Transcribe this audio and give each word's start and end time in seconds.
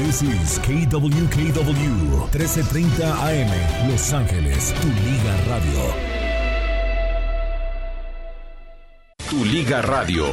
This 0.06 0.22
is 0.22 0.60
KWKW 0.60 2.30
1330 2.30 3.10
AM 3.10 3.90
Los 3.90 4.12
Ángeles, 4.12 4.72
tu 4.80 4.86
liga 4.86 5.36
radio. 5.48 5.82
Tu 9.28 9.44
liga 9.44 9.82
radio. 9.82 10.26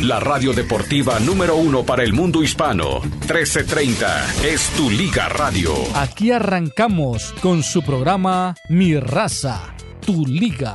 La 0.00 0.20
radio 0.20 0.54
deportiva 0.54 1.20
número 1.20 1.56
uno 1.56 1.84
para 1.84 2.02
el 2.02 2.14
mundo 2.14 2.42
hispano. 2.42 3.00
1330 3.02 4.46
es 4.46 4.70
tu 4.70 4.88
liga 4.88 5.28
radio. 5.28 5.74
Aquí 5.96 6.32
arrancamos 6.32 7.34
con 7.42 7.62
su 7.62 7.82
programa 7.82 8.54
Mi 8.70 8.98
raza, 8.98 9.74
tu 10.00 10.24
liga. 10.24 10.72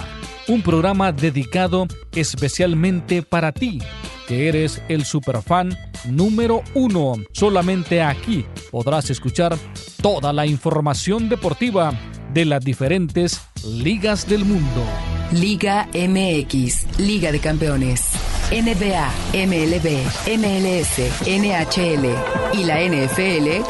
Un 0.47 0.61
programa 0.61 1.11
dedicado 1.11 1.87
especialmente 2.13 3.23
para 3.23 3.51
ti 3.51 3.81
que 4.27 4.47
eres 4.47 4.81
el 4.89 5.05
superfan 5.05 5.77
número 6.05 6.63
uno. 6.73 7.13
Solamente 7.31 8.01
aquí 8.01 8.45
podrás 8.71 9.09
escuchar 9.09 9.57
toda 10.01 10.33
la 10.33 10.45
información 10.45 11.29
deportiva 11.29 11.93
de 12.33 12.45
las 12.45 12.63
diferentes 12.63 13.41
ligas 13.65 14.27
del 14.27 14.45
mundo. 14.45 14.83
Liga 15.31 15.87
MX, 15.93 16.99
Liga 16.99 17.31
de 17.31 17.39
Campeones, 17.39 18.11
NBA, 18.51 19.09
MLB, 19.33 20.05
MLS, 20.37 20.99
NHL 21.25 22.59
y 22.59 22.63
la 22.63 22.81
NFL. 22.81 23.63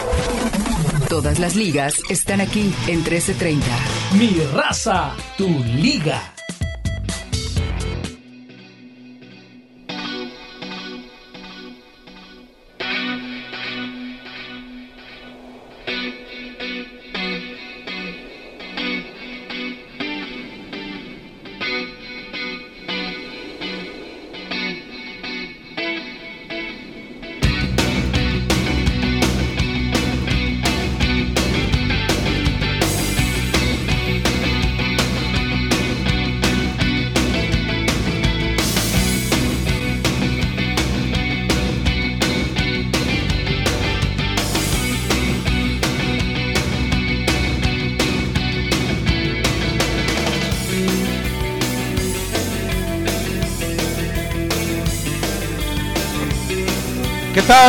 Todas 1.07 1.39
las 1.39 1.55
ligas 1.55 2.01
están 2.09 2.41
aquí 2.41 2.73
en 2.87 2.97
1330. 2.97 3.65
Mi 4.17 4.31
raza, 4.53 5.13
tu 5.37 5.47
liga. 5.47 6.34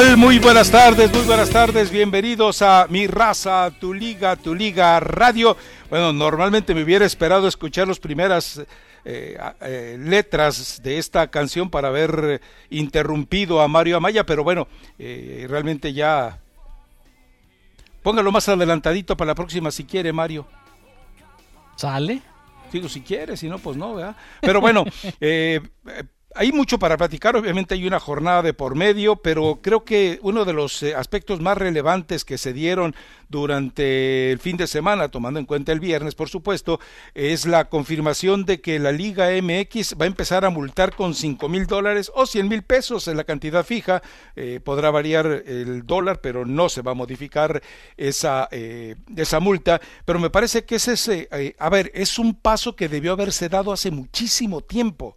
Tal? 0.01 0.17
Muy 0.17 0.39
buenas 0.39 0.71
tardes, 0.71 1.11
muy 1.11 1.25
buenas 1.25 1.49
tardes. 1.49 1.91
Bienvenidos 1.91 2.61
a 2.61 2.87
Mi 2.91 3.07
Raza, 3.07 3.71
Tu 3.81 3.95
Liga, 3.95 4.37
Tu 4.37 4.55
Liga 4.55 5.01
Radio. 5.01 5.57
Bueno, 5.89 6.12
normalmente 6.12 6.75
me 6.75 6.83
hubiera 6.83 7.07
esperado 7.07 7.49
escuchar 7.49 7.89
las 7.89 7.99
primeras 7.99 8.61
eh, 9.07 9.39
eh, 9.62 9.97
letras 9.99 10.83
de 10.83 10.99
esta 10.99 11.29
canción 11.31 11.71
para 11.71 11.89
haber 11.89 12.43
interrumpido 12.69 13.62
a 13.62 13.69
Mario 13.69 13.97
Amaya, 13.97 14.27
pero 14.27 14.45
bueno, 14.45 14.69
eh, 14.99 15.47
realmente 15.49 15.93
ya... 15.95 16.41
Póngalo 18.03 18.31
más 18.31 18.49
adelantadito 18.51 19.16
para 19.16 19.28
la 19.28 19.34
próxima 19.34 19.71
si 19.71 19.84
quiere, 19.84 20.13
Mario. 20.13 20.47
¿Sale? 21.77 22.21
Digo, 22.71 22.89
si 22.89 23.01
quiere, 23.01 23.37
si 23.37 23.49
no, 23.49 23.59
pues 23.59 23.77
no, 23.77 23.95
¿verdad? 23.95 24.16
Pero 24.41 24.60
bueno, 24.60 24.84
eh, 25.21 25.60
hay 26.36 26.53
mucho 26.53 26.78
para 26.78 26.97
platicar, 26.97 27.36
obviamente 27.36 27.74
hay 27.74 27.86
una 27.86 28.00
jornada 28.00 28.42
de 28.42 28.54
por 28.54 28.74
medio, 28.74 29.16
pero 29.16 29.60
creo 29.62 29.84
que 29.84 30.18
uno 30.22 30.44
de 30.44 30.53
los 30.53 30.83
eh, 30.83 30.94
aspectos 30.94 31.41
más 31.41 31.56
relevantes 31.56 32.24
que 32.24 32.38
se 32.38 32.53
dieron 32.53 32.94
durante 33.28 34.30
el 34.30 34.38
fin 34.38 34.56
de 34.56 34.66
semana, 34.66 35.09
tomando 35.09 35.41
en 35.41 35.47
cuenta 35.47 35.72
el 35.72 35.80
viernes, 35.80 36.15
por 36.15 36.28
supuesto, 36.28 36.78
es 37.15 37.47
la 37.47 37.68
confirmación 37.68 38.44
de 38.44 38.60
que 38.60 38.78
la 38.78 38.92
Liga 38.92 39.28
MX 39.30 39.97
va 40.00 40.04
a 40.04 40.09
empezar 40.09 40.44
a 40.44 40.50
multar 40.50 40.94
con 40.94 41.15
cinco 41.15 41.48
mil 41.48 41.66
dólares 41.66 42.12
o 42.15 42.27
cien 42.27 42.48
mil 42.48 42.62
pesos 42.62 43.09
en 43.09 43.16
la 43.16 43.24
cantidad 43.24 43.65
fija. 43.65 44.03
Eh, 44.36 44.60
podrá 44.62 44.91
variar 44.91 45.27
el 45.27 45.86
dólar, 45.86 46.21
pero 46.21 46.44
no 46.44 46.68
se 46.68 46.82
va 46.82 46.92
a 46.92 46.94
modificar 46.94 47.62
esa, 47.97 48.48
eh, 48.50 48.97
esa 49.16 49.41
multa. 49.41 49.80
Pero 50.04 50.18
me 50.18 50.30
parece 50.30 50.65
que 50.65 50.77
es 50.77 50.89
ese, 50.89 51.28
a 51.59 51.68
ver, 51.68 51.91
es 51.94 52.18
un 52.18 52.34
paso 52.34 52.77
que 52.77 52.89
debió 52.89 53.12
haberse 53.12 53.48
dado 53.48 53.72
hace 53.72 53.91
muchísimo 53.91 54.60
tiempo 54.60 55.16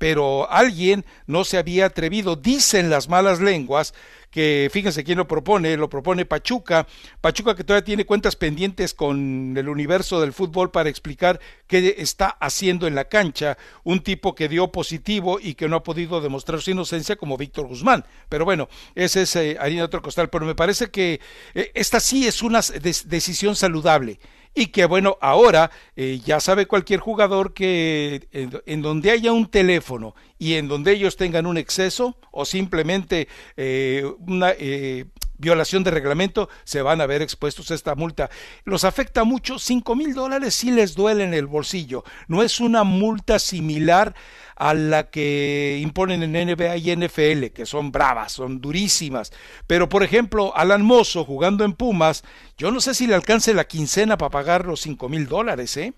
pero 0.00 0.50
alguien 0.50 1.04
no 1.26 1.44
se 1.44 1.58
había 1.58 1.84
atrevido, 1.84 2.34
dicen 2.34 2.88
las 2.88 3.10
malas 3.10 3.38
lenguas, 3.38 3.92
que 4.30 4.70
fíjense 4.72 5.04
quién 5.04 5.18
lo 5.18 5.28
propone, 5.28 5.76
lo 5.76 5.90
propone 5.90 6.24
Pachuca, 6.24 6.86
Pachuca 7.20 7.54
que 7.54 7.64
todavía 7.64 7.84
tiene 7.84 8.06
cuentas 8.06 8.34
pendientes 8.34 8.94
con 8.94 9.54
el 9.58 9.68
universo 9.68 10.18
del 10.22 10.32
fútbol 10.32 10.70
para 10.70 10.88
explicar 10.88 11.38
qué 11.66 11.96
está 11.98 12.28
haciendo 12.28 12.86
en 12.86 12.94
la 12.94 13.10
cancha, 13.10 13.58
un 13.84 14.00
tipo 14.00 14.34
que 14.34 14.48
dio 14.48 14.72
positivo 14.72 15.38
y 15.38 15.52
que 15.52 15.68
no 15.68 15.76
ha 15.76 15.82
podido 15.82 16.22
demostrar 16.22 16.62
su 16.62 16.70
inocencia 16.70 17.16
como 17.16 17.36
Víctor 17.36 17.66
Guzmán. 17.66 18.06
Pero 18.30 18.46
bueno, 18.46 18.70
ese 18.94 19.22
es 19.22 19.36
eh, 19.36 19.58
harina 19.60 19.80
de 19.80 19.84
otro 19.84 20.00
costal, 20.00 20.30
pero 20.30 20.46
me 20.46 20.54
parece 20.54 20.90
que 20.90 21.20
eh, 21.52 21.72
esta 21.74 22.00
sí 22.00 22.26
es 22.26 22.40
una 22.40 22.60
decisión 22.60 23.54
saludable 23.54 24.18
y 24.54 24.66
que 24.66 24.84
bueno, 24.84 25.16
ahora 25.20 25.70
eh, 25.96 26.20
ya 26.24 26.40
sabe 26.40 26.66
cualquier 26.66 27.00
jugador 27.00 27.54
que 27.54 28.28
en, 28.32 28.82
donde 28.82 29.10
haya 29.10 29.32
un 29.32 29.48
teléfono 29.48 30.14
y 30.38 30.54
en 30.54 30.68
donde 30.68 30.92
ellos 30.92 31.16
tengan 31.16 31.46
un 31.46 31.56
exceso 31.56 32.16
o 32.32 32.44
simplemente 32.44 33.28
eh, 33.56 34.04
una 34.18 34.50
eh, 34.58 35.06
violación 35.40 35.82
de 35.82 35.90
reglamento, 35.90 36.48
se 36.64 36.82
van 36.82 37.00
a 37.00 37.06
ver 37.06 37.22
expuestos 37.22 37.70
a 37.70 37.74
esta 37.74 37.94
multa. 37.94 38.30
Los 38.64 38.84
afecta 38.84 39.24
mucho, 39.24 39.58
cinco 39.58 39.96
mil 39.96 40.14
dólares 40.14 40.54
sí 40.54 40.70
les 40.70 40.94
duele 40.94 41.24
en 41.24 41.34
el 41.34 41.46
bolsillo. 41.46 42.04
No 42.28 42.42
es 42.42 42.60
una 42.60 42.84
multa 42.84 43.38
similar 43.38 44.14
a 44.60 44.74
la 44.74 45.08
que 45.08 45.80
imponen 45.82 46.22
en 46.22 46.32
NBA 46.32 46.76
y 46.76 46.94
NFL, 46.94 47.46
que 47.46 47.64
son 47.64 47.90
bravas, 47.90 48.32
son 48.32 48.60
durísimas. 48.60 49.32
Pero, 49.66 49.88
por 49.88 50.02
ejemplo, 50.02 50.54
Alan 50.54 50.82
Mozo 50.82 51.24
jugando 51.24 51.64
en 51.64 51.72
Pumas, 51.72 52.24
yo 52.58 52.70
no 52.70 52.82
sé 52.82 52.92
si 52.92 53.06
le 53.06 53.14
alcance 53.14 53.54
la 53.54 53.64
quincena 53.64 54.18
para 54.18 54.28
pagar 54.28 54.66
los 54.66 54.82
cinco 54.82 55.08
mil 55.08 55.26
dólares, 55.26 55.78
¿eh? 55.78 55.94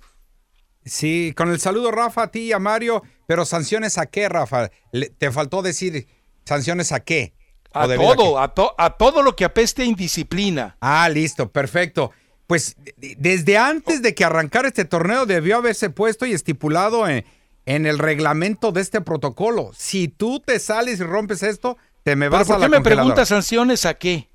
Sí, 0.84 1.34
con 1.36 1.50
el 1.50 1.58
saludo, 1.58 1.90
Rafa, 1.90 2.22
a 2.22 2.30
ti 2.30 2.42
y 2.42 2.52
a 2.52 2.60
Mario, 2.60 3.02
pero 3.26 3.44
sanciones 3.44 3.98
a 3.98 4.06
qué, 4.06 4.28
Rafa? 4.28 4.70
te 5.18 5.32
faltó 5.32 5.62
decir 5.62 6.06
sanciones 6.44 6.92
a 6.92 7.00
qué. 7.00 7.34
A 7.72 7.88
todo, 7.88 8.38
a, 8.38 8.54
a, 8.78 8.96
todo 8.96 9.22
lo 9.22 9.34
que 9.34 9.44
apeste 9.44 9.82
a 9.82 9.86
indisciplina. 9.86 10.76
Ah, 10.80 11.08
listo, 11.08 11.50
perfecto. 11.50 12.12
Pues 12.46 12.76
desde 13.18 13.58
antes 13.58 14.02
de 14.02 14.14
que 14.14 14.24
arrancara 14.24 14.68
este 14.68 14.84
torneo 14.84 15.26
debió 15.26 15.56
haberse 15.56 15.90
puesto 15.90 16.26
y 16.26 16.32
estipulado 16.32 17.08
en, 17.08 17.24
en 17.66 17.86
el 17.86 17.98
reglamento 17.98 18.72
de 18.72 18.80
este 18.80 19.00
protocolo. 19.00 19.70
Si 19.76 20.08
tú 20.08 20.40
te 20.40 20.58
sales 20.58 21.00
y 21.00 21.04
rompes 21.04 21.42
esto, 21.42 21.76
te 22.02 22.16
me 22.16 22.28
vas 22.28 22.46
¿Pero 22.46 22.58
¿Por 22.58 22.70
qué 22.70 22.76
me 22.76 22.82
preguntas 22.82 23.28
sanciones 23.28 23.86
a 23.86 23.94
qué? 23.94 24.28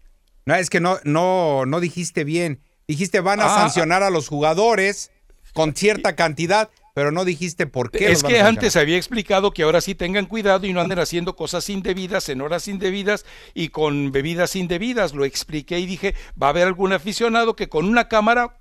No, 0.45 0.55
es 0.55 0.69
que 0.69 0.79
no, 0.79 0.97
no, 1.03 1.65
no 1.65 1.79
dijiste 1.79 2.23
bien. 2.23 2.61
Dijiste 2.87 3.19
van 3.19 3.41
a 3.41 3.45
ah. 3.45 3.59
sancionar 3.59 4.01
a 4.01 4.09
los 4.09 4.29
jugadores 4.29 5.11
con 5.53 5.75
cierta 5.75 6.15
cantidad, 6.15 6.69
pero 6.93 7.11
no 7.11 7.25
dijiste 7.25 7.67
por 7.67 7.91
qué. 7.91 8.11
Es 8.11 8.23
que 8.23 8.39
antes 8.39 8.77
había 8.77 8.95
explicado 8.95 9.51
que 9.51 9.63
ahora 9.63 9.81
sí 9.81 9.93
tengan 9.93 10.25
cuidado 10.25 10.65
y 10.65 10.71
no 10.71 10.79
anden 10.79 10.99
haciendo 10.99 11.35
cosas 11.35 11.69
indebidas 11.69 12.29
en 12.29 12.41
horas 12.41 12.67
indebidas 12.67 13.25
y 13.53 13.69
con 13.69 14.11
bebidas 14.11 14.55
indebidas. 14.55 15.13
Lo 15.13 15.25
expliqué 15.25 15.79
y 15.79 15.85
dije, 15.85 16.15
va 16.41 16.47
a 16.47 16.49
haber 16.51 16.67
algún 16.67 16.93
aficionado 16.93 17.55
que 17.55 17.67
con 17.67 17.85
una 17.85 18.07
cámara 18.07 18.57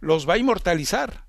los 0.00 0.28
va 0.28 0.34
a 0.34 0.38
inmortalizar. 0.38 1.24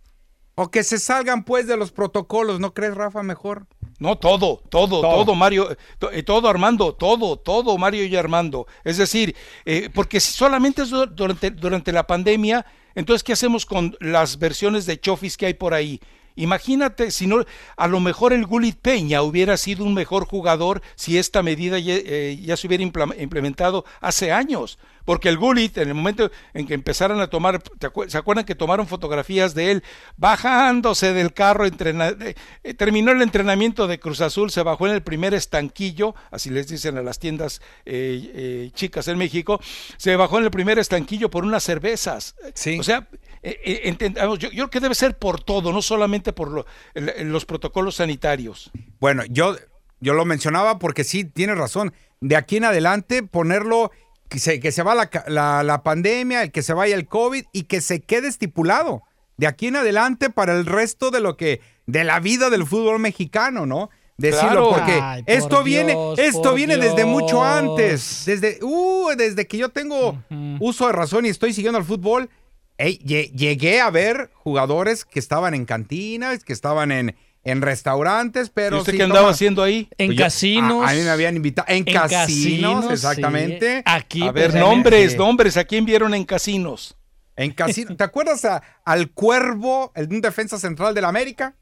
O 0.55 0.71
que 0.71 0.83
se 0.83 0.99
salgan 0.99 1.43
pues 1.43 1.67
de 1.67 1.77
los 1.77 1.91
protocolos, 1.91 2.59
¿no 2.59 2.73
crees, 2.73 2.95
Rafa, 2.95 3.23
mejor? 3.23 3.67
No, 3.99 4.17
todo, 4.17 4.61
todo, 4.69 5.01
todo, 5.01 5.35
Mario, 5.35 5.69
eh, 6.11 6.23
todo 6.23 6.49
Armando, 6.49 6.93
todo, 6.93 7.37
todo 7.37 7.77
Mario 7.77 8.05
y 8.05 8.15
Armando. 8.15 8.67
Es 8.83 8.97
decir, 8.97 9.35
eh, 9.65 9.89
porque 9.93 10.19
si 10.19 10.33
solamente 10.33 10.81
es 10.81 10.89
durante, 10.89 11.51
durante 11.51 11.91
la 11.93 12.05
pandemia, 12.05 12.65
entonces, 12.95 13.23
¿qué 13.23 13.33
hacemos 13.33 13.65
con 13.65 13.95
las 13.99 14.39
versiones 14.39 14.85
de 14.85 14.99
Chofis 14.99 15.37
que 15.37 15.47
hay 15.47 15.53
por 15.53 15.73
ahí? 15.73 15.99
Imagínate, 16.35 17.11
si 17.11 17.27
no, 17.27 17.45
a 17.77 17.87
lo 17.87 17.99
mejor 17.99 18.33
el 18.33 18.45
Gulit 18.45 18.77
Peña 18.79 19.21
hubiera 19.21 19.57
sido 19.57 19.85
un 19.85 19.93
mejor 19.93 20.25
jugador 20.25 20.81
si 20.95 21.17
esta 21.17 21.43
medida 21.43 21.79
ya, 21.79 21.95
eh, 21.95 22.39
ya 22.41 22.57
se 22.57 22.67
hubiera 22.67 22.83
implementado 22.83 23.85
hace 24.01 24.31
años 24.31 24.77
porque 25.05 25.29
el 25.29 25.37
Gullit, 25.37 25.77
en 25.77 25.87
el 25.87 25.93
momento 25.93 26.31
en 26.53 26.67
que 26.67 26.73
empezaron 26.73 27.21
a 27.21 27.27
tomar, 27.27 27.61
¿se 28.07 28.17
acuerdan 28.17 28.43
que 28.43 28.55
tomaron 28.55 28.87
fotografías 28.87 29.53
de 29.53 29.71
él 29.71 29.83
bajándose 30.17 31.13
del 31.13 31.31
carro, 31.31 31.65
eh, 31.65 32.35
terminó 32.75 33.11
el 33.11 33.21
entrenamiento 33.21 33.87
de 33.87 33.99
Cruz 33.99 34.21
Azul, 34.21 34.49
se 34.49 34.63
bajó 34.63 34.87
en 34.87 34.93
el 34.93 35.03
primer 35.03 35.33
estanquillo, 35.33 36.15
así 36.31 36.49
les 36.49 36.67
dicen 36.67 36.97
a 36.97 37.03
las 37.03 37.19
tiendas 37.19 37.61
eh, 37.85 38.31
eh, 38.33 38.71
chicas 38.73 39.07
en 39.07 39.17
México, 39.17 39.61
se 39.97 40.15
bajó 40.15 40.39
en 40.39 40.45
el 40.45 40.51
primer 40.51 40.79
estanquillo 40.79 41.29
por 41.29 41.45
unas 41.45 41.63
cervezas. 41.63 42.35
O 42.79 42.83
sea, 42.83 43.07
entendamos, 43.45 44.39
yo, 44.39 44.49
creo 44.49 44.69
que 44.69 44.79
debe 44.79 44.95
ser 44.95 45.17
por 45.17 45.43
todo, 45.43 45.71
no 45.71 45.81
solamente 45.81 46.33
por 46.33 46.65
los 46.95 47.45
protocolos 47.45 47.95
sanitarios. 47.95 48.71
Bueno, 48.99 49.23
yo, 49.29 49.55
yo 49.99 50.13
lo 50.13 50.25
mencionaba 50.25 50.79
porque 50.79 51.03
sí, 51.03 51.25
tiene 51.25 51.53
razón. 51.55 51.93
De 52.21 52.35
aquí 52.35 52.57
en 52.57 52.65
adelante 52.65 53.21
ponerlo 53.21 53.91
que 54.29 54.39
se, 54.39 54.59
que 54.59 54.71
se 54.71 54.81
va 54.81 54.95
la, 54.95 55.63
la, 55.63 55.83
pandemia, 55.83 56.43
el 56.43 56.51
que 56.51 56.63
se 56.63 56.73
vaya 56.73 56.95
el 56.95 57.07
COVID 57.07 57.45
y 57.51 57.63
que 57.63 57.81
se 57.81 58.01
quede 58.01 58.27
estipulado 58.27 59.03
de 59.37 59.47
aquí 59.47 59.67
en 59.67 59.75
adelante 59.75 60.29
para 60.29 60.53
el 60.53 60.65
resto 60.65 61.11
de 61.11 61.19
lo 61.19 61.37
que, 61.37 61.61
de 61.85 62.03
la 62.03 62.19
vida 62.19 62.49
del 62.49 62.65
fútbol 62.65 62.99
mexicano, 62.99 63.65
¿no? 63.65 63.89
Decirlo, 64.17 64.69
porque 64.69 65.23
esto 65.25 65.61
viene, 65.61 65.93
esto 66.17 66.53
viene 66.53 66.77
desde 66.77 67.03
mucho 67.03 67.43
antes, 67.43 68.23
desde, 68.25 68.59
uh, 68.63 69.09
desde 69.17 69.45
que 69.45 69.57
yo 69.57 69.69
tengo 69.69 70.17
uso 70.61 70.87
de 70.87 70.93
razón 70.93 71.25
y 71.25 71.29
estoy 71.29 71.51
siguiendo 71.51 71.79
el 71.79 71.85
fútbol, 71.85 72.29
llegué 72.77 73.81
a 73.81 73.89
ver 73.89 74.29
jugadores 74.33 75.05
que 75.05 75.19
estaban 75.19 75.53
en 75.53 75.65
cantinas, 75.65 76.43
que 76.43 76.53
estaban 76.53 76.91
en, 76.91 77.15
en 77.45 77.61
restaurantes, 77.61 78.49
pero. 78.49 78.77
¿Y 78.77 78.79
usted 78.79 78.97
qué 78.97 79.03
andaba 79.03 79.29
haciendo 79.29 79.63
ahí? 79.63 79.87
En 79.97 80.07
pues 80.07 80.19
casinos. 80.19 80.89
A, 80.89 80.93
mí 80.93 81.01
me 81.01 81.09
habían 81.09 81.35
invitado. 81.35 81.67
En, 81.69 81.85
casinos, 81.85 82.91
exactamente. 82.91 83.83
Aquí. 83.85 84.23
A 84.23 84.31
ver, 84.31 84.55
nombres, 84.55 85.15
nombres. 85.15 85.55
¿A 85.55 85.63
quién 85.63 85.85
vieron 85.85 86.13
en 86.13 86.25
casinos? 86.25 86.97
En 87.37 87.51
casinos. 87.51 87.95
¿Te 87.95 88.03
acuerdas 88.03 88.45
al 88.83 89.11
Cuervo, 89.11 89.91
el, 89.95 90.11
un 90.11 90.21
defensa 90.21 90.57
central 90.57 90.95
de 90.95 91.01
la 91.01 91.09
América? 91.09 91.55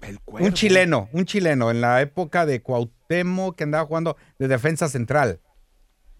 El 0.00 0.20
Cuervo. 0.20 0.46
Un 0.46 0.54
chileno, 0.54 1.08
un 1.12 1.24
chileno, 1.24 1.70
en 1.70 1.80
la 1.80 2.00
época 2.00 2.46
de 2.46 2.62
Cuauhtémoc, 2.62 3.56
que 3.56 3.64
andaba 3.64 3.86
jugando 3.86 4.16
de 4.38 4.48
defensa 4.48 4.88
central. 4.88 5.40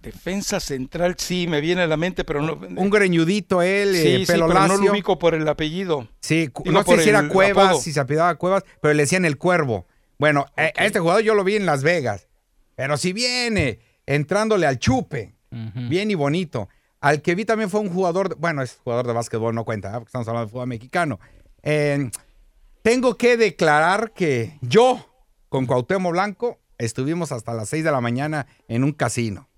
Defensa 0.05 0.61
central, 0.61 1.17
sí, 1.19 1.47
me 1.47 1.61
viene 1.61 1.83
a 1.83 1.87
la 1.87 1.97
mente, 1.97 2.25
pero 2.25 2.43
no. 2.43 2.55
Un 2.55 2.91
greñudito 2.91 3.63
él, 3.63 3.95
sí, 3.95 4.09
eh, 4.09 4.25
pelo 4.27 4.47
sí, 4.47 4.53
pero 4.53 4.69
no 4.69 4.77
lo 4.77 4.93
ubico 4.93 5.19
por 5.19 5.35
el 5.35 5.49
apellido. 5.49 6.09
Sí, 6.21 6.51
no 6.67 6.85
sé 6.85 7.01
si 7.01 7.09
era 7.09 7.27
Cuevas, 7.29 7.83
si 7.83 7.93
se 7.93 8.01
apellidaba 8.01 8.35
Cuevas, 8.35 8.65
pero 8.83 8.93
le 8.93 9.03
decían 9.03 9.25
el 9.25 9.39
cuervo. 9.39 9.87
Bueno, 10.19 10.47
a 10.57 10.67
este 10.85 11.01
jugador 11.01 11.23
yo 11.23 11.35
lo 11.35 11.43
vi 11.43 11.57
en 11.57 11.65
Las 11.65 11.83
Vegas. 11.83 12.29
Pero 12.77 12.97
si 12.97 13.13
viene 13.13 13.81
entrándole 14.07 14.67
al 14.67 14.79
chupe, 14.79 15.35
bien 15.51 16.11
y 16.11 16.15
bonito. 16.15 16.69
Al 17.01 17.23
que 17.23 17.35
vi 17.35 17.45
también 17.45 17.71
fue 17.71 17.81
un 17.81 17.91
jugador, 17.91 18.37
bueno, 18.37 18.63
es 18.63 18.79
jugador 18.83 19.07
de 19.07 19.13
básquetbol, 19.13 19.55
no 19.55 19.65
cuenta, 19.65 19.89
¿eh? 19.89 19.93
porque 19.95 20.09
estamos 20.09 20.29
hablando 20.29 20.47
de 20.47 20.53
fútbol 20.53 20.69
mexicano. 20.69 21.21
tengo 22.83 23.17
que 23.17 23.37
declarar 23.37 24.13
que 24.13 24.59
yo, 24.61 25.15
con 25.49 25.67
Cuauhtémoc 25.67 26.13
Blanco, 26.13 26.61
estuvimos 26.79 27.33
hasta 27.33 27.55
las 27.55 27.69
6 27.69 27.85
de 27.85 27.93
la 27.93 28.01
mañana 28.01 28.47
en 28.69 28.85
un 28.85 28.93
casino. 28.93 29.49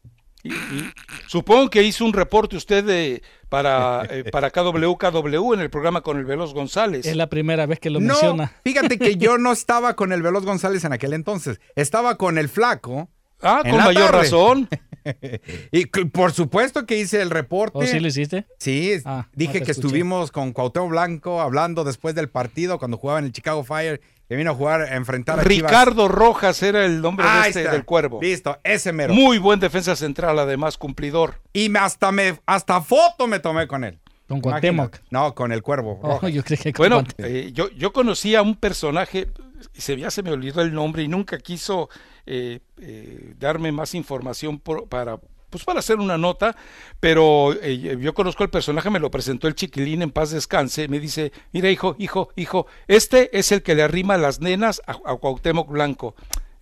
Supongo 1.27 1.71
que 1.71 1.83
hizo 1.83 2.05
un 2.05 2.13
reporte 2.13 2.57
usted 2.57 2.85
de, 2.85 3.23
para, 3.49 4.05
eh, 4.11 4.25
para 4.33 4.51
KWKW 4.51 5.55
en 5.55 5.61
el 5.61 5.71
programa 5.71 6.01
con 6.01 6.19
el 6.19 6.25
Veloz 6.25 6.55
González. 6.55 7.07
Es 7.07 7.17
la 7.17 7.29
primera 7.29 7.67
vez 7.67 7.81
que 7.81 7.91
lo 7.91 8.01
no, 8.01 8.15
menciona. 8.15 8.53
Fíjate 8.65 8.99
que 8.99 9.17
yo 9.17 9.39
no 9.39 9.53
estaba 9.53 9.95
con 9.95 10.13
el 10.13 10.23
Veloz 10.23 10.45
González 10.45 10.85
en 10.85 10.93
aquel 10.93 11.13
entonces. 11.13 11.61
Estaba 11.75 12.17
con 12.17 12.39
el 12.39 12.49
Flaco. 12.49 13.09
Ah, 13.43 13.63
con 13.63 13.77
mayor 13.77 14.13
razón. 14.13 14.69
y 15.73 15.87
por 15.87 16.33
supuesto 16.33 16.87
que 16.87 16.99
hice 16.99 17.23
el 17.23 17.31
reporte. 17.31 17.79
¿O 17.79 17.83
sí 17.83 18.01
lo 18.01 18.09
hiciste? 18.09 18.47
Sí, 18.59 18.95
ah, 19.05 19.29
dije 19.35 19.63
que 19.63 19.73
estuvimos 19.73 20.33
con 20.33 20.53
Cuauhtémoc 20.53 20.91
Blanco 20.91 21.41
hablando 21.41 21.85
después 21.85 22.15
del 22.15 22.29
partido 22.29 22.79
cuando 22.79 22.97
jugaba 22.97 23.19
en 23.19 23.27
el 23.27 23.33
Chicago 23.33 23.65
Fire 23.65 24.01
que 24.29 24.35
vino 24.35 24.51
a 24.51 24.55
jugar, 24.55 24.83
a 24.83 24.97
enfrentar 24.97 25.39
a 25.39 25.45
Ricardo 25.45 26.09
Rojas 26.09 26.61
era 26.63 26.85
el 26.85 27.01
nombre 27.01 27.27
de 27.27 27.49
este, 27.49 27.69
del 27.69 27.85
cuervo. 27.85 28.21
Listo, 28.21 28.59
ese 28.65 28.93
mero. 28.93 29.15
Muy 29.15 29.39
buen 29.39 29.61
defensa 29.61 29.95
central, 29.95 30.39
además, 30.39 30.77
cumplidor. 30.77 31.41
Y 31.53 31.75
hasta 31.77 32.11
me, 32.11 32.39
hasta 32.45 32.81
foto 32.81 33.29
me 33.29 33.39
tomé 33.39 33.69
con 33.69 33.85
él. 33.85 34.01
Con 34.27 34.41
Cuauhtémoc. 34.41 34.99
No, 35.11 35.35
con 35.35 35.53
el 35.53 35.63
cuervo. 35.63 36.01
Oh, 36.03 36.27
yo 36.27 36.43
que 36.43 36.73
bueno, 36.77 37.05
eh, 37.19 37.51
yo, 37.53 37.71
yo 37.71 37.93
conocí 37.93 38.35
a 38.35 38.43
un 38.43 38.57
personaje, 38.57 39.29
se, 39.73 39.97
ya 39.97 40.11
se 40.11 40.23
me 40.23 40.33
olvidó 40.33 40.63
el 40.63 40.73
nombre 40.73 41.03
y 41.03 41.09
nunca 41.09 41.39
quiso 41.39 41.89
eh, 42.27 42.61
eh, 42.81 43.35
darme 43.39 43.73
más 43.73 43.95
información 43.95 44.59
para 44.61 45.19
pues 45.51 45.65
para 45.65 45.79
hacer 45.79 45.99
una 45.99 46.19
nota, 46.19 46.57
pero 47.01 47.53
eh, 47.63 47.97
yo 48.01 48.15
conozco 48.15 48.43
el 48.43 48.51
personaje, 48.51 48.91
me 48.91 48.99
lo 48.99 49.11
presentó 49.11 49.49
el 49.49 49.55
chiquilín 49.55 50.03
en 50.03 50.11
paz 50.11 50.31
descanse, 50.31 50.89
me 50.89 51.01
dice, 51.01 51.33
mira 51.53 51.71
hijo, 51.71 51.97
hijo, 51.99 52.31
hijo, 52.37 52.67
este 52.89 53.37
es 53.39 53.53
el 53.53 53.63
que 53.63 53.75
le 53.75 53.83
arrima 53.83 54.17
las 54.17 54.41
nenas 54.41 54.83
a, 54.87 54.95
Cuauhtémoc 55.17 55.71
Blanco. 55.71 56.15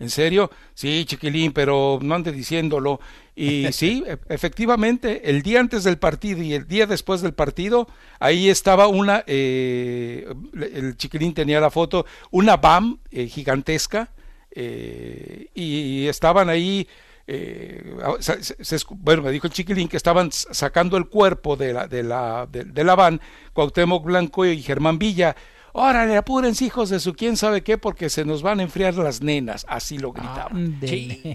¿En 0.04 0.10
serio? 0.10 0.50
Sí, 0.74 1.04
chiquilín, 1.06 1.52
pero 1.52 1.98
no 2.02 2.14
ande 2.14 2.30
diciéndolo. 2.30 3.00
Y 3.34 3.68
sí, 3.72 4.04
e- 4.06 4.18
efectivamente, 4.28 5.30
el 5.30 5.42
día 5.42 5.60
antes 5.60 5.82
del 5.84 5.96
partido 5.98 6.42
y 6.42 6.52
el 6.52 6.66
día 6.66 6.86
después 6.86 7.22
del 7.22 7.32
partido, 7.32 7.88
ahí 8.20 8.50
estaba 8.50 8.86
una, 8.86 9.24
eh, 9.26 10.26
el 10.60 10.96
chiquilín 10.96 11.32
tenía 11.32 11.58
la 11.60 11.70
foto, 11.70 12.04
una 12.30 12.56
BAM 12.58 12.98
eh, 13.10 13.26
gigantesca, 13.28 14.10
eh, 14.50 15.48
y 15.54 16.06
estaban 16.06 16.48
ahí, 16.50 16.86
eh, 17.26 17.96
se- 18.20 18.42
se- 18.42 18.84
bueno, 18.90 19.22
me 19.22 19.30
dijo 19.32 19.46
el 19.46 19.52
chiquilín 19.52 19.88
que 19.88 19.96
estaban 19.96 20.30
sacando 20.32 20.96
el 20.98 21.06
cuerpo 21.08 21.56
de 21.56 21.72
la, 21.72 21.88
de 21.88 22.02
la, 22.02 22.46
de, 22.52 22.64
de 22.64 22.84
la 22.84 22.94
van, 22.94 23.20
Cuauhtémoc 23.54 24.04
Blanco 24.04 24.44
y 24.44 24.60
Germán 24.62 24.98
Villa. 24.98 25.34
Órale, 25.76 26.16
apúrense, 26.16 26.64
hijos 26.66 26.88
de 26.88 27.00
su 27.00 27.14
quién 27.14 27.36
sabe 27.36 27.62
qué, 27.64 27.78
porque 27.78 28.08
se 28.08 28.24
nos 28.24 28.42
van 28.42 28.60
a 28.60 28.62
enfriar 28.62 28.94
las 28.94 29.20
nenas. 29.22 29.66
Así 29.68 29.98
lo 29.98 30.12
gritaban. 30.12 30.78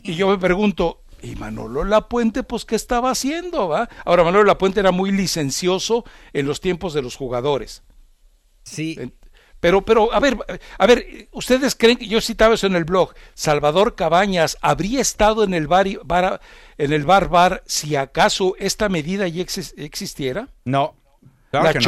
Y 0.03 0.15
yo 0.15 0.29
me 0.29 0.37
pregunto, 0.37 1.01
¿y 1.21 1.35
Manolo 1.35 1.83
Lapuente, 1.83 2.43
pues 2.43 2.63
qué 2.63 2.75
estaba 2.77 3.11
haciendo? 3.11 3.67
va? 3.67 3.89
Ahora, 4.05 4.23
Manolo 4.23 4.45
Lapuente 4.45 4.79
era 4.79 4.91
muy 4.91 5.11
licencioso 5.11 6.05
en 6.31 6.45
los 6.47 6.61
tiempos 6.61 6.93
de 6.93 7.01
los 7.01 7.17
jugadores. 7.17 7.83
Sí. 8.63 8.97
Pero, 9.59 9.83
pero, 9.83 10.13
a 10.13 10.21
ver, 10.21 10.37
a 10.77 10.87
ver, 10.87 11.27
¿ustedes 11.33 11.75
creen 11.75 11.97
que 11.97 12.07
yo 12.07 12.21
citaba 12.21 12.53
eso 12.55 12.65
en 12.67 12.75
el 12.77 12.85
blog? 12.85 13.13
Salvador 13.33 13.93
Cabañas 13.95 14.57
habría 14.61 15.01
estado 15.01 15.43
en 15.43 15.53
el 15.53 15.67
bar, 15.67 15.85
y- 15.85 15.99
bar- 16.05 16.39
en 16.77 16.93
el 16.93 17.03
bar 17.03 17.27
bar 17.27 17.61
si 17.65 17.97
acaso 17.97 18.55
esta 18.57 18.87
medida 18.87 19.27
ya 19.27 19.43
exis- 19.43 19.73
existiera? 19.75 20.47
No. 20.63 20.95
claro 21.51 21.65
la 21.65 21.73
que 21.73 21.79
no. 21.79 21.83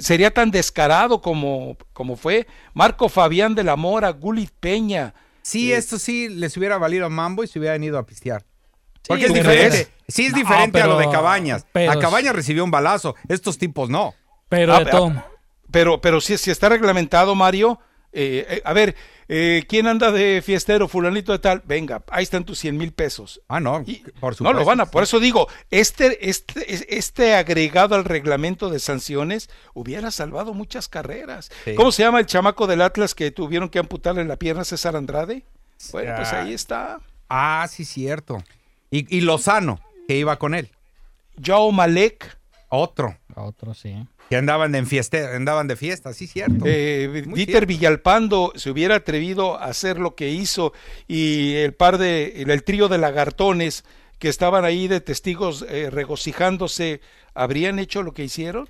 Sería 0.00 0.32
tan 0.32 0.50
descarado 0.50 1.20
como, 1.20 1.76
como 1.92 2.16
fue. 2.16 2.46
Marco 2.74 3.08
Fabián 3.08 3.54
de 3.54 3.64
la 3.64 3.76
Mora, 3.76 4.10
Gulit 4.10 4.50
Peña. 4.60 5.14
Sí, 5.42 5.72
Eh, 5.72 5.76
esto 5.76 5.98
sí 5.98 6.28
les 6.28 6.56
hubiera 6.56 6.78
valido 6.78 7.08
mambo 7.10 7.42
y 7.44 7.46
se 7.46 7.58
hubieran 7.58 7.82
ido 7.82 7.98
a 7.98 8.04
pistear. 8.06 8.44
Porque 9.06 9.26
¿tú 9.26 9.32
es 9.32 9.38
diferente. 9.38 9.88
Sí, 10.08 10.26
es 10.26 10.32
No, 10.32 10.38
diferente 10.38 10.80
a 10.82 10.86
lo 10.86 10.98
de 10.98 11.08
Cabañas. 11.10 11.64
pero- 11.72 11.92
a 11.92 11.98
Cabañas 11.98 12.34
recibió 12.34 12.62
un 12.64 12.70
balazo. 12.70 13.14
Estos 13.28 13.56
tipos 13.58 13.88
no. 13.88 14.14
Pero 14.48 14.74
Ah, 14.74 14.80
de 14.80 14.90
todo. 14.90 15.12
ah, 15.16 15.26
Pero, 15.70 16.00
pero 16.00 16.20
si, 16.20 16.36
si 16.36 16.50
está 16.50 16.68
reglamentado, 16.68 17.34
Mario, 17.34 17.78
eh, 18.12 18.46
eh, 18.48 18.62
a 18.64 18.72
ver, 18.72 18.96
eh, 19.28 19.64
¿quién 19.68 19.86
anda 19.86 20.10
de 20.10 20.42
fiestero, 20.44 20.88
fulanito 20.88 21.30
de 21.32 21.38
tal? 21.38 21.62
Venga, 21.64 22.02
ahí 22.10 22.24
están 22.24 22.44
tus 22.44 22.58
100 22.58 22.76
mil 22.76 22.92
pesos. 22.92 23.40
Ah, 23.48 23.60
no, 23.60 23.82
Y- 23.86 23.96
por 24.18 24.32
no 24.32 24.36
supuesto. 24.38 24.58
lo 24.58 24.64
van 24.64 24.80
a, 24.80 24.86
por 24.86 25.02
eso 25.04 25.20
digo, 25.20 25.46
este, 25.70 26.28
este, 26.28 26.74
es- 26.74 26.84
este 26.88 27.34
agregado 27.34 27.94
al 27.94 28.04
reglamento 28.04 28.68
de 28.70 28.80
sanciones 28.80 29.48
hubiera 29.74 30.10
salvado 30.10 30.52
muchas 30.54 30.88
carreras. 30.88 31.50
Sí. 31.64 31.74
¿Cómo 31.76 31.92
se 31.92 32.02
llama 32.02 32.18
el 32.18 32.26
chamaco 32.26 32.66
del 32.66 32.82
Atlas 32.82 33.14
que 33.14 33.30
tuvieron 33.30 33.68
que 33.68 33.78
amputarle 33.78 34.24
la 34.24 34.36
pierna 34.36 34.62
a 34.62 34.64
César 34.64 34.96
Andrade? 34.96 35.44
Bueno, 35.92 36.12
pues 36.16 36.32
Ah. 36.32 36.42
ahí 36.42 36.52
está. 36.52 37.00
Ah, 37.28 37.66
sí, 37.70 37.84
cierto. 37.84 38.42
Y, 38.90 39.16
y 39.16 39.20
Lozano, 39.20 39.80
que 40.08 40.16
iba 40.16 40.36
con 40.38 40.54
él. 40.54 40.70
Joe 41.44 41.72
Malek, 41.72 42.38
Otro. 42.72 43.16
Otro, 43.36 43.74
sí. 43.74 44.06
Que 44.30 44.36
andaban 44.36 44.70
de 44.72 44.84
fiesta, 44.86 45.34
andaban 45.36 45.66
de 45.66 45.74
fiesta, 45.76 46.12
sí, 46.14 46.26
cierto. 46.28 46.64
eh, 46.64 47.24
Muy 47.26 47.34
Dieter 47.36 47.52
cierto. 47.54 47.66
Villalpando 47.66 48.52
se 48.54 48.70
hubiera 48.70 48.94
atrevido 48.94 49.58
a 49.58 49.64
hacer 49.64 49.98
lo 49.98 50.14
que 50.14 50.30
hizo 50.30 50.72
y 51.08 51.54
el 51.56 51.74
par 51.74 51.98
de, 51.98 52.40
el, 52.42 52.50
el 52.50 52.62
trío 52.62 52.88
de 52.88 52.98
lagartones 52.98 53.84
que 54.20 54.28
estaban 54.28 54.64
ahí 54.64 54.86
de 54.86 55.00
testigos 55.00 55.66
eh, 55.68 55.90
regocijándose, 55.90 57.00
¿habrían 57.34 57.78
hecho 57.78 58.02
lo 58.02 58.12
que 58.14 58.22
hicieron? 58.24 58.68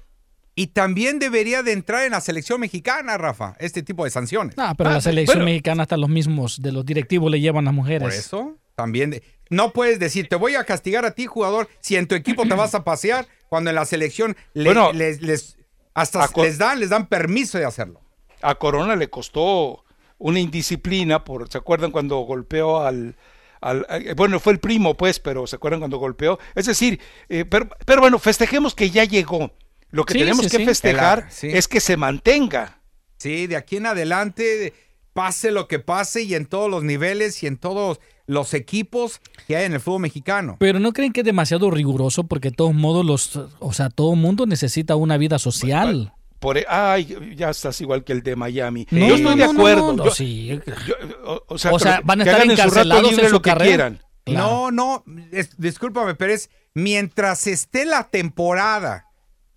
Y 0.54 0.68
también 0.68 1.18
debería 1.18 1.62
de 1.62 1.72
entrar 1.72 2.04
en 2.04 2.12
la 2.12 2.20
selección 2.20 2.60
mexicana, 2.60 3.18
Rafa, 3.18 3.54
este 3.60 3.82
tipo 3.82 4.04
de 4.04 4.10
sanciones. 4.10 4.54
Ah, 4.58 4.74
pero 4.76 4.90
Ah, 4.90 4.94
la 4.94 5.00
selección 5.00 5.38
bueno. 5.38 5.44
mexicana 5.50 5.82
hasta 5.82 5.96
los 5.96 6.08
mismos 6.08 6.60
de 6.62 6.72
los 6.72 6.84
directivos 6.86 7.30
le 7.30 7.40
llevan 7.40 7.68
a 7.68 7.72
mujeres. 7.72 8.02
Por 8.02 8.12
eso, 8.12 8.56
también. 8.74 9.10
de- 9.10 9.22
no 9.50 9.72
puedes 9.72 9.98
decir, 9.98 10.28
te 10.28 10.36
voy 10.36 10.54
a 10.54 10.64
castigar 10.64 11.04
a 11.04 11.10
ti, 11.10 11.26
jugador, 11.26 11.68
si 11.80 11.96
en 11.96 12.06
tu 12.08 12.14
equipo 12.14 12.44
te 12.46 12.54
vas 12.54 12.74
a 12.74 12.82
pasear, 12.84 13.26
cuando 13.48 13.68
en 13.70 13.76
la 13.76 13.84
selección 13.84 14.36
le- 14.54 14.64
Bueno, 14.64 14.92
les, 14.92 15.20
les- 15.20 15.56
hasta 15.92 16.26
les 16.36 16.56
dan, 16.56 16.80
les 16.80 16.88
dan 16.88 17.08
permiso 17.08 17.58
de 17.58 17.64
hacerlo. 17.66 18.00
A 18.42 18.54
Corona 18.54 18.96
le 18.96 19.10
costó 19.10 19.84
una 20.18 20.40
indisciplina 20.40 21.24
por, 21.24 21.48
¿se 21.50 21.58
acuerdan 21.58 21.90
cuando 21.90 22.16
golpeó 22.20 22.80
al, 22.80 23.16
al- 23.60 23.84
al- 23.88 24.14
bueno, 24.14 24.38
fue 24.40 24.52
el 24.54 24.60
primo, 24.60 24.96
pues, 24.96 25.18
pero 25.18 25.46
¿se 25.46 25.56
acuerdan 25.56 25.80
cuando 25.80 25.98
golpeó? 25.98 26.38
Es 26.54 26.66
decir, 26.66 27.00
eh, 27.28 27.44
pero, 27.44 27.68
pero 27.84 28.00
bueno, 28.00 28.18
festejemos 28.18 28.74
que 28.74 28.90
ya 28.90 29.04
llegó. 29.04 29.52
Lo 29.90 30.04
que 30.04 30.12
Sí, 30.14 30.18
tenemos 30.20 30.44
sí, 30.44 30.50
que 30.50 30.56
sí. 30.58 30.64
festejar 30.64 31.24
El- 31.26 31.32
sí. 31.32 31.48
es 31.52 31.66
que 31.66 31.80
se 31.80 31.96
mantenga. 31.96 32.80
Sí, 33.18 33.48
de 33.48 33.56
aquí 33.56 33.76
en 33.78 33.86
adelante, 33.86 34.72
pase 35.12 35.50
lo 35.50 35.66
que 35.66 35.80
pase 35.80 36.22
y 36.22 36.34
en 36.36 36.46
todos 36.46 36.70
los 36.70 36.84
niveles 36.84 37.42
y 37.42 37.48
en 37.48 37.56
todos 37.58 37.98
los 38.26 38.54
equipos 38.54 39.20
que 39.46 39.56
hay 39.56 39.64
en 39.66 39.72
el 39.74 39.80
fútbol 39.80 40.02
mexicano. 40.02 40.56
Pero 40.60 40.78
no 40.80 40.92
creen 40.92 41.12
que 41.12 41.20
es 41.20 41.26
demasiado 41.26 41.70
riguroso 41.70 42.24
porque 42.24 42.50
de 42.50 42.56
todos 42.56 42.74
modos 42.74 43.04
los, 43.04 43.36
o 43.58 43.72
sea, 43.72 43.90
todo 43.90 44.14
mundo 44.14 44.46
necesita 44.46 44.96
una 44.96 45.16
vida 45.16 45.38
social. 45.38 46.12
Por, 46.38 46.56
e- 46.56 46.64
ay, 46.68 47.34
ya 47.36 47.50
estás 47.50 47.80
igual 47.80 48.02
que 48.04 48.12
el 48.12 48.22
de 48.22 48.34
Miami. 48.36 48.86
No, 48.90 48.98
yo 49.08 49.14
estoy 49.16 49.22
no, 49.22 49.30
de 49.30 49.36
no, 49.36 49.52
no, 49.52 49.58
acuerdo. 49.60 49.92
no, 49.92 50.04
yo- 50.06 50.10
sí. 50.10 50.58
yo- 50.86 50.94
o, 51.24 51.42
o 51.48 51.58
sea, 51.58 51.72
O 51.72 51.78
sea, 51.78 51.98
que- 51.98 52.04
van 52.04 52.20
a 52.20 52.24
que 52.24 52.30
estar 52.30 52.42
en 52.44 52.48
su 52.48 52.52
encarcelados 52.62 53.12
en 53.18 53.26
su 53.26 53.32
lo 53.32 53.42
que 53.42 53.50
carrera. 53.50 53.68
quieran. 53.90 54.00
No, 54.26 54.70
no, 54.70 55.04
es- 55.32 55.58
discúlpame, 55.58 56.14
pero 56.14 56.32
es 56.32 56.48
mientras 56.72 57.46
esté 57.46 57.84
la 57.84 58.04
temporada 58.08 59.06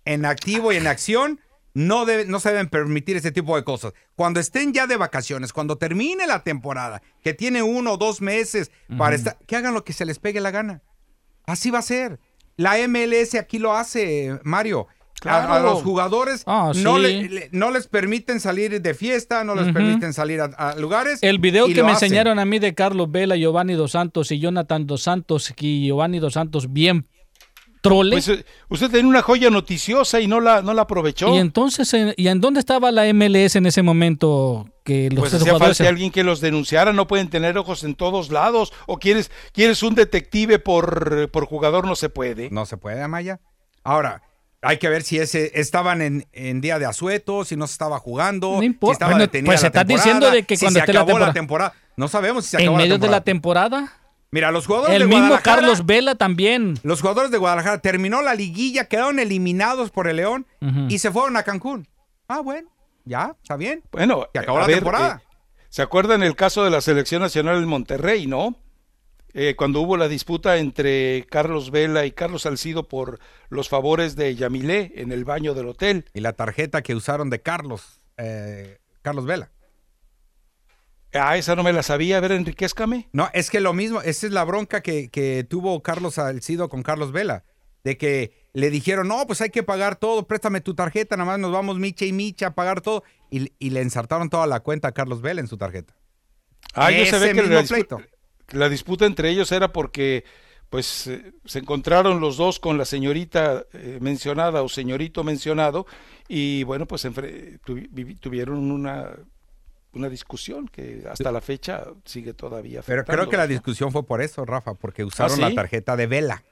en 0.04 0.24
activo 0.26 0.72
y 0.72 0.76
en 0.76 0.86
acción, 0.86 1.40
no, 1.74 2.06
debe- 2.06 2.24
no 2.26 2.40
se 2.40 2.50
deben 2.50 2.68
permitir 2.68 3.16
ese 3.16 3.32
tipo 3.32 3.56
de 3.56 3.64
cosas. 3.64 3.92
Cuando 4.16 4.40
estén 4.40 4.72
ya 4.72 4.86
de 4.86 4.96
vacaciones, 4.96 5.52
cuando 5.52 5.76
termine 5.76 6.26
la 6.26 6.42
temporada, 6.44 7.02
que 7.22 7.34
tiene 7.34 7.62
uno 7.62 7.92
o 7.92 7.96
dos 7.96 8.20
meses 8.20 8.70
para 8.96 9.16
estar, 9.16 9.36
que 9.46 9.56
hagan 9.56 9.74
lo 9.74 9.84
que 9.84 9.92
se 9.92 10.04
les 10.06 10.18
pegue 10.18 10.40
la 10.40 10.50
gana. 10.52 10.82
Así 11.46 11.70
va 11.70 11.80
a 11.80 11.82
ser. 11.82 12.18
La 12.56 12.76
MLS 12.88 13.34
aquí 13.38 13.58
lo 13.58 13.74
hace, 13.74 14.38
Mario. 14.44 14.86
A- 15.26 15.58
los 15.60 15.82
jugadores 15.82 16.42
Ah, 16.46 16.72
no, 16.76 16.96
sí. 16.96 17.02
le- 17.02 17.28
le- 17.30 17.48
no 17.50 17.70
les 17.70 17.86
permiten 17.86 18.40
salir 18.40 18.82
de 18.82 18.94
fiesta, 18.94 19.42
no 19.42 19.54
les 19.54 19.72
permiten 19.72 20.12
salir 20.12 20.40
a, 20.42 20.44
a 20.44 20.76
lugares. 20.76 21.18
El 21.22 21.38
video 21.38 21.66
que 21.66 21.82
me 21.82 21.92
hacen. 21.92 22.06
enseñaron 22.08 22.38
a 22.38 22.44
mí 22.44 22.58
de 22.58 22.74
Carlos 22.74 23.10
Vela, 23.10 23.34
Giovanni 23.36 23.72
Dos 23.72 23.92
Santos 23.92 24.30
y 24.32 24.38
Jonathan 24.38 24.86
Dos 24.86 25.02
Santos 25.02 25.54
y 25.58 25.86
Giovanni 25.86 26.18
Dos 26.18 26.34
Santos 26.34 26.70
bien 26.74 27.06
trole. 27.88 28.10
Pues 28.16 28.28
eh, 28.28 28.44
usted 28.68 28.90
tenía 28.90 29.06
una 29.08 29.22
joya 29.22 29.50
noticiosa 29.50 30.20
y 30.20 30.26
no 30.26 30.40
la, 30.40 30.62
no 30.62 30.74
la 30.74 30.82
aprovechó. 30.82 31.34
y 31.34 31.38
entonces, 31.38 31.92
eh, 31.94 32.14
¿y 32.16 32.28
en 32.28 32.40
dónde 32.40 32.58
estaba 32.60 32.90
la 32.90 33.04
MLS 33.14 33.56
en 33.56 33.66
ese 33.66 33.82
momento 33.82 34.66
que 34.84 35.08
los 35.10 35.20
Pues 35.20 35.34
hacía 35.34 35.56
falta 35.58 35.88
alguien 35.88 36.10
que 36.10 36.24
los 36.24 36.40
denunciara, 36.40 36.92
no 36.92 37.06
pueden 37.06 37.28
tener 37.30 37.56
ojos 37.58 37.84
en 37.84 37.94
todos 37.94 38.30
lados. 38.30 38.72
O 38.86 38.98
quieres, 38.98 39.30
quieres 39.52 39.82
un 39.82 39.94
detective 39.94 40.58
por, 40.58 41.30
por 41.30 41.46
jugador, 41.46 41.86
no 41.86 41.94
se 41.96 42.08
puede. 42.08 42.50
No 42.50 42.66
se 42.66 42.76
puede, 42.76 43.00
Amaya. 43.02 43.40
Ahora, 43.82 44.22
hay 44.62 44.78
que 44.78 44.88
ver 44.88 45.02
si 45.02 45.18
ese 45.18 45.52
estaban 45.60 46.00
en, 46.02 46.26
en 46.32 46.60
día 46.62 46.78
de 46.78 46.86
asueto, 46.86 47.44
si 47.44 47.54
no 47.56 47.66
se 47.66 47.72
estaba 47.72 47.98
jugando, 47.98 48.52
No 48.56 48.62
importa. 48.62 48.92
si 48.92 48.94
estaba 48.94 49.10
Bueno, 49.12 49.22
detenida 49.26 49.46
pues 49.50 49.60
la 49.62 49.66
estás 49.68 49.86
temporada, 49.86 50.04
diciendo 50.04 50.30
de 50.30 50.42
que 50.44 50.56
si 50.56 50.64
cuando 50.64 50.78
se 50.78 50.80
esté 50.80 50.92
la 50.94 51.00
acabó 51.00 51.18
la 51.18 51.32
temporada- 51.32 51.72
temporada. 51.72 51.74
No 51.96 52.08
sabemos 52.08 52.44
si 52.44 52.50
se 52.52 52.56
en 52.56 52.62
acabó 52.64 52.76
medio 52.78 52.94
la 52.94 52.98
de 52.98 53.08
la 53.10 53.20
temporada. 53.22 53.92
Mira, 54.34 54.50
los 54.50 54.66
jugadores 54.66 54.96
El 54.96 55.02
de 55.02 55.06
mismo 55.06 55.28
Guadalajara, 55.28 55.56
Carlos 55.60 55.86
Vela 55.86 56.16
también. 56.16 56.74
los 56.82 57.00
jugadores 57.00 57.30
de 57.30 57.38
Guadalajara 57.38 57.78
terminó 57.78 58.20
la 58.20 58.34
liguilla, 58.34 58.88
quedaron 58.88 59.20
eliminados 59.20 59.90
por 59.92 60.08
el 60.08 60.16
León 60.16 60.44
y 60.88 60.98
se 60.98 61.12
fueron 61.12 61.36
a 61.36 61.44
Cancún. 61.44 61.86
Ah, 62.26 62.40
bueno, 62.40 62.68
ya, 63.04 63.36
está 63.40 63.56
bien. 63.56 63.84
Bueno, 63.92 64.26
Se 64.32 64.40
acabó 64.40 64.58
a 64.58 64.60
la 64.62 64.66
ver, 64.66 64.76
temporada. 64.78 65.22
eh, 65.22 65.36
¿Se 65.68 65.82
acuerdan 65.82 66.24
el 66.24 66.34
caso 66.34 66.64
de 66.64 66.70
la 66.70 66.80
selección 66.80 67.22
nacional 67.22 67.58
en 67.58 67.68
Monterrey, 67.68 68.26
no? 68.26 68.56
Eh, 69.34 69.54
cuando 69.56 69.80
hubo 69.80 69.96
la 69.96 70.08
disputa 70.08 70.56
entre 70.56 71.26
Carlos 71.30 71.70
Vela 71.70 72.04
y 72.04 72.10
Carlos 72.10 72.42
Salcido 72.42 72.88
por 72.88 73.20
los 73.50 73.68
favores 73.68 74.16
de 74.16 74.34
Yamilé 74.34 74.94
en 74.96 75.12
el 75.12 75.24
baño 75.24 75.54
del 75.54 75.68
hotel. 75.68 76.06
Y 76.12 76.20
la 76.20 76.32
tarjeta 76.32 76.82
que 76.82 76.96
usaron 76.96 77.30
de 77.30 77.40
Carlos, 77.40 78.00
eh, 78.16 78.78
Carlos 79.02 79.26
Vela. 79.26 79.50
Ah, 81.14 81.36
esa 81.36 81.54
no 81.56 81.62
me 81.62 81.72
la 81.72 81.82
sabía. 81.82 82.18
A 82.18 82.20
ver, 82.20 82.32
enriquezcame. 82.32 83.08
No, 83.12 83.30
es 83.32 83.48
que 83.50 83.60
lo 83.60 83.72
mismo, 83.72 84.02
esa 84.02 84.26
es 84.26 84.32
la 84.32 84.44
bronca 84.44 84.82
que, 84.82 85.08
que 85.08 85.44
tuvo 85.48 85.82
Carlos 85.82 86.14
Salcido 86.14 86.68
con 86.68 86.82
Carlos 86.82 87.12
Vela, 87.12 87.44
de 87.84 87.96
que 87.96 88.48
le 88.52 88.70
dijeron, 88.70 89.08
no, 89.08 89.26
pues 89.26 89.40
hay 89.40 89.50
que 89.50 89.62
pagar 89.62 89.96
todo, 89.96 90.26
préstame 90.26 90.60
tu 90.60 90.74
tarjeta, 90.74 91.16
nada 91.16 91.30
más 91.30 91.38
nos 91.38 91.52
vamos 91.52 91.78
Micha 91.78 92.04
y 92.04 92.12
Micha 92.12 92.48
a 92.48 92.54
pagar 92.54 92.80
todo, 92.80 93.04
y, 93.30 93.52
y 93.58 93.70
le 93.70 93.80
ensartaron 93.80 94.28
toda 94.30 94.46
la 94.46 94.60
cuenta 94.60 94.88
a 94.88 94.92
Carlos 94.92 95.22
Vela 95.22 95.40
en 95.40 95.48
su 95.48 95.56
tarjeta. 95.56 95.94
Ah, 96.74 96.90
yo 96.90 97.06
sabía 97.06 97.32
que 97.32 97.42
la, 97.42 97.62
dispu- 97.62 98.68
disputa 98.68 99.06
entre 99.06 99.30
ellos 99.30 99.52
era 99.52 99.72
porque 99.72 100.24
pues 100.70 101.06
eh, 101.06 101.34
se 101.44 101.60
encontraron 101.60 102.20
los 102.20 102.36
dos 102.36 102.58
con 102.58 102.78
la 102.78 102.84
señorita 102.84 103.64
eh, 103.74 103.98
mencionada 104.00 104.62
o 104.62 104.68
señorito 104.68 105.22
mencionado 105.22 105.86
y 106.26 106.64
bueno, 106.64 106.86
pues 106.86 107.04
tuvi- 107.04 108.18
tuvieron 108.18 108.72
una 108.72 109.10
una 109.94 110.08
discusión 110.08 110.68
que 110.68 111.04
hasta 111.10 111.30
la 111.32 111.40
fecha 111.40 111.84
sigue 112.04 112.34
todavía 112.34 112.82
Pero 112.86 113.04
creo 113.04 113.28
que 113.28 113.36
la 113.36 113.46
discusión 113.46 113.92
fue 113.92 114.04
por 114.04 114.20
eso, 114.22 114.44
Rafa, 114.44 114.74
porque 114.74 115.04
usaron 115.04 115.36
¿sí? 115.36 115.40
la 115.40 115.54
tarjeta 115.54 115.96
de 115.96 116.06
Vela. 116.06 116.42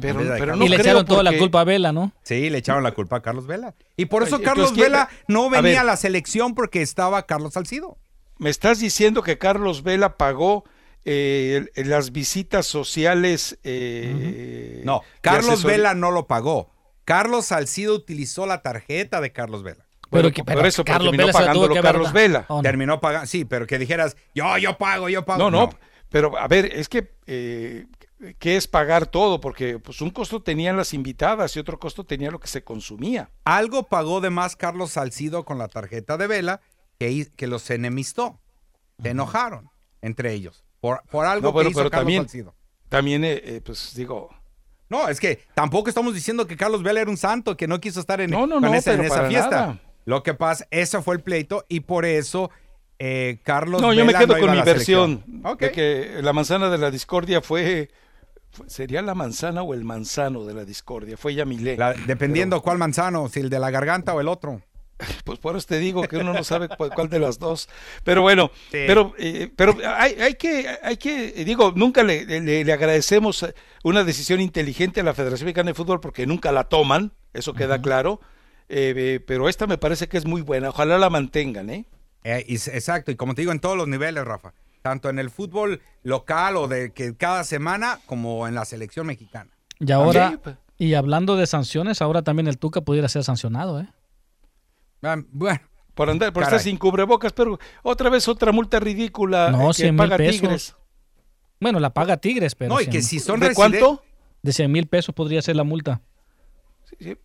pero, 0.00 0.20
pero 0.38 0.56
no 0.56 0.64
y 0.64 0.68
le 0.68 0.76
echaron 0.76 1.04
toda 1.04 1.22
la 1.22 1.36
culpa 1.36 1.60
a 1.60 1.64
Vela, 1.64 1.92
¿no? 1.92 2.12
Sí, 2.22 2.50
le 2.50 2.58
echaron 2.58 2.82
la 2.82 2.92
culpa 2.92 3.16
a 3.16 3.22
Carlos 3.22 3.46
Vela. 3.46 3.74
Y 3.96 4.06
por 4.06 4.22
eso 4.22 4.40
Carlos 4.40 4.70
entonces, 4.70 4.74
¿quién- 4.74 4.92
Vela 4.92 5.08
no 5.28 5.46
a 5.46 5.50
venía 5.50 5.62
ver. 5.62 5.78
a 5.78 5.84
la 5.84 5.96
selección 5.96 6.54
porque 6.54 6.82
estaba 6.82 7.26
Carlos 7.26 7.54
Salcido. 7.54 7.98
me 8.38 8.50
estás 8.50 8.78
diciendo 8.80 9.22
que 9.22 9.38
Carlos 9.38 9.82
Vela 9.82 10.16
pagó 10.16 10.64
eh, 11.04 11.66
las 11.76 12.10
visitas 12.12 12.66
sociales. 12.66 13.58
Eh, 13.64 14.82
no, 14.84 15.02
Carlos 15.20 15.64
Vela 15.64 15.94
no 15.94 16.10
lo 16.10 16.26
pagó. 16.26 16.70
Carlos 17.04 17.46
Salcido 17.46 17.94
utilizó 17.94 18.46
la 18.46 18.62
tarjeta 18.62 19.20
de 19.20 19.32
Carlos 19.32 19.62
Vela. 19.62 19.85
Pero, 20.10 20.30
que, 20.32 20.44
por 20.44 20.66
eso 20.66 20.84
Carlos 20.84 21.10
terminó 21.10 21.26
Vela 21.26 21.38
pagándolo 21.38 21.82
Carlos 21.82 22.12
Vela. 22.12 22.46
Terminó 22.62 23.00
pagando, 23.00 23.26
sí, 23.26 23.44
pero 23.44 23.66
que 23.66 23.78
dijeras, 23.78 24.16
yo, 24.34 24.56
yo 24.58 24.78
pago, 24.78 25.08
yo 25.08 25.24
pago. 25.24 25.38
No, 25.38 25.50
no, 25.50 25.70
pero 26.10 26.38
a 26.38 26.46
ver, 26.48 26.66
es 26.66 26.88
que, 26.88 27.12
eh, 27.26 27.86
¿qué 28.38 28.56
es 28.56 28.68
pagar 28.68 29.06
todo? 29.06 29.40
Porque 29.40 29.78
pues 29.78 30.00
un 30.00 30.10
costo 30.10 30.42
tenían 30.42 30.76
las 30.76 30.94
invitadas 30.94 31.56
y 31.56 31.60
otro 31.60 31.78
costo 31.78 32.04
tenía 32.04 32.30
lo 32.30 32.38
que 32.38 32.48
se 32.48 32.62
consumía. 32.62 33.30
Algo 33.44 33.84
pagó 33.84 34.20
de 34.20 34.30
más 34.30 34.56
Carlos 34.56 34.92
Salcido 34.92 35.44
con 35.44 35.58
la 35.58 35.68
tarjeta 35.68 36.16
de 36.16 36.26
Vela 36.26 36.60
que, 36.98 37.28
que 37.34 37.46
los 37.46 37.68
enemistó. 37.70 38.38
Se 39.02 39.10
enojaron 39.10 39.70
entre 40.00 40.32
ellos 40.32 40.64
por, 40.80 41.02
por 41.10 41.26
algo 41.26 41.52
que 41.52 41.68
hizo 41.68 41.74
Carlos 41.74 41.90
también, 41.90 42.22
Salcido. 42.22 42.54
También, 42.88 43.24
eh, 43.24 43.42
eh, 43.44 43.60
pues 43.64 43.92
digo, 43.94 44.30
no, 44.88 45.08
es 45.08 45.18
que 45.18 45.40
tampoco 45.54 45.88
estamos 45.88 46.14
diciendo 46.14 46.46
que 46.46 46.56
Carlos 46.56 46.82
Vela 46.82 47.00
era 47.00 47.10
un 47.10 47.16
santo, 47.16 47.56
que 47.56 47.66
no 47.66 47.80
quiso 47.80 48.00
estar 48.00 48.20
en, 48.20 48.30
no, 48.30 48.46
no, 48.46 48.58
esa, 48.72 48.94
en 48.94 49.04
esa 49.04 49.26
fiesta. 49.28 49.80
Lo 50.06 50.22
que 50.22 50.32
pasa, 50.32 50.66
eso 50.70 51.02
fue 51.02 51.16
el 51.16 51.20
pleito 51.20 51.66
y 51.68 51.80
por 51.80 52.06
eso 52.06 52.50
eh, 52.98 53.40
Carlos 53.42 53.82
No, 53.82 53.92
yo 53.92 54.06
me 54.06 54.14
quedo 54.14 54.38
con 54.38 54.52
mi 54.52 54.62
versión 54.62 55.22
de 55.58 55.70
que 55.70 56.20
la 56.22 56.32
manzana 56.32 56.70
de 56.70 56.78
la 56.78 56.90
discordia 56.90 57.42
fue, 57.42 57.90
¿Sería 58.66 59.02
la 59.02 59.14
manzana 59.14 59.62
o 59.62 59.74
el 59.74 59.84
manzano 59.84 60.44
de 60.44 60.54
la 60.54 60.64
discordia? 60.64 61.16
Fue 61.16 61.34
Yamilé. 61.34 61.76
dependiendo 62.06 62.62
cuál 62.62 62.78
manzano, 62.78 63.28
si 63.28 63.40
el 63.40 63.50
de 63.50 63.58
la 63.58 63.70
garganta 63.70 64.14
o 64.14 64.20
el 64.20 64.28
otro. 64.28 64.62
Pues 65.24 65.38
por 65.38 65.56
eso 65.56 65.66
te 65.66 65.78
digo 65.78 66.02
que 66.04 66.16
uno 66.16 66.32
no 66.32 66.42
sabe 66.42 66.68
cuál 66.68 67.10
de 67.10 67.18
las 67.18 67.38
dos. 67.38 67.68
Pero 68.02 68.22
bueno, 68.22 68.50
pero, 68.70 69.12
eh, 69.18 69.50
pero 69.54 69.76
hay, 69.84 70.12
hay, 70.14 70.34
que, 70.36 70.66
hay 70.82 70.96
que, 70.96 71.44
digo, 71.44 71.74
nunca 71.76 72.02
le, 72.02 72.24
le, 72.24 72.72
agradecemos 72.72 73.44
una 73.84 74.04
decisión 74.04 74.40
inteligente 74.40 75.00
a 75.00 75.04
la 75.04 75.12
Federación 75.12 75.46
Mexicana 75.46 75.70
de 75.70 75.74
Fútbol 75.74 76.00
porque 76.00 76.26
nunca 76.26 76.50
la 76.50 76.64
toman, 76.64 77.12
eso 77.34 77.52
queda 77.52 77.82
claro. 77.82 78.20
Eh, 78.68 78.94
eh, 78.96 79.20
pero 79.24 79.48
esta 79.48 79.66
me 79.66 79.78
parece 79.78 80.08
que 80.08 80.16
es 80.16 80.26
muy 80.26 80.42
buena. 80.42 80.70
Ojalá 80.70 80.98
la 80.98 81.10
mantengan, 81.10 81.70
¿eh? 81.70 81.86
exacto, 82.24 83.12
y 83.12 83.16
como 83.16 83.34
te 83.34 83.42
digo, 83.42 83.52
en 83.52 83.60
todos 83.60 83.76
los 83.76 83.86
niveles, 83.86 84.24
Rafa. 84.24 84.52
Tanto 84.82 85.08
en 85.08 85.18
el 85.18 85.30
fútbol 85.30 85.80
local 86.02 86.56
o 86.56 86.68
de 86.68 86.92
que 86.92 87.16
cada 87.16 87.44
semana, 87.44 88.00
como 88.06 88.48
en 88.48 88.54
la 88.54 88.64
selección 88.64 89.06
mexicana. 89.06 89.50
Y 89.78 89.92
ahora, 89.92 90.40
y 90.78 90.94
hablando 90.94 91.36
de 91.36 91.46
sanciones, 91.46 92.02
ahora 92.02 92.22
también 92.22 92.48
el 92.48 92.58
Tuca 92.58 92.80
pudiera 92.80 93.08
ser 93.08 93.24
sancionado, 93.24 93.80
¿eh? 93.80 93.88
Ah, 95.02 95.16
bueno. 95.30 95.60
Por 95.94 96.10
andar, 96.10 96.30
por 96.32 96.42
estar 96.42 96.60
sin 96.60 96.76
cubrebocas, 96.76 97.32
pero 97.32 97.58
otra 97.82 98.10
vez 98.10 98.28
otra 98.28 98.52
multa 98.52 98.78
ridícula 98.78 99.50
no, 99.50 99.70
que 99.72 99.90
paga 99.94 100.18
Tigres. 100.18 100.76
Bueno, 101.58 101.80
la 101.80 101.94
paga 101.94 102.18
Tigres, 102.18 102.54
pero. 102.54 102.74
No, 102.74 102.80
y 102.82 102.86
que 102.86 103.00
si 103.00 103.18
son 103.18 103.40
¿De 103.40 103.54
cuánto? 103.54 104.02
De 104.42 104.52
100 104.52 104.70
mil 104.70 104.86
pesos 104.88 105.14
podría 105.14 105.40
ser 105.40 105.56
la 105.56 105.64
multa. 105.64 106.02
Sí, 106.84 106.96
sí. 107.00 107.16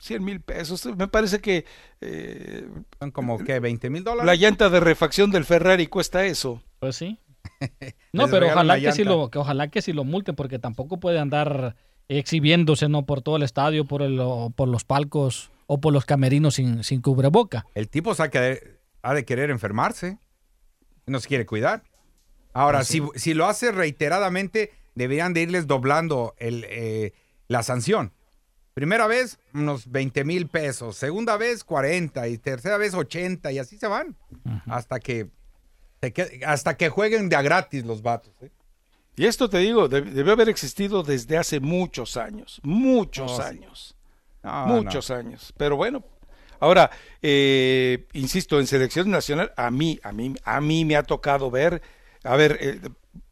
100 0.00 0.24
mil 0.24 0.40
pesos. 0.40 0.86
Me 0.96 1.08
parece 1.08 1.40
que... 1.40 1.64
Eh, 2.00 2.68
Son 2.98 3.10
como 3.10 3.38
que 3.38 3.58
20 3.60 3.90
mil 3.90 4.04
dólares. 4.04 4.26
La 4.26 4.34
llanta 4.34 4.68
de 4.70 4.80
refacción 4.80 5.30
del 5.30 5.44
Ferrari 5.44 5.86
cuesta 5.86 6.24
eso. 6.24 6.62
Pues 6.78 6.96
sí. 6.96 7.18
no, 8.12 8.28
pero 8.28 8.46
ojalá 8.48 8.80
que, 8.80 8.92
si 8.92 9.04
lo, 9.04 9.30
que 9.30 9.38
ojalá 9.38 9.68
que 9.68 9.82
si 9.82 9.92
lo 9.92 10.04
multen, 10.04 10.34
porque 10.34 10.58
tampoco 10.58 11.00
puede 11.00 11.18
andar 11.18 11.76
exhibiéndose 12.08 12.88
no 12.88 13.04
por 13.04 13.22
todo 13.22 13.36
el 13.36 13.42
estadio, 13.42 13.84
por, 13.84 14.02
el, 14.02 14.20
por 14.54 14.68
los 14.68 14.84
palcos 14.84 15.50
o 15.66 15.80
por 15.80 15.92
los 15.92 16.04
camerinos 16.04 16.54
sin, 16.54 16.84
sin 16.84 17.02
cubreboca. 17.02 17.66
El 17.74 17.88
tipo 17.88 18.12
ha 19.02 19.14
de 19.14 19.24
querer 19.24 19.50
enfermarse. 19.50 20.18
No 21.06 21.20
se 21.20 21.28
quiere 21.28 21.46
cuidar. 21.46 21.84
Ahora, 22.52 22.84
si, 22.84 23.02
si, 23.14 23.34
lo 23.34 23.46
hace 23.46 23.72
reiteradamente, 23.72 24.72
deberían 24.94 25.32
de 25.32 25.42
irles 25.42 25.66
doblando 25.66 26.34
el, 26.38 26.64
eh, 26.68 27.12
la 27.46 27.62
sanción. 27.62 28.12
Primera 28.78 29.06
vez, 29.08 29.38
unos 29.54 29.90
20 29.90 30.24
mil 30.24 30.46
pesos. 30.46 30.96
Segunda 30.96 31.36
vez, 31.36 31.64
40. 31.64 32.28
Y 32.28 32.38
tercera 32.38 32.78
vez, 32.78 32.94
80. 32.94 33.50
Y 33.50 33.58
así 33.58 33.76
se 33.76 33.88
van. 33.88 34.16
Hasta 34.66 35.00
que 35.00 35.28
hasta 36.46 36.76
que 36.76 36.88
jueguen 36.88 37.28
de 37.28 37.34
a 37.34 37.42
gratis 37.42 37.84
los 37.84 38.02
vatos. 38.02 38.32
¿eh? 38.40 38.50
Y 39.16 39.26
esto 39.26 39.50
te 39.50 39.58
digo, 39.58 39.88
debe, 39.88 40.30
haber 40.30 40.48
existido 40.48 41.02
desde 41.02 41.36
hace 41.36 41.58
muchos 41.58 42.16
años. 42.16 42.60
Muchos 42.62 43.40
años 43.40 43.96
muchos 44.42 45.10
años. 45.10 45.52
Pero 45.56 45.76
bueno, 45.76 46.04
ahora, 46.60 46.90
eh, 47.22 48.06
insisto, 48.12 48.60
en 48.60 48.66
selección 48.66 49.10
nacional, 49.10 49.52
a 49.56 49.70
mí, 49.70 49.98
a 50.02 50.12
mí, 50.12 50.34
a 50.44 50.60
mí 50.60 50.84
me 50.84 50.96
ha 50.96 51.02
tocado 51.02 51.50
ver, 51.50 51.82
a 52.24 52.36
ver, 52.36 52.58
eh, 52.60 52.80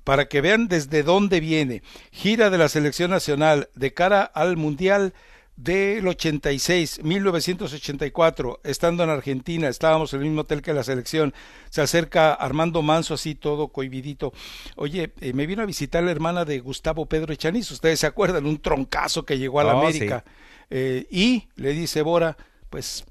para 0.04 0.28
que 0.28 0.40
vean 0.40 0.68
desde 0.68 1.02
dónde 1.02 1.40
viene, 1.40 1.82
gira 2.12 2.50
de 2.50 2.58
la 2.58 2.68
selección 2.68 3.10
nacional 3.10 3.68
de 3.74 3.92
cara 3.92 4.22
al 4.22 4.56
Mundial 4.56 5.14
del 5.56 6.06
86, 6.06 7.02
1984, 7.02 8.60
estando 8.62 9.04
en 9.04 9.10
Argentina, 9.10 9.68
estábamos 9.68 10.12
en 10.12 10.20
el 10.20 10.26
mismo 10.26 10.42
hotel 10.42 10.60
que 10.60 10.74
la 10.74 10.84
selección, 10.84 11.32
se 11.70 11.80
acerca 11.80 12.34
Armando 12.34 12.82
Manso 12.82 13.14
así 13.14 13.34
todo 13.34 13.68
cohibidito, 13.68 14.34
oye, 14.76 15.12
eh, 15.20 15.32
me 15.32 15.46
vino 15.46 15.62
a 15.62 15.66
visitar 15.66 16.04
la 16.04 16.10
hermana 16.10 16.44
de 16.44 16.60
Gustavo 16.60 17.06
Pedro 17.06 17.32
Echaniz, 17.32 17.70
ustedes 17.70 18.00
se 18.00 18.06
acuerdan, 18.06 18.46
un 18.46 18.58
troncazo 18.58 19.24
que 19.24 19.38
llegó 19.38 19.60
a 19.60 19.64
la 19.64 19.76
oh, 19.76 19.80
América. 19.80 20.24
Eh, 20.68 21.06
y 21.10 21.48
le 21.56 21.72
dice 21.72 22.02
Bora, 22.02 22.36
pues, 22.68 23.04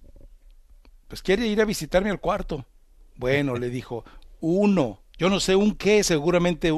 pues 1.08 1.22
quiere 1.22 1.48
ir 1.48 1.62
a 1.62 1.66
visitarme 1.66 2.10
al 2.10 2.20
cuarto. 2.20 2.66
Bueno, 3.16 3.56
le 3.56 3.70
dijo, 3.70 4.04
uno, 4.42 5.02
yo 5.18 5.30
no 5.30 5.40
sé 5.40 5.56
un 5.56 5.76
qué, 5.76 6.04
seguramente 6.04 6.72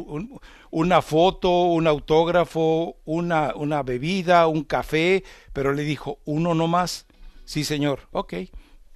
una 0.70 1.02
foto, 1.02 1.64
un 1.64 1.88
autógrafo, 1.88 2.98
una, 3.06 3.56
una 3.56 3.84
bebida, 3.84 4.48
un 4.48 4.64
café, 4.64 5.24
pero 5.54 5.74
le 5.74 5.84
dijo, 5.84 6.20
uno 6.26 6.54
no 6.54 6.68
más. 6.68 7.06
Sí, 7.46 7.64
señor, 7.64 8.02
ok. 8.12 8.34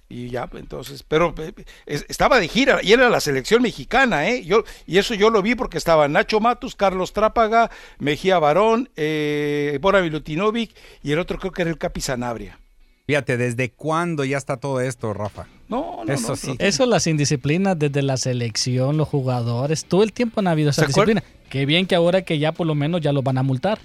Y 0.08 0.28
ya, 0.28 0.48
entonces, 0.52 1.02
pero 1.02 1.34
eh, 1.38 1.54
estaba 1.86 2.38
de 2.38 2.46
gira 2.46 2.80
y 2.82 2.92
era 2.92 3.08
la 3.08 3.18
selección 3.18 3.62
mexicana, 3.62 4.28
¿eh? 4.28 4.44
Yo, 4.44 4.62
y 4.86 4.98
eso 4.98 5.14
yo 5.14 5.30
lo 5.30 5.40
vi 5.40 5.54
porque 5.54 5.78
estaba 5.78 6.06
Nacho 6.06 6.38
Matus, 6.38 6.76
Carlos 6.76 7.14
Trápaga, 7.14 7.70
Mejía 7.98 8.38
Barón, 8.38 8.90
eh, 8.96 9.78
Bora 9.80 10.02
Milutinovic 10.02 10.76
y 11.02 11.12
el 11.12 11.18
otro 11.18 11.38
creo 11.38 11.52
que 11.52 11.62
era 11.62 11.70
el 11.70 11.78
Capi 11.78 12.02
Sanabria. 12.02 12.60
Fíjate, 13.06 13.38
¿desde 13.38 13.72
cuándo 13.72 14.22
ya 14.24 14.36
está 14.36 14.58
todo 14.58 14.82
esto, 14.82 15.14
Rafa? 15.14 15.46
No, 15.72 16.04
no, 16.04 16.12
eso 16.12 16.36
sí. 16.36 16.54
Eso, 16.58 16.86
las 16.86 17.06
indisciplinas 17.06 17.78
desde 17.78 18.02
la 18.02 18.16
selección, 18.16 18.96
los 18.96 19.08
jugadores, 19.08 19.84
todo 19.86 20.02
el 20.02 20.12
tiempo 20.12 20.40
han 20.40 20.46
habido 20.46 20.70
esa 20.70 20.86
disciplina. 20.86 21.22
Qué 21.48 21.66
bien 21.66 21.86
que 21.86 21.94
ahora 21.94 22.22
que 22.22 22.38
ya 22.38 22.52
por 22.52 22.66
lo 22.66 22.74
menos 22.74 23.00
ya 23.00 23.12
lo 23.12 23.22
van 23.22 23.38
a 23.38 23.42
multar. 23.42 23.78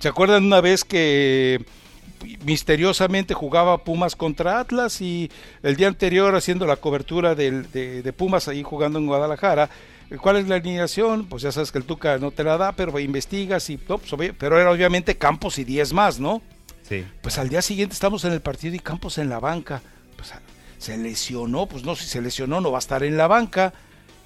¿Se 0.00 0.08
acuerdan 0.08 0.44
una 0.44 0.60
vez 0.60 0.84
que 0.84 1.64
misteriosamente 2.44 3.34
jugaba 3.34 3.84
Pumas 3.84 4.16
contra 4.16 4.60
Atlas 4.60 5.00
y 5.00 5.30
el 5.62 5.76
día 5.76 5.88
anterior 5.88 6.34
haciendo 6.34 6.66
la 6.66 6.76
cobertura 6.76 7.34
de, 7.34 8.14
Pumas 8.16 8.48
ahí 8.48 8.62
jugando 8.62 8.98
en 8.98 9.06
Guadalajara. 9.06 9.70
¿Cuál 10.20 10.36
es 10.36 10.48
la 10.48 10.56
alineación? 10.56 11.26
Pues 11.26 11.42
ya 11.42 11.52
sabes 11.52 11.72
que 11.72 11.78
el 11.78 11.84
Tuca 11.84 12.18
no 12.18 12.30
te 12.30 12.44
la 12.44 12.56
da, 12.58 12.72
pero 12.72 12.98
investigas 12.98 13.70
y 13.70 13.78
pues, 13.78 14.02
pero 14.38 14.60
era 14.60 14.70
obviamente 14.70 15.16
Campos 15.16 15.58
y 15.58 15.64
10 15.64 15.92
más, 15.92 16.20
¿no? 16.20 16.42
Sí. 16.82 17.04
Pues 17.22 17.38
al 17.38 17.48
día 17.48 17.62
siguiente 17.62 17.94
estamos 17.94 18.24
en 18.24 18.32
el 18.32 18.40
partido 18.40 18.74
y 18.74 18.78
Campos 18.78 19.18
en 19.18 19.28
la 19.28 19.40
banca. 19.40 19.82
Se 20.84 20.98
lesionó, 20.98 21.66
pues 21.66 21.82
no, 21.82 21.96
si 21.96 22.04
se 22.04 22.20
lesionó 22.20 22.60
no 22.60 22.70
va 22.70 22.78
a 22.78 22.80
estar 22.80 23.02
en 23.02 23.16
la 23.16 23.26
banca. 23.26 23.72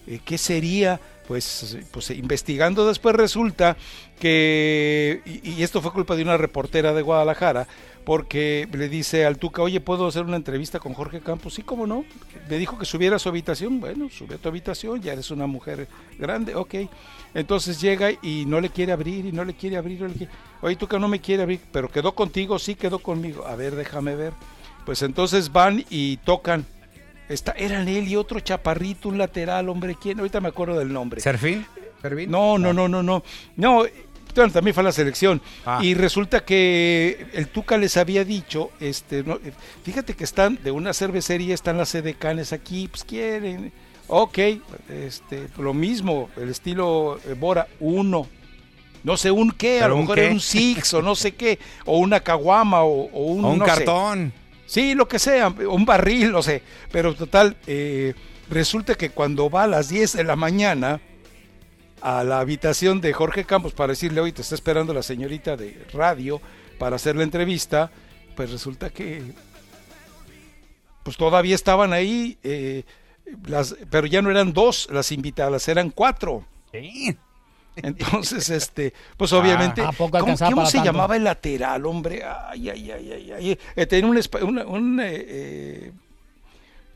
Eh, 0.06 0.20
¿Qué 0.24 0.38
sería? 0.38 1.00
pues, 1.28 1.76
pues 1.90 2.10
investigando 2.10 2.88
después 2.88 3.14
resulta 3.14 3.76
que, 4.18 5.20
y, 5.26 5.62
esto 5.62 5.82
fue 5.82 5.92
culpa 5.92 6.16
de 6.16 6.22
una 6.22 6.38
reportera 6.38 6.94
de 6.94 7.02
Guadalajara, 7.02 7.68
porque 8.06 8.66
le 8.72 8.88
dice 8.88 9.26
al 9.26 9.36
Tuca, 9.36 9.60
oye, 9.60 9.78
¿puedo 9.80 10.06
hacer 10.06 10.22
una 10.22 10.36
entrevista 10.36 10.80
con 10.80 10.94
Jorge 10.94 11.20
Campos? 11.20 11.52
Sí, 11.52 11.62
cómo 11.62 11.86
no. 11.86 12.06
Me 12.48 12.56
dijo 12.56 12.78
que 12.78 12.86
subiera 12.86 13.16
a 13.16 13.18
su 13.18 13.28
habitación. 13.28 13.78
Bueno, 13.78 14.08
sube 14.08 14.36
a 14.36 14.38
tu 14.38 14.48
habitación, 14.48 15.02
ya 15.02 15.12
eres 15.12 15.30
una 15.30 15.46
mujer 15.46 15.86
grande, 16.18 16.54
ok. 16.54 16.74
Entonces 17.34 17.78
llega 17.78 18.10
y 18.22 18.46
no 18.46 18.62
le 18.62 18.70
quiere 18.70 18.92
abrir 18.92 19.26
y 19.26 19.32
no 19.32 19.44
le 19.44 19.52
quiere 19.52 19.76
abrir. 19.76 20.00
No. 20.00 20.10
Oye, 20.62 20.76
Tuca 20.76 20.98
no 20.98 21.08
me 21.08 21.20
quiere 21.20 21.42
abrir, 21.42 21.60
pero 21.70 21.90
quedó 21.90 22.14
contigo, 22.14 22.58
sí 22.58 22.74
quedó 22.74 23.00
conmigo. 23.00 23.46
A 23.46 23.54
ver, 23.54 23.76
déjame 23.76 24.16
ver. 24.16 24.32
Pues 24.88 25.02
entonces 25.02 25.52
van 25.52 25.84
y 25.90 26.16
tocan 26.16 26.64
Está, 27.28 27.52
eran 27.52 27.88
él 27.88 28.08
y 28.08 28.16
otro 28.16 28.40
chaparrito, 28.40 29.10
un 29.10 29.18
lateral, 29.18 29.68
hombre, 29.68 29.94
¿quién? 30.00 30.18
Ahorita 30.18 30.40
me 30.40 30.48
acuerdo 30.48 30.78
del 30.78 30.90
nombre. 30.90 31.20
¿Serfín? 31.20 31.66
No, 32.26 32.56
no, 32.56 32.72
no, 32.72 32.88
no, 32.88 33.02
no. 33.02 33.22
No, 33.56 33.84
también 34.32 34.72
fue 34.72 34.82
la 34.82 34.92
selección. 34.92 35.42
Ah. 35.66 35.80
Y 35.82 35.92
resulta 35.92 36.42
que 36.42 37.26
el 37.34 37.48
Tuca 37.48 37.76
les 37.76 37.98
había 37.98 38.24
dicho, 38.24 38.70
este, 38.80 39.26
fíjate 39.84 40.14
que 40.14 40.24
están 40.24 40.58
de 40.64 40.70
una 40.70 40.94
cervecería, 40.94 41.52
están 41.52 41.76
las 41.76 41.94
edecanes 41.94 42.54
aquí, 42.54 42.88
pues 42.88 43.04
quieren. 43.04 43.70
Ok, 44.06 44.38
este, 44.88 45.48
lo 45.58 45.74
mismo, 45.74 46.30
el 46.38 46.48
estilo 46.48 47.20
eh, 47.26 47.34
Bora, 47.34 47.68
uno. 47.78 48.26
No 49.04 49.18
sé 49.18 49.30
un 49.30 49.50
qué, 49.50 49.82
a 49.82 49.88
lo 49.88 49.98
mejor 49.98 50.18
era 50.18 50.32
un 50.32 50.40
Six 50.40 50.94
o 50.94 51.02
no 51.02 51.14
sé 51.14 51.32
qué, 51.32 51.58
o 51.84 51.98
una 51.98 52.20
caguama 52.20 52.84
o, 52.84 53.04
un, 53.04 53.44
un 53.44 53.58
cartón. 53.58 54.32
Sí, 54.68 54.94
lo 54.94 55.08
que 55.08 55.18
sea, 55.18 55.48
un 55.48 55.86
barril, 55.86 56.30
no 56.30 56.42
sé. 56.42 56.62
Pero 56.92 57.14
total, 57.14 57.56
eh, 57.66 58.12
resulta 58.50 58.96
que 58.96 59.08
cuando 59.08 59.48
va 59.48 59.62
a 59.62 59.66
las 59.66 59.88
10 59.88 60.12
de 60.12 60.24
la 60.24 60.36
mañana 60.36 61.00
a 62.02 62.22
la 62.22 62.40
habitación 62.40 63.00
de 63.00 63.14
Jorge 63.14 63.44
Campos 63.44 63.72
para 63.72 63.92
decirle, 63.92 64.20
hoy 64.20 64.32
te 64.32 64.42
está 64.42 64.54
esperando 64.54 64.92
la 64.92 65.02
señorita 65.02 65.56
de 65.56 65.86
radio 65.94 66.38
para 66.78 66.96
hacer 66.96 67.16
la 67.16 67.22
entrevista, 67.22 67.90
pues 68.36 68.50
resulta 68.50 68.90
que 68.90 69.22
pues 71.02 71.16
todavía 71.16 71.54
estaban 71.54 71.94
ahí, 71.94 72.36
eh, 72.42 72.84
las, 73.46 73.74
pero 73.90 74.06
ya 74.06 74.20
no 74.20 74.30
eran 74.30 74.52
dos 74.52 74.86
las 74.92 75.12
invitadas, 75.12 75.66
eran 75.66 75.88
cuatro. 75.88 76.44
Entonces, 77.82 78.48
este, 78.50 78.92
pues 79.16 79.32
obviamente, 79.32 79.82
¿a 79.82 79.92
poco 79.92 80.18
¿cómo, 80.18 80.36
se 80.36 80.44
tanto? 80.44 80.84
llamaba 80.84 81.16
el 81.16 81.24
lateral, 81.24 81.84
hombre? 81.86 82.22
Ay, 82.24 82.68
ay, 82.70 82.90
ay, 82.90 83.12
ay, 83.12 83.32
ay. 83.32 83.58
Eh, 83.76 83.86
tenía 83.86 84.10
un, 84.10 84.20
una- 84.48 84.66
un, 84.66 85.00
eh, 85.00 85.06
eh, 85.28 85.92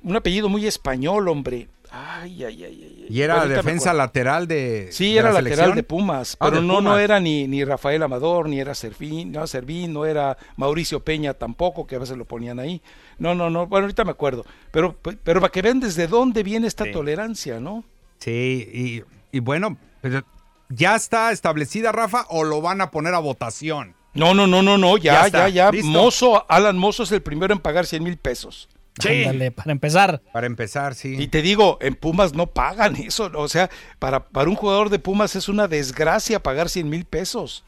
un 0.02 0.16
apellido 0.16 0.48
muy 0.48 0.66
español, 0.66 1.28
hombre. 1.28 1.68
Ay, 1.94 2.42
ay, 2.44 2.64
ay, 2.64 2.80
ay. 2.82 2.96
ay. 3.02 3.06
Y 3.10 3.20
era 3.20 3.34
Ahorita 3.34 3.48
me 3.50 3.54
defensa 3.56 3.92
lateral 3.92 4.48
de. 4.48 4.88
Sí, 4.92 5.12
de 5.12 5.18
era 5.18 5.28
la 5.30 5.42
lateral 5.42 5.56
selección. 5.56 5.76
de 5.76 5.82
Pumas, 5.82 6.36
Ah, 6.40 6.46
pero 6.48 6.62
de 6.62 6.66
no, 6.66 6.80
no 6.80 6.98
era 6.98 7.20
ni, 7.20 7.46
ni 7.46 7.64
Rafael 7.64 8.02
Amador, 8.02 8.48
ni 8.48 8.58
era 8.60 8.74
Servín, 8.74 9.30
no, 9.30 9.46
Servín, 9.46 9.92
no 9.92 10.06
era 10.06 10.38
Mauricio 10.56 11.00
Peña 11.00 11.34
tampoco, 11.34 11.86
que 11.86 11.96
a 11.96 11.98
veces 11.98 12.16
lo 12.16 12.24
ponían 12.24 12.58
ahí. 12.60 12.80
No, 13.18 13.34
no, 13.34 13.50
no, 13.50 13.66
bueno, 13.66 13.84
ahorita 13.84 14.04
me 14.04 14.10
acuerdo. 14.12 14.46
Pero, 14.70 14.96
pero 15.22 15.40
para 15.42 15.52
que 15.52 15.60
vean 15.60 15.80
desde 15.80 16.06
dónde 16.06 16.42
viene 16.42 16.66
esta 16.66 16.84
Sí. 16.84 16.92
tolerancia, 16.92 17.60
¿no? 17.60 17.84
Sí, 18.20 19.02
y, 19.30 19.36
y 19.36 19.40
bueno, 19.40 19.76
pero 20.00 20.24
¿ya 20.74 20.94
está 20.96 21.32
establecida, 21.32 21.92
Rafa, 21.92 22.26
o 22.28 22.44
lo 22.44 22.60
van 22.60 22.80
a 22.80 22.90
poner 22.90 23.14
a 23.14 23.18
votación? 23.18 23.94
No, 24.14 24.34
no, 24.34 24.46
no, 24.46 24.62
no, 24.62 24.76
no, 24.78 24.96
Ya 24.98 25.26
ya, 25.28 25.48
ya, 25.48 25.70
ya. 25.72 25.82
Mozo, 25.84 26.44
Alan 26.50 26.76
Mozo 26.76 27.02
es 27.04 27.12
el 27.12 27.22
primero 27.22 27.54
en 27.54 27.60
pagar 27.60 27.86
100 27.86 28.02
mil 28.02 28.16
pesos. 28.18 28.68
Ándale, 29.02 29.50
para 29.50 29.72
empezar. 29.72 30.20
Para 30.32 30.46
empezar, 30.46 30.94
sí. 30.94 31.16
Y 31.18 31.28
te 31.28 31.40
digo, 31.40 31.78
en 31.80 31.94
Pumas 31.94 32.34
no 32.34 32.46
pagan 32.46 32.94
eso. 32.96 33.30
O 33.34 33.48
sea, 33.48 33.70
para, 33.98 34.24
para 34.28 34.50
un 34.50 34.54
jugador 34.54 34.90
de 34.90 34.98
Pumas 34.98 35.34
es 35.34 35.48
una 35.48 35.66
desgracia 35.66 36.42
pagar 36.42 36.68
100 36.68 36.90
mil 36.90 37.06
pesos. 37.06 37.64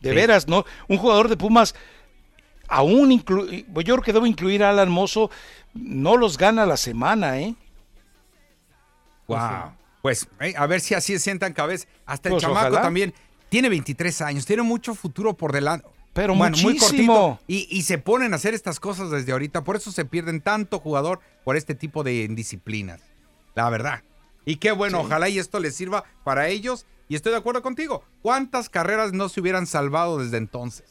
De 0.00 0.10
Sí. 0.10 0.16
veras, 0.16 0.48
¿no? 0.48 0.64
Un 0.88 0.96
jugador 0.96 1.28
de 1.28 1.36
Pumas, 1.36 1.74
aún 2.68 3.10
inclu- 3.10 3.64
yo 3.84 3.94
creo 3.96 4.02
que 4.02 4.12
debo 4.14 4.26
incluir 4.26 4.64
a 4.64 4.70
Alan 4.70 4.90
Mozo, 4.90 5.30
no 5.74 6.16
los 6.16 6.38
gana 6.38 6.64
la 6.64 6.78
semana, 6.78 7.38
¿eh? 7.38 7.54
Wow. 9.26 9.72
Pues 10.02 10.28
eh, 10.40 10.54
a 10.56 10.66
ver 10.66 10.80
si 10.80 10.94
así 10.94 11.12
se 11.14 11.18
sientan 11.20 11.52
cabeza. 11.52 11.86
Hasta 12.04 12.28
el 12.28 12.32
Pues, 12.34 12.42
chamaco 12.42 12.60
ojalá. 12.68 12.82
también 12.82 13.14
tiene 13.48 13.68
23 13.68 14.20
años, 14.22 14.46
tiene 14.46 14.62
mucho 14.62 14.94
futuro 14.94 15.34
por 15.34 15.52
delante. 15.52 15.86
Pero 16.12 16.34
muy 16.34 16.48
muchísimo. 16.50 16.78
cortito. 16.80 17.40
Y, 17.46 17.68
y 17.70 17.82
se 17.82 17.96
ponen 17.96 18.34
a 18.34 18.36
hacer 18.36 18.52
estas 18.52 18.78
cosas 18.80 19.10
desde 19.10 19.32
ahorita. 19.32 19.64
Por 19.64 19.76
eso 19.76 19.90
se 19.92 20.04
pierden 20.04 20.42
tanto 20.42 20.78
jugador 20.78 21.20
por 21.44 21.56
este 21.56 21.74
tipo 21.74 22.02
de 22.04 22.24
indisciplinas. 22.24 23.00
La 23.54 23.70
verdad. 23.70 24.02
Y 24.44 24.56
qué 24.56 24.72
bueno, 24.72 25.00
ojalá 25.00 25.28
y 25.30 25.38
esto 25.38 25.58
les 25.60 25.74
sirva 25.74 26.04
para 26.24 26.48
ellos. 26.48 26.84
Y 27.08 27.14
estoy 27.14 27.32
de 27.32 27.38
acuerdo 27.38 27.62
contigo. 27.62 28.04
¿Cuántas 28.20 28.68
carreras 28.68 29.12
no 29.12 29.28
se 29.30 29.40
hubieran 29.40 29.66
salvado 29.66 30.18
desde 30.18 30.36
entonces? 30.36 30.84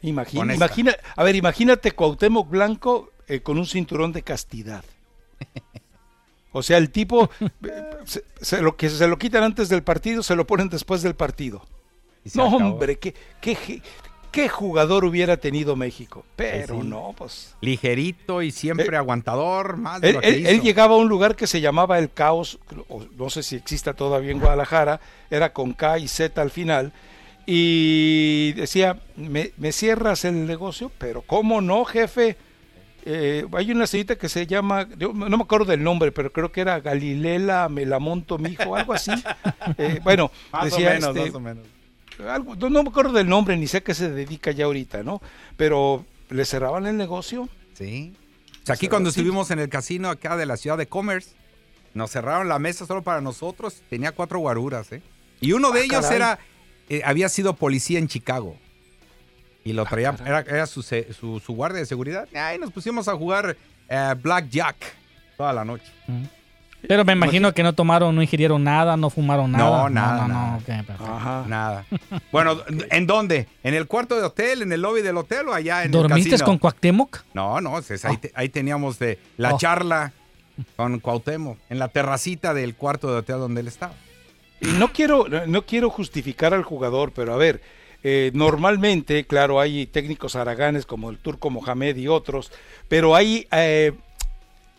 Imagina, 0.00 0.54
imagina, 0.54 0.96
a 1.14 1.22
ver, 1.22 1.36
imagínate 1.36 1.92
Cuauhtémoc 1.92 2.48
Blanco 2.48 3.12
eh, 3.28 3.40
con 3.42 3.58
un 3.58 3.66
cinturón 3.66 4.12
de 4.12 4.22
castidad. 4.22 4.84
O 6.52 6.62
sea, 6.62 6.78
el 6.78 6.90
tipo, 6.90 7.30
eh, 7.40 7.82
se, 8.04 8.24
se 8.40 8.60
lo 8.62 8.76
que 8.76 8.90
se 8.90 9.06
lo 9.08 9.18
quitan 9.18 9.42
antes 9.42 9.68
del 9.68 9.82
partido, 9.82 10.22
se 10.22 10.36
lo 10.36 10.46
ponen 10.46 10.68
después 10.68 11.02
del 11.02 11.14
partido. 11.14 11.62
No, 12.34 12.46
acabó. 12.46 12.56
hombre, 12.72 12.98
qué, 12.98 13.14
qué, 13.40 13.82
qué 14.30 14.48
jugador 14.48 15.04
hubiera 15.04 15.36
tenido 15.38 15.74
México. 15.76 16.24
Pero 16.36 16.80
Sí, 16.80 16.86
no, 16.86 17.14
pues. 17.16 17.54
Ligerito 17.60 18.42
y 18.42 18.50
siempre 18.52 18.94
Eh, 18.94 18.96
aguantador. 18.96 19.76
Más 19.76 20.00
de 20.00 20.08
Él, 20.10 20.14
lo 20.14 20.20
que 20.20 20.28
él- 20.28 20.46
él 20.46 20.60
llegaba 20.62 20.94
a 20.94 20.98
un 20.98 21.08
lugar 21.08 21.34
que 21.36 21.46
se 21.46 21.60
llamaba 21.60 21.98
El 21.98 22.10
Caos, 22.10 22.58
o 22.88 23.04
no 23.16 23.28
sé 23.30 23.42
si 23.42 23.56
exista 23.56 23.94
todavía 23.94 24.30
en 24.30 24.38
Guadalajara, 24.40 25.00
era 25.30 25.52
con 25.52 25.72
K 25.72 25.98
y 25.98 26.06
Z 26.08 26.40
al 26.40 26.50
final, 26.50 26.92
y 27.46 28.52
decía, 28.52 29.00
me, 29.16 29.52
me 29.56 29.72
cierras 29.72 30.24
el 30.24 30.46
negocio, 30.46 30.90
pero 30.98 31.22
¿cómo 31.22 31.60
no, 31.60 31.84
jefe? 31.84 32.36
Eh, 33.04 33.44
hay 33.52 33.72
una 33.72 33.86
señorita 33.86 34.16
que 34.16 34.28
se 34.28 34.46
llama, 34.46 34.88
yo 34.96 35.12
no 35.12 35.36
me 35.36 35.42
acuerdo 35.42 35.64
del 35.66 35.82
nombre, 35.82 36.12
pero 36.12 36.32
creo 36.32 36.52
que 36.52 36.60
era 36.60 36.78
Galilela 36.80 37.68
Melamonto 37.68 38.38
Mijo, 38.38 38.76
algo 38.76 38.92
así. 38.92 39.10
Eh, 39.78 40.00
bueno, 40.02 40.30
Más 40.52 40.64
decía, 40.66 40.90
o 40.90 40.92
menos, 40.94 41.08
este, 41.16 41.26
más 41.30 41.34
o 41.34 41.40
menos. 41.40 41.66
algo- 42.28 42.56
no, 42.56 42.68
no 42.70 42.82
me 42.82 42.88
acuerdo 42.90 43.12
del 43.12 43.28
nombre, 43.28 43.56
ni 43.56 43.66
sé 43.66 43.78
a 43.78 43.80
qué 43.80 43.94
se 43.94 44.10
dedica 44.10 44.50
ya 44.50 44.64
ahorita, 44.66 45.02
¿no? 45.02 45.20
Pero 45.56 46.04
le 46.30 46.44
cerraban 46.44 46.86
el 46.86 46.96
negocio. 46.96 47.48
Sí. 47.74 48.14
O 48.62 48.66
sea, 48.66 48.74
aquí 48.76 48.88
cuando 48.88 49.10
sí. 49.10 49.20
estuvimos 49.20 49.50
en 49.50 49.58
el 49.60 49.68
casino 49.68 50.10
acá 50.10 50.36
de 50.36 50.46
la 50.46 50.56
ciudad 50.56 50.78
de 50.78 50.86
Commerce, 50.86 51.30
nos 51.94 52.10
cerraron 52.10 52.48
la 52.48 52.58
mesa 52.58 52.86
solo 52.86 53.02
para 53.02 53.20
nosotros. 53.20 53.82
Tenía 53.90 54.12
cuatro 54.12 54.38
guaruras, 54.40 54.90
¿eh? 54.92 55.02
Y 55.40 55.52
uno 55.52 55.70
de 55.72 55.80
Ah, 55.80 55.84
ellos 55.84 56.00
caray. 56.02 56.16
era, 56.16 56.38
eh, 56.88 57.02
había 57.04 57.28
sido 57.28 57.54
policía 57.54 57.98
en 57.98 58.08
Chicago. 58.08 58.56
Y 59.64 59.72
lo 59.74 59.84
traía, 59.84 60.14
era, 60.26 60.40
era 60.40 60.66
su, 60.66 60.82
se- 60.82 61.12
su, 61.12 61.38
su 61.40 61.54
guardia 61.54 61.80
de 61.80 61.86
seguridad. 61.86 62.26
Y 62.32 62.36
ahí 62.36 62.58
nos 62.58 62.72
pusimos 62.72 63.06
a 63.08 63.14
jugar 63.14 63.56
eh, 63.88 64.14
Blackjack 64.20 64.76
toda 65.36 65.52
la 65.52 65.64
noche. 65.64 65.84
Pero 66.88 67.04
me 67.04 67.12
imagino 67.12 67.54
que 67.54 67.62
no 67.62 67.72
tomaron, 67.72 68.14
no 68.16 68.22
ingirieron 68.22 68.64
nada, 68.64 68.96
no 68.96 69.08
fumaron 69.08 69.52
nada. 69.52 69.64
No, 69.64 69.88
nada, 69.88 70.22
No, 70.22 70.28
no, 70.28 70.34
nada. 70.34 70.56
ok, 70.56 70.64
perfecto. 70.64 71.04
Ajá. 71.14 71.44
Nada. 71.46 71.84
bueno, 72.32 72.56
¿en 72.90 73.06
dónde? 73.06 73.46
¿En 73.62 73.74
el 73.74 73.86
cuarto 73.86 74.16
de 74.16 74.24
hotel, 74.24 74.62
en 74.62 74.72
el 74.72 74.82
lobby 74.82 75.00
del 75.02 75.16
hotel 75.16 75.46
o 75.48 75.54
allá 75.54 75.80
en 75.84 75.86
el 75.86 75.90
¿Dormiste 75.92 76.36
con 76.40 76.58
Cuauhtémoc? 76.58 77.20
No, 77.34 77.60
no, 77.60 77.78
es- 77.78 78.04
ahí, 78.04 78.16
te- 78.16 78.32
ahí 78.34 78.48
teníamos 78.48 78.98
de 78.98 79.20
la 79.36 79.54
Oh. 79.54 79.58
charla 79.58 80.12
con 80.74 80.98
Cuauhtémoc, 80.98 81.56
en 81.70 81.78
la 81.78 81.86
terracita 81.86 82.52
del 82.52 82.74
cuarto 82.74 83.12
de 83.12 83.18
hotel 83.18 83.36
donde 83.38 83.60
él 83.60 83.68
estaba. 83.68 83.94
Y 84.60 84.66
no 84.72 84.92
quiero, 84.92 85.26
no 85.46 85.62
quiero 85.62 85.88
justificar 85.88 86.52
al 86.52 86.64
jugador, 86.64 87.12
pero 87.14 87.32
a 87.32 87.36
ver, 87.36 87.62
eh, 88.04 88.32
normalmente, 88.34 89.24
claro, 89.24 89.60
hay 89.60 89.86
técnicos 89.86 90.34
haraganes 90.34 90.86
como 90.86 91.10
el 91.10 91.18
turco 91.18 91.50
Mohamed 91.50 91.96
y 91.96 92.08
otros, 92.08 92.50
pero 92.88 93.14
hay, 93.14 93.46
eh, 93.52 93.92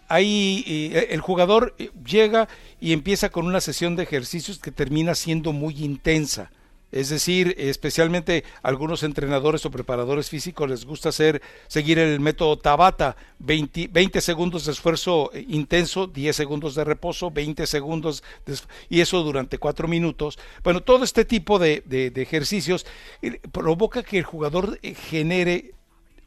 hay 0.09 0.63
eh, 0.67 1.07
el 1.11 1.21
jugador 1.21 1.75
llega 2.05 2.49
y 2.81 2.91
empieza 2.91 3.29
con 3.29 3.45
una 3.47 3.61
sesión 3.61 3.95
de 3.95 4.03
ejercicios 4.03 4.59
que 4.59 4.71
termina 4.71 5.15
siendo 5.15 5.53
muy 5.53 5.83
intensa. 5.83 6.51
Es 6.93 7.09
decir, 7.09 7.55
especialmente 7.57 8.43
algunos 8.61 9.01
entrenadores 9.01 9.65
o 9.65 9.71
preparadores 9.71 10.29
físicos 10.29 10.69
les 10.69 10.85
gusta 10.85 11.09
hacer, 11.09 11.41
seguir 11.67 11.97
el 11.97 12.19
método 12.19 12.59
Tabata, 12.59 13.17
20, 13.39 13.87
20 13.91 14.21
segundos 14.21 14.65
de 14.65 14.73
esfuerzo 14.73 15.31
eh, 15.33 15.43
intenso, 15.49 16.05
10 16.05 16.35
segundos 16.35 16.75
de 16.75 16.83
reposo, 16.83 17.31
20 17.31 17.65
segundos, 17.65 18.23
de 18.45 18.57
y 18.89 19.01
eso 19.01 19.23
durante 19.23 19.57
4 19.57 19.87
minutos. 19.87 20.37
Bueno, 20.63 20.81
todo 20.81 21.03
este 21.03 21.25
tipo 21.25 21.57
de, 21.57 21.81
de- 21.85 22.11
de 22.11 22.21
ejercicios 22.21 22.85
eh, 23.23 23.39
provoca 23.51 24.03
que 24.03 24.19
el 24.19 24.23
jugador 24.23 24.77
eh, 24.83 24.93
genere 24.93 25.71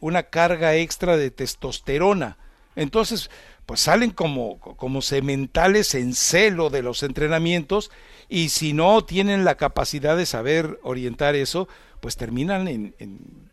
una 0.01 0.25
carga 0.25 0.75
extra 0.75 1.17
de 1.17 1.31
testosterona. 1.31 2.39
Entonces, 2.77 3.31
pues 3.65 3.81
salen 3.81 4.11
como, 4.11 4.61
como 4.61 5.03
sementales 5.03 5.95
en 5.95 6.15
celo 6.15 6.71
de 6.71 6.83
los 6.83 7.03
entrenamientos 7.03 7.91
y 8.29 8.51
si 8.51 8.73
no 8.73 9.05
tienen 9.05 9.45
la 9.45 9.57
capacidad 9.57 10.17
de 10.17 10.27
saber 10.27 10.79
orientar 10.83 11.35
eso, 11.35 11.69
pues 12.01 12.17
terminan 12.17 12.69
en, 12.69 12.95
en, 12.99 13.51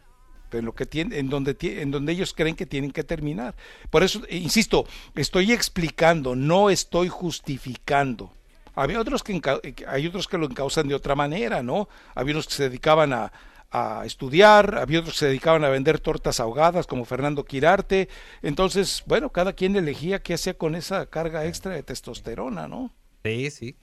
en 0.52 0.66
lo 0.66 0.76
que 0.76 0.86
tienen, 0.86 1.18
en 1.18 1.30
donde 1.30 1.58
en 1.62 1.92
donde 1.92 2.12
ellos 2.12 2.34
creen 2.34 2.56
que 2.56 2.66
tienen 2.66 2.92
que 2.92 3.04
terminar. 3.04 3.56
Por 3.90 4.04
eso, 4.04 4.22
insisto, 4.30 4.86
estoy 5.16 5.52
explicando, 5.52 6.36
no 6.36 6.70
estoy 6.70 7.10
justificando. 7.10 8.34
Había 8.76 9.00
otros 9.00 9.24
que 9.24 9.40
hay 9.88 10.08
otros 10.08 10.28
que 10.28 10.38
lo 10.38 10.48
encausan 10.48 10.88
de 10.88 10.96
otra 10.96 11.16
manera, 11.16 11.62
¿no? 11.62 11.88
Había 12.16 12.34
unos 12.34 12.48
que 12.48 12.54
se 12.54 12.64
dedicaban 12.70 13.14
a, 13.14 13.32
a 13.74 14.06
estudiar, 14.06 14.78
había 14.78 15.00
otros 15.00 15.16
que 15.16 15.20
se 15.20 15.26
dedicaban 15.26 15.64
a 15.64 15.70
vender 15.70 16.00
tortas 16.00 16.40
ahogadas, 16.40 16.86
como 16.88 17.06
Fernando 17.06 17.44
Quirarte. 17.44 18.08
Entonces, 18.44 19.04
bueno, 19.08 19.30
cada 19.32 19.54
quien 19.54 19.76
elegía 19.76 20.22
qué 20.22 20.36
hacía 20.36 20.54
con 20.54 20.76
esa 20.76 21.08
carga 21.08 21.46
extra 21.48 21.74
de 21.74 21.82
testosterona, 21.84 22.68
¿no? 22.68 22.92
Sí, 23.26 23.50
sí. 23.50 23.76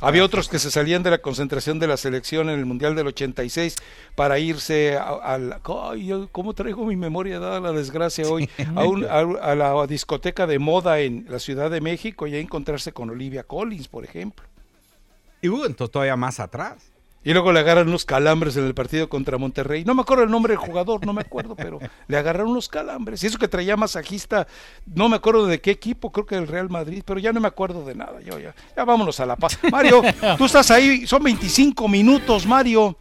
Había 0.00 0.24
otros 0.24 0.48
que 0.48 0.58
se 0.58 0.70
salían 0.70 1.02
de 1.04 1.10
la 1.10 1.18
concentración 1.18 1.78
de 1.78 1.86
la 1.86 1.96
selección 1.96 2.50
en 2.50 2.58
el 2.58 2.66
Mundial 2.66 2.96
del 2.96 3.06
86 3.06 3.76
para 4.16 4.38
irse 4.38 4.96
a, 4.96 5.04
a 5.10 5.38
la- 5.38 5.60
ay, 5.90 6.06
yo, 6.06 6.28
¿Cómo 6.32 6.54
traigo 6.54 6.84
mi 6.86 6.96
memoria 6.96 7.38
dada 7.38 7.60
la 7.60 7.70
desgracia 7.72 8.26
hoy? 8.28 8.50
A, 8.74 8.84
un- 8.84 9.04
a- 9.04 9.20
a 9.20 9.54
la 9.54 9.86
discoteca 9.86 10.46
de 10.46 10.58
moda 10.58 10.98
en 11.00 11.24
la 11.28 11.38
Ciudad 11.38 11.70
de 11.70 11.80
México 11.80 12.26
y 12.26 12.34
a 12.34 12.40
encontrarse 12.40 12.92
con 12.92 13.10
Olivia 13.10 13.44
Collins, 13.44 13.86
por 13.88 14.04
ejemplo. 14.04 14.44
Y 15.40 15.48
uh, 15.48 15.64
entonces 15.64 15.92
todavía 15.92 16.16
más 16.16 16.40
atrás. 16.40 16.91
Y 17.24 17.32
luego 17.32 17.52
le 17.52 17.60
agarran 17.60 17.88
unos 17.88 18.04
calambres 18.04 18.56
en 18.56 18.64
el 18.64 18.74
partido 18.74 19.08
contra 19.08 19.38
Monterrey. 19.38 19.84
No 19.84 19.94
me 19.94 20.02
acuerdo 20.02 20.24
el 20.24 20.30
nombre 20.30 20.52
del 20.52 20.58
jugador, 20.58 21.06
no 21.06 21.12
me 21.12 21.20
acuerdo, 21.20 21.54
pero 21.54 21.78
le 22.08 22.16
agarraron 22.16 22.50
unos 22.50 22.68
calambres. 22.68 23.22
Y 23.22 23.28
eso 23.28 23.38
que 23.38 23.46
traía 23.46 23.76
masajista, 23.76 24.48
no 24.86 25.08
me 25.08 25.16
acuerdo 25.16 25.46
de 25.46 25.60
qué 25.60 25.70
equipo, 25.70 26.10
creo 26.10 26.26
que 26.26 26.34
del 26.34 26.48
Real 26.48 26.68
Madrid, 26.68 27.02
pero 27.06 27.20
ya 27.20 27.32
no 27.32 27.40
me 27.40 27.48
acuerdo 27.48 27.84
de 27.84 27.94
nada. 27.94 28.20
Yo 28.22 28.38
ya, 28.40 28.54
ya 28.76 28.84
vámonos 28.84 29.20
a 29.20 29.26
la 29.26 29.36
paz. 29.36 29.58
Mario, 29.70 30.02
tú 30.38 30.46
estás 30.46 30.70
ahí, 30.72 31.06
son 31.06 31.22
25 31.22 31.86
minutos, 31.86 32.44
Mario. 32.46 32.96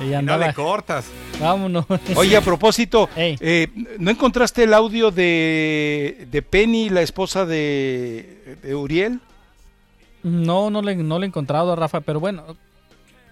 Y 0.00 0.10
no 0.22 0.38
le 0.38 0.52
cortas. 0.52 1.06
Vámonos. 1.40 1.86
Oye, 2.16 2.36
a 2.36 2.40
propósito, 2.40 3.08
eh, 3.16 3.68
¿no 3.98 4.10
encontraste 4.10 4.64
el 4.64 4.74
audio 4.74 5.10
de, 5.10 6.26
de 6.30 6.42
Penny, 6.42 6.90
la 6.90 7.02
esposa 7.02 7.44
de, 7.44 8.58
de 8.62 8.74
Uriel? 8.74 9.20
No, 10.24 10.70
no 10.70 10.80
le, 10.80 10.96
no 10.96 11.18
le 11.18 11.26
he 11.26 11.28
encontrado, 11.28 11.76
Rafa, 11.76 12.00
pero 12.00 12.18
bueno, 12.18 12.56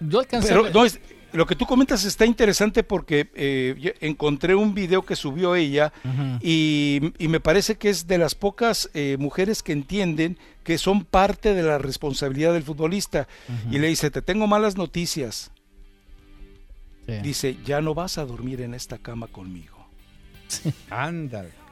yo 0.07 0.19
alcancé. 0.19 0.49
Pero, 0.49 0.69
no, 0.69 0.85
es, 0.85 0.99
lo 1.33 1.47
que 1.47 1.55
tú 1.55 1.65
comentas 1.65 2.05
está 2.05 2.25
interesante 2.25 2.83
porque 2.83 3.29
eh, 3.33 3.95
encontré 4.01 4.53
un 4.55 4.75
video 4.75 5.01
que 5.03 5.15
subió 5.15 5.55
ella 5.55 5.91
y, 6.41 7.13
me 7.19 7.39
parece 7.39 7.75
que 7.75 7.89
es 7.89 8.07
de 8.07 8.19
las 8.19 8.35
pocas 8.35 8.89
eh, 8.93 9.17
mujeres 9.19 9.63
que 9.63 9.71
entienden 9.71 10.37
que 10.63 10.77
son 10.77 11.03
parte 11.03 11.55
de 11.55 11.63
la 11.63 11.79
responsabilidad 11.79 12.53
del 12.53 12.63
futbolista. 12.63 13.27
Y 13.71 13.79
le 13.79 13.87
dice, 13.87 14.11
te 14.11 14.21
tengo 14.21 14.47
malas 14.47 14.77
noticias. 14.77 15.51
Dice, 17.21 17.57
ya 17.65 17.81
no 17.81 17.93
vas 17.93 18.17
a 18.17 18.25
dormir 18.25 18.61
en 18.61 18.73
esta 18.73 18.97
cama 18.97 19.27
conmigo. 19.27 19.87
Ándale. 20.89 21.62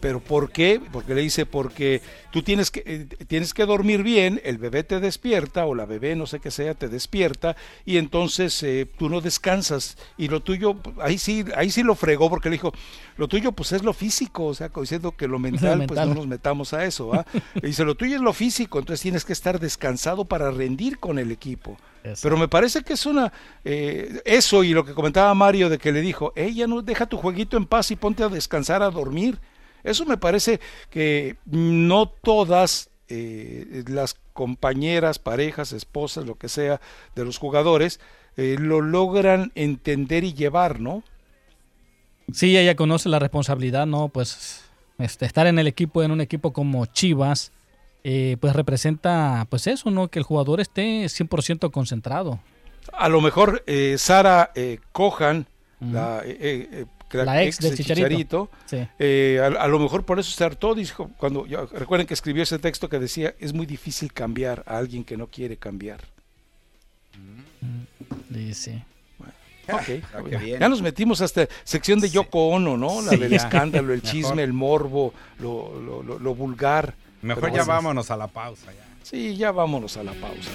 ¿Pero 0.00 0.20
por 0.20 0.50
qué? 0.50 0.80
Porque 0.92 1.14
le 1.14 1.22
dice, 1.22 1.46
porque 1.46 2.02
tú 2.32 2.42
tienes 2.42 2.70
que, 2.70 2.82
eh, 2.84 3.06
tienes 3.26 3.54
que 3.54 3.66
dormir 3.66 4.02
bien, 4.02 4.40
el 4.44 4.58
bebé 4.58 4.82
te 4.82 4.98
despierta, 5.00 5.64
o 5.64 5.74
la 5.74 5.86
bebé, 5.86 6.16
no 6.16 6.26
sé 6.26 6.40
qué 6.40 6.50
sea, 6.50 6.74
te 6.74 6.88
despierta, 6.88 7.56
y 7.84 7.98
entonces 7.98 8.62
eh, 8.62 8.88
tú 8.98 9.08
no 9.08 9.20
descansas. 9.20 9.96
Y 10.16 10.28
lo 10.28 10.40
tuyo, 10.40 10.76
ahí 11.00 11.18
sí, 11.18 11.44
ahí 11.56 11.70
sí 11.70 11.82
lo 11.82 11.94
fregó, 11.94 12.28
porque 12.28 12.48
le 12.48 12.54
dijo, 12.54 12.72
lo 13.16 13.28
tuyo 13.28 13.52
pues 13.52 13.72
es 13.72 13.82
lo 13.82 13.92
físico, 13.92 14.46
o 14.46 14.54
sea, 14.54 14.70
diciendo 14.74 15.12
que 15.12 15.28
lo 15.28 15.38
mental, 15.38 15.84
pues 15.86 16.00
no 16.00 16.14
nos 16.14 16.26
metamos 16.26 16.72
a 16.72 16.84
eso. 16.84 17.14
¿ah? 17.14 17.24
dice, 17.62 17.84
lo 17.84 17.94
tuyo 17.94 18.16
es 18.16 18.22
lo 18.22 18.32
físico, 18.32 18.78
entonces 18.78 19.02
tienes 19.02 19.24
que 19.24 19.32
estar 19.32 19.60
descansado 19.60 20.24
para 20.24 20.50
rendir 20.50 20.98
con 20.98 21.18
el 21.18 21.30
equipo. 21.30 21.76
Pero 22.20 22.36
me 22.36 22.48
parece 22.48 22.82
que 22.82 22.94
es 22.94 23.06
una 23.06 23.32
eh, 23.64 24.20
eso 24.24 24.64
y 24.64 24.72
lo 24.72 24.84
que 24.84 24.92
comentaba 24.92 25.32
Mario 25.34 25.68
de 25.68 25.78
que 25.78 25.92
le 25.92 26.00
dijo, 26.00 26.32
ella 26.34 26.66
no 26.66 26.82
deja 26.82 27.06
tu 27.06 27.16
jueguito 27.16 27.56
en 27.56 27.66
paz 27.66 27.92
y 27.92 27.96
ponte 27.96 28.24
a 28.24 28.28
descansar 28.28 28.82
a 28.82 28.90
dormir. 28.90 29.38
Eso 29.84 30.04
me 30.04 30.16
parece 30.16 30.60
que 30.90 31.36
no 31.46 32.08
todas 32.08 32.90
eh, 33.14 33.84
las 33.88 34.16
compañeras, 34.32 35.18
parejas, 35.18 35.72
esposas, 35.72 36.24
lo 36.24 36.36
que 36.36 36.48
sea, 36.48 36.80
de 37.14 37.26
los 37.26 37.36
jugadores, 37.36 38.00
eh, 38.38 38.56
lo 38.58 38.80
logran 38.80 39.52
entender 39.54 40.24
y 40.24 40.32
llevar, 40.32 40.80
¿no? 40.80 41.02
Sí, 42.32 42.56
ella 42.56 42.74
conoce 42.74 43.10
la 43.10 43.18
responsabilidad, 43.18 43.84
¿no? 43.86 44.08
Pues 44.08 44.64
este, 44.98 45.26
estar 45.26 45.46
en 45.46 45.58
el 45.58 45.66
equipo, 45.66 46.02
en 46.02 46.10
un 46.10 46.22
equipo 46.22 46.54
como 46.54 46.86
Chivas, 46.86 47.52
eh, 48.02 48.38
pues 48.40 48.56
representa, 48.56 49.46
pues 49.50 49.66
eso, 49.66 49.90
¿no? 49.90 50.08
Que 50.08 50.18
el 50.18 50.24
jugador 50.24 50.60
esté 50.60 51.04
100% 51.04 51.70
concentrado. 51.70 52.40
A 52.94 53.10
lo 53.10 53.20
mejor 53.20 53.62
Sara 53.98 54.52
Cojan, 54.92 55.46
la 55.80 56.22
la 57.12 57.42
ex, 57.42 57.58
de 57.58 57.74
Chicharito, 57.74 58.50
eh, 58.98 59.40
a, 59.42 59.68
lo 59.68 59.78
mejor 59.78 60.04
por 60.04 60.18
eso 60.18 60.30
se 60.30 60.44
hartó, 60.44 60.74
dijo, 60.74 61.10
cuando, 61.16 61.46
recuerden 61.72 62.06
que 62.06 62.14
escribió 62.14 62.42
ese 62.42 62.58
texto 62.58 62.88
que 62.88 62.98
decía, 62.98 63.34
es 63.38 63.52
muy 63.52 63.66
difícil 63.66 64.12
cambiar 64.12 64.64
a 64.66 64.78
alguien 64.78 65.04
que 65.04 65.16
no 65.16 65.26
quiere 65.26 65.56
cambiar. 65.56 66.00
Dice. 68.28 68.84
Ah, 69.68 69.80
ya 70.58 70.68
nos 70.68 70.82
metimos 70.82 71.20
hasta 71.20 71.46
sección 71.62 72.00
de 72.00 72.10
Yoko 72.10 72.48
Ono, 72.48 72.76
¿no? 72.76 73.00
La 73.00 73.12
del 73.12 73.32
escándalo, 73.32 73.92
el 73.92 74.02
chisme, 74.02 74.42
el 74.42 74.52
morbo, 74.52 75.14
lo, 75.38 76.02
lo, 76.02 76.34
vulgar. 76.34 76.94
Mejor 77.22 77.52
ya 77.52 77.64
vámonos 77.64 78.10
a 78.10 78.16
la 78.16 78.26
pausa. 78.26 78.72
Ya. 78.72 78.84
Sí, 79.02 79.36
ya 79.36 79.52
vámonos 79.52 79.96
a 79.96 80.02
la 80.02 80.12
pausa. 80.12 80.50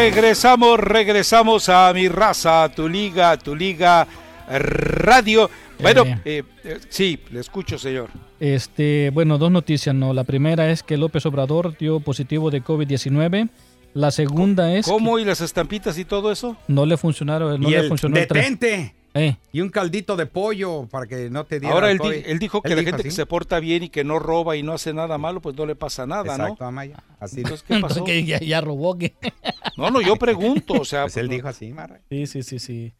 Regresamos, 0.00 0.80
regresamos 0.80 1.68
a 1.68 1.92
mi 1.92 2.08
raza, 2.08 2.64
a 2.64 2.68
tu 2.70 2.88
liga, 2.88 3.32
a 3.32 3.36
tu 3.36 3.54
liga 3.54 4.06
radio. 4.48 5.50
Bueno, 5.78 6.04
eh, 6.24 6.42
eh, 6.64 6.78
sí, 6.88 7.18
le 7.30 7.40
escucho, 7.40 7.78
señor. 7.78 8.08
Este, 8.40 9.10
bueno, 9.12 9.36
dos 9.36 9.50
noticias, 9.50 9.94
¿no? 9.94 10.14
La 10.14 10.24
primera 10.24 10.70
es 10.70 10.82
que 10.82 10.96
López 10.96 11.26
Obrador 11.26 11.76
dio 11.76 12.00
positivo 12.00 12.50
de 12.50 12.64
COVID-19. 12.64 13.50
La 13.92 14.10
segunda 14.10 14.74
es. 14.74 14.86
¿Cómo? 14.86 15.18
¿Y 15.18 15.26
las 15.26 15.42
estampitas 15.42 15.98
y 15.98 16.06
todo 16.06 16.32
eso? 16.32 16.56
No 16.66 16.86
le 16.86 16.96
funcionaron. 16.96 17.60
No 17.60 17.68
¿Y 17.68 17.72
le 17.72 17.86
funcionó 17.86 18.16
detente. 18.16 18.94
Eh. 19.14 19.36
Y 19.52 19.60
un 19.60 19.70
caldito 19.70 20.16
de 20.16 20.26
pollo 20.26 20.86
para 20.88 21.06
que 21.06 21.30
no 21.30 21.44
te 21.44 21.58
diera 21.58 21.74
Ahora 21.74 21.90
él, 21.90 22.38
dijo 22.38 22.62
que 22.62 22.76
la 22.76 22.82
gente 22.82 23.02
que 23.02 23.10
se 23.10 23.26
porta 23.26 23.58
bien 23.58 23.82
y 23.82 23.88
que 23.88 24.04
no 24.04 24.18
roba 24.18 24.56
y 24.56 24.62
no 24.62 24.72
hace 24.72 24.92
nada 24.92 25.18
malo, 25.18 25.40
pues 25.40 25.56
no 25.56 25.66
le 25.66 25.74
pasa 25.74 26.06
nada, 26.06 26.34
Exacto, 26.34 26.64
Amaya. 26.64 27.02
Así 27.18 27.38
Entonces, 27.38 27.64
¿qué 27.66 27.80
pasó? 27.80 28.04
que 28.04 28.24
ya, 28.24 28.60
robó. 28.60 28.96
Que... 28.96 29.14
No, 29.76 29.90
no, 29.90 30.00
yo 30.02 30.16
pregunto, 30.16 30.74
o 30.74 30.84
sea. 30.84 31.02
Pues 31.02 31.16
él 31.16 31.28
dijo 31.28 31.48
así, 31.48 31.72
Marra. 31.72 32.00
Sí, 32.10 32.26
sí, 32.26 32.42
sí, 32.42 32.58
sí. 32.58 32.92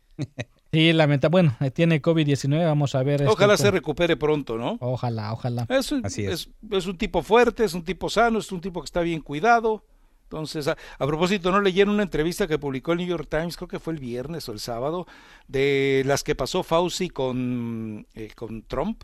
Sí, 0.72 0.92
lamenta. 0.92 1.28
Bueno, 1.28 1.56
tiene 1.74 2.00
COVID-19, 2.00 2.64
vamos 2.64 2.94
a 2.94 3.02
ver. 3.02 3.26
Ojalá 3.26 3.56
se 3.56 3.70
recupere 3.70 4.16
pronto, 4.16 4.56
¿no? 4.56 4.78
Ojalá, 4.80 5.32
ojalá. 5.32 5.66
Es, 5.68 5.92
así 6.04 6.24
es. 6.24 6.48
es 6.70 6.86
un 6.86 6.96
tipo 6.96 7.22
fuerte, 7.22 7.64
es 7.64 7.74
un 7.74 7.84
tipo 7.84 8.08
sano, 8.08 8.38
es 8.38 8.50
un 8.52 8.60
tipo 8.60 8.80
que 8.80 8.86
está 8.86 9.00
bien 9.00 9.20
cuidado. 9.20 9.84
Entonces, 10.30 10.68
a, 10.68 10.76
propósito, 10.96 11.50
¿no 11.50 11.60
leyeron 11.60 11.94
una 11.94 12.04
entrevista 12.04 12.46
que 12.46 12.56
publicó 12.56 12.92
el 12.92 12.98
New 12.98 13.08
York 13.08 13.26
Times, 13.28 13.56
creo 13.56 13.66
que 13.66 13.80
fue 13.80 13.94
el 13.94 13.98
viernes 13.98 14.48
o 14.48 14.52
el 14.52 14.60
sábado, 14.60 15.08
de 15.48 16.04
las 16.06 16.22
que 16.22 16.36
pasó 16.36 16.62
Fauci 16.62 17.08
con, 17.08 18.06
eh, 18.14 18.30
con 18.36 18.62
Trump? 18.62 19.02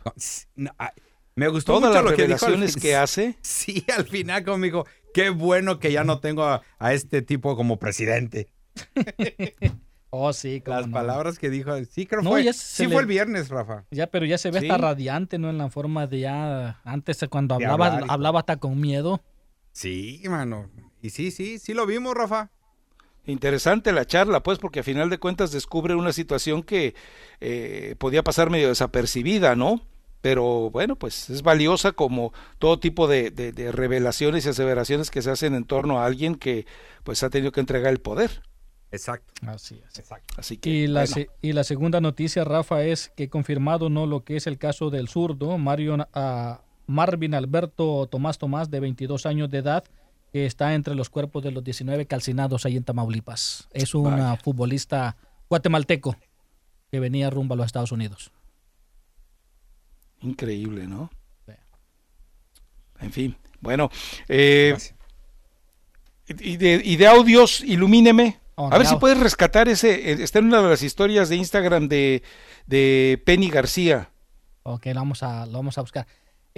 Ah, 0.79 0.93
me 1.35 1.49
gustó 1.49 1.73
Todas 1.73 1.89
mucho 1.89 2.01
las 2.01 2.03
lo 2.11 2.17
revelaciones 2.17 2.75
que, 2.75 2.81
que, 2.81 2.95
hace. 2.95 3.35
Sí, 3.41 3.85
al 3.93 4.05
final 4.05 4.45
conmigo, 4.45 4.85
qué 5.13 5.29
bueno 5.29 5.79
que 5.79 5.91
ya 5.91 6.05
no 6.05 6.21
tengo 6.21 6.45
a, 6.45 6.63
este 6.93 7.21
tipo 7.21 7.57
como 7.57 7.77
presidente. 7.77 8.47
Oh, 10.09 10.31
sí, 10.31 10.63
Las 10.65 10.87
palabras 10.87 11.37
que 11.37 11.49
dijo, 11.49 11.75
sí, 11.83 12.05
creo 12.05 12.21
que 12.21 12.29
fue, 12.29 12.53
sí 12.53 12.87
fue 12.87 13.01
el 13.01 13.07
viernes, 13.07 13.49
Rafa. 13.49 13.83
Ya, 13.91 14.07
pero 14.07 14.25
ya 14.25 14.37
se 14.37 14.51
ve 14.51 14.59
hasta 14.59 14.77
radiante, 14.77 15.37
¿no? 15.37 15.49
En 15.49 15.57
la 15.57 15.69
forma 15.69 16.07
de 16.07 16.21
ya, 16.21 16.79
antes 16.85 17.19
cuando 17.29 17.55
hablaba, 17.55 17.99
hablaba 18.07 18.39
hasta 18.39 18.55
con 18.55 18.79
miedo. 18.79 19.21
Sí, 19.73 20.23
mano. 20.29 20.71
Y 21.01 21.09
sí, 21.11 21.31
sí, 21.31 21.59
sí 21.59 21.73
lo 21.73 21.85
vimos, 21.85 22.15
Rafa. 22.15 22.49
Interesante 23.25 23.91
la 23.91 24.05
charla, 24.05 24.41
pues, 24.41 24.57
porque 24.57 24.79
a 24.79 24.83
final 24.83 25.09
de 25.09 25.17
cuentas 25.17 25.51
descubre 25.51 25.95
una 25.95 26.13
situación 26.13 26.63
que 26.63 26.95
eh, 27.41 27.95
podía 27.97 28.23
pasar 28.23 28.49
medio 28.49 28.69
desapercibida, 28.69 29.55
¿no? 29.55 29.81
Pero 30.21 30.71
bueno, 30.71 30.95
pues 30.95 31.29
es 31.29 31.43
valiosa 31.43 31.91
como 31.91 32.33
todo 32.57 32.79
tipo 32.79 33.07
de, 33.07 33.31
revelaciones 33.73 34.45
y 34.45 34.49
aseveraciones 34.49 35.11
que 35.11 35.21
se 35.21 35.29
hacen 35.29 35.55
en 35.55 35.65
torno 35.65 35.99
a 35.99 36.05
alguien 36.05 36.35
que 36.35 36.65
pues 37.03 37.21
ha 37.21 37.29
tenido 37.29 37.51
que 37.51 37.59
entregar 37.59 37.91
el 37.91 37.99
poder. 37.99 38.41
Exacto. 38.91 39.33
Así 39.45 39.81
es. 39.85 39.99
Exacto. 39.99 40.33
Así 40.37 40.57
que, 40.57 40.69
y, 40.69 40.87
la, 40.87 41.05
y 41.41 41.51
la 41.51 41.63
segunda 41.63 42.01
noticia, 42.01 42.43
Rafa, 42.45 42.83
es 42.83 43.11
que 43.15 43.29
confirmado 43.29 43.89
no 43.89 44.05
lo 44.05 44.23
que 44.23 44.37
es 44.37 44.47
el 44.47 44.57
caso 44.57 44.89
del 44.89 45.09
zurdo, 45.09 45.57
Mario, 45.57 45.95
uh, 45.95 46.55
Marvin 46.87 47.35
Alberto 47.35 48.07
Tomás 48.07 48.37
Tomás, 48.37 48.71
de 48.71 48.79
22 48.79 49.25
años 49.25 49.51
de 49.51 49.57
edad, 49.59 49.83
que 50.37 50.45
está 50.45 50.75
entre 50.75 50.93
los 50.93 51.09
cuerpos 51.09 51.43
de 51.43 51.51
los 51.51 51.63
19 51.63 52.05
calcinados 52.05 52.65
ahí 52.65 52.77
en 52.77 52.83
Tamaulipas. 52.83 53.67
Es 53.73 53.95
un 53.95 54.37
futbolista 54.37 55.17
guatemalteco 55.49 56.15
que 56.91 56.99
venía 56.99 57.31
rumbo 57.31 57.55
a 57.55 57.57
los 57.57 57.65
Estados 57.65 57.91
Unidos. 57.91 58.31
Increíble, 60.21 60.87
¿no? 60.87 61.09
En 62.99 63.11
fin, 63.11 63.35
bueno. 63.61 63.89
Eh, 64.27 64.77
y, 66.27 66.57
de, 66.57 67.07
audios, 67.07 67.61
ilumíneme. 67.61 68.39
Oh, 68.55 68.71
a 68.71 68.77
ver 68.77 68.87
si 68.87 68.95
puedes 68.97 69.19
rescatar 69.19 69.67
ese. 69.69 70.11
Eh, 70.11 70.23
está 70.23 70.39
en 70.39 70.45
una 70.45 70.61
de 70.61 70.69
las 70.69 70.83
historias 70.83 71.29
de 71.29 71.35
Instagram 71.35 71.87
de, 71.87 72.21
de 72.67 73.21
Penny 73.25 73.49
García. 73.49 74.11
Ok, 74.63 74.87
lo 74.87 74.95
vamos 74.95 75.23
a, 75.23 75.45
lo 75.47 75.53
vamos 75.53 75.77
a 75.77 75.81
buscar. 75.81 76.07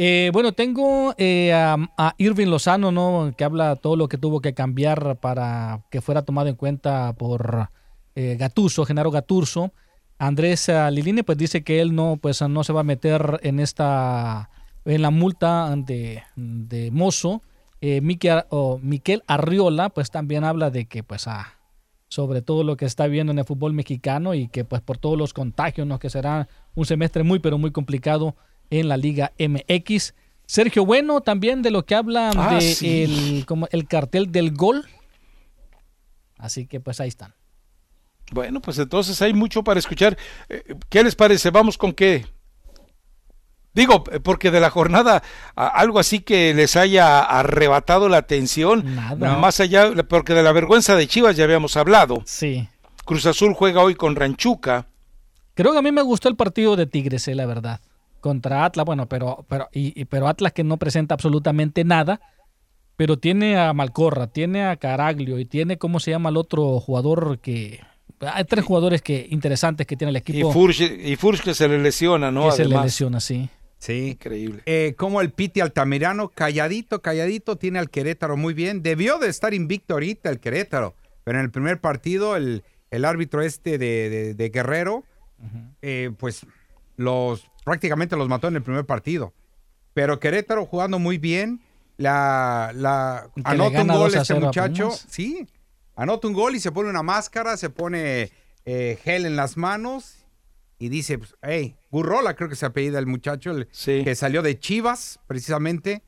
Eh, 0.01 0.29
bueno, 0.31 0.53
tengo 0.53 1.13
eh, 1.17 1.51
a, 1.51 2.15
Irving 2.17 2.47
Lozano, 2.47 2.89
¿no? 2.89 3.33
Que 3.35 3.43
habla 3.43 3.75
todo 3.75 3.97
lo 3.97 4.07
que 4.07 4.17
tuvo 4.17 4.39
que 4.39 4.53
cambiar 4.53 5.17
para 5.17 5.81
que 5.91 5.99
fuera 5.99 6.21
tomado 6.21 6.47
en 6.47 6.55
cuenta 6.55 7.11
por 7.17 7.69
eh, 8.15 8.37
Gatuso, 8.39 8.85
Genaro 8.85 9.11
Gaturso. 9.11 9.73
Andrés 10.17 10.69
eh, 10.69 10.89
Liline, 10.89 11.25
pues 11.25 11.37
dice 11.37 11.65
que 11.65 11.81
él 11.81 11.93
no, 11.93 12.15
pues 12.15 12.41
no 12.41 12.63
se 12.63 12.71
va 12.71 12.79
a 12.79 12.85
meter 12.85 13.41
en 13.43 13.59
esta, 13.59 14.49
en 14.85 15.01
la 15.01 15.09
multa 15.09 15.75
de, 15.75 16.23
de 16.37 16.91
Mozo. 16.91 17.41
Eh, 17.81 17.99
Miquel 17.99 19.23
Arriola, 19.27 19.89
pues 19.89 20.11
también 20.11 20.45
habla 20.45 20.69
de 20.69 20.85
que, 20.85 21.03
pues, 21.03 21.27
ah, 21.27 21.55
sobre 22.07 22.41
todo 22.41 22.63
lo 22.63 22.77
que 22.77 22.85
está 22.85 23.07
viendo 23.07 23.33
en 23.33 23.39
el 23.39 23.45
fútbol 23.45 23.73
mexicano 23.73 24.33
y 24.33 24.47
que, 24.47 24.63
pues, 24.63 24.81
por 24.81 24.97
todos 24.97 25.17
los 25.17 25.33
contagios, 25.33 25.85
¿no? 25.85 25.99
Que 25.99 26.09
será 26.09 26.47
un 26.73 26.85
semestre 26.85 27.23
muy, 27.23 27.39
pero 27.39 27.57
muy 27.57 27.71
complicado 27.71 28.37
en 28.69 28.87
la 28.87 28.97
Liga 28.97 29.31
MX. 29.39 30.13
Sergio 30.45 30.85
Bueno 30.85 31.21
también 31.21 31.61
de 31.61 31.71
lo 31.71 31.85
que 31.85 31.95
habla 31.95 32.31
Ah, 32.35 32.55
de 32.55 32.61
sí. 32.61 33.03
el, 33.03 33.45
como 33.45 33.67
el 33.71 33.87
cartel 33.87 34.31
del 34.31 34.51
gol. 34.55 34.85
Así 36.37 36.65
que 36.67 36.79
pues 36.79 36.99
ahí 36.99 37.09
están. 37.09 37.33
Bueno, 38.31 38.61
pues 38.61 38.77
entonces 38.79 39.21
hay 39.21 39.33
mucho 39.33 39.63
para 39.63 39.79
escuchar. 39.79 40.17
Eh, 40.49 40.63
¿Qué 40.89 41.03
les 41.03 41.15
parece? 41.15 41.49
¿Vamos 41.49 41.77
con 41.77 41.93
qué? 41.93 42.25
Digo, 43.73 44.03
porque 44.03 44.49
de 44.49 44.59
la 44.59 44.71
jornada 44.71 45.21
algo 45.55 45.99
así 45.99 46.19
que 46.21 46.53
les 46.55 46.75
haya 46.75 47.19
arrebatado 47.21 48.09
la 48.09 48.17
atención, 48.17 48.95
Nada. 48.95 49.37
más 49.37 49.59
allá, 49.59 49.91
porque 50.09 50.33
de 50.33 50.41
la 50.43 50.51
vergüenza 50.51 50.95
de 50.95 51.07
Chivas 51.07 51.35
ya 51.37 51.43
habíamos 51.43 51.77
hablado. 51.77 52.23
Sí. 52.25 52.67
Cruz 53.05 53.25
Azul 53.27 53.53
juega 53.53 53.81
hoy 53.83 53.93
con 53.95 54.15
Ranchuca. 54.15 54.87
Creo 55.53 55.71
que 55.71 55.77
a 55.79 55.81
mí 55.83 55.91
me 55.91 56.01
gustó 56.01 56.29
el 56.29 56.35
partido 56.35 56.75
de 56.75 56.87
Tigres, 56.87 57.27
eh, 57.27 57.35
la 57.35 57.45
verdad. 57.45 57.79
Contra 58.19 58.65
Atlas, 58.65 58.85
bueno, 58.85 59.07
pero, 59.07 59.45
pero, 59.49 59.67
y, 59.71 59.99
y- 59.99 60.05
pero 60.05 60.27
Atlas 60.27 60.51
que 60.53 60.63
no 60.63 60.77
presenta 60.77 61.13
absolutamente 61.13 61.83
nada, 61.83 62.19
pero 62.95 63.17
tiene 63.17 63.57
a 63.57 63.73
Malcorra, 63.73 64.27
tiene 64.27 64.65
a 64.65 64.75
Caraglio 64.77 65.39
y 65.39 65.45
tiene, 65.45 65.77
¿cómo 65.77 65.99
se 65.99 66.11
llama 66.11 66.29
el 66.29 66.37
otro 66.37 66.79
jugador 66.79 67.39
que... 67.39 67.79
Hay 68.21 68.43
tres 68.43 68.65
jugadores 68.65 69.01
que 69.01 69.27
interesantes 69.29 69.87
que 69.87 69.95
tiene 69.95 70.09
el 70.09 70.17
Y 70.17 70.19
equipo 70.19 70.51
Furch, 70.51 70.81
y 70.81 71.15
Furch 71.15 71.41
que 71.41 71.53
se 71.53 71.69
le 71.69 71.79
lesiona, 71.79 72.31
¿no? 72.31 72.49
que 72.49 72.55
se 72.57 72.65
le 72.65 72.77
lesiona, 72.81 73.21
sí. 73.21 73.49
Sí. 73.77 74.09
Increíble. 74.09 74.61
Eh, 74.65 74.93
como 74.97 75.21
el 75.21 75.31
Piti 75.31 75.61
Altamirano, 75.61 76.27
calladito, 76.27 77.01
calladito, 77.01 77.55
tiene 77.55 77.79
al 77.79 77.89
Querétaro 77.89 78.35
muy 78.35 78.53
bien. 78.53 78.83
Debió 78.83 79.19
de 79.19 79.29
estar 79.29 79.53
invicto 79.53 79.93
ahorita 79.93 80.29
el 80.29 80.41
Querétaro, 80.41 80.95
pero 81.23 81.39
en 81.39 81.45
el 81.45 81.51
primer 81.51 81.79
partido 81.79 82.35
el, 82.35 82.63
el 82.91 83.05
árbitro 83.05 83.41
este 83.41 83.77
de, 83.77 84.09
de- 84.09 84.33
de 84.33 84.49
Guerrero, 84.49 85.05
eh, 85.81 86.11
pues 86.17 86.45
los 86.99 87.49
prácticamente 87.63 88.15
los 88.17 88.27
mató 88.27 88.47
en 88.49 88.57
el 88.57 88.61
primer 88.63 88.85
partido. 88.85 89.33
Pero 89.93 90.19
Querétaro 90.19 90.65
jugando 90.65 90.99
muy 90.99 91.17
bien, 91.17 91.61
la, 91.97 92.67
anota 93.43 93.81
un 93.81 93.87
gol 93.87 93.97
2 94.11 94.15
a 94.15 94.21
este 94.21 94.33
0 94.33 94.39
a 94.39 94.45
muchacho, 94.47 94.91
sí, 94.91 95.47
anota 95.95 96.27
un 96.27 96.33
gol 96.33 96.55
y 96.55 96.59
se 96.59 96.71
pone 96.71 96.89
una 96.89 97.03
máscara, 97.03 97.57
se 97.57 97.69
pone 97.69 98.31
eh, 98.65 98.99
gel 99.03 99.25
en 99.25 99.35
las 99.35 99.55
manos 99.57 100.25
y 100.77 100.89
dice, 100.89 101.17
pues, 101.17 101.35
hey, 101.41 101.75
Gurrola 101.89 102.35
creo 102.35 102.49
que 102.49 102.55
se 102.55 102.65
apellida 102.65 102.99
el 102.99 103.07
muchacho, 103.07 103.51
el, 103.51 103.67
Sí. 103.71 104.03
que 104.03 104.15
salió 104.15 104.41
de 104.41 104.59
Chivas, 104.59 105.19
precisamente, 105.27 106.03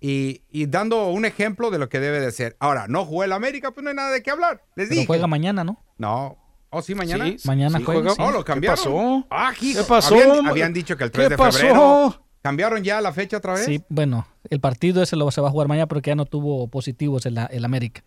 y, 0.00 0.42
y 0.50 0.66
dando 0.66 1.08
un 1.08 1.24
ejemplo 1.24 1.70
de 1.70 1.78
lo 1.78 1.88
que 1.88 2.00
debe 2.00 2.20
de 2.20 2.30
ser. 2.32 2.56
Ahora, 2.60 2.86
no 2.88 3.04
jugó 3.04 3.24
el 3.24 3.32
América, 3.32 3.70
pues 3.70 3.84
no 3.84 3.90
hay 3.90 3.96
nada 3.96 4.10
de 4.10 4.22
qué 4.22 4.30
hablar. 4.30 4.62
Les 4.74 4.88
Pero 4.88 5.00
dije. 5.00 5.06
juega 5.06 5.26
mañana, 5.26 5.64
¿no? 5.64 5.82
No. 5.98 6.38
¿Oh, 6.70 6.82
sí, 6.82 6.94
mañana? 6.94 7.24
Sí, 7.26 7.36
Mañana 7.46 7.78
sí, 7.78 7.84
juega, 7.84 8.10
sí. 8.10 8.16
Oh, 8.20 8.30
lo 8.30 8.38
¿Qué 8.44 8.52
cambiaron. 8.52 8.76
pasó? 8.76 9.26
Ah, 9.30 9.52
hijo, 9.60 9.80
¿Qué 9.82 9.88
pasó? 9.88 10.14
Habían, 10.14 10.46
habían 10.46 10.72
dicho 10.72 10.96
que 10.96 11.04
el 11.04 11.10
3 11.10 11.24
¿Qué 11.26 11.30
de 11.30 11.36
pasó? 11.38 11.58
febrero. 11.58 12.22
¿Cambiaron 12.42 12.82
ya 12.84 13.00
la 13.00 13.12
fecha 13.12 13.38
otra 13.38 13.54
vez? 13.54 13.64
Sí, 13.64 13.82
bueno, 13.88 14.26
el 14.50 14.60
partido 14.60 15.02
ese 15.02 15.16
lo 15.16 15.30
se 15.30 15.40
va 15.40 15.48
a 15.48 15.50
jugar 15.50 15.68
mañana 15.68 15.86
porque 15.86 16.10
ya 16.10 16.14
no 16.16 16.26
tuvo 16.26 16.68
positivos 16.68 17.26
en 17.26 17.34
la, 17.34 17.46
el 17.46 17.64
América. 17.64 18.02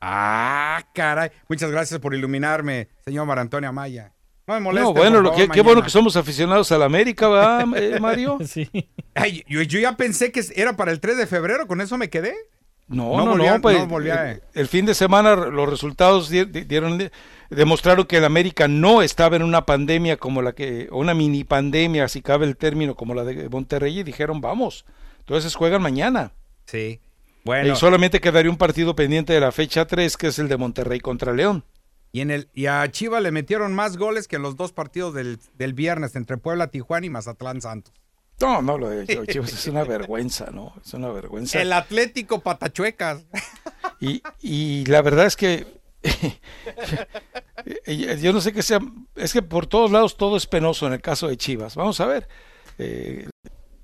Ah, 0.00 0.82
caray. 0.94 1.30
Muchas 1.48 1.70
gracias 1.70 2.00
por 2.00 2.14
iluminarme, 2.14 2.88
señor 3.04 3.26
Marantonio 3.26 3.68
Amaya. 3.70 4.12
No 4.46 4.54
me 4.54 4.60
moleste. 4.60 4.84
No, 4.86 4.92
bueno, 4.94 5.20
lo 5.22 5.34
que, 5.34 5.48
qué 5.48 5.62
bueno 5.62 5.82
que 5.82 5.88
somos 5.90 6.16
aficionados 6.16 6.70
a 6.72 6.78
la 6.78 6.84
América, 6.84 7.28
¿verdad, 7.28 7.64
eh, 7.76 7.98
Mario? 8.00 8.38
Sí. 8.46 8.70
Ay, 9.14 9.42
yo, 9.48 9.62
yo 9.62 9.78
ya 9.80 9.96
pensé 9.96 10.30
que 10.32 10.42
era 10.54 10.76
para 10.76 10.92
el 10.92 11.00
3 11.00 11.16
de 11.16 11.26
febrero, 11.26 11.66
con 11.66 11.80
eso 11.80 11.96
me 11.96 12.10
quedé. 12.10 12.34
No, 12.86 13.16
No 13.16 13.24
no, 13.24 13.30
volví 13.32 13.46
a- 13.46 13.54
no, 13.54 13.60
pues, 13.62 13.78
no 13.78 13.86
volví 13.86 14.10
a- 14.10 14.32
el, 14.32 14.42
el 14.52 14.68
fin 14.68 14.84
de 14.84 14.94
semana 14.94 15.34
los 15.34 15.68
resultados 15.70 16.28
di- 16.28 16.44
di- 16.44 16.64
dieron 16.64 17.10
demostraron 17.50 18.06
que 18.06 18.16
el 18.18 18.24
América 18.24 18.68
no 18.68 19.02
estaba 19.02 19.36
en 19.36 19.42
una 19.42 19.66
pandemia 19.66 20.16
como 20.16 20.42
la 20.42 20.52
que 20.54 20.88
o 20.90 20.98
una 20.98 21.14
mini 21.14 21.44
pandemia, 21.44 22.08
si 22.08 22.22
cabe 22.22 22.46
el 22.46 22.56
término, 22.56 22.94
como 22.94 23.14
la 23.14 23.24
de 23.24 23.48
Monterrey 23.48 23.98
y 23.98 24.02
dijeron, 24.02 24.40
"Vamos." 24.40 24.84
Entonces 25.20 25.54
juegan 25.54 25.82
mañana. 25.82 26.32
Sí. 26.66 27.00
Bueno, 27.44 27.72
Y 27.72 27.76
solamente 27.76 28.20
quedaría 28.20 28.50
un 28.50 28.56
partido 28.56 28.96
pendiente 28.96 29.32
de 29.34 29.40
la 29.40 29.52
fecha 29.52 29.86
3, 29.86 30.16
que 30.16 30.28
es 30.28 30.38
el 30.38 30.48
de 30.48 30.56
Monterrey 30.56 31.00
contra 31.00 31.32
León. 31.32 31.64
y, 32.12 32.20
en 32.20 32.30
el, 32.30 32.48
y 32.54 32.66
a 32.66 32.90
Chivas 32.90 33.22
le 33.22 33.30
metieron 33.32 33.74
más 33.74 33.96
goles 33.96 34.28
que 34.28 34.36
en 34.36 34.42
los 34.42 34.56
dos 34.56 34.72
partidos 34.72 35.12
del, 35.14 35.38
del 35.58 35.74
viernes 35.74 36.14
entre 36.16 36.36
Puebla, 36.38 36.68
Tijuana 36.68 37.04
y 37.06 37.10
Mazatlán 37.10 37.60
Santos. 37.60 37.92
No, 38.40 38.62
no, 38.62 38.78
lo 38.78 38.88
de 38.88 39.04
lo 39.14 39.22
de 39.22 39.26
Chivas 39.26 39.52
es 39.52 39.66
una 39.66 39.84
vergüenza, 39.84 40.50
¿no? 40.52 40.72
Es 40.84 40.94
una 40.94 41.08
vergüenza. 41.10 41.60
El 41.60 41.72
Atlético 41.72 42.40
Patachuecas. 42.40 43.24
Y, 44.00 44.22
y 44.40 44.84
la 44.86 45.02
verdad 45.02 45.26
es 45.26 45.36
que 45.36 45.66
yo 48.20 48.32
no 48.32 48.40
sé 48.40 48.52
qué 48.52 48.62
sea, 48.62 48.78
es 49.16 49.32
que 49.32 49.42
por 49.42 49.66
todos 49.66 49.90
lados 49.90 50.16
todo 50.16 50.36
es 50.36 50.46
penoso 50.46 50.86
en 50.86 50.92
el 50.94 51.00
caso 51.00 51.28
de 51.28 51.36
Chivas. 51.36 51.76
Vamos 51.76 52.00
a 52.00 52.06
ver. 52.06 52.28
Eh, 52.78 53.28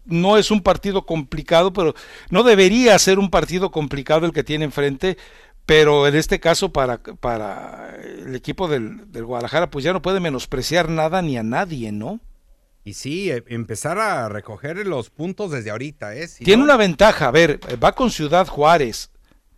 no 0.05 0.37
es 0.39 0.51
un 0.51 0.63
partido 0.63 1.07
complicado, 1.07 1.73
pero 1.73 1.95
no 2.31 2.43
debería 2.43 2.99
ser 2.99 3.19
un 3.19 3.31
partido 3.31 3.71
complicado 3.71 4.27
el 4.27 4.33
que 4.33 4.45
tiene 4.45 4.65
enfrente, 4.65 5.17
pero 5.67 6.07
en 6.09 6.17
este 6.17 6.41
caso 6.41 6.73
para, 6.73 6.99
para 6.99 7.95
el 7.97 8.35
equipo 8.35 8.67
del, 8.67 9.11
del 9.13 9.25
Guadalajara 9.25 9.71
pues 9.71 9.85
ya 9.85 9.93
no 9.93 10.03
puede 10.03 10.19
menospreciar 10.21 10.89
nada 10.89 11.23
ni 11.23 11.37
a 11.37 11.43
nadie, 11.43 11.93
¿no? 11.93 12.21
Y 12.83 12.95
sí, 12.95 13.31
eh, 13.31 13.45
empezar 13.49 13.99
a 13.99 14.29
recoger 14.31 14.85
los 14.87 15.11
puntos 15.11 15.51
desde 15.51 15.71
ahorita, 15.71 16.17
¿eh? 16.17 16.27
Si 16.27 16.45
Tiene 16.45 16.61
no- 16.61 16.65
una 16.65 16.77
ventaja, 16.77 17.29
a 17.29 17.31
ver, 17.31 17.61
va 17.83 17.95
con 17.95 18.11
Ciudad 18.11 18.49
Juárez, 18.49 19.11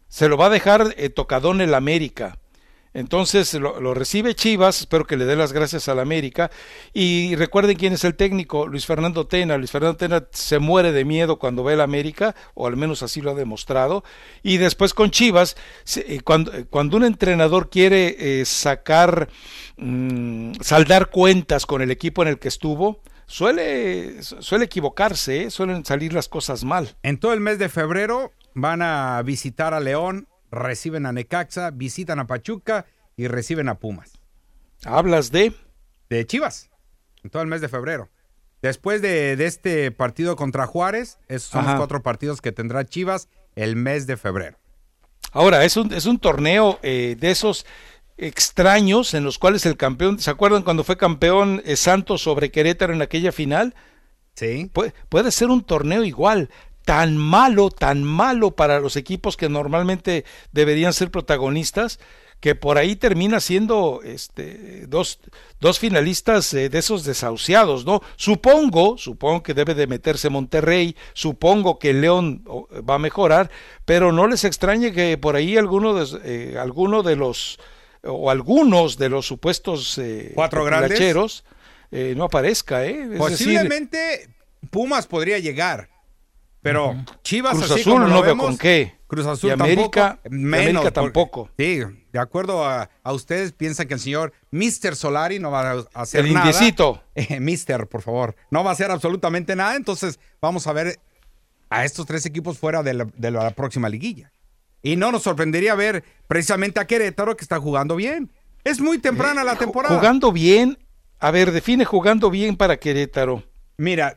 se 0.08 0.28
lo 0.28 0.36
va 0.36 0.46
a 0.46 0.50
dejar 0.50 0.92
eh, 0.98 1.08
tocadón 1.08 1.60
el 1.60 1.72
América. 1.74 2.38
Entonces 2.94 3.54
lo, 3.54 3.94
recibe 3.94 4.34
Chivas, 4.34 4.80
espero 4.80 5.06
que 5.06 5.16
le 5.16 5.24
dé 5.24 5.34
las 5.34 5.52
gracias 5.52 5.88
al 5.88 5.98
América. 5.98 6.50
Y 6.92 7.34
recuerden 7.36 7.76
quién 7.76 7.94
es 7.94 8.04
el 8.04 8.14
técnico, 8.14 8.66
Luis 8.66 8.86
Fernando 8.86 9.26
Tena. 9.26 9.56
Luis 9.56 9.70
Fernando 9.70 9.96
Tena 9.96 10.26
se 10.30 10.58
muere 10.58 10.92
de 10.92 11.04
miedo 11.04 11.38
cuando 11.38 11.64
ve 11.64 11.74
el 11.74 11.80
América, 11.80 12.34
o 12.54 12.66
al 12.66 12.76
menos 12.76 13.02
así 13.02 13.20
lo 13.20 13.30
ha 13.30 13.34
demostrado. 13.34 14.04
Y 14.42 14.58
después 14.58 14.94
con 14.94 15.10
Chivas, 15.10 15.56
eh, 15.96 16.20
cuando, 16.22 16.52
eh, 16.52 16.66
cuando 16.68 16.96
un 16.96 17.04
entrenador 17.04 17.70
quiere 17.70 18.16
eh, 18.18 18.44
sacar, 18.44 19.28
mm, 19.76 20.54
saldar 20.60 21.10
cuentas 21.10 21.66
con 21.66 21.82
el 21.82 21.90
equipo 21.90 22.22
en 22.22 22.28
el 22.28 22.38
que 22.38 22.48
estuvo, 22.48 23.00
suele, 23.26 24.22
suele 24.22 24.66
equivocarse, 24.66 25.44
¿eh? 25.44 25.50
suelen 25.50 25.84
salir 25.84 26.12
las 26.12 26.28
cosas 26.28 26.64
mal. 26.64 26.96
En 27.02 27.18
todo 27.18 27.32
el 27.32 27.40
mes 27.40 27.58
de 27.58 27.70
febrero 27.70 28.32
van 28.54 28.82
a 28.82 29.22
visitar 29.22 29.72
a 29.72 29.80
León, 29.80 30.28
reciben 30.52 31.06
a 31.06 31.12
Necaxa, 31.12 31.70
visitan 31.72 32.20
a 32.20 32.28
Pachuca 32.28 32.86
y 33.16 33.26
reciben 33.26 33.68
a 33.68 33.80
Pumas. 33.80 34.12
Hablas 34.84 35.32
de... 35.32 35.52
De 36.08 36.26
Chivas, 36.26 36.68
en 37.24 37.30
todo 37.30 37.40
el 37.40 37.48
mes 37.48 37.62
de 37.62 37.68
febrero. 37.70 38.10
Después 38.60 39.00
de, 39.00 39.34
de 39.34 39.46
este 39.46 39.90
partido 39.90 40.36
contra 40.36 40.66
Juárez, 40.66 41.18
esos 41.26 41.48
son 41.48 41.62
Ajá. 41.62 41.70
los 41.70 41.80
cuatro 41.80 42.02
partidos 42.02 42.42
que 42.42 42.52
tendrá 42.52 42.84
Chivas 42.84 43.28
el 43.56 43.76
mes 43.76 44.06
de 44.06 44.18
febrero. 44.18 44.58
Ahora, 45.32 45.64
es 45.64 45.78
un, 45.78 45.92
es 45.94 46.04
un 46.04 46.18
torneo 46.18 46.78
eh, 46.82 47.16
de 47.18 47.30
esos 47.30 47.64
extraños 48.18 49.14
en 49.14 49.24
los 49.24 49.38
cuales 49.38 49.64
el 49.64 49.78
campeón, 49.78 50.18
¿se 50.18 50.30
acuerdan 50.30 50.62
cuando 50.62 50.84
fue 50.84 50.98
campeón 50.98 51.62
eh, 51.64 51.76
Santos 51.76 52.20
sobre 52.20 52.50
Querétaro 52.50 52.92
en 52.92 53.00
aquella 53.00 53.32
final? 53.32 53.74
Sí. 54.34 54.70
Puede, 54.72 54.92
puede 55.08 55.30
ser 55.32 55.48
un 55.48 55.64
torneo 55.64 56.04
igual, 56.04 56.50
tan 56.84 57.16
malo, 57.16 57.70
tan 57.70 58.02
malo 58.02 58.52
para 58.52 58.80
los 58.80 58.96
equipos 58.96 59.36
que 59.36 59.48
normalmente 59.48 60.24
deberían 60.52 60.92
ser 60.92 61.10
protagonistas, 61.10 61.98
que 62.40 62.56
por 62.56 62.76
ahí 62.76 62.96
termina 62.96 63.38
siendo 63.38 64.00
este, 64.02 64.86
dos, 64.88 65.20
dos 65.60 65.78
finalistas 65.78 66.52
eh, 66.54 66.68
de 66.68 66.78
esos 66.78 67.04
desahuciados, 67.04 67.84
¿no? 67.84 68.02
Supongo, 68.16 68.98
supongo 68.98 69.44
que 69.44 69.54
debe 69.54 69.74
de 69.74 69.86
meterse 69.86 70.28
Monterrey, 70.28 70.96
supongo 71.12 71.78
que 71.78 71.92
León 71.92 72.44
va 72.88 72.96
a 72.96 72.98
mejorar, 72.98 73.50
pero 73.84 74.10
no 74.10 74.26
les 74.26 74.42
extrañe 74.42 74.92
que 74.92 75.16
por 75.18 75.36
ahí 75.36 75.56
alguno 75.56 75.94
de, 75.94 76.20
eh, 76.24 76.58
alguno 76.58 77.04
de 77.04 77.14
los 77.14 77.60
o 78.04 78.30
algunos 78.30 78.98
de 78.98 79.08
los 79.08 79.26
supuestos 79.26 79.96
eh, 79.98 80.32
¿Cuatro 80.34 80.64
grandes? 80.64 81.44
eh, 81.90 82.14
no 82.16 82.24
aparezca, 82.24 82.84
¿eh? 82.84 83.02
Es 83.02 83.10
decir, 83.10 83.18
Posiblemente 83.18 84.28
Pumas 84.70 85.06
podría 85.06 85.38
llegar, 85.38 85.88
pero 86.62 86.94
Chivas 87.22 87.52
Cruz 87.58 87.70
así 87.70 87.80
Azul 87.80 87.92
como 87.94 88.04
lo 88.06 88.10
no 88.10 88.22
veo 88.22 88.30
vemos, 88.30 88.46
con 88.46 88.58
qué. 88.58 88.96
Cruz 89.06 89.26
Azul 89.26 89.50
Y 89.50 89.52
América- 89.52 90.18
tampoco. 90.22 90.30
y 90.30 90.36
América 90.36 90.90
tampoco. 90.90 91.50
Sí, 91.58 91.80
de 92.12 92.18
acuerdo 92.18 92.64
a, 92.64 92.88
a 93.02 93.12
ustedes, 93.12 93.52
piensan 93.52 93.86
que 93.88 93.94
el 93.94 94.00
señor 94.00 94.32
Mr. 94.52 94.96
Solari 94.96 95.38
no 95.38 95.50
va 95.50 95.70
a 95.72 95.84
hacer 95.94 96.24
El 96.24 96.32
nada. 96.32 96.46
indiecito. 96.46 97.02
Eh, 97.14 97.40
Mister, 97.40 97.86
por 97.88 98.00
favor. 98.00 98.34
No 98.50 98.64
va 98.64 98.70
a 98.70 98.72
hacer 98.72 98.90
absolutamente 98.90 99.54
nada. 99.54 99.76
Entonces, 99.76 100.18
vamos 100.40 100.66
a 100.66 100.72
ver 100.72 100.98
a 101.68 101.84
estos 101.84 102.06
tres 102.06 102.24
equipos 102.24 102.58
fuera 102.58 102.82
de 102.82 102.94
la, 102.94 103.06
de 103.16 103.30
la 103.30 103.50
próxima 103.50 103.88
liguilla. 103.90 104.32
Y 104.82 104.96
no 104.96 105.12
nos 105.12 105.22
sorprendería 105.24 105.74
ver 105.74 106.04
precisamente 106.26 106.80
a 106.80 106.86
Querétaro 106.86 107.36
que 107.36 107.44
está 107.44 107.60
jugando 107.60 107.96
bien. 107.96 108.32
Es 108.64 108.80
muy 108.80 108.98
temprana 108.98 109.44
la 109.44 109.56
temporada. 109.56 109.94
Jugando 109.94 110.32
bien. 110.32 110.78
A 111.20 111.30
ver, 111.30 111.52
define 111.52 111.84
jugando 111.84 112.30
bien 112.30 112.56
para 112.56 112.78
Querétaro. 112.78 113.42
Mira, 113.76 114.16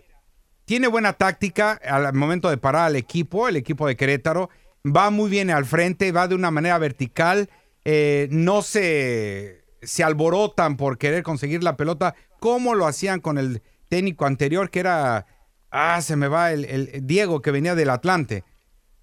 tiene 0.66 0.88
buena 0.88 1.13
táctica 1.13 1.80
al 1.84 2.13
momento 2.13 2.49
de 2.49 2.57
parar 2.57 2.88
al 2.88 2.95
equipo, 2.95 3.47
el 3.47 3.55
equipo 3.55 3.88
de 3.88 3.95
Querétaro. 3.95 4.49
Va 4.86 5.09
muy 5.09 5.30
bien 5.30 5.49
al 5.49 5.66
frente, 5.66 6.11
va 6.11 6.28
de 6.28 6.36
una 6.36 6.51
manera 6.51 6.78
vertical. 6.78 7.49
eh, 7.86 8.28
no 8.32 8.61
se, 8.63 9.63
se 9.82 10.03
alborotan 10.03 10.76
por 10.76 10.97
querer 10.97 11.24
conseguir 11.24 11.63
la 11.63 11.78
pelota 11.78 12.16
como 12.39 12.76
lo 12.76 12.88
hacían 12.88 13.22
con 13.22 13.38
el 13.38 13.61
técnico 13.89 14.26
anterior, 14.26 14.70
que 14.70 14.80
era. 14.80 15.28
Ah, 15.72 16.01
se 16.01 16.16
me 16.16 16.28
va 16.28 16.51
el, 16.51 16.66
el 16.66 17.05
Diego, 17.05 17.41
que 17.41 17.51
venía 17.51 17.76
del 17.76 17.89
Atlante. 17.89 18.43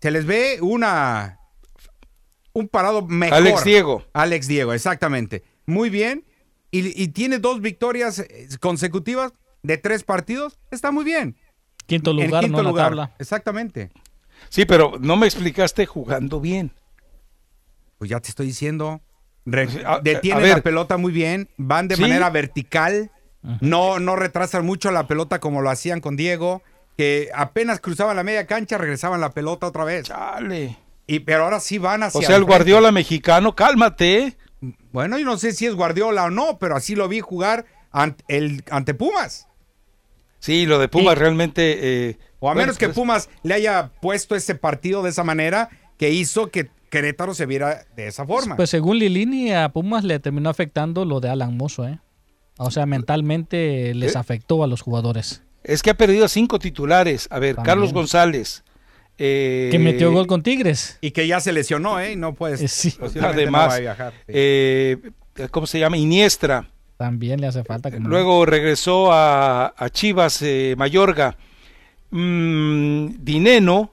Se 0.00 0.10
les 0.10 0.26
ve 0.26 0.58
una. 0.60 1.38
Un 2.52 2.68
parado 2.68 3.06
mejor. 3.06 3.38
Alex 3.38 3.64
Diego. 3.64 4.04
Alex 4.12 4.46
Diego, 4.46 4.72
exactamente. 4.72 5.42
Muy 5.66 5.90
bien. 5.90 6.24
Y, 6.70 7.00
y 7.00 7.08
tiene 7.08 7.38
dos 7.38 7.60
victorias 7.60 8.18
eh, 8.18 8.48
consecutivas 8.60 9.32
de 9.62 9.78
tres 9.78 10.02
partidos. 10.02 10.58
Está 10.70 10.90
muy 10.90 11.04
bien. 11.04 11.36
Quinto 11.86 12.10
En 12.12 12.16
lugar, 12.26 12.42
quinto 12.44 12.56
no 12.56 12.58
en 12.60 12.64
la 12.64 12.70
lugar. 12.70 12.86
tabla. 12.86 13.10
Exactamente. 13.18 13.90
Sí, 14.48 14.64
pero 14.64 14.94
no 15.00 15.16
me 15.16 15.26
explicaste 15.26 15.86
jugando 15.86 16.40
bien. 16.40 16.72
Pues 17.98 18.10
ya 18.10 18.20
te 18.20 18.28
estoy 18.28 18.46
diciendo. 18.46 19.00
Re- 19.44 19.82
a- 19.84 20.00
detienen 20.00 20.44
a 20.44 20.56
la 20.56 20.62
pelota 20.62 20.96
muy 20.96 21.12
bien, 21.12 21.48
van 21.56 21.88
de 21.88 21.96
Sí. 21.96 22.02
manera 22.02 22.30
vertical, 22.30 23.10
no, 23.60 23.98
no 23.98 24.14
retrasan 24.14 24.64
mucho 24.64 24.90
la 24.92 25.06
pelota 25.08 25.40
como 25.40 25.62
lo 25.62 25.70
hacían 25.70 26.00
con 26.00 26.14
Diego, 26.16 26.62
que 26.96 27.30
apenas 27.34 27.80
cruzaban 27.80 28.14
la 28.16 28.22
media 28.22 28.46
cancha, 28.46 28.78
regresaban 28.78 29.20
la 29.20 29.30
pelota 29.30 29.66
otra 29.66 29.84
vez. 29.84 30.04
Chale. 30.04 30.76
Y, 31.08 31.20
pero 31.20 31.44
ahora 31.44 31.58
sí 31.58 31.78
van 31.78 32.04
hacia 32.04 32.18
O 32.20 32.22
sea, 32.22 32.36
el 32.36 32.42
frente. 32.42 32.52
Guardiola 32.52 32.92
mexicano, 32.92 33.56
cálmate. 33.56 34.36
Bueno, 34.92 35.18
yo 35.18 35.24
no 35.24 35.36
sé 35.38 35.52
si 35.52 35.66
es 35.66 35.74
Guardiola 35.74 36.24
o 36.26 36.30
no, 36.30 36.58
pero 36.58 36.76
así 36.76 36.94
lo 36.94 37.08
vi 37.08 37.18
jugar 37.20 37.64
ante, 37.90 38.22
el, 38.28 38.62
ante 38.70 38.94
Pumas. 38.94 39.48
Sí, 40.42 40.66
lo 40.66 40.78
de 40.80 40.88
Pumas 40.88 41.16
realmente. 41.16 42.08
eh, 42.10 42.18
O 42.40 42.48
a 42.50 42.52
bueno, 42.52 42.66
menos 42.66 42.78
que 42.78 42.86
pues, 42.86 42.96
Pumas 42.96 43.30
le 43.44 43.54
haya 43.54 43.92
puesto 44.02 44.34
ese 44.34 44.56
partido 44.56 45.02
de 45.04 45.10
esa 45.10 45.22
manera 45.22 45.70
que 45.98 46.10
hizo 46.10 46.50
que 46.50 46.68
Querétaro 46.90 47.32
se 47.32 47.46
viera 47.46 47.84
de 47.96 48.08
esa 48.08 48.26
forma. 48.26 48.56
Pues 48.56 48.68
según 48.68 48.98
Lilini, 48.98 49.52
a 49.52 49.68
Pumas 49.68 50.02
le 50.02 50.18
terminó 50.18 50.50
afectando 50.50 51.04
lo 51.04 51.20
de 51.20 51.28
Alan 51.28 51.56
Mozo, 51.56 51.86
¿eh? 51.86 52.00
O 52.58 52.70
sea, 52.72 52.86
mentalmente 52.86 53.94
les 53.94 54.14
¿Eh? 54.14 54.18
afectó 54.18 54.64
a 54.64 54.66
los 54.66 54.80
jugadores. 54.82 55.42
Es 55.62 55.80
que 55.80 55.90
ha 55.90 55.94
perdido 55.94 56.24
a 56.24 56.28
cinco 56.28 56.58
titulares. 56.58 57.28
A 57.30 57.38
ver, 57.38 57.54
También. 57.54 57.66
Carlos 57.74 57.92
González. 57.92 58.64
eh, 59.18 59.68
Que 59.70 59.78
metió 59.78 60.10
gol 60.10 60.26
con 60.26 60.42
Tigres. 60.42 60.98
Y 61.00 61.12
que 61.12 61.28
ya 61.28 61.38
se 61.40 61.52
lesionó, 61.52 62.00
¿eh? 62.00 62.12
Y 62.12 62.16
no 62.16 62.34
puedes. 62.34 62.60
Eh, 62.62 62.68
sí. 62.68 62.94
no 63.00 63.26
Además, 63.28 63.70
va 63.70 63.74
a 63.76 63.78
viajar. 63.78 64.12
Sí. 64.12 64.18
eh, 64.34 64.98
¿cómo 65.52 65.66
se 65.68 65.78
llama? 65.78 65.96
Iniestra. 65.96 66.68
También 67.02 67.40
le 67.40 67.48
hace 67.48 67.64
falta. 67.64 67.90
como 67.90 68.04
no. 68.04 68.08
Luego 68.10 68.46
regresó 68.46 69.12
a, 69.12 69.74
a 69.76 69.90
Chivas 69.90 70.40
eh, 70.42 70.76
Mayorga. 70.78 71.36
Mm, 72.10 73.24
Dineno 73.24 73.92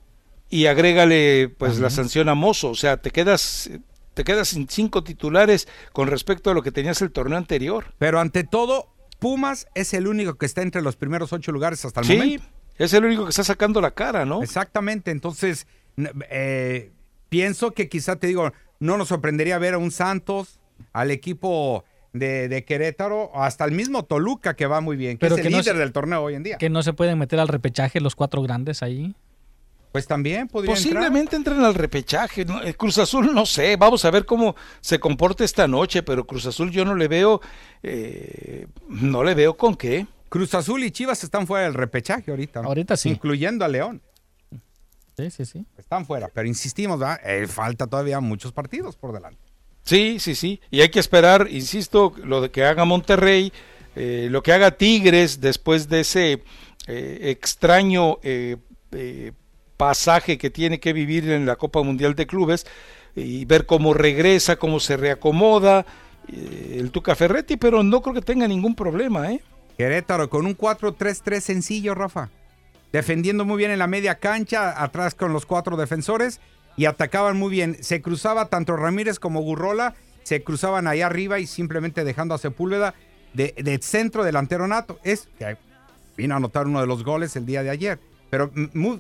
y 0.50 0.68
agrégale 0.68 1.50
pues 1.58 1.80
la 1.80 1.90
sanción 1.90 2.30
a 2.30 2.36
Mozo. 2.36 2.70
O 2.70 2.76
sea, 2.76 2.98
te 2.98 3.10
quedas, 3.10 3.70
te 4.14 4.24
quedas 4.24 4.50
sin 4.50 4.68
cinco 4.70 5.04
titulares 5.04 5.68
con 5.92 6.08
respecto 6.08 6.52
a 6.52 6.54
lo 6.54 6.62
que 6.62 6.72
tenías 6.72 7.02
el 7.02 7.12
torneo 7.12 7.38
anterior. 7.38 7.86
Pero 7.98 8.20
ante 8.20 8.44
todo, 8.44 8.90
Pumas 9.18 9.68
es 9.74 9.94
el 9.96 10.08
único 10.08 10.36
que 10.36 10.46
está 10.46 10.62
entre 10.62 10.82
los 10.84 10.96
primeros 10.96 11.34
ocho 11.34 11.52
lugares 11.52 11.84
hasta 11.86 12.02
el 12.02 12.06
Sí, 12.06 12.18
momento. 12.18 12.46
es 12.78 12.94
el 12.94 13.06
único 13.06 13.24
que 13.24 13.30
está 13.32 13.44
sacando 13.44 13.82
la 13.82 13.92
cara, 13.92 14.26
¿no? 14.26 14.44
Exactamente. 14.44 15.10
Entonces, 15.10 15.66
eh, 16.30 16.92
pienso 17.30 17.72
que 17.72 17.90
quizá 17.90 18.18
te 18.18 18.28
digo, 18.28 18.52
no 18.80 18.98
nos 18.98 19.08
sorprendería 19.08 19.58
ver 19.58 19.74
a 19.74 19.78
un 19.80 19.90
Santos, 19.92 20.60
al 20.94 21.12
equipo 21.12 21.84
de, 22.14 22.48
de 22.50 22.66
Querétaro, 22.66 23.32
hasta 23.36 23.66
el 23.66 23.72
mismo 23.72 24.04
Toluca 24.06 24.56
que 24.56 24.66
va 24.68 24.82
muy 24.82 24.98
bien, 24.98 25.18
que 25.18 25.22
Pero 25.26 25.36
es 25.36 25.46
el 25.46 25.52
no 25.52 25.60
líder 25.60 25.74
se- 25.76 25.80
del 25.80 25.92
torneo 25.92 26.24
hoy 26.24 26.36
en 26.36 26.44
día. 26.44 26.58
Que 26.58 26.70
no 26.70 26.82
se 26.84 26.94
pueden 26.94 27.18
meter 27.20 27.40
al 27.40 27.48
repechaje 27.48 28.00
los 28.00 28.16
cuatro 28.16 28.42
grandes 28.42 28.82
ahí. 28.84 29.16
Pues 29.92 30.06
también 30.06 30.48
podría 30.48 30.72
entrar. 30.76 30.94
Posiblemente 30.94 31.36
entren 31.36 31.62
al 31.62 31.74
repechaje. 31.74 32.46
¿no? 32.46 32.62
El 32.62 32.78
Cruz 32.78 33.00
Azul 33.00 33.34
no 33.34 33.46
sé, 33.48 33.76
vamos 33.76 34.06
a 34.06 34.12
ver 34.12 34.26
cómo 34.26 34.56
se 34.82 35.00
comporta 35.00 35.44
esta 35.44 35.68
noche, 35.68 36.04
pero 36.04 36.28
Cruz 36.28 36.46
Azul 36.46 36.70
yo 36.70 36.86
no 36.86 36.94
le 36.94 37.08
veo, 37.08 37.42
eh, 37.82 38.68
no 38.88 39.24
le 39.24 39.34
veo 39.34 39.58
con 39.58 39.76
qué. 39.76 40.06
Cruz 40.30 40.54
Azul 40.54 40.84
y 40.84 40.92
Chivas 40.92 41.24
están 41.24 41.48
fuera 41.48 41.64
del 41.66 41.74
repechaje 41.74 42.30
ahorita. 42.30 42.62
¿no? 42.62 42.68
Ahorita 42.68 42.96
sí. 42.98 43.10
Incluyendo 43.10 43.66
a 43.66 43.68
León. 43.68 44.02
Sí, 45.18 45.32
sí, 45.32 45.44
sí. 45.46 45.66
Están 45.78 46.06
fuera, 46.06 46.30
pero 46.32 46.48
insistimos, 46.48 47.00
¿verdad? 47.00 47.20
Eh, 47.26 47.48
falta 47.48 47.88
todavía 47.88 48.20
muchos 48.20 48.52
partidos 48.54 48.96
por 48.96 49.12
delante. 49.12 49.42
Sí, 49.84 50.20
sí, 50.20 50.36
sí. 50.36 50.62
Y 50.70 50.82
hay 50.82 50.90
que 50.90 51.00
esperar, 51.00 51.48
insisto, 51.50 52.14
lo 52.24 52.42
de 52.42 52.52
que 52.52 52.64
haga 52.64 52.86
Monterrey, 52.86 53.52
eh, 53.96 54.28
lo 54.30 54.44
que 54.44 54.54
haga 54.54 54.72
Tigres 54.72 55.42
después 55.42 55.90
de 55.90 56.02
ese 56.02 56.44
eh, 56.88 57.20
extraño 57.24 58.20
eh, 58.22 58.58
pasaje 59.78 60.38
que 60.38 60.50
tiene 60.50 60.80
que 60.80 60.94
vivir 60.94 61.30
en 61.30 61.46
la 61.46 61.56
Copa 61.56 61.82
Mundial 61.82 62.16
de 62.16 62.28
Clubes 62.28 62.66
y 63.16 63.46
ver 63.46 63.66
cómo 63.66 63.94
regresa, 63.94 64.58
cómo 64.58 64.80
se 64.80 64.98
reacomoda 64.98 65.86
el 66.28 66.92
Tuca 66.92 67.16
Ferretti, 67.16 67.58
pero 67.58 67.82
no 67.82 68.02
creo 68.02 68.14
que 68.14 68.22
tenga 68.22 68.48
ningún 68.48 68.76
problema, 68.76 69.32
¿eh? 69.32 69.42
Querétaro 69.78 70.30
con 70.30 70.46
un 70.46 70.56
4-3-3 70.56 71.40
sencillo, 71.40 71.96
Rafa. 71.96 72.30
Defendiendo 72.92 73.46
muy 73.46 73.58
bien 73.58 73.72
en 73.72 73.80
la 73.80 73.88
media 73.88 74.16
cancha, 74.16 74.84
atrás 74.84 75.16
con 75.16 75.34
los 75.34 75.46
cuatro 75.46 75.78
defensores 75.78 76.40
y 76.80 76.86
atacaban 76.86 77.36
muy 77.36 77.52
bien. 77.52 77.76
Se 77.84 78.02
cruzaba 78.02 78.46
tanto 78.46 78.78
Ramírez 78.78 79.20
como 79.20 79.42
Gurrola, 79.42 79.96
se 80.24 80.44
cruzaban 80.44 80.88
ahí 80.88 81.02
arriba 81.02 81.38
y 81.40 81.46
simplemente 81.46 82.06
dejando 82.06 82.34
a 82.34 82.38
Sepúlveda 82.38 82.96
de, 83.34 83.80
centro 83.82 84.24
delantero 84.24 84.66
nato. 84.66 84.98
Es 85.04 85.28
que 85.38 85.58
vino 86.16 86.36
a 86.36 86.38
anotar 86.38 86.68
uno 86.68 86.80
de 86.80 86.88
los 86.88 87.04
goles 87.04 87.36
el 87.36 87.46
día 87.46 87.64
de 87.64 87.70
ayer. 87.70 88.00
Pero 88.30 88.50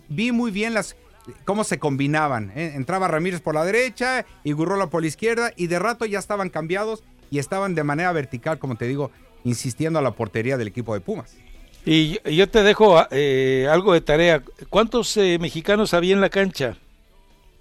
vi 0.09 0.33
muy 0.33 0.51
bien 0.51 0.73
las 0.73 0.97
cómo 1.45 1.63
se 1.63 1.79
combinaban. 1.79 2.51
¿eh? 2.53 2.73
Entraba 2.75 3.07
Ramírez 3.07 3.39
por 3.39 3.55
la 3.55 3.63
derecha 3.63 4.25
y 4.43 4.51
Gurrola 4.51 4.87
por 4.87 5.01
la 5.01 5.07
izquierda 5.07 5.53
y 5.55 5.67
de 5.67 5.79
rato 5.79 6.05
ya 6.05 6.19
estaban 6.19 6.49
cambiados 6.49 7.05
y 7.31 7.39
estaban 7.39 7.75
de 7.75 7.85
manera 7.85 8.11
vertical, 8.11 8.59
como 8.59 8.75
te 8.75 8.87
digo, 8.87 9.09
insistiendo 9.45 9.99
a 9.99 10.01
la 10.01 10.11
portería 10.11 10.57
del 10.57 10.67
equipo 10.67 10.93
de 10.95 10.99
Pumas. 10.99 11.37
Y 11.85 12.19
y 12.25 12.35
yo 12.35 12.49
te 12.49 12.61
dejo 12.61 13.01
eh, 13.09 13.69
algo 13.71 13.93
de 13.93 14.01
tarea. 14.01 14.43
¿Cuántos 14.69 15.15
eh, 15.15 15.37
mexicanos 15.39 15.93
había 15.93 16.13
en 16.13 16.19
la 16.19 16.29
cancha? 16.29 16.75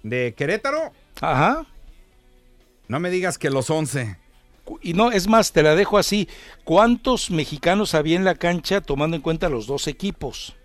¿De 0.03 0.33
Querétaro? 0.35 0.91
Ajá. 1.21 1.65
No 2.87 2.99
me 2.99 3.09
digas 3.09 3.37
que 3.37 3.49
los 3.49 3.69
11. 3.69 4.17
Y 4.81 4.93
no, 4.93 5.11
es 5.11 5.27
más, 5.27 5.51
te 5.51 5.63
la 5.63 5.75
dejo 5.75 5.97
así. 5.97 6.27
¿Cuántos 6.63 7.31
mexicanos 7.31 7.95
había 7.95 8.15
en 8.15 8.23
la 8.23 8.35
cancha 8.35 8.81
tomando 8.81 9.15
en 9.15 9.21
cuenta 9.21 9.49
los 9.49 9.65
dos 9.67 9.87
equipos? 9.87 10.55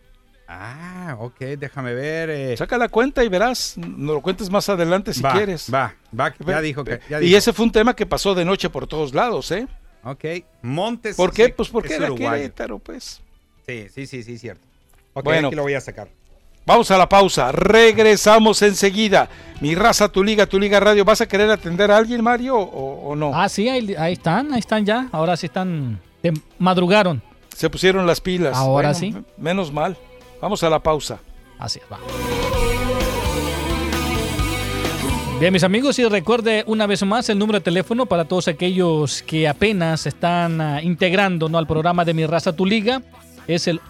Ah, 0.46 1.16
ok, 1.20 1.38
déjame 1.58 1.94
ver. 1.94 2.28
eh. 2.30 2.56
Saca 2.56 2.76
la 2.76 2.88
cuenta 2.90 3.24
y 3.24 3.28
verás. 3.28 3.76
No 3.78 4.12
lo 4.12 4.20
cuentes 4.20 4.50
más 4.50 4.68
adelante 4.68 5.14
si 5.14 5.22
Va, 5.22 5.32
quieres. 5.32 5.72
Va, 5.72 5.94
va, 6.18 6.34
ya 6.46 6.60
dijo 6.60 6.84
que. 6.84 7.00
ya 7.08 7.18
y 7.20 7.26
dijo. 7.26 7.38
ese 7.38 7.52
fue 7.54 7.64
un 7.64 7.72
tema 7.72 7.96
que 7.96 8.04
pasó 8.04 8.34
de 8.34 8.44
noche 8.44 8.68
por 8.68 8.86
todos 8.86 9.14
lados, 9.14 9.50
¿eh? 9.52 9.66
Ok, 10.02 10.24
Montes. 10.60 11.16
¿Por 11.16 11.32
qué? 11.32 11.48
Pues 11.48 11.70
porque 11.70 11.94
era. 11.94 12.14
Querétaro, 12.14 12.78
pues. 12.78 13.22
Sí, 13.66 13.86
sí, 13.88 14.06
sí, 14.06 14.22
sí, 14.22 14.36
cierto. 14.38 14.66
Ok, 15.14 15.24
Bueno. 15.24 15.48
aquí 15.48 15.56
lo 15.56 15.62
voy 15.62 15.72
a 15.74 15.80
sacar. 15.80 16.08
Vamos 16.66 16.90
a 16.90 16.96
la 16.96 17.06
pausa. 17.08 17.52
Regresamos 17.52 18.62
enseguida. 18.62 19.28
Mi 19.60 19.74
raza, 19.74 20.08
tu 20.08 20.24
liga, 20.24 20.46
tu 20.46 20.58
liga 20.58 20.80
radio. 20.80 21.04
¿Vas 21.04 21.20
a 21.20 21.28
querer 21.28 21.50
atender 21.50 21.90
a 21.90 21.98
alguien, 21.98 22.22
Mario, 22.22 22.56
o, 22.58 23.10
o 23.10 23.14
no? 23.16 23.32
Ah, 23.34 23.50
sí, 23.50 23.68
ahí, 23.68 23.94
ahí 23.98 24.14
están, 24.14 24.52
ahí 24.52 24.60
están 24.60 24.84
ya. 24.86 25.08
Ahora 25.12 25.36
sí 25.36 25.46
están. 25.46 26.00
te 26.22 26.32
madrugaron. 26.58 27.22
Se 27.54 27.68
pusieron 27.68 28.06
las 28.06 28.20
pilas. 28.20 28.56
Ahora 28.56 28.92
Bueno, 28.92 28.98
sí. 28.98 29.14
Menos 29.36 29.70
mal. 29.70 29.96
Vamos 30.40 30.62
a 30.62 30.70
la 30.70 30.78
pausa. 30.78 31.18
Así 31.58 31.80
es, 31.80 31.84
va. 31.92 31.98
Bien, 35.38 35.52
mis 35.52 35.64
amigos, 35.64 35.98
y 35.98 36.06
recuerde 36.06 36.64
una 36.66 36.86
vez 36.86 37.02
más 37.04 37.28
el 37.28 37.38
número 37.38 37.58
de 37.58 37.64
teléfono 37.64 38.06
para 38.06 38.24
todos 38.24 38.48
aquellos 38.48 39.22
que 39.22 39.46
apenas 39.48 40.06
están 40.06 40.60
ah, 40.60 40.82
integrando 40.82 41.50
¿no? 41.50 41.58
al 41.58 41.66
programa 41.66 42.04
de 42.06 42.14
Mi 42.14 42.24
Raza 42.24 42.54
Tu 42.54 42.64
Liga. 42.64 43.02
Es 43.46 43.68
el 43.68 43.80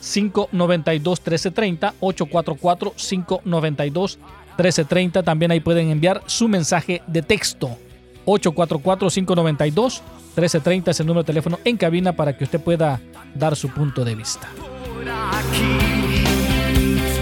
592 0.00 1.20
1330, 1.20 1.94
844 2.00 2.92
592 2.96 4.18
1330. 4.58 5.22
También 5.22 5.50
ahí 5.50 5.60
pueden 5.60 5.90
enviar 5.90 6.22
su 6.26 6.48
mensaje 6.48 7.02
de 7.06 7.22
texto. 7.22 7.76
844 8.24 9.08
592 9.10 10.02
1330 10.36 10.90
es 10.90 11.00
el 11.00 11.06
número 11.06 11.22
de 11.22 11.26
teléfono 11.26 11.58
en 11.64 11.76
cabina 11.76 12.12
para 12.12 12.36
que 12.36 12.44
usted 12.44 12.60
pueda 12.60 13.00
dar 13.34 13.56
su 13.56 13.68
punto 13.70 14.04
de 14.04 14.14
vista. 14.14 14.48
Por 14.56 15.08
aquí, 15.08 16.24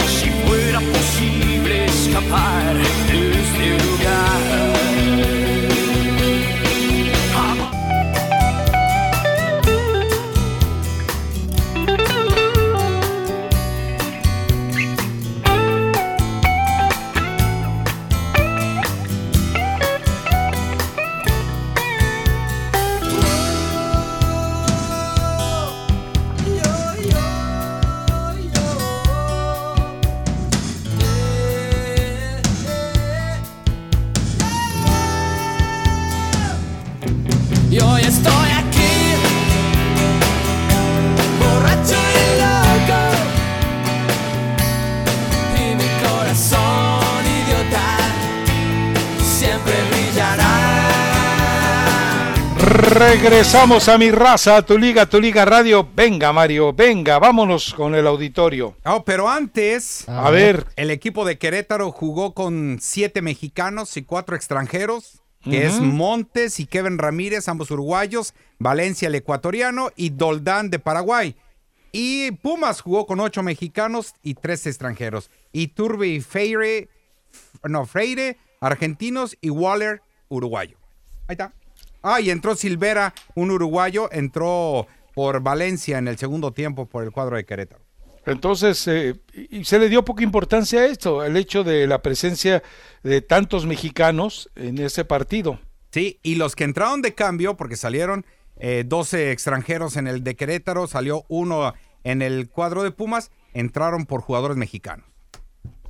si 0.08 0.30
fuera 0.46 0.80
posible 0.80 1.86
escapar 1.86 2.74
de 2.74 3.30
este 3.30 3.84
lugar. 3.84 4.75
Regresamos 52.98 53.88
a 53.90 53.98
mi 53.98 54.10
raza, 54.10 54.56
a 54.56 54.62
tu 54.62 54.78
liga, 54.78 55.02
a 55.02 55.06
tu 55.06 55.20
liga 55.20 55.44
radio. 55.44 55.86
Venga, 55.94 56.32
Mario, 56.32 56.72
venga, 56.72 57.18
vámonos 57.18 57.74
con 57.74 57.94
el 57.94 58.06
auditorio. 58.06 58.76
Oh, 58.86 59.04
pero 59.04 59.28
antes, 59.28 60.08
a, 60.08 60.30
ver. 60.30 60.66
El 60.76 60.90
equipo 60.90 61.26
de 61.26 61.36
Querétaro 61.36 61.92
jugó 61.92 62.32
con 62.32 62.78
siete 62.80 63.20
mexicanos 63.20 63.96
y 63.98 64.02
cuatro 64.02 64.34
extranjeros 64.34 65.20
que 65.46 65.66
es. 65.66 65.80
Montes 65.80 66.60
y 66.60 66.66
Kevin 66.66 66.98
Ramírez, 66.98 67.48
ambos 67.48 67.70
uruguayos, 67.70 68.34
Valencia 68.58 69.08
el 69.08 69.14
ecuatoriano 69.14 69.90
y 69.96 70.10
Doldán 70.10 70.70
de 70.70 70.78
Paraguay. 70.78 71.36
Y 71.92 72.32
Pumas 72.32 72.82
jugó 72.82 73.06
con 73.06 73.20
ocho 73.20 73.42
mexicanos 73.42 74.14
y 74.22 74.34
tres 74.34 74.66
extranjeros. 74.66 75.30
Y 75.52 75.68
Turbe 75.68 76.08
y 76.08 76.20
Freire, 76.20 76.90
no, 77.64 77.86
Freire, 77.86 78.36
argentinos 78.60 79.36
y 79.40 79.50
Waller, 79.50 80.02
uruguayo. 80.28 80.76
Ahí 81.28 81.34
está. 81.34 81.52
Ah, 82.02 82.20
y 82.20 82.30
entró 82.30 82.54
Silvera, 82.54 83.14
un 83.34 83.50
uruguayo, 83.50 84.10
entró 84.12 84.86
por 85.14 85.40
Valencia 85.40 85.98
en 85.98 86.08
el 86.08 86.18
segundo 86.18 86.52
tiempo 86.52 86.86
por 86.86 87.02
el 87.02 87.12
cuadro 87.12 87.36
de 87.36 87.46
Querétaro. 87.46 87.85
Entonces, 88.26 88.86
eh, 88.88 89.14
y 89.32 89.64
se 89.64 89.78
le 89.78 89.88
dio 89.88 90.04
poca 90.04 90.22
importancia 90.22 90.80
a 90.80 90.86
esto, 90.86 91.24
el 91.24 91.36
hecho 91.36 91.62
de 91.64 91.86
la 91.86 92.02
presencia 92.02 92.62
de 93.02 93.22
tantos 93.22 93.66
mexicanos 93.66 94.50
en 94.56 94.78
ese 94.78 95.04
partido. 95.04 95.60
Sí, 95.92 96.18
y 96.22 96.34
los 96.34 96.56
que 96.56 96.64
entraron 96.64 97.02
de 97.02 97.14
cambio, 97.14 97.56
porque 97.56 97.76
salieron 97.76 98.26
eh, 98.58 98.84
12 98.84 99.30
extranjeros 99.30 99.96
en 99.96 100.08
el 100.08 100.24
de 100.24 100.34
Querétaro, 100.34 100.86
salió 100.88 101.24
uno 101.28 101.72
en 102.04 102.20
el 102.20 102.48
cuadro 102.48 102.82
de 102.82 102.90
Pumas, 102.90 103.30
entraron 103.54 104.06
por 104.06 104.22
jugadores 104.22 104.56
mexicanos. 104.56 105.06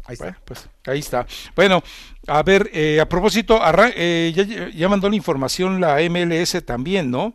Ahí 0.05 0.14
está. 0.14 0.24
Bueno, 0.24 0.39
pues 0.45 0.70
ahí 0.87 0.99
está. 1.01 1.26
Bueno, 1.57 1.82
a 2.28 2.43
ver, 2.43 2.70
eh, 2.72 3.01
a 3.01 3.09
propósito, 3.09 3.61
eh, 3.97 4.32
ya, 4.34 4.68
ya 4.68 4.89
mandó 4.89 5.09
la 5.09 5.16
información 5.16 5.80
la 5.80 5.99
MLS 6.09 6.64
también, 6.64 7.11
¿no? 7.11 7.34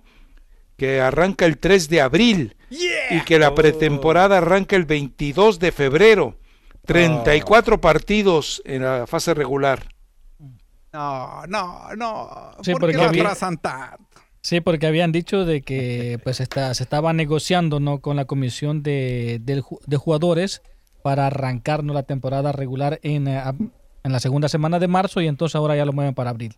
Que 0.78 1.02
arranca 1.02 1.46
el 1.46 1.58
3 1.58 1.90
de 1.90 2.02
abril 2.02 2.56
y 3.10 3.22
que 3.26 3.38
la 3.40 3.54
pretemporada 3.54 4.38
arranca 4.40 4.76
el 4.76 4.86
22 4.86 5.60
de 5.60 5.72
febrero. 5.72 6.38
34 6.86 7.80
partidos 7.80 8.62
en 8.66 8.84
la 8.84 9.06
fase 9.06 9.34
regular. 9.34 9.88
No, 10.94 11.46
no, 11.48 11.96
no. 11.96 12.52
Sí, 12.64 12.72
¿Por 12.72 12.82
porque 12.82 12.94
qué 12.96 13.02
lo 13.04 13.10
había- 13.10 13.22
atrasan 13.24 13.58
tanto? 13.58 14.04
Sí, 14.42 14.60
porque 14.60 14.88
habían 14.88 15.12
dicho 15.12 15.46
de 15.46 15.62
que 15.62 16.20
pues 16.24 16.40
está, 16.40 16.74
se 16.74 16.82
estaba 16.84 17.14
negociando 17.14 17.80
no 17.80 18.00
con 18.00 18.16
la 18.16 18.26
comisión 18.26 18.82
de, 18.82 19.40
de 19.44 19.98
jugadores 19.98 20.64
para 21.04 21.28
arrancar 21.28 21.84
¿no? 21.84 21.94
la 21.94 22.04
temporada 22.04 22.52
regular 22.52 23.00
en, 23.04 23.28
eh, 23.28 23.40
en 24.04 24.12
la 24.12 24.20
segunda 24.20 24.50
semana 24.50 24.80
de 24.80 24.88
marzo 24.88 25.22
y 25.22 25.28
entonces 25.28 25.56
ahora 25.56 25.76
ya 25.76 25.86
lo 25.86 25.94
mueven 25.94 26.16
para 26.16 26.32
abril. 26.32 26.56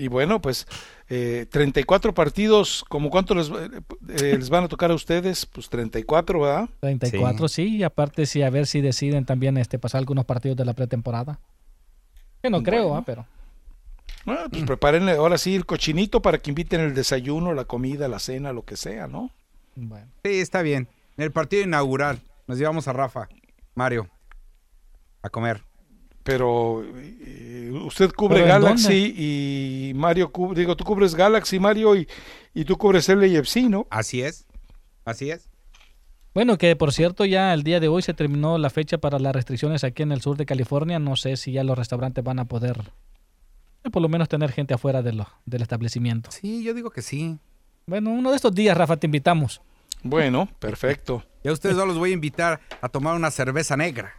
Y 0.00 0.08
bueno, 0.08 0.40
pues 0.40 0.66
eh, 1.08 1.46
34 1.50 2.14
partidos, 2.14 2.84
¿como 2.88 3.10
cuánto 3.10 3.34
les, 3.34 3.52
va- 3.52 3.64
eh, 3.66 4.36
les 4.38 4.48
van 4.48 4.64
a 4.64 4.68
tocar 4.68 4.90
a 4.90 4.94
ustedes? 4.94 5.44
Pues 5.46 5.68
34, 5.68 6.40
¿verdad? 6.40 6.68
34, 6.80 7.48
sí. 7.48 7.76
y 7.76 7.82
aparte 7.82 8.24
sí, 8.26 8.42
a 8.42 8.48
ver 8.50 8.66
si 8.66 8.80
deciden 8.80 9.26
también 9.26 9.56
este 9.58 9.78
pasar 9.78 9.98
algunos 9.98 10.24
partidos 10.24 10.56
de 10.56 10.64
la 10.64 10.72
pretemporada. 10.72 11.38
Que 12.42 12.48
no 12.48 12.62
creo, 12.62 12.94
¿ah? 12.94 13.02
pero 13.04 13.26
Bueno, 14.24 14.40
pues 14.50 14.64
preparen 14.64 15.06
ahora 15.10 15.36
sí 15.36 15.54
el 15.54 15.66
cochinito 15.66 16.22
para 16.22 16.38
que 16.38 16.50
inviten 16.50 16.80
el 16.80 16.94
desayuno, 16.94 17.52
la 17.52 17.66
comida, 17.66 18.08
la 18.08 18.18
cena, 18.18 18.52
lo 18.54 18.64
que 18.64 18.76
sea, 18.76 19.06
¿no? 19.06 19.30
bueno. 19.76 20.06
Sí, 20.24 20.40
está 20.40 20.62
bien. 20.62 20.88
En 21.18 21.24
el 21.24 21.32
partido 21.32 21.62
inaugural 21.62 22.20
nos 22.46 22.56
llevamos 22.58 22.88
a 22.88 22.94
Rafa, 22.94 23.28
Mario, 23.74 24.08
a 25.22 25.28
comer. 25.28 25.62
Pero 26.22 26.84
eh, 26.96 27.70
usted 27.84 28.10
cubre 28.12 28.42
¿Pero 28.42 28.54
en 28.54 28.62
Galaxy 28.62 29.14
y 29.16 29.92
Mario, 29.94 30.30
cu- 30.30 30.54
digo, 30.54 30.76
tú 30.76 30.84
cubres 30.84 31.14
Galaxy, 31.14 31.58
Mario, 31.58 31.96
y, 31.96 32.06
y 32.54 32.64
tú 32.64 32.76
cubres 32.76 33.08
LAFC, 33.08 33.68
¿no? 33.68 33.86
Así 33.90 34.20
es, 34.22 34.46
así 35.04 35.30
es. 35.30 35.48
Bueno, 36.34 36.58
que 36.58 36.76
por 36.76 36.92
cierto 36.92 37.24
ya 37.24 37.52
el 37.54 37.62
día 37.64 37.80
de 37.80 37.88
hoy 37.88 38.02
se 38.02 38.14
terminó 38.14 38.56
la 38.58 38.70
fecha 38.70 38.98
para 38.98 39.18
las 39.18 39.34
restricciones 39.34 39.82
aquí 39.82 40.02
en 40.02 40.12
el 40.12 40.20
sur 40.20 40.36
de 40.36 40.46
California. 40.46 40.98
No 40.98 41.16
sé 41.16 41.36
si 41.36 41.52
ya 41.52 41.64
los 41.64 41.76
restaurantes 41.76 42.22
van 42.22 42.38
a 42.38 42.44
poder 42.44 42.92
eh, 43.82 43.90
por 43.90 44.00
lo 44.02 44.08
menos 44.08 44.28
tener 44.28 44.52
gente 44.52 44.74
afuera 44.74 45.02
de 45.02 45.12
lo, 45.14 45.26
del 45.46 45.62
establecimiento. 45.62 46.30
Sí, 46.30 46.62
yo 46.62 46.72
digo 46.74 46.90
que 46.90 47.02
sí. 47.02 47.38
Bueno, 47.86 48.10
uno 48.10 48.30
de 48.30 48.36
estos 48.36 48.54
días, 48.54 48.76
Rafa, 48.76 48.96
te 48.98 49.06
invitamos. 49.06 49.60
Bueno, 50.02 50.48
perfecto. 50.58 51.24
Y 51.42 51.48
a 51.48 51.52
ustedes 51.52 51.74
dos 51.74 51.86
los 51.88 51.96
voy 51.96 52.10
a 52.10 52.12
invitar 52.12 52.60
a 52.82 52.88
tomar 52.90 53.16
una 53.16 53.30
cerveza 53.30 53.74
negra. 53.74 54.12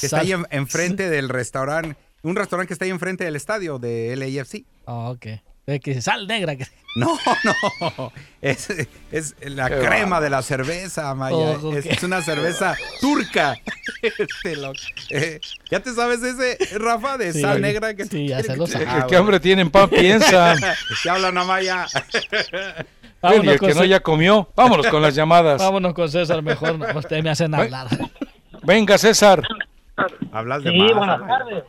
Que 0.00 0.06
está 0.06 0.20
ahí 0.20 0.32
en- 0.32 0.46
enfrente 0.50 1.08
del 1.08 1.28
restaurante, 1.28 1.96
un 2.22 2.36
restaurante 2.36 2.68
que 2.68 2.74
está 2.74 2.84
ahí 2.84 2.90
enfrente 2.90 3.24
del 3.24 3.36
estadio 3.36 3.78
de 3.78 4.14
LAFC. 4.16 4.64
Ah, 4.86 5.10
ok. 5.10 5.26
Es 5.66 5.80
que 5.80 6.00
sal 6.00 6.26
negra. 6.28 6.54
que- 6.56 6.66
No, 6.96 7.18
no, 7.44 8.12
es, 8.40 8.68
es 9.12 9.34
la 9.42 9.68
Qué 9.68 9.78
crema 9.80 10.16
va. 10.16 10.20
de 10.22 10.30
la 10.30 10.40
cerveza, 10.42 11.14
Maya. 11.14 11.36
Oh, 11.36 11.68
ok. 11.70 11.74
es, 11.76 11.86
es 11.86 12.02
una 12.02 12.22
cerveza 12.22 12.74
turca. 13.00 13.56
Este, 14.02 14.56
lo- 14.56 14.72
eh, 15.10 15.40
¿Ya 15.70 15.80
te 15.80 15.92
sabes 15.92 16.22
ese, 16.22 16.56
Rafa, 16.78 17.16
de 17.18 17.32
Sí, 17.32 17.40
sal 17.42 17.60
negra? 17.60 17.94
Que 17.94 18.04
sí, 18.06 18.28
ya 18.28 18.42
se 18.42 18.56
lo 18.56 18.66
sé. 18.66 18.78
El 18.82 18.88
Ah, 18.88 19.02
bueno. 19.04 19.18
hambre 19.18 19.40
tiene 19.40 19.62
en 19.62 19.70
pan 19.70 19.88
piensa. 19.90 20.54
Ya 21.04 21.14
hablan 21.14 21.36
a 21.38 21.44
Maya. 21.44 21.86
Bueno, 21.92 23.36
y 23.36 23.46
Vámonos, 23.46 23.52
el 23.54 23.58
con 23.58 23.68
que 23.68 23.74
no 23.74 23.84
ya 23.84 24.00
comió. 24.00 24.48
Vámonos 24.54 24.86
con 24.88 25.02
las 25.02 25.14
llamadas. 25.14 25.60
vámonos 25.60 25.94
con 25.94 26.08
César 26.10 26.42
mejor. 26.42 26.78
Ustedes 26.96 27.22
me 27.24 27.30
hacen 27.30 27.54
hablar. 27.54 27.88
Venga, 28.66 28.98
César. 28.98 29.42
Hablas 30.32 30.62
de 30.64 30.70
Sí, 30.72 30.78
más. 30.78 30.94
buenas 30.94 31.26
tardes. 31.26 31.64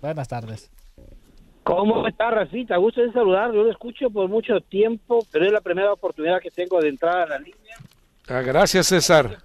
Buenas 0.00 0.28
tardes. 0.28 0.70
¿Cómo 1.62 2.06
está, 2.06 2.30
Rafita? 2.30 2.76
Gusto 2.76 3.00
de 3.00 3.12
saludar. 3.12 3.52
Yo 3.52 3.62
lo 3.64 3.70
escucho 3.70 4.10
por 4.10 4.28
mucho 4.28 4.60
tiempo, 4.60 5.24
pero 5.32 5.46
es 5.46 5.52
la 5.52 5.60
primera 5.62 5.92
oportunidad 5.92 6.40
que 6.40 6.50
tengo 6.50 6.80
de 6.80 6.88
entrar 6.90 7.16
a 7.22 7.26
la 7.26 7.38
línea. 7.38 7.76
Ah, 8.28 8.42
gracias, 8.42 8.86
César. 8.88 9.38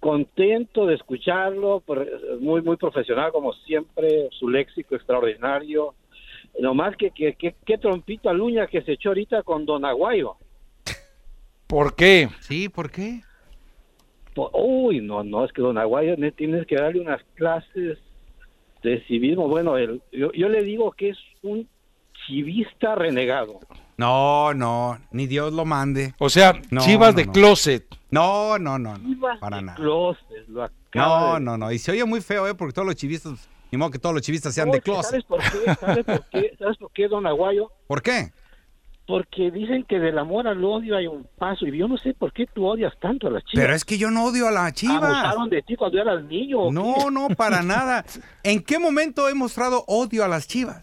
Contento 0.00 0.86
de 0.86 0.94
escucharlo, 0.94 1.80
por- 1.80 2.06
muy 2.40 2.62
muy 2.62 2.76
profesional 2.76 3.30
como 3.32 3.52
siempre, 3.52 4.28
su 4.38 4.48
léxico 4.48 4.94
extraordinario. 4.96 5.94
Nomás 6.58 6.96
que 6.96 7.10
que, 7.10 7.34
que, 7.34 7.54
que 7.64 7.78
trompito 7.78 8.28
al 8.28 8.40
uña 8.40 8.66
que 8.66 8.82
se 8.82 8.92
echó 8.92 9.10
ahorita 9.10 9.42
con 9.42 9.66
Don 9.66 9.84
Aguayo. 9.84 10.36
¿Por 11.66 11.94
qué? 11.94 12.28
Sí, 12.40 12.68
¿por 12.68 12.90
qué? 12.90 13.22
Po- 14.36 14.50
Uy, 14.54 15.00
no, 15.00 15.24
no, 15.24 15.44
es 15.44 15.52
que 15.52 15.62
Don 15.62 15.76
Aguayo 15.78 16.16
ne- 16.16 16.30
tienes 16.30 16.64
que 16.66 16.76
darle 16.76 17.00
unas 17.00 17.20
clases 17.34 17.98
de 18.84 19.02
civismo. 19.08 19.48
Bueno, 19.48 19.76
el- 19.78 20.00
yo, 20.12 20.30
yo 20.32 20.48
le 20.48 20.62
digo 20.62 20.92
que 20.92 21.08
es 21.08 21.18
un 21.42 21.68
chivista 22.26 22.94
renegado. 22.94 23.58
No, 23.96 24.52
no, 24.54 24.98
ni 25.10 25.26
Dios 25.26 25.52
lo 25.52 25.64
mande. 25.64 26.14
O 26.18 26.28
sea, 26.28 26.52
No, 26.70 26.82
chivas 26.82 27.14
no, 27.14 27.16
de 27.20 27.26
no. 27.26 27.32
closet. 27.32 27.86
No, 28.10 28.58
no, 28.58 28.78
no, 28.78 28.96
no, 28.98 29.08
Chivas 29.08 29.38
para 29.40 29.56
de 29.56 29.62
nada. 29.62 29.76
closet, 29.76 30.46
lo 30.48 30.62
acaba 30.64 31.28
No, 31.30 31.34
de- 31.34 31.40
no, 31.40 31.56
no. 31.58 31.72
Y 31.72 31.78
se 31.78 31.92
oye 31.92 32.04
muy 32.04 32.20
feo, 32.20 32.46
¿eh? 32.46 32.54
Porque 32.54 32.72
todos 32.74 32.86
los 32.86 32.94
chivistas, 32.94 33.48
ni 33.72 33.78
modo 33.78 33.90
que 33.90 33.98
todos 33.98 34.14
los 34.14 34.22
chivistas 34.22 34.54
sean 34.54 34.68
No, 34.68 34.74
de 34.74 34.80
closet. 34.82 35.22
¿Sabes 35.22 35.24
por 35.24 35.40
qué? 35.40 35.74
¿Sabes 35.80 36.04
por 36.04 36.24
qué? 36.28 36.52
¿Sabes 36.58 36.76
por 36.76 36.92
qué, 36.92 37.08
don 37.08 37.26
Aguayo? 37.26 37.70
¿Por 37.86 38.02
qué? 38.02 38.30
Porque 39.06 39.50
dicen 39.52 39.84
que 39.84 40.00
del 40.00 40.18
amor 40.18 40.48
al 40.48 40.64
odio 40.64 40.96
hay 40.96 41.06
un 41.06 41.28
paso. 41.38 41.64
Y 41.66 41.78
yo 41.78 41.86
no 41.86 41.96
sé 41.96 42.12
por 42.14 42.32
qué 42.32 42.46
tú 42.46 42.66
odias 42.66 42.92
tanto 43.00 43.28
a 43.28 43.30
las 43.30 43.44
chivas. 43.44 43.64
Pero 43.64 43.74
es 43.74 43.84
que 43.84 43.98
yo 43.98 44.10
no 44.10 44.24
odio 44.24 44.48
a 44.48 44.50
la 44.50 44.72
chivas. 44.72 45.02
¿Abusaron 45.02 45.48
de 45.48 45.62
ti 45.62 45.76
cuando 45.76 46.00
eras 46.00 46.24
niño? 46.24 46.72
No, 46.72 47.10
no, 47.10 47.28
para 47.28 47.62
nada. 47.62 48.04
¿En 48.42 48.62
qué 48.62 48.78
momento 48.78 49.28
he 49.28 49.34
mostrado 49.34 49.84
odio 49.86 50.24
a 50.24 50.28
las 50.28 50.48
chivas? 50.48 50.82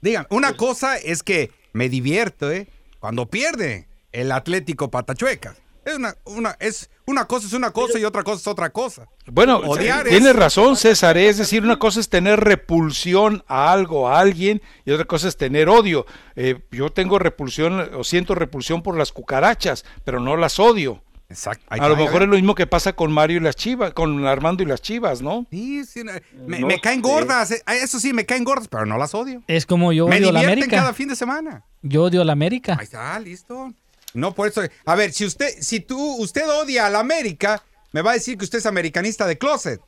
Digan, 0.00 0.26
una 0.30 0.54
cosa 0.54 0.96
es 0.96 1.22
que 1.22 1.50
me 1.72 1.88
divierto, 1.88 2.50
¿eh? 2.50 2.68
Cuando 2.98 3.26
pierde 3.26 3.88
el 4.12 4.32
Atlético 4.32 4.90
Patachuecas. 4.90 5.60
Es 5.84 5.96
una, 5.96 6.14
una, 6.24 6.56
es, 6.60 6.90
una 7.10 7.26
cosa 7.26 7.46
es 7.46 7.52
una 7.52 7.70
cosa 7.70 7.98
y 7.98 8.04
otra 8.04 8.22
cosa 8.22 8.36
es 8.40 8.46
otra 8.46 8.70
cosa. 8.70 9.06
Bueno, 9.26 9.58
Odiar 9.58 10.06
tienes 10.06 10.30
es- 10.30 10.36
razón, 10.36 10.76
César. 10.76 11.16
Es 11.18 11.38
decir, 11.38 11.62
una 11.62 11.78
cosa 11.78 12.00
es 12.00 12.08
tener 12.08 12.40
repulsión 12.40 13.42
a 13.48 13.72
algo, 13.72 14.08
a 14.08 14.20
alguien, 14.20 14.62
y 14.84 14.90
otra 14.92 15.04
cosa 15.06 15.28
es 15.28 15.36
tener 15.36 15.68
odio. 15.68 16.06
Eh, 16.36 16.60
yo 16.70 16.90
tengo 16.90 17.18
repulsión 17.18 17.90
o 17.94 18.04
siento 18.04 18.34
repulsión 18.34 18.82
por 18.82 18.96
las 18.96 19.12
cucarachas, 19.12 19.84
pero 20.04 20.20
no 20.20 20.36
las 20.36 20.58
odio. 20.60 21.02
Exacto. 21.30 21.64
A 21.68 21.88
lo 21.88 21.94
mejor 21.96 22.22
es 22.22 22.28
lo 22.28 22.36
mismo 22.36 22.54
que 22.54 22.66
pasa 22.66 22.94
con 22.94 23.12
Mario 23.12 23.36
y 23.36 23.40
las 23.40 23.54
chivas, 23.54 23.92
con 23.92 24.26
Armando 24.26 24.62
y 24.62 24.66
las 24.66 24.80
chivas, 24.80 25.20
¿no? 25.20 25.44
Sí, 25.50 25.84
sí, 25.84 26.02
me, 26.46 26.58
No 26.60 26.66
me 26.66 26.80
caen 26.80 27.02
sé. 27.04 27.08
gordas, 27.10 27.50
eh, 27.50 27.62
eso 27.82 28.00
sí, 28.00 28.14
me 28.14 28.24
caen 28.24 28.44
gordas, 28.44 28.68
pero 28.68 28.86
no 28.86 28.96
las 28.96 29.14
odio. 29.14 29.42
Es 29.46 29.66
como 29.66 29.92
yo 29.92 30.08
me 30.08 30.16
odio 30.16 30.32
la 30.32 30.40
América. 30.40 30.68
cada 30.76 30.94
fin 30.94 31.08
de 31.08 31.16
semana. 31.16 31.64
Yo 31.82 32.04
odio 32.04 32.24
la 32.24 32.32
América. 32.32 32.76
Ahí 32.78 32.84
está, 32.84 33.18
listo. 33.20 33.72
No, 34.14 34.32
por 34.34 34.48
eso. 34.48 34.62
A 34.86 34.94
ver, 34.94 35.12
si 35.12 35.24
usted, 35.26 35.48
si 35.60 35.80
tú, 35.80 36.16
usted 36.16 36.48
odia 36.48 36.86
a 36.86 36.90
la 36.90 37.00
América, 37.00 37.62
me 37.92 38.02
va 38.02 38.12
a 38.12 38.14
decir 38.14 38.36
que 38.38 38.44
usted 38.44 38.58
es 38.58 38.66
americanista 38.66 39.26
de 39.26 39.36
closet. 39.38 39.80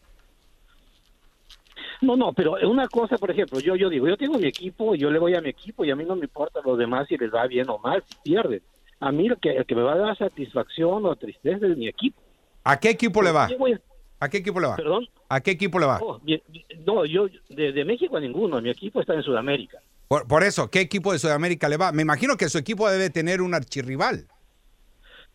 No, 2.03 2.17
no, 2.17 2.33
pero 2.33 2.55
una 2.69 2.89
cosa, 2.89 3.19
por 3.19 3.31
ejemplo, 3.31 3.61
yo, 3.61 3.77
yo 3.77 3.91
digo, 3.91 4.09
yo 4.09 4.17
tengo 4.17 4.39
mi 4.39 4.47
equipo, 4.47 4.95
yo 4.95 5.11
le 5.11 5.19
voy 5.19 5.35
a 5.35 5.41
mi 5.43 5.51
equipo 5.51 5.85
y 5.85 5.91
a 5.91 5.97
mí 5.97 6.05
no 6.05 6.17
me 6.17 6.23
importa 6.23 6.61
los 6.65 6.79
demás 6.79 7.07
si 7.09 7.17
les 7.19 7.33
va 7.33 7.47
bien 7.47 7.69
o 7.69 7.79
mal, 7.79 8.03
si 8.09 8.17
pierden. 8.23 8.63
A 9.01 9.13
mí 9.13 9.29
lo 9.29 9.37
que, 9.37 9.51
el 9.51 9.67
que 9.67 9.75
me 9.75 9.83
va 9.83 9.93
a 9.95 9.99
dar 9.99 10.17
satisfacción 10.17 11.05
o 11.05 11.17
tristeza 11.17 11.67
es 11.67 11.77
mi 11.77 11.89
equipo. 11.89 12.21
¿A 12.65 12.79
qué 12.79 12.91
equipo 12.91 13.23
le 13.23 13.33
va? 13.33 13.49
¿A 14.19 14.29
qué 14.29 14.39
equipo 14.39 14.61
le 14.61 14.67
va? 14.67 14.77
Perdón. 14.77 15.07
¿A 15.29 15.41
qué 15.41 15.51
equipo 15.53 15.79
le 15.79 15.87
va? 15.87 15.99
Oh, 16.03 16.19
mi- 16.23 16.43
mi- 16.49 16.65
no, 16.87 17.05
yo 17.05 17.27
de, 17.49 17.73
de 17.73 17.85
México 17.85 18.17
a 18.17 18.21
ninguno, 18.21 18.61
mi 18.61 18.71
equipo 18.71 19.01
está 19.01 19.15
en 19.15 19.23
Sudamérica. 19.23 19.79
Por, 20.11 20.27
por 20.27 20.43
eso, 20.43 20.69
¿qué 20.73 20.81
equipo 20.81 21.13
de 21.13 21.21
Sudamérica 21.21 21.69
le 21.69 21.77
va? 21.77 21.93
Me 21.93 22.03
imagino 22.03 22.37
que 22.37 22.49
su 22.49 22.59
equipo 22.59 22.91
debe 22.91 23.11
tener 23.11 23.41
un 23.41 23.55
archirrival. 23.55 24.27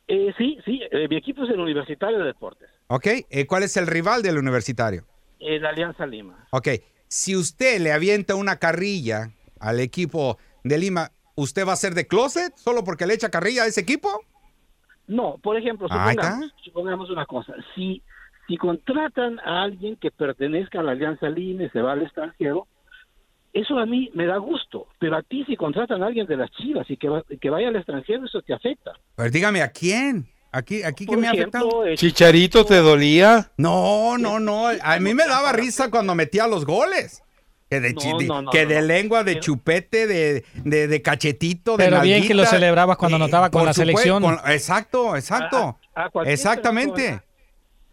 Eh, 0.09 0.33
sí, 0.37 0.57
sí, 0.65 0.81
eh, 0.91 1.07
mi 1.07 1.15
equipo 1.15 1.45
es 1.45 1.49
el 1.49 1.61
Universitario 1.61 2.19
de 2.19 2.25
Deportes, 2.25 2.69
¿Ok? 2.87 3.07
Eh, 3.29 3.47
¿Cuál 3.47 3.63
es 3.63 3.77
el 3.77 3.87
rival 3.87 4.21
del 4.21 4.37
universitario? 4.37 5.05
el 5.39 5.65
Alianza 5.65 6.05
Lima. 6.05 6.45
Ok. 6.51 6.67
Si 7.07 7.37
usted 7.37 7.79
le 7.79 7.93
avienta 7.93 8.35
una 8.35 8.57
carrilla 8.57 9.31
al 9.61 9.79
equipo 9.79 10.37
de 10.65 10.77
Lima, 10.77 11.11
¿usted 11.35 11.65
va 11.65 11.71
a 11.71 11.77
ser 11.77 11.93
de 11.93 12.05
closet 12.05 12.53
solo 12.57 12.83
porque 12.83 13.05
le 13.07 13.13
echa 13.13 13.29
carrilla 13.29 13.63
a 13.63 13.67
ese 13.67 13.79
equipo? 13.79 14.09
No, 15.07 15.37
por 15.41 15.55
ejemplo, 15.55 15.87
está. 15.87 16.09
supongamos, 16.09 16.53
supongamos 16.65 17.09
una 17.09 17.25
cosa, 17.25 17.53
si, 17.75 18.01
si 18.47 18.57
contratan 18.57 19.39
a 19.39 19.63
alguien 19.63 19.95
que 19.95 20.11
pertenezca 20.11 20.81
a 20.81 20.83
la 20.83 20.91
Alianza 20.91 21.29
Lima 21.29 21.63
y 21.63 21.69
se 21.69 21.81
va 21.81 21.93
al 21.93 22.01
extranjero, 22.01 22.67
eso 23.55 23.79
a 23.79 23.85
mí 23.85 24.11
me 24.13 24.25
da 24.25 24.37
gusto, 24.37 24.87
pero 24.99 25.15
a 25.17 25.23
ti 25.23 25.43
si 25.45 25.55
contratan 25.55 26.03
a 26.03 26.07
alguien 26.07 26.27
de 26.27 26.37
las 26.37 26.51
Chivas 26.51 26.87
y 26.89 26.97
que, 26.97 27.09
va- 27.09 27.23
que 27.41 27.49
vaya 27.49 27.69
al 27.69 27.75
extranjero, 27.77 28.25
eso 28.25 28.41
te 28.41 28.53
afecta. 28.53 28.91
Pues 29.15 29.31
dígame, 29.31 29.61
¿a 29.63 29.69
quién? 29.71 30.27
Aquí, 30.51 30.83
aquí 30.83 31.05
que 31.05 31.17
me 31.17 31.27
ha 31.27 31.31
afectado. 31.31 31.83
Chicharito, 31.95 32.65
¿te 32.65 32.75
dolía? 32.77 33.51
No, 33.57 34.17
no, 34.17 34.39
no. 34.39 34.67
A 34.81 34.99
mí 34.99 35.13
me 35.13 35.25
daba 35.25 35.51
risa 35.51 35.89
cuando 35.89 36.15
metía 36.15 36.47
los 36.47 36.65
goles. 36.65 37.21
Que 37.69 37.79
de, 37.79 37.93
No, 37.93 38.51
que 38.51 38.65
de 38.67 38.75
no. 38.79 38.81
lengua, 38.87 39.23
de 39.23 39.39
chupete, 39.39 40.05
de, 40.05 40.45
de, 40.63 40.87
de 40.87 41.01
cachetito, 41.01 41.77
de 41.77 41.85
Pero 41.85 42.01
bien 42.01 42.25
que 42.27 42.35
lo 42.35 42.45
celebrabas 42.45 42.95
cuando 42.95 43.15
anotaba 43.15 43.49
con 43.49 43.65
la 43.65 43.73
supuesto, 43.73 43.93
selección. 43.97 44.21
con- 44.21 44.39
exacto, 44.51 45.15
exacto. 45.15 45.79
A- 45.95 46.05
a 46.05 46.09
cualquier 46.11 46.33
Exactamente. 46.33 47.21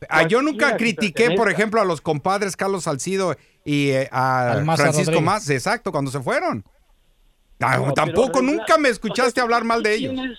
Ah, 0.08 0.26
yo 0.26 0.42
nunca 0.42 0.76
critiqué, 0.76 1.30
por 1.32 1.50
ejemplo, 1.50 1.80
a 1.80 1.84
los 1.84 2.00
compadres 2.00 2.56
Carlos 2.56 2.84
Salcido 2.84 3.36
y 3.64 3.90
eh, 3.90 4.08
a 4.12 4.62
Francisco 4.76 5.02
Rodríguez. 5.12 5.22
Más, 5.22 5.50
exacto, 5.50 5.92
cuando 5.92 6.10
se 6.10 6.20
fueron. 6.20 6.64
Ah, 7.60 7.78
No, 7.78 7.92
tampoco, 7.92 8.42
nunca 8.42 8.76
me 8.78 8.88
o 8.88 8.92
escuchaste 8.92 9.32
sea, 9.34 9.44
hablar 9.44 9.62
mal 9.64 9.82
de 9.82 9.94
ellos. 9.94 10.14
tienes- 10.14 10.38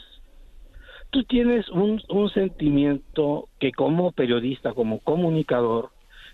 Tú 1.09 1.24
tienes 1.26 1.70
un, 1.70 2.01
un 2.09 2.30
sentimiento 2.32 3.47
que 3.59 3.72
como 3.72 4.11
periodista, 4.14 4.74
como 4.74 4.99
comunicador, 4.99 5.91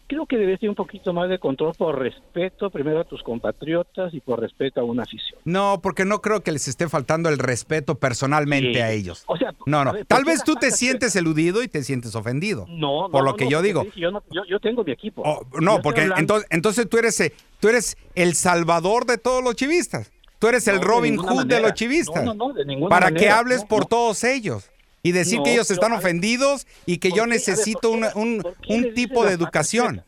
creo 0.10 0.26
que 0.26 0.38
debes 0.38 0.60
tener 0.60 0.72
un 0.72 0.76
poquito 0.76 1.14
más 1.14 1.30
de 1.30 1.40
control 1.40 1.74
por 1.78 1.98
respeto 2.00 2.70
primero 2.70 3.00
a 3.00 3.04
tus 3.06 3.24
compatriotas 3.24 4.14
y 4.14 4.20
por 4.20 4.42
respeto 4.42 4.82
a 4.82 4.84
una 4.84 5.04
afición. 5.04 5.40
No, 5.46 5.80
porque 5.82 6.04
no 6.04 6.20
creo 6.22 6.42
que 6.42 6.52
les 6.52 6.68
esté 6.68 6.90
faltando 6.90 7.30
el 7.30 7.38
respeto 7.38 7.96
personalmente 7.96 8.74
Sí. 8.74 8.80
a 8.80 8.92
ellos. 8.92 9.24
O 9.28 9.38
sea, 9.38 9.54
No, 9.66 9.86
no. 9.86 9.94
ver, 9.94 10.06
Tal 10.06 10.18
¿por 10.20 10.26
qué 10.26 10.32
vez 10.32 10.44
tú 10.44 10.56
te 10.56 10.72
sientes 10.72 11.16
eludido 11.16 11.64
y 11.64 11.68
te 11.68 11.84
sientes 11.84 12.16
ofendido. 12.16 12.66
No, 12.68 13.04
no, 13.04 13.10
por 13.12 13.24
lo 13.24 13.32
no, 13.32 13.38
que 13.38 13.46
no, 13.46 13.52
yo 13.52 13.62
digo. 13.62 13.86
Yo, 13.96 14.12
no- 14.12 14.24
yo, 14.32 14.42
yo 14.50 14.60
tengo 14.60 14.84
mi 14.84 14.92
equipo. 14.92 15.22
Oh, 15.24 15.46
no, 15.62 15.82
porque 15.82 16.02
hablando- 16.02 16.20
entonces, 16.22 16.48
entonces 16.52 16.90
tú 16.90 16.98
eres 16.98 17.20
eh, 17.22 17.34
tú 17.60 17.68
eres 17.70 17.96
el 18.16 18.34
salvador 18.34 19.06
de 19.06 19.18
todos 19.20 19.44
los 19.44 19.56
chivistas. 19.56 20.12
Tú 20.40 20.48
eres 20.48 20.68
el 20.68 20.82
Robin 20.82 21.18
Hood 21.18 21.46
de 21.46 21.60
los 21.60 21.74
chivistas. 21.74 22.24
No, 22.26 22.34
no, 22.34 22.48
no, 22.50 22.54
de 22.54 22.66
ninguna 22.66 22.90
Para 22.90 23.12
que 23.12 23.30
hables 23.30 23.64
por 23.66 23.86
todos 23.86 24.24
ellos 24.24 24.70
y 25.04 25.12
decir 25.12 25.38
No, 25.40 25.44
que 25.44 25.54
ellos 25.54 25.72
están 25.72 25.92
ver, 25.92 26.00
ofendidos 26.00 26.68
y 26.86 26.98
que 26.98 27.10
¿por 27.10 27.18
yo 27.18 27.24
qué? 27.24 27.30
Ver, 27.30 27.40
necesito 27.40 27.92
una- 27.92 28.12
un, 28.16 28.40
¿por 28.42 28.56
qué 28.58 28.74
un 28.74 28.94
tipo 28.94 29.26
de 29.26 29.34
educación. 29.34 30.04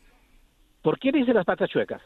¿Por 0.81 0.99
qué 0.99 1.11
dice 1.11 1.33
las 1.33 1.45
patas 1.45 1.69
chuecas? 1.69 2.01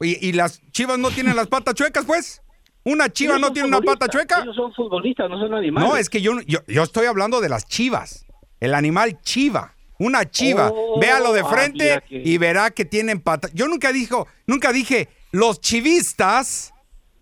Y, 0.00 0.28
y 0.28 0.32
las 0.32 0.60
chivas 0.72 0.98
no 0.98 1.10
tienen 1.10 1.36
las 1.36 1.46
patas 1.48 1.74
chuecas, 1.74 2.04
pues. 2.04 2.42
Una 2.84 3.08
chiva 3.12 3.36
no 3.38 3.52
tiene 3.52 3.66
una 3.68 3.80
pata 3.80 4.06
chueca. 4.08 4.42
Ellos 4.42 4.54
son 4.54 4.72
futbolistas, 4.72 5.28
no 5.28 5.40
son 5.40 5.52
animales. 5.54 5.88
No, 5.90 5.96
es 5.96 6.08
que 6.08 6.20
yo, 6.20 6.40
yo, 6.46 6.60
yo 6.68 6.82
estoy 6.84 7.06
hablando 7.06 7.40
de 7.40 7.48
las 7.48 7.66
chivas. 7.66 8.24
El 8.60 8.74
animal 8.74 9.20
chiva. 9.22 9.74
Una 9.98 10.30
chiva. 10.30 10.70
Oh, 10.72 11.00
Véalo 11.00 11.32
de 11.32 11.42
frente 11.44 12.00
que- 12.08 12.22
y 12.24 12.38
verá 12.38 12.70
que 12.70 12.84
tienen 12.84 13.20
patas. 13.20 13.50
Yo 13.54 13.66
nunca 13.66 13.92
dijo, 13.92 14.28
nunca 14.46 14.70
dije, 14.72 15.08
los 15.32 15.60
chivistas 15.60 16.72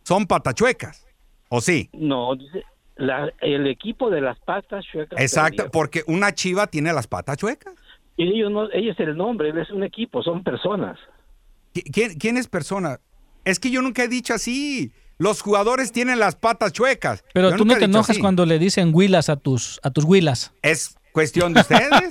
son 0.03 0.27
patachuecas. 0.27 1.07
¿O 1.49 1.61
sí? 1.61 1.89
No, 1.93 2.35
dice 2.37 2.63
la- 2.97 3.33
el 3.41 3.67
equipo 3.67 4.11
de 4.11 4.21
las 4.21 4.39
patas 4.41 4.85
chuecas. 4.91 5.21
Exacto, 5.21 5.65
perdió. 5.65 5.71
porque 5.71 6.03
una 6.07 6.33
chiva 6.35 6.67
tiene 6.67 6.93
las 6.93 7.07
patas 7.07 7.37
chuecas. 7.39 7.75
Y 8.17 8.29
ellos 8.29 8.51
no, 8.53 8.71
ellos 8.73 8.95
es 8.99 9.07
el 9.09 9.17
nombre, 9.17 9.49
él 9.51 9.59
es 9.59 9.71
un 9.71 9.83
equipo, 9.83 10.23
son 10.23 10.45
personas. 10.45 10.99
¿Qui- 11.75 11.91
¿Quién, 11.93 12.15
quién 12.19 12.37
es 12.37 12.47
persona? 12.47 13.01
Es 13.45 13.59
que 13.59 13.71
yo 13.71 13.83
nunca 13.83 14.05
he 14.05 14.09
dicho 14.09 14.33
así. 14.35 14.93
Los 15.19 15.43
jugadores 15.43 15.93
tienen 15.93 16.19
las 16.19 16.35
patas 16.37 16.73
chuecas. 16.73 17.25
Pero 17.35 17.51
Yo 17.51 17.57
tú 17.57 17.65
no 17.65 17.77
te 17.77 17.85
enojas 17.85 18.11
así. 18.11 18.21
cuando 18.21 18.47
le 18.47 18.59
dicen 18.59 18.91
huilas 18.95 19.29
a 19.29 19.37
tus, 19.37 19.79
a 19.83 19.91
tus 19.91 20.05
huilas. 20.05 20.53
¿Es 20.63 20.97
cuestión 21.15 21.55
de 21.55 21.61
ustedes? 21.61 22.11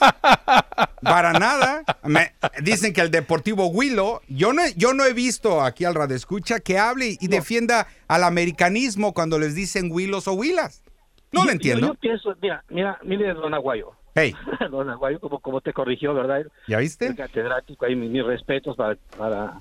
Para 1.01 1.33
nada. 1.33 1.83
Me- 2.05 2.31
dicen 2.61 2.93
que 2.93 3.01
el 3.01 3.11
Deportivo 3.11 3.67
Huilo, 3.67 4.21
yo 4.29 4.53
no, 4.53 4.63
he- 4.63 4.73
yo 4.75 4.93
no 4.93 5.03
he 5.03 5.11
visto 5.13 5.61
aquí 5.61 5.83
al 5.83 5.93
Radio 5.93 6.15
Escucha 6.15 6.61
que 6.61 6.79
hable 6.79 7.17
y 7.19 7.27
defienda 7.27 7.87
al 8.07 8.23
americanismo 8.23 9.13
cuando 9.13 9.37
les 9.37 9.53
dicen 9.55 9.91
Huilos 9.91 10.27
o 10.29 10.33
Huilas. 10.33 10.81
No 11.33 11.41
Yo- 11.41 11.45
lo 11.47 11.51
entiendo. 11.51 11.87
Yo, 11.87 11.93
yo 11.93 11.99
pienso, 11.99 12.33
mira, 12.41 12.63
mira, 12.69 12.97
mire 13.03 13.33
Don 13.33 13.53
Aguayo. 13.53 13.91
Hey, 14.15 14.33
Don 14.71 14.89
Aguayo, 14.89 15.19
como, 15.19 15.39
como 15.39 15.59
te 15.59 15.73
corrigió, 15.73 16.13
¿verdad? 16.13 16.43
¿ya 16.67 16.77
viste? 16.77 17.07
El 17.07 17.15
catedrático, 17.15 17.85
ahí 17.85 17.95
mis, 17.95 18.09
mis 18.09 18.23
respetos 18.23 18.77
para... 18.77 18.95
para 19.17 19.59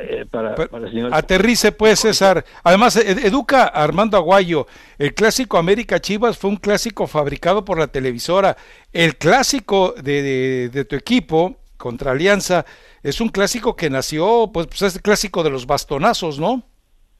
eh, 0.00 0.26
para, 0.30 0.54
Pero- 0.54 0.70
para 0.70 0.86
el 0.86 0.90
señor. 0.92 1.14
Aterrice 1.14 1.72
pues 1.72 2.00
César. 2.00 2.44
Además, 2.62 2.96
ed- 2.96 3.24
educa 3.24 3.64
a 3.64 3.82
Armando 3.84 4.16
Aguayo. 4.16 4.66
El 4.98 5.14
clásico 5.14 5.58
América 5.58 6.00
Chivas 6.00 6.38
fue 6.38 6.50
un 6.50 6.56
clásico 6.56 7.06
fabricado 7.06 7.64
por 7.64 7.78
la 7.78 7.86
televisora. 7.88 8.56
El 8.92 9.16
clásico 9.16 9.94
de, 10.00 10.22
de- 10.22 10.68
de 10.70 10.84
tu 10.84 10.96
equipo 10.96 11.56
contra 11.76 12.12
Alianza 12.12 12.64
es 13.02 13.20
un 13.20 13.28
clásico 13.28 13.76
que 13.76 13.88
nació, 13.90 14.50
pues, 14.52 14.66
pues 14.66 14.82
es 14.82 14.96
el 14.96 15.02
clásico 15.02 15.42
de 15.42 15.50
los 15.50 15.66
bastonazos, 15.66 16.38
¿no? 16.40 16.64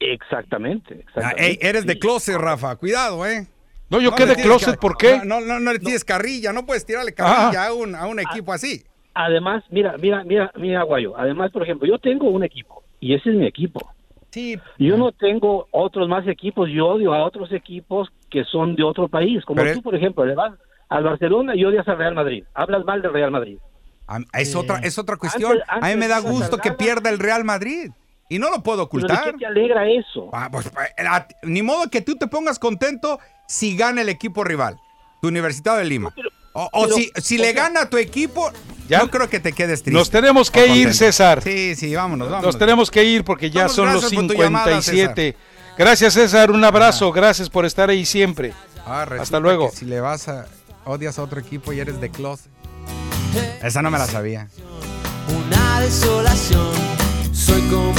Exactamente, 0.00 0.94
Ah, 0.94 1.02
exactamente. 1.08 1.68
eres 1.68 1.86
de 1.86 1.98
closet, 1.98 2.36
Rafa. 2.36 2.76
Cuidado, 2.76 3.26
¿eh? 3.26 3.46
No, 3.90 4.00
yo 4.00 4.10
No 4.10 4.16
quedé 4.16 4.36
closet, 4.36 4.78
¿por 4.78 4.96
qué? 4.96 5.20
No, 5.24 5.40
no, 5.40 5.58
no 5.60 5.72
le 5.72 5.78
tires 5.78 6.04
carrilla. 6.04 6.52
No 6.52 6.66
puedes 6.66 6.84
tirarle 6.84 7.14
carrilla 7.14 7.66
a 7.66 7.72
un, 7.72 7.94
a 7.94 8.06
un 8.06 8.20
equipo 8.20 8.52
así. 8.52 8.84
Además, 9.20 9.64
mira, 9.68 9.96
mira, 9.98 10.22
mira, 10.22 10.52
mira, 10.54 10.80
Aguayo. 10.80 11.18
Además, 11.18 11.50
por 11.50 11.64
ejemplo, 11.64 11.88
yo 11.88 11.98
tengo 11.98 12.28
un 12.30 12.44
equipo 12.44 12.84
y 13.00 13.14
ese 13.14 13.30
es 13.30 13.34
mi 13.34 13.46
equipo. 13.46 13.80
Sí. 14.30 14.56
Yo 14.78 14.96
no 14.96 15.10
tengo 15.10 15.66
otros 15.72 16.08
más 16.08 16.24
equipos, 16.28 16.68
yo 16.70 16.86
odio 16.86 17.12
a 17.12 17.24
otros 17.24 17.50
equipos 17.50 18.08
que 18.30 18.44
son 18.44 18.76
de 18.76 18.84
otro 18.84 19.08
país, 19.08 19.44
como 19.44 19.60
Pero 19.60 19.74
tú, 19.74 19.82
por 19.82 19.96
ejemplo, 19.96 20.24
le 20.24 20.36
vas 20.36 20.52
al 20.88 21.02
Barcelona 21.02 21.56
y 21.56 21.64
odias 21.64 21.88
al 21.88 21.98
Real 21.98 22.14
Madrid, 22.14 22.44
hablas 22.54 22.84
mal 22.84 23.02
del 23.02 23.12
Real 23.12 23.32
Madrid. 23.32 23.58
Es, 24.34 24.54
otra, 24.54 24.78
es 24.84 24.96
otra 25.00 25.16
cuestión. 25.16 25.58
Antes- 25.66 25.66
a 25.68 25.88
mí 25.88 25.96
me 25.96 26.06
da 26.06 26.20
gusto 26.20 26.58
que 26.58 26.70
pierda 26.70 27.10
el 27.10 27.18
Real 27.18 27.42
Madrid. 27.42 27.90
Y 28.28 28.38
no 28.38 28.50
lo 28.50 28.62
puedo 28.62 28.88
¿Pero 28.88 29.08
de 29.08 29.14
ocultar. 29.14 29.32
qué 29.32 29.38
te 29.38 29.46
alegra 29.46 29.88
eso? 29.88 30.30
Ah, 30.32 30.48
pues, 30.52 30.66
eh, 30.66 31.04
ni 31.42 31.62
modo 31.62 31.90
que 31.90 32.02
tú 32.02 32.14
te 32.14 32.28
pongas 32.28 32.60
contento 32.60 33.18
si 33.48 33.76
gana 33.76 34.02
el 34.02 34.10
equipo 34.10 34.44
rival, 34.44 34.76
tu 35.20 35.26
Universidad 35.28 35.76
de 35.76 35.86
Lima. 35.86 36.14
O, 36.60 36.68
o 36.72 36.82
pero, 36.84 36.96
si, 36.96 37.12
si 37.22 37.36
o 37.36 37.40
le 37.42 37.52
sea- 37.52 37.62
gana 37.64 37.82
a 37.82 37.90
tu 37.90 37.96
equipo, 37.98 38.50
¿Ya? 38.88 38.98
no 38.98 39.10
creo 39.10 39.28
que 39.28 39.38
te 39.38 39.52
quedes 39.52 39.82
triste. 39.82 39.96
Nos 39.98 40.10
tenemos 40.10 40.50
que 40.50 40.66
ir. 40.66 40.92
César. 40.94 41.40
Sí, 41.42 41.74
sí, 41.76 41.94
vámonos, 41.94 42.28
vámonos. 42.28 42.46
Nos 42.46 42.58
tenemos 42.58 42.90
que 42.90 43.04
ir 43.04 43.22
porque 43.24 43.50
ya 43.50 43.62
Vamos, 43.62 43.76
son 43.76 43.86
los 43.92 44.00
gracias 44.02 44.20
por 44.20 44.26
tu 44.28 44.34
llamada, 44.42 44.64
57. 44.82 45.36
Gracias 45.78 46.14
César, 46.14 46.50
un 46.50 46.64
abrazo, 46.64 47.12
gracias 47.12 47.48
por 47.48 47.64
estar 47.64 47.88
ahí 47.90 48.04
siempre. 48.04 48.52
Ah, 48.84 49.06
Hasta 49.20 49.38
luego. 49.38 49.70
Si 49.72 49.84
le 49.84 50.00
vas 50.00 50.26
a 50.28 50.46
odias 50.84 51.18
a 51.18 51.22
otro 51.22 51.38
equipo 51.38 51.72
y 51.72 51.78
eres 51.80 52.00
de 52.00 52.10
closet. 52.10 52.50
Esa 53.62 53.82
no 53.82 53.90
me 53.90 53.98
la 53.98 54.06
sabía. 54.06 54.48
una 55.28 55.80
desolación. 55.80 56.72
Soy 57.32 57.60
como 57.68 57.97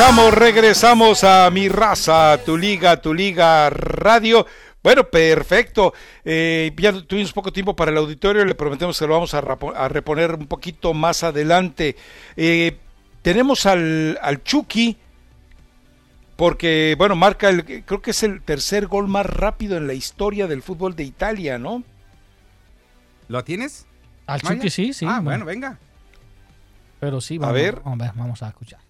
Regresamos, 0.00 0.34
regresamos 0.34 1.24
a 1.24 1.50
mi 1.50 1.68
raza, 1.68 2.38
tu 2.46 2.56
liga, 2.56 3.02
tu 3.02 3.12
liga 3.12 3.68
radio. 3.68 4.46
Bueno, 4.82 5.04
perfecto. 5.04 5.92
Eh, 6.24 6.72
ya 6.78 7.02
tuvimos 7.02 7.34
poco 7.34 7.52
tiempo 7.52 7.76
para 7.76 7.90
el 7.90 7.98
auditorio, 7.98 8.46
le 8.46 8.54
prometemos 8.54 8.98
que 8.98 9.06
lo 9.06 9.12
vamos 9.12 9.34
a, 9.34 9.42
reponer 9.88 10.36
un 10.36 10.46
poquito 10.46 10.94
más 10.94 11.22
adelante. 11.22 11.96
Eh, 12.34 12.78
tenemos 13.20 13.66
al, 13.66 14.18
al 14.22 14.42
Chucky, 14.42 14.96
porque, 16.34 16.94
bueno, 16.96 17.14
marca 17.14 17.50
el, 17.50 17.84
creo 17.84 18.00
que 18.00 18.12
es 18.12 18.22
el 18.22 18.40
tercer 18.40 18.86
gol 18.86 19.06
más 19.06 19.26
rápido 19.26 19.76
en 19.76 19.86
la 19.86 19.92
historia 19.92 20.46
del 20.46 20.62
fútbol 20.62 20.96
de 20.96 21.04
Italia, 21.04 21.58
¿no? 21.58 21.82
¿Lo 23.28 23.44
tienes? 23.44 23.86
Al 24.26 24.40
Maya? 24.44 24.56
Chucky 24.56 24.70
sí, 24.70 24.94
sí. 24.94 25.04
Ah, 25.04 25.20
bueno. 25.20 25.24
bueno, 25.24 25.44
venga. 25.44 25.78
Pero 27.00 27.20
sí, 27.20 27.36
A 27.36 27.40
vamos, 27.40 27.54
ver. 27.54 27.80
Vamos, 27.84 28.00
a 28.00 28.04
ver, 28.04 28.12
vamos 28.16 28.42
a 28.42 28.48
escuchar. 28.48 28.89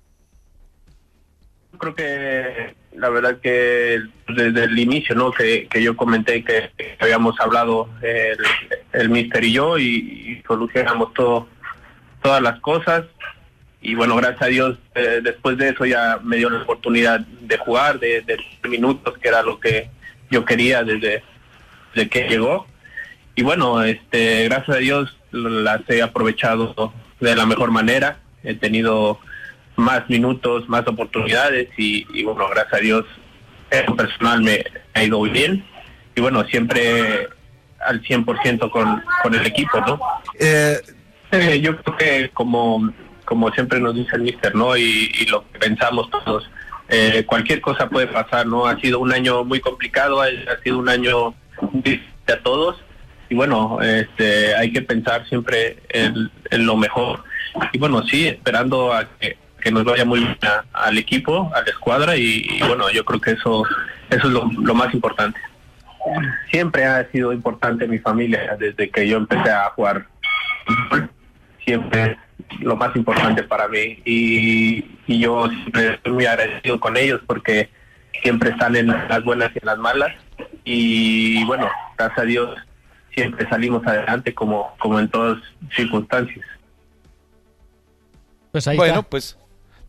Creo 1.80 1.94
que 1.96 2.74
la 2.96 3.08
verdad 3.08 3.40
que 3.40 4.00
desde 4.28 4.64
el 4.64 4.78
inicio, 4.78 5.16
¿no? 5.16 5.32
Que, 5.32 5.66
que 5.68 5.82
yo 5.82 5.96
comenté 5.96 6.44
que 6.44 6.70
habíamos 7.00 7.40
hablado 7.40 7.88
el, 8.02 8.38
el 8.92 9.08
mister 9.08 9.42
y 9.42 9.52
yo 9.52 9.78
y, 9.78 9.84
y 9.84 10.42
solucionamos 10.46 11.12
todo, 11.14 11.48
todas 12.22 12.40
las 12.40 12.60
cosas. 12.60 13.04
Y 13.82 13.94
bueno, 13.94 14.14
gracias 14.16 14.42
a 14.42 14.46
Dios, 14.46 14.78
eh, 14.94 15.20
después 15.22 15.56
de 15.56 15.70
eso 15.70 15.86
ya 15.86 16.20
me 16.22 16.36
dio 16.36 16.50
la 16.50 16.62
oportunidad 16.62 17.20
de 17.20 17.56
jugar, 17.56 17.98
de, 17.98 18.22
minutos, 18.68 19.16
que 19.18 19.28
era 19.28 19.42
lo 19.42 19.58
que 19.58 19.88
yo 20.30 20.44
quería 20.44 20.84
desde, 20.84 21.22
desde 21.94 22.10
que 22.10 22.28
llegó. 22.28 22.66
Y 23.34 23.42
bueno, 23.42 23.82
este, 23.82 24.44
gracias 24.44 24.76
a 24.76 24.80
Dios 24.80 25.16
las 25.32 25.88
he 25.88 26.02
aprovechado 26.02 26.92
de 27.20 27.34
la 27.34 27.46
mejor 27.46 27.70
manera. 27.70 28.18
He 28.44 28.54
tenido 28.54 29.18
más 29.80 30.08
minutos, 30.08 30.68
más 30.68 30.86
oportunidades 30.86 31.68
y, 31.76 32.06
y 32.12 32.22
bueno, 32.24 32.46
gracias 32.48 32.74
a 32.74 32.78
Dios 32.78 33.06
en 33.70 33.96
personal 33.96 34.42
me 34.42 34.64
ha 34.94 35.04
ido 35.04 35.18
muy 35.18 35.30
bien 35.30 35.64
y 36.14 36.20
bueno, 36.20 36.44
siempre 36.44 37.28
al 37.86 38.02
100% 38.02 38.70
con, 38.70 39.02
con 39.22 39.34
el 39.34 39.46
equipo, 39.46 39.80
¿no? 39.80 39.98
Eh, 40.38 40.80
yo 41.62 41.76
creo 41.76 41.96
que 41.96 42.30
como, 42.34 42.92
como 43.24 43.50
siempre 43.52 43.80
nos 43.80 43.94
dice 43.94 44.16
el 44.16 44.22
mister, 44.22 44.54
¿no? 44.54 44.76
Y, 44.76 45.10
y 45.18 45.26
lo 45.26 45.44
que 45.50 45.58
pensamos 45.58 46.10
todos, 46.10 46.50
eh, 46.88 47.24
cualquier 47.26 47.60
cosa 47.60 47.88
puede 47.88 48.08
pasar, 48.08 48.46
¿no? 48.46 48.66
Ha 48.66 48.78
sido 48.80 48.98
un 48.98 49.12
año 49.12 49.44
muy 49.44 49.60
complicado, 49.60 50.20
ha, 50.20 50.26
ha 50.26 50.62
sido 50.62 50.78
un 50.78 50.88
año 50.88 51.34
difícil 51.72 52.10
a 52.28 52.42
todos 52.42 52.82
y 53.28 53.34
bueno, 53.34 53.78
este, 53.80 54.54
hay 54.56 54.72
que 54.72 54.82
pensar 54.82 55.26
siempre 55.28 55.78
en, 55.88 56.30
en 56.50 56.66
lo 56.66 56.76
mejor 56.76 57.24
y 57.72 57.78
bueno, 57.78 58.02
sí, 58.04 58.28
esperando 58.28 58.92
a 58.92 59.08
que, 59.18 59.36
que 59.60 59.70
nos 59.70 59.84
vaya 59.84 60.04
muy 60.04 60.20
bien 60.20 60.36
a- 60.42 60.64
al 60.86 60.98
equipo, 60.98 61.50
a 61.54 61.60
la 61.62 61.68
escuadra 61.70 62.16
y, 62.16 62.44
y 62.48 62.60
bueno, 62.66 62.90
yo 62.90 63.04
creo 63.04 63.20
que 63.20 63.32
eso, 63.32 63.64
eso 64.10 64.26
es 64.26 64.32
lo, 64.32 64.50
lo 64.52 64.74
más 64.74 64.92
importante. 64.94 65.38
Siempre 66.50 66.84
ha 66.86 67.06
sido 67.10 67.32
importante 67.32 67.86
mi 67.86 67.98
familia 67.98 68.56
desde 68.58 68.90
que 68.90 69.06
yo 69.06 69.18
empecé 69.18 69.50
a 69.50 69.64
jugar. 69.70 70.06
Siempre 71.64 72.02
es 72.48 72.60
lo 72.60 72.74
más 72.76 72.94
importante 72.96 73.42
para 73.42 73.68
mí 73.68 74.00
y, 74.04 74.84
y 75.06 75.18
yo 75.20 75.46
siempre 75.48 75.94
estoy 75.94 76.12
muy 76.12 76.26
agradecido 76.26 76.80
con 76.80 76.96
ellos 76.96 77.20
porque 77.26 77.68
siempre 78.22 78.50
están 78.50 78.74
en 78.76 78.86
las 78.88 79.22
buenas 79.24 79.50
y 79.54 79.58
en 79.60 79.66
las 79.66 79.78
malas 79.78 80.10
y 80.64 81.44
bueno, 81.44 81.68
gracias 81.98 82.18
a 82.18 82.22
Dios 82.22 82.58
siempre 83.14 83.48
salimos 83.48 83.86
adelante 83.86 84.32
como, 84.34 84.74
como 84.78 84.98
en 84.98 85.08
todas 85.08 85.38
circunstancias. 85.76 86.44
Pues 88.52 88.66
ahí 88.66 88.76
bueno, 88.76 88.94
está. 89.00 89.08
pues 89.10 89.38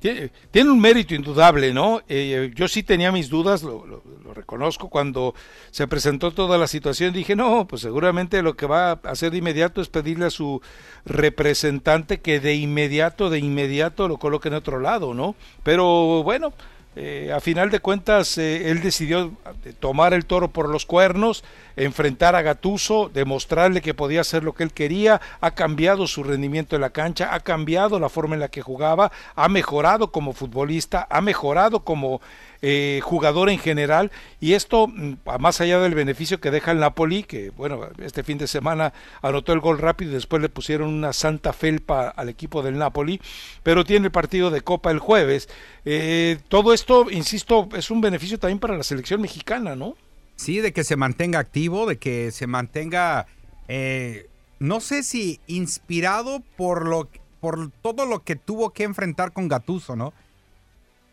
tiene, 0.01 0.69
un 0.69 0.79
mérito 0.79 1.15
indudable, 1.15 1.73
¿no? 1.73 2.01
Eh, 2.09 2.51
yo 2.55 2.67
sí 2.67 2.83
tenía 2.83 3.11
mis 3.11 3.29
dudas, 3.29 3.63
lo, 3.63 3.85
lo- 3.85 4.03
lo 4.23 4.33
reconozco, 4.33 4.89
cuando 4.89 5.35
se 5.71 5.87
presentó 5.87 6.31
toda 6.31 6.57
la 6.57 6.67
situación, 6.67 7.13
dije, 7.13 7.35
no, 7.35 7.67
pues 7.67 7.81
seguramente 7.81 8.41
lo 8.41 8.55
que 8.55 8.65
va 8.65 8.91
a 8.91 8.99
hacer 9.05 9.31
de 9.31 9.37
inmediato 9.39 9.81
es 9.81 9.89
pedirle 9.89 10.25
a 10.25 10.29
su 10.29 10.61
representante 11.05 12.19
que 12.19 12.39
de 12.39 12.55
inmediato, 12.55 13.29
de 13.29 13.39
inmediato 13.39 14.07
lo 14.07 14.17
coloque 14.17 14.47
en 14.49 14.55
otro 14.55 14.79
lado, 14.79 15.13
¿no? 15.13 15.35
Pero 15.63 16.23
bueno, 16.23 16.53
eh, 16.93 17.31
a 17.33 17.39
final 17.39 17.69
de 17.69 17.79
cuentas 17.79 18.37
eh, 18.37 18.69
él 18.69 18.81
decidió 18.81 19.31
tomar 19.79 20.13
el 20.13 20.25
toro 20.25 20.49
por 20.49 20.67
los 20.67 20.85
cuernos, 20.85 21.43
enfrentar 21.77 22.35
a 22.35 22.41
Gatuso, 22.41 23.09
demostrarle 23.13 23.81
que 23.81 23.93
podía 23.93 24.19
hacer 24.19 24.43
lo 24.43 24.53
que 24.53 24.63
él 24.63 24.73
quería, 24.73 25.21
ha 25.39 25.51
cambiado 25.51 26.05
su 26.05 26.21
rendimiento 26.21 26.75
en 26.75 26.81
la 26.81 26.89
cancha, 26.89 27.33
ha 27.33 27.39
cambiado 27.39 27.97
la 27.97 28.09
forma 28.09 28.35
en 28.35 28.41
la 28.41 28.49
que 28.49 28.61
jugaba, 28.61 29.11
ha 29.35 29.47
mejorado 29.47 30.11
como 30.11 30.33
futbolista, 30.33 31.07
ha 31.09 31.21
mejorado 31.21 31.85
como 31.85 32.19
eh, 32.61 32.99
jugador 33.03 33.49
en 33.49 33.57
general 33.57 34.11
y 34.39 34.53
esto 34.53 34.87
mm, 34.87 35.13
más 35.39 35.61
allá 35.61 35.79
del 35.79 35.95
beneficio 35.95 36.39
que 36.39 36.51
deja 36.51 36.71
el 36.71 36.79
Napoli, 36.79 37.23
que 37.23 37.49
bueno, 37.51 37.87
este 37.99 38.23
fin 38.23 38.37
de 38.37 38.47
semana 38.47 38.93
anotó 39.21 39.53
el 39.53 39.59
gol 39.59 39.79
rápido 39.79 40.11
y 40.11 40.15
después 40.15 40.41
le 40.41 40.49
pusieron 40.49 40.89
una 40.89 41.13
santa 41.13 41.53
felpa 41.53 42.09
al 42.09 42.29
equipo 42.29 42.61
del 42.61 42.77
Napoli, 42.77 43.19
pero 43.63 43.83
tiene 43.83 44.07
el 44.07 44.11
partido 44.11 44.51
de 44.51 44.61
Copa 44.61 44.91
el 44.91 44.99
jueves. 44.99 45.49
Eh, 45.85 46.37
todo 46.49 46.73
esto, 46.73 47.09
insisto, 47.09 47.67
es 47.75 47.89
un 47.89 48.01
beneficio 48.01 48.37
también 48.37 48.59
para 48.59 48.77
la 48.77 48.83
selección 48.83 49.21
mexicana, 49.21 49.75
¿no? 49.75 49.95
Sí, 50.35 50.59
de 50.59 50.73
que 50.73 50.83
se 50.83 50.95
mantenga 50.95 51.39
activo, 51.39 51.85
de 51.85 51.97
que 51.97 52.31
se 52.31 52.47
mantenga, 52.47 53.27
eh, 53.67 54.27
no 54.59 54.81
sé 54.81 55.03
si 55.03 55.39
inspirado 55.47 56.41
por 56.57 56.87
lo 56.87 57.09
por 57.41 57.71
todo 57.81 58.05
lo 58.05 58.23
que 58.23 58.35
tuvo 58.35 58.69
que 58.69 58.83
enfrentar 58.83 59.33
con 59.33 59.49
Gatuso, 59.49 59.95
¿no? 59.95 60.13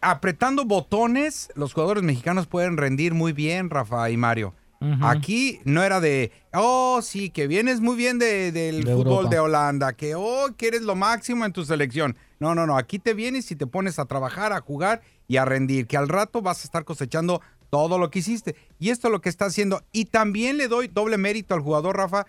Apretando 0.00 0.64
botones, 0.64 1.50
los 1.56 1.72
jugadores 1.72 2.02
mexicanos 2.04 2.46
pueden 2.46 2.76
rendir 2.76 3.14
muy 3.14 3.32
bien, 3.32 3.68
Rafa 3.70 4.10
y 4.10 4.16
Mario. 4.16 4.54
Aquí 5.00 5.58
no 5.64 5.82
era 5.82 5.98
de, 5.98 6.30
oh, 6.54 7.00
sí, 7.02 7.30
que 7.30 7.48
vienes 7.48 7.80
muy 7.80 7.96
bien 7.96 8.20
de- 8.20 8.52
del 8.52 8.84
De 8.84 8.92
fútbol 8.94 9.06
Europa. 9.24 9.30
de 9.30 9.38
Holanda, 9.40 9.92
que, 9.94 10.14
oh, 10.14 10.54
que 10.56 10.68
eres 10.68 10.82
lo 10.82 10.94
máximo 10.94 11.44
en 11.44 11.52
tu 11.52 11.64
selección. 11.64 12.16
No, 12.38 12.54
no, 12.54 12.64
no, 12.64 12.76
aquí 12.78 13.00
te 13.00 13.12
vienes 13.12 13.50
y 13.50 13.56
te 13.56 13.66
pones 13.66 13.98
a 13.98 14.04
trabajar, 14.04 14.52
a 14.52 14.60
jugar 14.60 15.00
y 15.26 15.38
a 15.38 15.44
rendir, 15.44 15.88
que 15.88 15.96
al 15.96 16.08
rato 16.08 16.42
vas 16.42 16.60
a 16.60 16.64
estar 16.64 16.84
cosechando 16.84 17.42
todo 17.70 17.98
lo 17.98 18.12
que 18.12 18.20
hiciste. 18.20 18.54
Y 18.78 18.90
esto 18.90 19.08
es 19.08 19.12
lo 19.12 19.20
que 19.20 19.28
está 19.28 19.46
haciendo. 19.46 19.82
Y 19.90 20.04
también 20.04 20.56
le 20.58 20.68
doy 20.68 20.86
doble 20.86 21.18
mérito 21.18 21.54
al 21.54 21.60
jugador, 21.60 21.96
Rafa, 21.96 22.26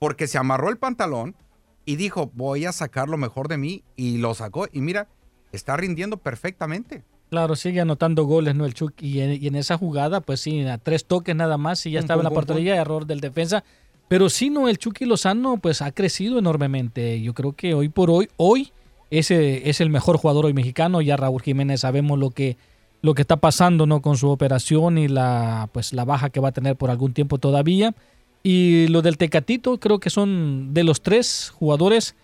porque 0.00 0.26
se 0.26 0.38
amarró 0.38 0.70
el 0.70 0.78
pantalón 0.78 1.36
y 1.84 1.94
dijo, 1.94 2.32
voy 2.34 2.64
a 2.64 2.72
sacar 2.72 3.08
lo 3.08 3.16
mejor 3.16 3.46
de 3.46 3.58
mí, 3.58 3.84
y 3.94 4.18
lo 4.18 4.34
sacó. 4.34 4.66
Y 4.72 4.80
mira, 4.80 5.06
está 5.52 5.76
rindiendo 5.76 6.16
perfectamente. 6.16 7.04
Claro, 7.32 7.56
sigue 7.56 7.80
anotando 7.80 8.24
goles, 8.24 8.54
¿no? 8.54 8.66
El 8.66 8.74
Chucky. 8.74 9.06
Y 9.06 9.20
en, 9.22 9.42
y 9.42 9.46
en 9.46 9.54
esa 9.54 9.78
jugada, 9.78 10.20
pues 10.20 10.40
sí, 10.40 10.66
a 10.66 10.76
tres 10.76 11.06
toques 11.06 11.34
nada 11.34 11.56
más 11.56 11.86
y 11.86 11.92
ya 11.92 12.00
estaba 12.00 12.20
en 12.20 12.24
la 12.24 12.30
portería, 12.30 12.76
error 12.76 13.06
del 13.06 13.20
defensa. 13.20 13.64
Pero 14.08 14.28
sí, 14.28 14.50
no, 14.50 14.68
el 14.68 14.76
Chucky 14.76 15.06
Lozano, 15.06 15.56
pues 15.56 15.80
ha 15.80 15.92
crecido 15.92 16.38
enormemente. 16.38 17.22
Yo 17.22 17.32
creo 17.32 17.54
que 17.54 17.72
hoy 17.72 17.88
por 17.88 18.10
hoy, 18.10 18.28
hoy, 18.36 18.70
ese 19.10 19.70
es 19.70 19.80
el 19.80 19.88
mejor 19.88 20.18
jugador 20.18 20.44
hoy 20.44 20.52
mexicano. 20.52 21.00
Ya 21.00 21.16
Raúl 21.16 21.40
Jiménez 21.40 21.80
sabemos 21.80 22.18
lo 22.18 22.28
que, 22.32 22.58
lo 23.00 23.14
que 23.14 23.22
está 23.22 23.38
pasando, 23.38 23.86
¿no? 23.86 24.02
Con 24.02 24.18
su 24.18 24.28
operación 24.28 24.98
y 24.98 25.08
la, 25.08 25.70
pues, 25.72 25.94
la 25.94 26.04
baja 26.04 26.28
que 26.28 26.38
va 26.38 26.50
a 26.50 26.52
tener 26.52 26.76
por 26.76 26.90
algún 26.90 27.14
tiempo 27.14 27.38
todavía. 27.38 27.94
Y 28.42 28.88
lo 28.88 29.00
del 29.00 29.16
Tecatito, 29.16 29.80
creo 29.80 30.00
que 30.00 30.10
son 30.10 30.74
de 30.74 30.84
los 30.84 31.00
tres 31.00 31.50
jugadores 31.54 32.14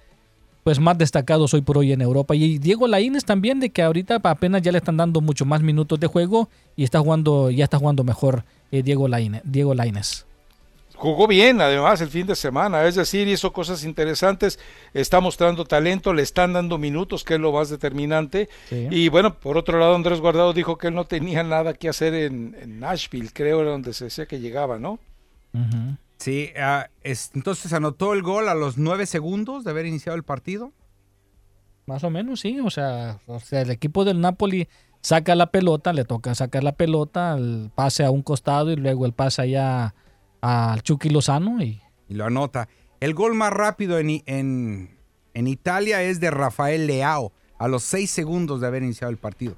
pues 0.64 0.78
más 0.80 0.98
destacados 0.98 1.54
hoy 1.54 1.62
por 1.62 1.78
hoy 1.78 1.92
en 1.92 2.00
Europa. 2.00 2.34
Y 2.34 2.58
Diego 2.58 2.86
Laínez 2.86 3.24
también, 3.24 3.60
de 3.60 3.70
que 3.70 3.82
ahorita 3.82 4.20
apenas 4.22 4.62
ya 4.62 4.72
le 4.72 4.78
están 4.78 4.96
dando 4.96 5.20
mucho 5.20 5.44
más 5.44 5.62
minutos 5.62 5.98
de 5.98 6.06
juego 6.06 6.48
y 6.76 6.84
está 6.84 7.00
jugando, 7.00 7.50
ya 7.50 7.64
está 7.64 7.78
jugando 7.78 8.04
mejor 8.04 8.44
eh, 8.70 8.82
Diego 8.82 9.08
Laínez. 9.08 9.42
Diego. 9.44 9.74
Jugó 10.98 11.28
bien, 11.28 11.60
además, 11.60 12.00
el 12.00 12.08
fin 12.08 12.26
de 12.26 12.34
semana, 12.34 12.84
es 12.84 12.96
decir, 12.96 13.28
hizo 13.28 13.52
cosas 13.52 13.84
interesantes, 13.84 14.58
está 14.92 15.20
mostrando 15.20 15.64
talento, 15.64 16.12
le 16.12 16.22
están 16.22 16.54
dando 16.54 16.76
minutos, 16.76 17.22
que 17.22 17.34
es 17.34 17.40
lo 17.40 17.52
más 17.52 17.70
determinante. 17.70 18.48
Sí. 18.68 18.88
Y 18.90 19.08
bueno, 19.08 19.34
por 19.34 19.56
otro 19.56 19.78
lado, 19.78 19.94
Andrés 19.94 20.20
Guardado 20.20 20.52
dijo 20.52 20.76
que 20.76 20.88
él 20.88 20.94
no 20.94 21.04
tenía 21.04 21.44
nada 21.44 21.72
que 21.72 21.88
hacer 21.88 22.14
en, 22.14 22.56
en 22.60 22.80
Nashville, 22.80 23.30
creo, 23.32 23.60
era 23.60 23.70
donde 23.70 23.92
se 23.92 24.06
decía 24.06 24.26
que 24.26 24.40
llegaba, 24.40 24.80
¿no? 24.80 24.98
Sí, 26.18 26.50
ah, 26.60 26.88
es- 27.02 27.30
entonces 27.34 27.72
anotó 27.72 28.12
el 28.12 28.22
gol 28.22 28.48
a 28.48 28.54
los 28.54 28.76
nueve 28.76 29.06
segundos 29.06 29.64
de 29.64 29.70
haber 29.70 29.86
iniciado 29.86 30.16
el 30.16 30.24
partido. 30.24 30.72
Más 31.86 32.04
o 32.04 32.10
menos, 32.10 32.40
sí. 32.40 32.58
O 32.60 32.70
sea, 32.70 33.20
o 33.26 33.40
sea, 33.40 33.62
el 33.62 33.70
equipo 33.70 34.04
del 34.04 34.20
Napoli 34.20 34.68
saca 35.00 35.34
la 35.34 35.50
pelota, 35.50 35.92
le 35.92 36.04
toca 36.04 36.34
sacar 36.34 36.64
la 36.64 36.72
pelota, 36.72 37.34
el 37.36 37.70
pase 37.74 38.04
a 38.04 38.10
un 38.10 38.22
costado 38.22 38.70
y 38.72 38.76
luego 38.76 39.06
el 39.06 39.12
pase 39.12 39.42
allá 39.42 39.94
al 40.40 40.82
Chucky 40.82 41.08
Lozano 41.08 41.62
y 41.62 41.80
Y 42.08 42.14
lo 42.14 42.24
anota. 42.26 42.68
El 43.00 43.14
gol 43.14 43.34
más 43.34 43.52
rápido 43.52 43.98
en, 43.98 44.22
en, 44.26 44.90
en 45.34 45.46
Italia 45.46 46.02
es 46.02 46.18
de 46.20 46.30
Rafael 46.32 46.86
Leao, 46.88 47.32
a 47.58 47.68
los 47.68 47.84
seis 47.84 48.10
segundos 48.10 48.60
de 48.60 48.66
haber 48.66 48.82
iniciado 48.82 49.10
el 49.10 49.18
partido. 49.18 49.56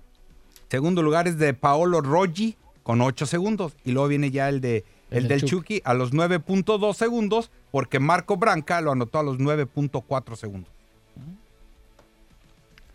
Segundo 0.69 1.03
lugar 1.03 1.27
es 1.27 1.39
de 1.39 1.55
Paolo 1.55 2.01
Roggi, 2.03 2.57
con 2.83 3.01
ocho 3.01 3.25
segundos. 3.27 3.73
Y 3.85 3.93
luego 3.93 4.09
viene 4.09 4.31
ya 4.31 4.49
el 4.51 4.61
de 4.61 4.85
el, 5.11 5.19
El 5.25 5.29
del 5.29 5.45
Chucky 5.45 5.81
a 5.85 5.95
los 5.95 6.13
9.2 6.13 6.95
segundos, 6.95 7.51
porque 7.71 7.99
Marco 7.99 8.37
Branca 8.37 8.81
lo 8.81 8.93
anotó 8.93 9.19
a 9.19 9.23
los 9.23 9.39
9.4 9.39 10.37
segundos. 10.37 10.71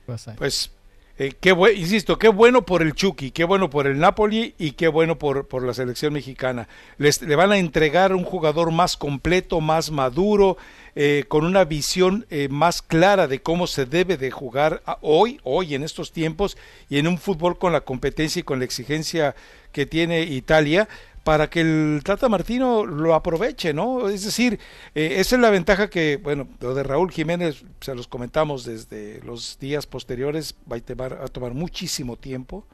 pues, 0.06 0.28
ahí. 0.28 0.36
Pues 0.38 0.72
eh, 1.18 1.34
qué 1.40 1.52
insisto, 1.78 2.20
qué 2.20 2.28
bueno 2.28 2.66
por 2.66 2.82
el 2.82 2.94
Chucky, 2.94 3.32
qué 3.32 3.46
bueno 3.46 3.70
por 3.70 3.88
el 3.88 3.98
Napoli 4.00 4.54
y 4.58 4.72
qué 4.72 4.90
bueno 4.90 5.18
por, 5.18 5.48
por 5.48 5.64
la 5.64 5.74
selección 5.74 6.12
mexicana. 6.12 6.68
Les, 6.98 7.22
le 7.22 7.36
van 7.38 7.54
a 7.54 7.58
entregar 7.58 8.14
un 8.14 8.26
jugador 8.26 8.72
más 8.72 8.98
completo, 8.98 9.62
más 9.62 9.92
maduro, 9.92 10.58
eh, 10.94 11.24
con 11.30 11.46
una 11.46 11.64
visión 11.64 12.26
eh, 12.30 12.50
más 12.50 12.82
clara 12.82 13.28
de 13.28 13.42
cómo 13.42 13.66
se 13.66 13.86
debe 13.86 14.18
de 14.18 14.30
jugar 14.30 14.82
a- 14.86 14.98
hoy, 15.02 15.40
hoy 15.44 15.74
en 15.74 15.84
estos 15.84 16.12
tiempos 16.12 16.58
y 16.90 16.98
en 17.00 17.08
un 17.08 17.18
fútbol 17.18 17.58
con 17.58 17.72
la 17.72 17.82
competencia 17.82 18.42
y 18.42 18.44
con 18.44 18.60
la 18.60 18.66
exigencia 18.66 19.36
que 19.72 19.86
tiene 19.86 20.24
Italia 20.24 20.90
para 21.26 21.50
que 21.50 21.62
el 21.62 22.02
Tata 22.04 22.30
Martino 22.30 22.86
lo 22.86 23.16
aproveche, 23.16 23.74
¿no? 23.74 24.10
Es 24.10 24.26
decir, 24.26 24.60
eh, 24.94 25.16
esa 25.18 25.36
es 25.36 25.42
la 25.42 25.50
ventaja 25.50 25.90
que, 25.90 26.18
bueno, 26.18 26.48
lo 26.60 26.76
de 26.76 26.84
Raúl 26.84 27.12
Jiménez, 27.12 27.66
se 27.82 27.96
los 27.96 28.08
comentamos 28.08 28.64
desde 28.64 29.22
los 29.24 29.58
días 29.58 29.88
posteriores, 29.88 30.54
va 30.72 30.78
a 30.78 31.28
tomar, 31.28 31.56
muchísimo 31.56 32.16
tiempo, 32.16 32.68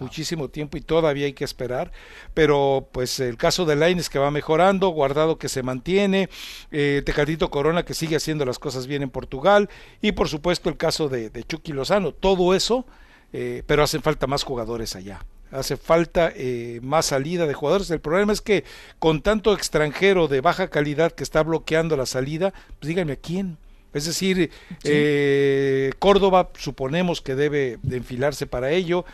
muchísimo 0.00 0.48
tiempo 0.48 0.76
y 0.76 0.80
todavía 0.80 1.26
hay 1.26 1.32
que 1.32 1.44
esperar, 1.44 1.92
pero 2.34 2.88
pues 2.90 3.20
el 3.20 3.36
caso 3.36 3.66
de 3.66 3.76
Laines 3.76 4.10
que 4.10 4.18
va 4.18 4.32
mejorando, 4.32 4.88
Guardado 4.88 5.38
que 5.38 5.48
se 5.48 5.62
mantiene, 5.62 6.28
eh, 6.72 7.04
Corona 7.52 7.84
que 7.84 7.94
sigue 7.94 8.16
haciendo 8.16 8.44
las 8.44 8.58
cosas 8.58 8.88
bien 8.88 9.04
en 9.04 9.10
Portugal 9.10 9.70
y 10.00 10.10
por 10.10 10.28
supuesto 10.28 10.68
el 10.68 10.76
caso 10.76 11.08
de, 11.08 11.30
de 11.30 11.44
Chucky 11.44 11.72
Lozano, 11.72 12.10
todo 12.10 12.52
eso, 12.52 12.84
eh, 13.32 13.62
pero 13.64 13.84
hacen 13.84 14.02
falta 14.02 14.26
más 14.26 14.42
jugadores 14.42 14.96
allá 14.96 15.24
hace 15.52 15.76
falta 15.76 16.32
eh, 16.34 16.80
más 16.82 17.06
salida 17.06 17.46
de 17.46 17.54
jugadores. 17.54 17.90
El 17.90 18.00
problema 18.00 18.32
es 18.32 18.40
que 18.40 18.64
con 18.98 19.22
tanto 19.22 19.54
extranjero 19.54 20.28
de 20.28 20.40
baja 20.40 20.68
calidad 20.68 21.12
que 21.12 21.22
está 21.22 21.42
bloqueando 21.42 21.96
la 21.96 22.06
salida, 22.06 22.52
pues 22.80 22.88
díganme 22.88 23.12
a 23.12 23.16
quién. 23.16 23.58
Es 23.94 24.06
decir, 24.06 24.50
eh, 24.84 25.92
Córdoba 25.98 26.48
suponemos 26.56 27.20
que 27.20 27.34
debe 27.34 27.78
de 27.82 27.98
enfilarse 27.98 28.46
para 28.46 28.70
ello, 28.70 29.04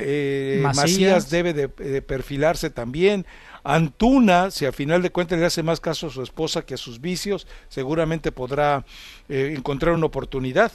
eh, 0.00 0.58
Macías. 0.60 0.76
Macías 0.76 1.30
debe 1.30 1.52
de, 1.52 1.68
de 1.68 2.02
perfilarse 2.02 2.68
también. 2.70 3.26
Antuna, 3.62 4.50
si 4.50 4.66
al 4.66 4.72
final 4.72 5.02
de 5.02 5.10
cuentas 5.10 5.38
le 5.38 5.46
hace 5.46 5.62
más 5.62 5.80
caso 5.80 6.08
a 6.08 6.10
su 6.10 6.22
esposa 6.22 6.66
que 6.66 6.74
a 6.74 6.76
sus 6.76 7.00
vicios, 7.00 7.46
seguramente 7.68 8.32
podrá 8.32 8.84
eh, 9.28 9.54
encontrar 9.56 9.94
una 9.94 10.06
oportunidad. 10.06 10.72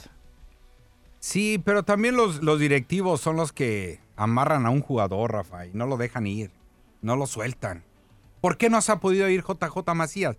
Sí, 1.20 1.60
pero 1.62 1.82
también 1.82 2.16
los, 2.16 2.42
los 2.42 2.58
directivos 2.58 3.20
son 3.20 3.36
los 3.36 3.52
que 3.52 4.00
amarran 4.22 4.66
a 4.66 4.70
un 4.70 4.82
jugador, 4.82 5.32
Rafa, 5.32 5.66
y 5.66 5.70
no 5.72 5.86
lo 5.86 5.96
dejan 5.96 6.26
ir, 6.26 6.50
no 7.02 7.16
lo 7.16 7.26
sueltan. 7.26 7.84
¿Por 8.40 8.56
qué 8.58 8.68
no 8.70 8.80
se 8.82 8.92
ha 8.92 8.96
podido 9.00 9.28
ir 9.28 9.42
JJ 9.42 9.94
Macías? 9.94 10.36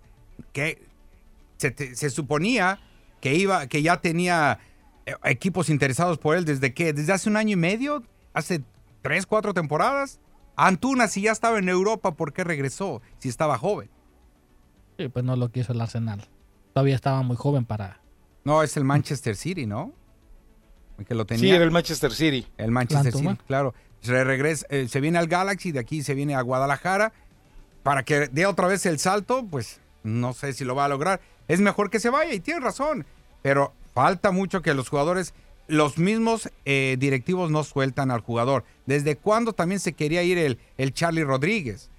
Que 0.52 0.86
se, 1.56 1.70
te- 1.70 1.94
se 1.96 2.10
suponía 2.10 2.78
que 3.20 3.34
iba, 3.34 3.66
que 3.66 3.82
ya 3.82 4.00
tenía 4.00 4.58
eh, 5.06 5.14
equipos 5.24 5.68
interesados 5.68 6.18
por 6.18 6.36
él 6.36 6.44
desde 6.44 6.72
que, 6.74 6.92
desde 6.92 7.12
hace 7.12 7.28
un 7.28 7.36
año 7.36 7.52
y 7.54 7.56
medio, 7.56 8.02
hace 8.34 8.62
tres, 9.02 9.26
cuatro 9.26 9.52
temporadas. 9.52 10.20
Antuna, 10.54 11.08
si 11.08 11.22
ya 11.22 11.32
estaba 11.32 11.58
en 11.58 11.68
Europa, 11.68 12.12
¿por 12.14 12.32
qué 12.32 12.44
regresó? 12.44 13.00
Si 13.18 13.28
estaba 13.28 13.58
joven. 13.58 13.90
Sí, 14.98 15.08
pues 15.08 15.24
no 15.24 15.34
lo 15.36 15.50
quiso 15.50 15.72
el 15.72 15.80
Arsenal. 15.80 16.28
Todavía 16.74 16.94
estaba 16.94 17.22
muy 17.22 17.36
joven 17.36 17.64
para. 17.64 18.00
No, 18.44 18.62
es 18.62 18.76
el 18.76 18.84
Manchester 18.84 19.34
City, 19.36 19.66
¿no? 19.66 19.92
Que 21.04 21.14
lo 21.14 21.24
tenía. 21.24 21.40
Sí, 21.40 21.50
era 21.50 21.64
el 21.64 21.70
Manchester 21.70 22.12
City. 22.12 22.46
El 22.56 22.70
Manchester. 22.70 23.12
City, 23.12 23.38
claro. 23.46 23.74
Se 24.00 24.24
regresa, 24.24 24.66
eh, 24.68 24.88
se 24.88 25.00
viene 25.00 25.18
al 25.18 25.28
Galaxy, 25.28 25.72
de 25.72 25.78
aquí 25.78 26.02
se 26.02 26.14
viene 26.14 26.34
a 26.34 26.40
Guadalajara. 26.40 27.12
Para 27.82 28.04
que 28.04 28.28
dé 28.28 28.46
otra 28.46 28.68
vez 28.68 28.86
el 28.86 28.98
salto, 28.98 29.44
pues 29.50 29.80
no 30.02 30.32
sé 30.32 30.52
si 30.52 30.64
lo 30.64 30.74
va 30.74 30.84
a 30.84 30.88
lograr. 30.88 31.20
Es 31.48 31.60
mejor 31.60 31.90
que 31.90 32.00
se 32.00 32.10
vaya 32.10 32.32
y 32.32 32.40
tiene 32.40 32.60
razón. 32.60 33.06
Pero 33.42 33.72
falta 33.94 34.30
mucho 34.30 34.62
que 34.62 34.74
los 34.74 34.88
jugadores, 34.88 35.34
los 35.66 35.98
mismos 35.98 36.48
eh, 36.64 36.96
directivos 36.98 37.50
no 37.50 37.64
sueltan 37.64 38.10
al 38.10 38.20
jugador. 38.20 38.64
¿Desde 38.86 39.16
cuándo 39.16 39.52
también 39.52 39.80
se 39.80 39.92
quería 39.94 40.22
ir 40.22 40.38
el, 40.38 40.58
el 40.78 40.92
Charlie 40.94 41.24
Rodríguez? 41.24 41.90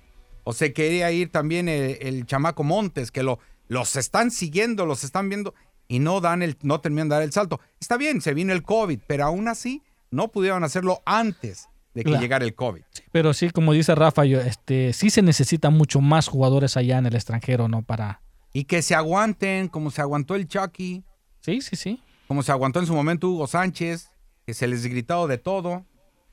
O 0.45 0.53
se 0.53 0.73
quería 0.73 1.11
ir 1.11 1.31
también 1.31 1.69
el, 1.69 1.97
el 2.01 2.25
chamaco 2.25 2.63
Montes, 2.63 3.11
que 3.11 3.23
lo, 3.23 3.39
los 3.67 3.95
están 3.95 4.31
siguiendo, 4.31 4.85
los 4.85 5.03
están 5.03 5.29
viendo 5.29 5.53
y 5.87 5.99
no 5.99 6.21
dan 6.21 6.41
el, 6.41 6.57
no 6.61 6.81
terminan 6.81 7.09
de 7.09 7.15
dar 7.15 7.23
el 7.23 7.31
salto. 7.31 7.59
Está 7.79 7.97
bien, 7.97 8.21
se 8.21 8.33
vino 8.33 8.53
el 8.53 8.63
COVID, 8.63 8.99
pero 9.07 9.25
aún 9.25 9.47
así 9.47 9.81
no 10.11 10.29
pudieron 10.29 10.63
hacerlo 10.63 11.01
antes 11.05 11.67
de 11.93 12.03
que 12.03 12.09
Claro. 12.09 12.21
llegara 12.21 12.45
el 12.45 12.55
COVID. 12.55 12.81
Pero 13.11 13.33
sí, 13.33 13.49
como 13.49 13.73
dice 13.73 13.93
Rafa, 13.95 14.25
yo, 14.25 14.39
este, 14.41 14.93
sí 14.93 15.09
se 15.09 15.21
necesitan 15.21 15.73
mucho 15.73 16.01
más 16.01 16.27
jugadores 16.27 16.77
allá 16.77 16.97
en 16.97 17.05
el 17.05 17.15
extranjero, 17.15 17.67
¿no? 17.67 17.83
Para. 17.83 18.21
Y 18.53 18.65
que 18.65 18.81
se 18.81 18.95
aguanten, 18.95 19.67
como 19.67 19.91
se 19.91 20.01
aguantó 20.01 20.35
el 20.35 20.47
Chucky. 20.47 21.03
Sí, 21.41 21.61
sí, 21.61 21.75
sí. 21.75 22.01
Como 22.27 22.41
se 22.43 22.51
aguantó 22.51 22.79
en 22.79 22.85
su 22.87 22.93
momento 22.93 23.27
Hugo 23.29 23.47
Sánchez, 23.47 24.09
que 24.45 24.53
se 24.53 24.67
les 24.67 24.85
gritado 24.87 25.27
de 25.27 25.37
todo. 25.37 25.85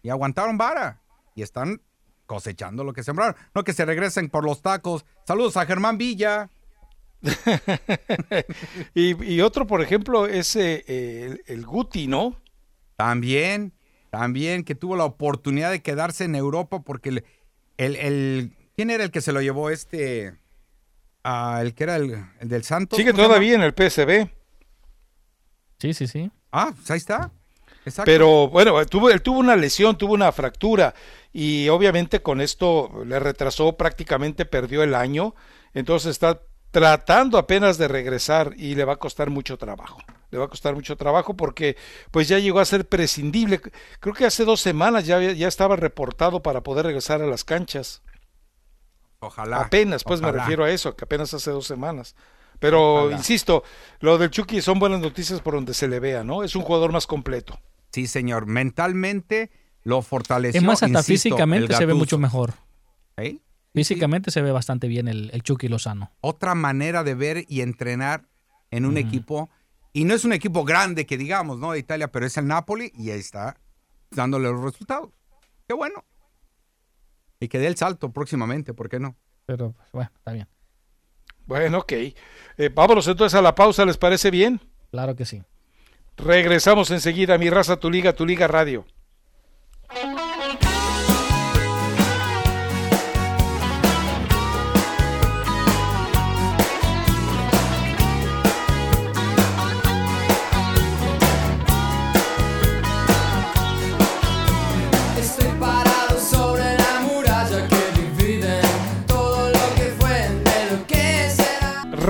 Y 0.02 0.08
aguantaron 0.08 0.56
vara. 0.56 1.02
Y 1.34 1.42
están 1.42 1.82
cosechando 2.26 2.84
lo 2.84 2.92
que 2.92 3.02
sembraron. 3.02 3.36
No 3.54 3.64
que 3.64 3.72
se 3.72 3.84
regresen 3.84 4.28
por 4.30 4.44
los 4.44 4.62
tacos. 4.62 5.04
Saludos 5.26 5.56
a 5.56 5.66
Germán 5.66 5.98
Villa. 5.98 6.48
y, 8.94 9.34
y 9.34 9.40
otro, 9.40 9.66
por 9.66 9.82
ejemplo, 9.82 10.26
es 10.26 10.56
eh, 10.56 10.84
el, 10.86 11.42
el 11.46 11.66
Guti, 11.66 12.06
¿no? 12.06 12.36
También, 12.96 13.72
también 14.10 14.64
que 14.64 14.74
tuvo 14.74 14.96
la 14.96 15.04
oportunidad 15.04 15.70
de 15.70 15.82
quedarse 15.82 16.24
en 16.24 16.34
Europa 16.34 16.80
porque 16.82 17.10
el, 17.10 17.24
el, 17.78 17.96
el- 17.96 18.52
¿quién 18.76 18.90
era 18.90 19.04
el 19.04 19.10
que 19.10 19.20
se 19.20 19.32
lo 19.32 19.40
llevó 19.40 19.70
este? 19.70 20.34
Ah, 21.24 21.58
el 21.62 21.74
que 21.74 21.84
era 21.84 21.96
el, 21.96 22.24
el 22.40 22.48
del 22.48 22.64
Santos. 22.64 22.96
Sigue 22.96 23.12
¿cómo 23.12 23.22
se 23.22 23.28
todavía 23.28 23.54
en 23.54 23.62
el 23.62 23.74
PSB. 23.74 24.28
Sí, 25.78 25.94
sí, 25.94 26.06
sí. 26.06 26.30
Ah, 26.52 26.72
pues 26.74 26.90
ahí 26.90 26.98
está. 26.98 27.30
Exacto. 27.86 28.10
Pero 28.10 28.48
bueno, 28.48 28.84
tuvo, 28.86 29.10
él 29.10 29.22
tuvo 29.22 29.38
una 29.38 29.56
lesión, 29.56 29.96
tuvo 29.96 30.12
una 30.12 30.30
fractura 30.32 30.94
y 31.32 31.68
obviamente 31.68 32.20
con 32.20 32.40
esto 32.42 33.04
le 33.06 33.18
retrasó 33.18 33.76
prácticamente, 33.76 34.44
perdió 34.44 34.82
el 34.82 34.94
año, 34.94 35.34
entonces 35.72 36.10
está 36.10 36.42
tratando 36.70 37.38
apenas 37.38 37.78
de 37.78 37.88
regresar 37.88 38.54
y 38.56 38.74
le 38.74 38.84
va 38.84 38.94
a 38.94 38.98
costar 38.98 39.30
mucho 39.30 39.56
trabajo. 39.58 39.98
Le 40.30 40.38
va 40.38 40.44
a 40.44 40.48
costar 40.48 40.74
mucho 40.74 40.96
trabajo 40.96 41.34
porque 41.34 41.76
pues 42.12 42.28
ya 42.28 42.38
llegó 42.38 42.60
a 42.60 42.64
ser 42.64 42.88
prescindible. 42.88 43.60
Creo 43.98 44.14
que 44.14 44.24
hace 44.26 44.44
dos 44.44 44.60
semanas 44.60 45.04
ya, 45.06 45.16
había- 45.16 45.32
ya 45.32 45.48
estaba 45.48 45.74
reportado 45.76 46.42
para 46.42 46.62
poder 46.62 46.86
regresar 46.86 47.20
a 47.22 47.26
las 47.26 47.42
canchas. 47.44 48.02
Ojalá. 49.18 49.60
Apenas, 49.62 50.04
pues 50.04 50.20
me 50.20 50.32
refiero 50.32 50.64
a 50.64 50.70
eso, 50.70 50.96
que 50.96 51.04
apenas 51.04 51.34
hace 51.34 51.50
dos 51.50 51.66
semanas. 51.66 52.14
Pero 52.58 53.04
Ojalá. 53.04 53.16
insisto, 53.16 53.64
lo 54.00 54.18
del 54.18 54.30
Chucky 54.30 54.60
son 54.62 54.78
buenas 54.78 55.00
noticias 55.00 55.40
por 55.40 55.54
donde 55.54 55.74
se 55.74 55.88
le 55.88 55.98
vea, 55.98 56.24
¿no? 56.24 56.42
Es 56.44 56.54
un 56.56 56.62
jugador 56.62 56.92
más 56.92 57.06
completo. 57.06 57.58
Sí, 57.92 58.06
señor. 58.06 58.46
Mentalmente 58.46 59.50
lo 59.82 60.00
fortaleció. 60.02 60.60
Es 60.60 60.64
más, 60.66 60.82
hasta 60.82 60.98
insisto, 60.98 61.28
físicamente 61.30 61.74
se 61.74 61.86
ve 61.86 61.94
mucho 61.94 62.18
mejor. 62.18 62.52
¿Eh? 63.16 63.38
Físicamente 63.72 64.30
se 64.30 64.42
ve 64.42 64.50
bastante 64.50 64.88
bien 64.88 65.08
el, 65.08 65.30
el 65.32 65.42
Chucky 65.42 65.68
Lozano. 65.68 66.12
Otra 66.20 66.54
manera 66.54 67.04
de 67.04 67.14
ver 67.14 67.44
y 67.48 67.60
entrenar 67.60 68.28
en 68.70 68.84
un 68.84 68.96
equipo. 68.96 69.50
Y 69.92 70.04
no 70.04 70.14
es 70.14 70.24
un 70.24 70.32
equipo 70.32 70.64
grande 70.64 71.06
que 71.06 71.16
digamos, 71.16 71.58
¿no? 71.58 71.72
De 71.72 71.78
Italia, 71.78 72.10
pero 72.10 72.26
es 72.26 72.36
el 72.36 72.46
Napoli 72.46 72.92
y 72.96 73.10
ahí 73.10 73.20
está 73.20 73.56
dándole 74.10 74.50
los 74.50 74.62
resultados. 74.62 75.10
Qué 75.66 75.74
bueno. 75.74 76.04
Y 77.40 77.48
que 77.48 77.58
dé 77.58 77.66
el 77.66 77.76
salto 77.76 78.12
próximamente, 78.12 78.74
¿por 78.74 78.88
qué 78.88 79.00
no? 79.00 79.16
Pero 79.46 79.72
pues, 79.72 79.88
bueno, 79.92 80.10
está 80.14 80.32
bien. 80.32 80.48
Bueno, 81.46 81.78
ok. 81.78 81.92
Eh, 81.92 82.14
vámonos 82.72 83.08
entonces 83.08 83.36
a 83.36 83.42
la 83.42 83.54
pausa, 83.54 83.84
¿les 83.84 83.96
parece 83.96 84.30
bien? 84.30 84.60
Claro 84.90 85.16
que 85.16 85.24
sí. 85.24 85.42
Regresamos 86.16 86.90
enseguida 86.90 87.34
a 87.34 87.38
Mi 87.38 87.50
Raza, 87.50 87.78
Tu 87.78 87.90
Liga, 87.90 88.12
Tu 88.12 88.26
Liga 88.26 88.46
Radio. 88.46 88.84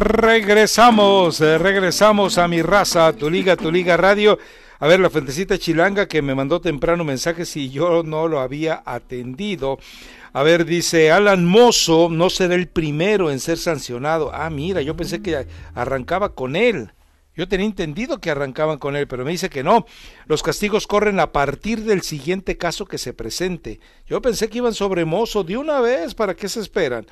Regresamos, 0.01 1.43
eh, 1.43 1.59
regresamos 1.59 2.39
a 2.39 2.49
Mi 2.49 2.63
Raza, 2.63 3.13
Tu 3.13 3.29
Liga, 3.29 3.55
Tu 3.55 3.71
Liga 3.71 3.99
Radio. 3.99 4.39
A 4.79 4.87
ver, 4.87 4.99
la 4.99 5.11
fuentecita 5.11 5.59
chilanga 5.59 6.09
que 6.09 6.23
me 6.23 6.35
mandó 6.35 6.59
temprano 6.59 7.05
mensajes 7.05 7.55
y 7.59 7.69
yo 7.69 8.03
no 8.03 8.27
lo 8.27 8.41
había 8.41 8.83
atendido. 8.87 9.79
A 10.33 10.43
ver, 10.43 10.65
dice 10.65 11.13
Alan 11.13 11.45
Mozo, 11.45 12.09
no 12.11 12.31
será 12.31 12.55
el 12.55 12.67
primero 12.67 13.31
en 13.31 13.41
ser 13.41 13.59
sancionado. 13.59 14.31
Ah, 14.33 14.49
mira, 14.49 14.81
yo 14.81 14.97
pensé 14.97 15.21
que 15.21 15.47
arrancaba 15.75 16.35
con 16.35 16.57
él. 16.57 16.93
Yo 17.41 17.49
tenía 17.49 17.65
entendido 17.65 18.21
que 18.21 18.31
arrancaban 18.31 18.77
con 18.77 18.97
él, 18.97 19.09
pero 19.09 19.25
me 19.25 19.31
dice 19.31 19.49
que 19.49 19.63
no. 19.63 19.87
Los 20.27 20.43
castigos 20.43 20.87
corren 20.87 21.19
a 21.21 21.33
partir 21.33 21.85
del 21.85 22.03
siguiente 22.03 22.59
caso 22.59 22.85
que 22.85 22.99
se 22.99 23.15
presente. 23.15 23.81
Yo 24.07 24.21
pensé 24.21 24.51
que 24.51 24.59
iban 24.59 24.75
sobre 24.75 25.07
Mozo 25.07 25.43
de 25.43 25.57
una 25.57 25.81
vez, 25.81 26.15
¿para 26.15 26.35
qué 26.35 26.51
se 26.51 26.61
esperan? 26.61 27.07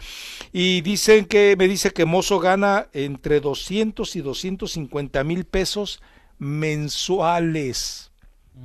Y 0.52 0.82
dicen 0.82 1.24
que, 1.24 1.56
me 1.56 1.66
dice 1.66 1.92
que 1.92 2.04
Mozo 2.04 2.40
gana 2.40 2.88
entre 2.92 3.40
200 3.40 4.16
y 4.16 4.20
250 4.20 5.24
mil 5.24 5.46
pesos 5.46 6.02
mensuales. 6.38 8.12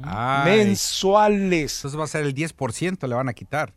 Ay. 0.01 0.65
mensuales. 0.65 1.77
Entonces 1.77 1.97
va 1.97 2.03
a 2.03 2.07
ser 2.07 2.25
el 2.25 2.35
10%, 2.35 3.07
le 3.07 3.15
van 3.15 3.29
a 3.29 3.33
quitar. 3.33 3.73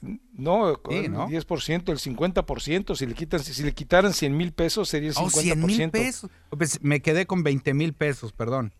No, 0.00 0.80
Sí, 0.88 0.96
el 0.96 1.12
¿no? 1.12 1.28
10%, 1.28 1.90
el 1.90 1.98
50%, 1.98 2.94
si 2.96 3.06
le 3.06 3.14
quitan, 3.14 3.40
si 3.40 3.62
le 3.62 3.72
quitaran 3.74 4.12
100 4.12 4.36
mil 4.36 4.52
pesos 4.52 4.88
sería 4.88 5.08
el 5.10 5.14
50%. 5.16 5.26
Oh, 5.26 5.30
100 5.30 5.66
mil 5.66 5.90
pesos. 5.90 6.30
Pues 6.50 6.82
me 6.82 7.00
quedé 7.00 7.26
con 7.26 7.42
20 7.42 7.74
mil 7.74 7.92
pesos, 7.94 8.32
perdón. 8.32 8.72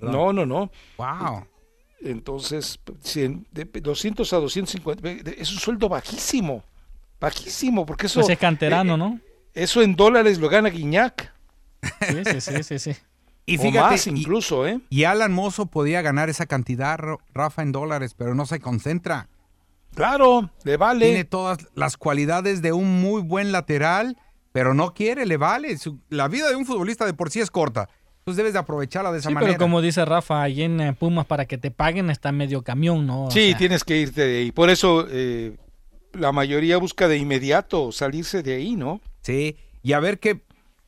No, 0.00 0.32
no, 0.32 0.46
no. 0.46 0.70
Wow. 0.96 1.46
Entonces, 2.00 2.80
100, 3.02 3.46
de 3.52 3.64
200 3.64 4.32
a 4.32 4.36
250, 4.38 5.00
ve, 5.02 5.22
de- 5.22 5.36
es 5.38 5.52
un 5.52 5.58
sueldo 5.58 5.88
bajísimo, 5.88 6.64
bajísimo, 7.20 7.86
porque 7.86 8.06
eso... 8.06 8.20
Pues 8.20 8.30
es 8.32 8.38
canterano, 8.38 8.94
eh, 8.94 8.98
¿no? 8.98 9.20
Eso 9.54 9.82
en 9.82 9.94
dólares 9.94 10.38
lo 10.38 10.48
gana 10.48 10.68
Guiñac. 10.70 11.32
Sí, 11.82 12.16
sí, 12.24 12.40
sí, 12.40 12.62
sí, 12.62 12.78
sí. 12.78 12.96
Y 13.44 13.58
O 13.58 13.62
fíjate, 13.62 13.90
más 13.90 14.06
y- 14.06 14.10
incluso, 14.10 14.66
¿eh? 14.66 14.80
Y 14.88 15.04
Alan 15.04 15.32
Mozo 15.32 15.66
podía 15.66 16.00
ganar 16.02 16.28
esa 16.30 16.46
cantidad, 16.46 16.98
Rafa, 17.34 17.62
en 17.62 17.72
dólares, 17.72 18.14
pero 18.16 18.34
no 18.34 18.46
se 18.46 18.60
concentra. 18.60 19.28
Claro, 19.94 20.50
le 20.64 20.76
vale. 20.76 21.06
Tiene 21.06 21.24
todas 21.24 21.58
las 21.74 21.96
cualidades 21.96 22.62
de 22.62 22.72
un 22.72 23.00
muy 23.00 23.22
buen 23.22 23.52
lateral, 23.52 24.16
pero 24.52 24.74
no 24.74 24.94
quiere, 24.94 25.26
le 25.26 25.36
vale. 25.36 25.76
Su- 25.78 26.00
la 26.08 26.28
vida 26.28 26.48
de 26.48 26.56
un 26.56 26.64
futbolista 26.66 27.04
de 27.06 27.14
por 27.14 27.30
sí 27.30 27.40
es 27.40 27.50
corta. 27.50 27.88
Entonces 28.18 28.36
debes 28.36 28.52
de 28.52 28.60
aprovecharla 28.60 29.10
de 29.12 29.18
esa 29.18 29.28
Sí, 29.30 29.34
manera. 29.34 29.52
pero 29.54 29.64
como 29.64 29.80
dice 29.82 30.04
Rafa, 30.04 30.42
allí 30.42 30.62
en 30.62 30.80
eh, 30.80 30.92
Pumas 30.92 31.26
para 31.26 31.44
que 31.46 31.58
te 31.58 31.70
paguen 31.72 32.08
está 32.08 32.30
medio 32.30 32.62
camión, 32.62 33.04
¿no? 33.06 33.24
O 33.26 33.30
Sí, 33.32 33.48
sea, 33.50 33.58
tienes 33.58 33.82
que 33.84 33.96
irte 33.96 34.20
de 34.24 34.38
ahí. 34.38 34.52
Por 34.52 34.70
eso 34.70 35.06
eh, 35.10 35.56
la 36.12 36.30
mayoría 36.30 36.76
busca 36.78 37.08
de 37.08 37.16
inmediato 37.16 37.90
salirse 37.90 38.42
de 38.44 38.54
ahí, 38.54 38.76
¿no? 38.76 39.00
Sí, 39.22 39.56
y 39.82 39.92
a 39.94 40.00
ver 40.00 40.20
qué, 40.20 40.40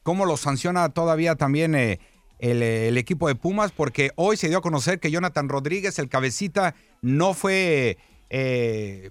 cómo 0.05 0.27
lo 0.27 0.37
sanciona 0.37 0.89
todavía 0.91 1.35
también 1.35 1.75
eh, 1.75 1.99
el, 2.39 2.63
el 2.63 2.97
equipo 2.99 3.27
de 3.27 3.35
Pumas, 3.35 3.73
porque 3.73 4.13
hoy 4.15 4.37
se 4.37 4.49
dio 4.49 4.59
a 4.59 4.63
conocer 4.63 5.01
que 5.01 5.11
Jonathan 5.11 5.49
Rodríguez, 5.49 5.99
el 5.99 6.09
cabecita, 6.09 6.77
no 7.03 7.35
fue 7.35 7.91
eh, 7.91 7.99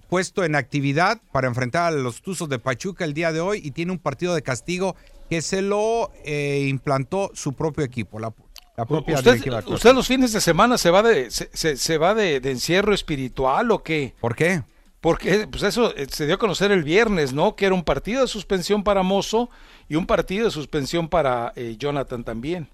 puesto 0.08 0.44
en 0.44 0.54
actividad 0.54 1.20
para 1.32 1.48
enfrentar 1.48 1.92
a 1.92 1.96
los 1.96 2.20
Tuzos 2.22 2.48
de 2.48 2.58
Pachuca 2.58 3.04
el 3.04 3.14
día 3.14 3.32
de 3.32 3.40
hoy 3.40 3.60
y 3.62 3.70
tiene 3.70 3.92
un 3.92 3.98
partido 3.98 4.34
de 4.34 4.42
castigo 4.42 4.96
que 5.30 5.40
se 5.42 5.62
lo 5.62 6.10
eh, 6.24 6.66
implantó 6.68 7.30
su 7.34 7.54
propio 7.54 7.84
equipo, 7.84 8.18
la, 8.18 8.32
la 8.76 8.84
propia 8.84 9.16
¿Usted, 9.16 9.32
usted 9.74 9.94
los 9.94 10.06
fines 10.06 10.32
de 10.32 10.40
semana 10.40 10.76
se 10.78 10.90
va 10.90 11.02
de 11.02 11.30
se, 11.30 11.48
se- 11.52 11.76
se 11.76 11.98
va 11.98 12.14
de, 12.14 12.40
de 12.40 12.50
encierro 12.50 12.92
espiritual 12.92 13.70
o 13.70 13.82
qué? 13.82 14.14
¿Por 14.20 14.36
qué? 14.36 14.62
Porque 15.00 15.46
pues 15.50 15.62
eso 15.62 15.94
eh, 15.96 16.06
se 16.10 16.26
dio 16.26 16.36
a 16.36 16.38
conocer 16.38 16.72
el 16.72 16.82
viernes, 16.82 17.32
¿no? 17.32 17.56
Que 17.56 17.66
era 17.66 17.74
un 17.74 17.84
partido 17.84 18.22
de 18.22 18.28
suspensión 18.28 18.82
para 18.84 19.02
Mozo 19.02 19.50
y 19.88 19.96
un 19.96 20.06
partido 20.06 20.46
de 20.46 20.50
suspensión 20.50 21.08
para 21.08 21.52
eh, 21.56 21.76
Jonathan 21.78 22.24
también. 22.24 22.68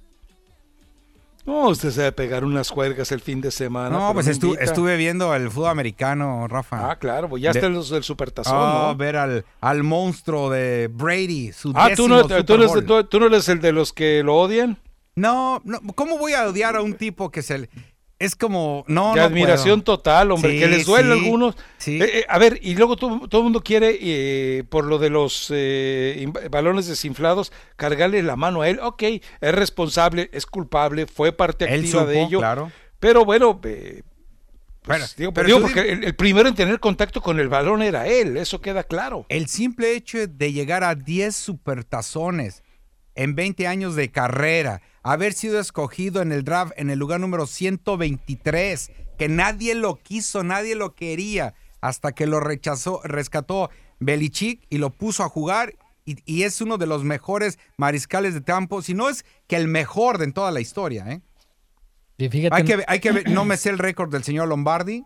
No, 1.47 1.69
usted 1.69 1.91
se 1.91 2.07
a 2.07 2.13
pegar 2.13 2.45
unas 2.45 2.69
juergas 2.71 3.11
el 3.13 3.21
fin 3.21 3.41
de 3.41 3.51
semana. 3.51 3.91
No, 3.99 4.13
pues 4.13 4.27
me 4.27 4.33
estu- 4.33 4.45
invita. 4.49 4.63
estuve 4.65 4.97
viendo 4.97 5.35
el 5.35 5.51
fútbol 5.51 5.71
americano, 5.71 6.47
Rafa. 6.49 6.91
Ah, 6.91 6.99
claro, 6.99 7.29
pues 7.29 7.43
ya 7.43 7.53
De- 7.53 7.59
está 7.59 7.69
los 7.71 7.89
del 7.91 8.03
supertazón, 8.05 8.55
Ah, 8.57 8.85
¿no? 8.89 8.97
ver 8.97 9.17
al, 9.17 9.45
al 9.61 9.83
monstruo 9.83 10.51
de 10.51 10.89
Brady, 10.93 11.53
su 11.53 11.73
Ah, 11.75 11.91
¿tú 11.97 12.09
no, 12.09 12.27
tú, 12.27 12.35
eres, 12.55 12.73
tú- 12.87 13.05
tú 13.05 13.21
no 13.21 13.27
eres 13.27 13.49
el 13.49 13.61
de 13.61 13.73
los 13.73 13.93
que 13.93 14.23
lo 14.23 14.37
odian. 14.37 14.79
No, 15.17 15.61
no, 15.65 15.81
¿cómo 15.95 16.19
voy 16.19 16.35
a 16.35 16.47
odiar 16.47 16.77
a 16.77 16.83
un 16.83 16.95
tipo 16.95 17.31
que 17.31 17.43
se 17.43 17.59
le- 17.59 17.71
es 18.21 18.37
como 18.37 18.85
no, 18.87 19.15
de 19.15 19.21
no 19.21 19.27
admiración 19.27 19.81
puedo. 19.83 19.97
total, 19.97 20.31
hombre, 20.31 20.53
Sí, 20.53 20.59
que 20.61 20.69
les 20.69 20.87
duele 20.87 21.09
a 21.11 21.13
algunos. 21.15 21.57
sí. 21.79 22.01
Eh, 22.01 22.19
eh, 22.21 22.25
a 22.29 22.39
ver, 22.39 22.61
y 22.63 22.77
luego 22.77 22.95
todo, 22.97 23.27
todo 23.29 23.41
el 23.41 23.45
mundo 23.45 23.63
quiere, 23.63 23.99
eh, 24.01 24.63
por 24.69 24.85
lo 24.85 24.99
de 24.99 25.11
los 25.11 25.49
eh, 25.53 26.31
balones 26.51 26.87
desinflados, 26.87 27.51
cargarle 27.77 28.23
la 28.23 28.37
mano 28.37 28.63
a 28.63 28.69
él. 28.69 28.79
Ok, 28.81 29.03
es 29.03 29.23
responsable, 29.55 30.31
es 30.33 30.47
culpable, 30.47 31.07
fue 31.07 31.33
parte 31.33 31.65
Él 31.65 31.81
activa 31.81 32.05
de 32.05 32.23
ello. 32.23 32.39
claro. 32.39 32.71
Pero 33.01 33.25
bueno, 33.25 33.59
eh, 33.65 34.03
pues, 34.83 34.99
Bueno, 34.99 35.05
digo, 35.17 35.33
pero 35.33 35.47
digo 35.47 35.61
porque 35.63 35.81
el, 35.93 36.05
el 36.05 36.15
primero 36.15 36.49
en 36.49 36.55
tener 36.55 36.79
contacto 36.81 37.23
con 37.23 37.41
el 37.41 37.49
balón 37.49 37.83
era 37.83 38.07
él, 38.07 38.37
eso 38.37 38.61
queda 38.61 38.85
claro. 38.85 39.25
El 39.31 39.47
simple 39.49 39.95
hecho 39.97 40.27
de 40.27 40.53
llegar 40.53 40.85
a 40.85 40.95
10 40.95 41.35
supertazones 41.35 42.63
en 43.15 43.35
20 43.35 43.67
años 43.67 43.95
de 43.97 44.11
carrera, 44.11 44.83
haber 45.03 45.33
sido 45.33 45.59
escogido 45.61 46.23
en 46.23 46.33
el 46.33 46.45
draft 46.45 46.73
en 46.77 46.91
el 46.91 46.99
lugar 46.99 47.21
número 47.21 47.47
123, 47.47 48.91
que 49.19 49.29
nadie 49.29 49.75
lo 49.75 49.97
quiso, 49.97 50.43
nadie 50.43 50.75
lo 50.75 50.95
quería, 50.95 51.55
hasta 51.81 52.13
que 52.13 52.27
lo 52.27 52.41
rechazó, 52.41 53.01
rescató 53.05 53.71
Belichick 53.99 54.65
y 54.71 54.79
lo 54.79 54.91
puso 54.91 55.23
a 55.25 55.29
jugar 55.29 55.75
y, 56.05 56.17
y 56.25 56.43
es 56.45 56.61
uno 56.61 56.79
de 56.79 56.87
los 56.87 57.05
mejores 57.05 57.59
mariscales 57.77 58.35
de 58.35 58.43
campo, 58.43 58.83
si 58.83 58.95
no 58.95 59.09
es 59.09 59.25
que 59.47 59.57
el 59.57 59.69
mejor 59.69 60.19
de 60.19 60.25
en 60.25 60.33
toda 60.33 60.51
la 60.51 60.61
historia, 60.61 61.05
¿eh? 61.11 61.21
fíjate, 62.31 62.55
Hay 62.55 62.65
que, 62.65 62.85
hay 62.87 63.01
que 63.01 63.13
ver, 63.13 63.31
no 63.31 63.45
me 63.45 63.57
sé 63.57 63.71
el 63.71 63.79
récord 63.79 64.11
del 64.13 64.25
señor 64.25 64.49
Lombardi, 64.49 65.05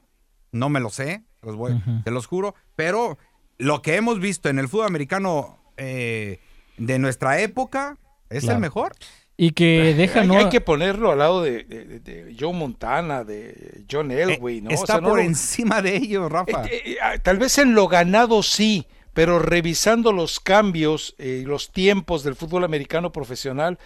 no 0.52 0.68
me 0.68 0.80
lo 0.80 0.90
sé, 0.90 1.24
los 1.42 1.56
voy- 1.56 1.80
te 2.04 2.10
los 2.10 2.26
juro, 2.26 2.54
pero 2.74 3.18
lo 3.58 3.82
que 3.82 3.96
hemos 3.96 4.18
visto 4.18 4.48
en 4.48 4.58
el 4.58 4.68
fútbol 4.68 4.86
americano 4.86 5.58
eh, 5.76 6.40
de 6.76 6.98
nuestra 6.98 7.40
época 7.40 7.98
es 8.30 8.42
Claro. 8.44 8.56
el 8.56 8.60
mejor. 8.62 8.92
Y 9.36 9.50
que 9.50 9.94
deja, 9.94 10.20
hay, 10.20 10.28
¿no? 10.28 10.36
hay 10.38 10.48
que 10.48 10.60
ponerlo 10.60 11.10
al 11.10 11.18
lado 11.18 11.42
de, 11.42 11.64
de- 11.64 11.98
de 12.00 12.36
Joe 12.38 12.52
Montana, 12.52 13.24
de 13.24 13.82
John 13.90 14.10
Elway, 14.10 14.60
¿no? 14.60 14.68
O 14.68 14.72
Eh, 14.72 14.74
Está 14.74 14.94
sea, 14.94 15.00
no 15.00 15.08
por 15.10 15.18
lo- 15.18 15.24
encima 15.24 15.82
de 15.82 15.96
ellos, 15.96 16.30
Rafa. 16.30 16.64
Eh, 16.66 16.82
eh, 16.92 16.96
ah, 17.02 17.18
tal 17.22 17.38
vez 17.38 17.58
en 17.58 17.74
lo 17.74 17.88
ganado 17.88 18.42
sí, 18.44 18.86
pero 19.12 19.38
revisando 19.40 20.12
los 20.12 20.38
cambios 20.40 21.14
eh, 21.18 21.40
y 21.42 21.44
los 21.46 21.72
tiempos 21.72 22.22
del 22.22 22.36
fútbol 22.36 22.62
americano 22.64 23.10
profesional, 23.12 23.78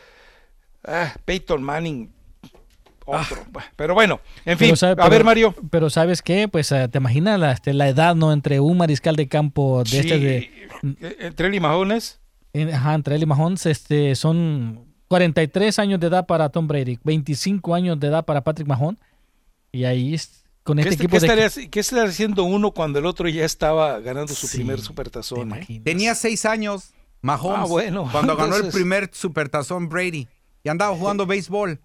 ah, 0.84 1.14
Peyton 1.24 1.62
Manning, 1.62 2.10
otro. 3.06 3.38
Pero 3.74 3.94
bueno, 3.94 4.20
en 4.44 4.58
fin, 4.58 4.76
sabe- 4.76 4.92
a 4.92 4.96
pero- 4.96 5.10
ver 5.10 5.24
Mario. 5.24 5.54
Pero 5.70 5.88
¿sabes 5.88 6.20
qué? 6.20 6.46
Pues 6.48 6.70
eh, 6.72 6.88
te 6.88 6.98
imaginas 6.98 7.40
la, 7.40 7.52
este, 7.52 7.72
la 7.72 7.88
edad, 7.88 8.14
¿no? 8.14 8.34
Entre 8.34 8.60
un 8.60 8.76
mariscal 8.76 9.16
de 9.16 9.28
campo 9.28 9.82
de 9.84 9.88
Sí, 9.90 9.98
este 9.98 10.18
de... 10.18 10.36
eh, 11.00 11.16
Entre 11.20 11.46
él 11.48 11.54
y 11.54 11.60
Mahomes, 11.60 12.20
en- 12.52 12.74
Ajá, 12.74 12.92
entre 12.94 13.14
él 13.16 13.22
y 13.22 13.26
Mahomes, 13.26 13.64
este, 13.64 14.14
son 14.14 14.84
43 15.08 15.78
años 15.78 16.00
de 16.00 16.06
edad 16.08 16.26
para 16.26 16.48
Tom 16.50 16.66
Brady, 16.68 16.98
25 17.04 17.74
años 17.74 17.98
de 17.98 18.08
edad 18.08 18.24
para 18.24 18.42
Patrick 18.42 18.68
Mahomes. 18.68 18.98
Y 19.72 19.84
ahí 19.84 20.14
es- 20.14 20.44
con 20.62 20.76
¿qué, 20.76 20.82
este 20.82 20.94
est- 20.94 21.00
equipo 21.00 21.12
qué 21.14 21.20
de... 21.20 21.44
estaría, 21.44 21.70
qué 21.70 21.80
estaría 21.80 22.04
haciendo 22.04 22.44
uno 22.44 22.72
cuando 22.72 22.98
el 22.98 23.06
otro 23.06 23.28
ya 23.28 23.44
estaba 23.44 24.00
ganando 24.00 24.34
su 24.34 24.48
primer 24.50 24.80
supertazón? 24.80 25.52
eh? 25.54 25.80
Tenía 25.82 26.14
seis 26.14 26.44
años, 26.44 26.90
Mahomes, 27.22 27.60
Ah, 27.60 27.64
bueno, 27.66 28.08
cuando 28.12 28.36
ganó 28.36 28.56
el 28.56 28.68
primer 28.70 29.10
supertazón 29.12 29.88
Brady 29.88 30.28
y 30.62 30.68
andaba 30.68 30.94
jugando 30.96 31.24
béisbol. 31.26 31.80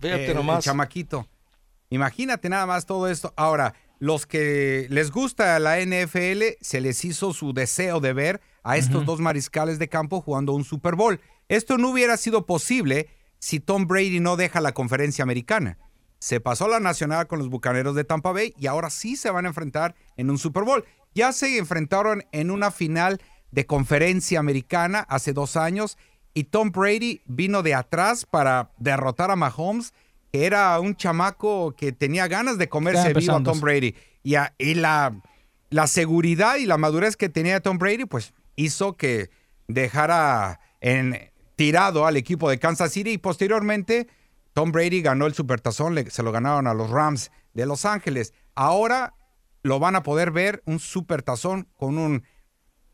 Fíjate 0.00 0.24
eh, 0.26 0.30
el 0.30 0.36
nomás. 0.36 0.64
chamaquito. 0.64 1.26
Imagínate 1.90 2.48
nada 2.48 2.66
más 2.66 2.86
todo 2.86 3.08
esto. 3.08 3.32
Ahora, 3.36 3.74
los 3.98 4.26
que 4.26 4.86
les 4.90 5.10
gusta 5.10 5.58
la 5.58 5.78
NFL, 5.80 6.42
se 6.60 6.80
les 6.80 7.04
hizo 7.04 7.32
su 7.34 7.52
deseo 7.52 8.00
de 8.00 8.12
ver 8.12 8.40
a 8.62 8.76
estos 8.78 9.04
dos 9.04 9.20
mariscales 9.20 9.78
de 9.78 9.88
campo 9.88 10.20
jugando 10.22 10.52
un 10.54 10.64
Super 10.64 10.94
Bowl. 10.96 11.20
Esto 11.54 11.78
no 11.78 11.90
hubiera 11.90 12.16
sido 12.16 12.46
posible 12.46 13.08
si 13.38 13.60
Tom 13.60 13.86
Brady 13.86 14.20
no 14.20 14.36
deja 14.36 14.60
la 14.60 14.72
conferencia 14.72 15.22
americana. 15.22 15.78
Se 16.18 16.40
pasó 16.40 16.68
la 16.68 16.80
nacional 16.80 17.26
con 17.26 17.38
los 17.38 17.48
Bucaneros 17.50 17.94
de 17.94 18.04
Tampa 18.04 18.32
Bay 18.32 18.54
y 18.58 18.66
ahora 18.66 18.88
sí 18.90 19.16
se 19.16 19.30
van 19.30 19.44
a 19.44 19.48
enfrentar 19.48 19.94
en 20.16 20.30
un 20.30 20.38
Super 20.38 20.64
Bowl. 20.64 20.84
Ya 21.14 21.32
se 21.32 21.58
enfrentaron 21.58 22.24
en 22.32 22.50
una 22.50 22.70
final 22.70 23.20
de 23.50 23.66
conferencia 23.66 24.40
americana 24.40 25.00
hace 25.08 25.32
dos 25.32 25.56
años 25.56 25.98
y 26.32 26.44
Tom 26.44 26.70
Brady 26.72 27.20
vino 27.26 27.62
de 27.62 27.74
atrás 27.74 28.24
para 28.24 28.70
derrotar 28.78 29.30
a 29.30 29.36
Mahomes, 29.36 29.92
que 30.32 30.46
era 30.46 30.80
un 30.80 30.96
chamaco 30.96 31.74
que 31.76 31.92
tenía 31.92 32.26
ganas 32.26 32.58
de 32.58 32.68
comerse 32.68 33.12
vivo 33.12 33.36
a. 33.36 33.42
Tom 33.44 33.60
Brady. 33.60 33.94
Y, 34.24 34.34
a- 34.36 34.54
y 34.58 34.74
la, 34.74 35.14
la 35.70 35.86
seguridad 35.86 36.56
y 36.56 36.64
la 36.66 36.78
madurez 36.78 37.16
que 37.16 37.28
tenía 37.28 37.60
Tom 37.60 37.78
Brady, 37.78 38.06
pues 38.06 38.32
hizo 38.56 38.96
que 38.96 39.28
dejara 39.68 40.58
en, 40.80 41.30
tirado 41.56 42.06
al 42.06 42.16
equipo 42.16 42.48
de 42.50 42.58
Kansas 42.58 42.92
City 42.92 43.10
y 43.12 43.18
posteriormente 43.18 44.08
Tom 44.52 44.72
Brady 44.72 45.02
ganó 45.02 45.26
el 45.26 45.34
Supertazón, 45.34 45.94
le- 45.94 46.10
se 46.10 46.22
lo 46.22 46.32
ganaron 46.32 46.66
a 46.66 46.74
los 46.74 46.90
Rams 46.90 47.30
de 47.54 47.66
Los 47.66 47.84
Ángeles. 47.84 48.32
Ahora 48.54 49.14
lo 49.62 49.78
van 49.78 49.96
a 49.96 50.02
poder 50.02 50.30
ver 50.30 50.62
un 50.66 50.78
Supertazón 50.78 51.68
con 51.76 51.98
un 51.98 52.24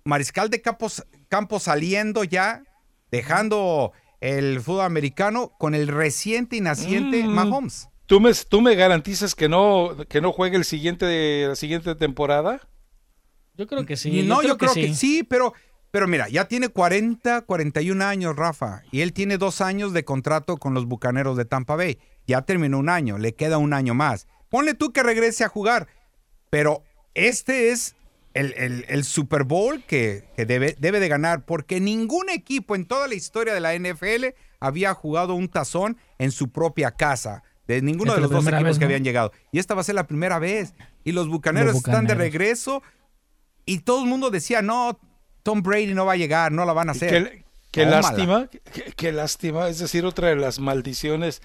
mariscal 0.05 0.51
de 0.51 0.63
campo, 0.63 0.89
campo 1.29 1.59
saliendo 1.61 2.25
ya, 2.25 2.63
dejando 3.11 3.93
el 4.21 4.61
fútbol 4.61 4.85
americano 4.85 5.51
con 5.59 5.75
el 5.75 5.89
reciente 5.89 6.57
y 6.57 6.61
naciente 6.61 7.25
Mm. 7.25 7.29
Mahomes. 7.31 7.89
¿Tú 8.07 8.21
me, 8.21 8.33
¿Tú 8.35 8.61
me 8.61 8.75
garantizas 8.75 9.35
que 9.35 9.49
no, 9.49 9.97
que 10.09 10.21
no 10.21 10.33
juegue 10.33 10.57
el 10.57 10.65
siguiente, 10.65 11.47
la 11.49 11.55
siguiente 11.57 11.95
temporada? 11.95 12.61
Yo 13.55 13.67
creo 13.67 13.85
que 13.87 13.95
Y 14.05 14.23
no, 14.23 14.43
yo 14.43 14.57
creo, 14.59 14.73
que, 14.75 14.95
sí. 14.95 15.23
pero, 15.23 15.53
pero 15.91 16.07
mira, 16.07 16.28
ya 16.28 16.47
tiene 16.47 16.68
40, 16.68 17.43
41 17.43 18.05
años, 18.05 18.36
Rafa, 18.36 18.82
y 18.93 19.01
él 19.01 19.12
tiene 19.12 19.38
dos 19.38 19.61
años 19.61 19.93
de 19.93 20.05
contrato 20.05 20.57
con 20.57 20.74
los 20.74 20.86
Bucaneros 20.86 21.36
de 21.36 21.45
Tampa 21.45 21.76
Bay. 21.76 21.99
Ya 22.26 22.43
terminó 22.43 22.78
un 22.78 22.88
año, 22.88 23.18
le 23.18 23.34
queda 23.34 23.59
un 23.59 23.72
año 23.72 23.95
más. 23.95 24.26
Ponle 24.51 24.74
tú 24.74 24.93
que 24.93 25.03
regrese 25.03 25.45
a 25.45 25.49
jugar, 25.49 25.88
pero 26.51 26.82
este 27.14 27.70
es 27.70 27.97
el, 28.34 28.55
el- 28.57 28.84
el 28.88 29.05
Super 29.05 29.43
Bowl 29.45 29.82
que, 29.84 30.24
que 30.36 30.47
debe, 30.47 30.76
debe 30.78 31.01
de 31.01 31.09
ganar, 31.09 31.45
porque 31.45 31.80
ningún 31.80 32.28
equipo 32.30 32.76
en 32.76 32.86
toda 32.86 33.09
la 33.09 33.14
historia 33.14 33.53
de 33.55 33.61
la 33.61 33.74
NFL 33.74 34.26
había 34.61 34.95
jugado 34.95 35.34
un 35.34 35.49
tazón 35.49 35.97
en 36.18 36.30
su 36.30 36.51
propia 36.51 36.93
casa. 36.93 37.43
de 37.66 37.82
ninguno 37.82 38.14
de 38.14 38.20
los 38.20 38.30
dos 38.30 38.45
equipos 38.47 38.62
vez, 38.64 38.78
que 38.78 38.84
¿no? 38.84 38.86
habían 38.86 39.05
llegado. 39.05 39.32
Y 39.53 39.59
esta 39.59 39.74
va 39.74 39.80
a 39.80 39.84
ser 39.84 39.95
la 39.97 40.07
primera 40.07 40.38
vez. 40.38 40.74
Y 41.05 41.12
los 41.12 41.28
bucaneros, 41.28 41.74
están 41.76 42.07
de 42.07 42.14
regreso. 42.14 42.82
Y 43.64 43.78
todo 43.80 44.03
el 44.03 44.09
mundo 44.09 44.30
decía, 44.30 44.61
no, 44.62 44.99
Tom 45.43 45.62
Brady 45.62 45.95
no 45.95 46.05
va 46.07 46.12
a 46.12 46.16
llegar, 46.16 46.53
no 46.53 46.64
la 46.64 46.72
van 46.72 46.88
a 46.88 46.93
hacer. 46.93 47.45
Qué, 47.70 47.86
lástima, 47.86 48.49
qué, 48.72 48.93
qué 48.97 49.12
lástima. 49.12 49.68
Es 49.68 49.78
decir, 49.78 50.05
otra 50.05 50.28
de 50.28 50.36
las 50.36 50.59
maldiciones. 50.59 51.41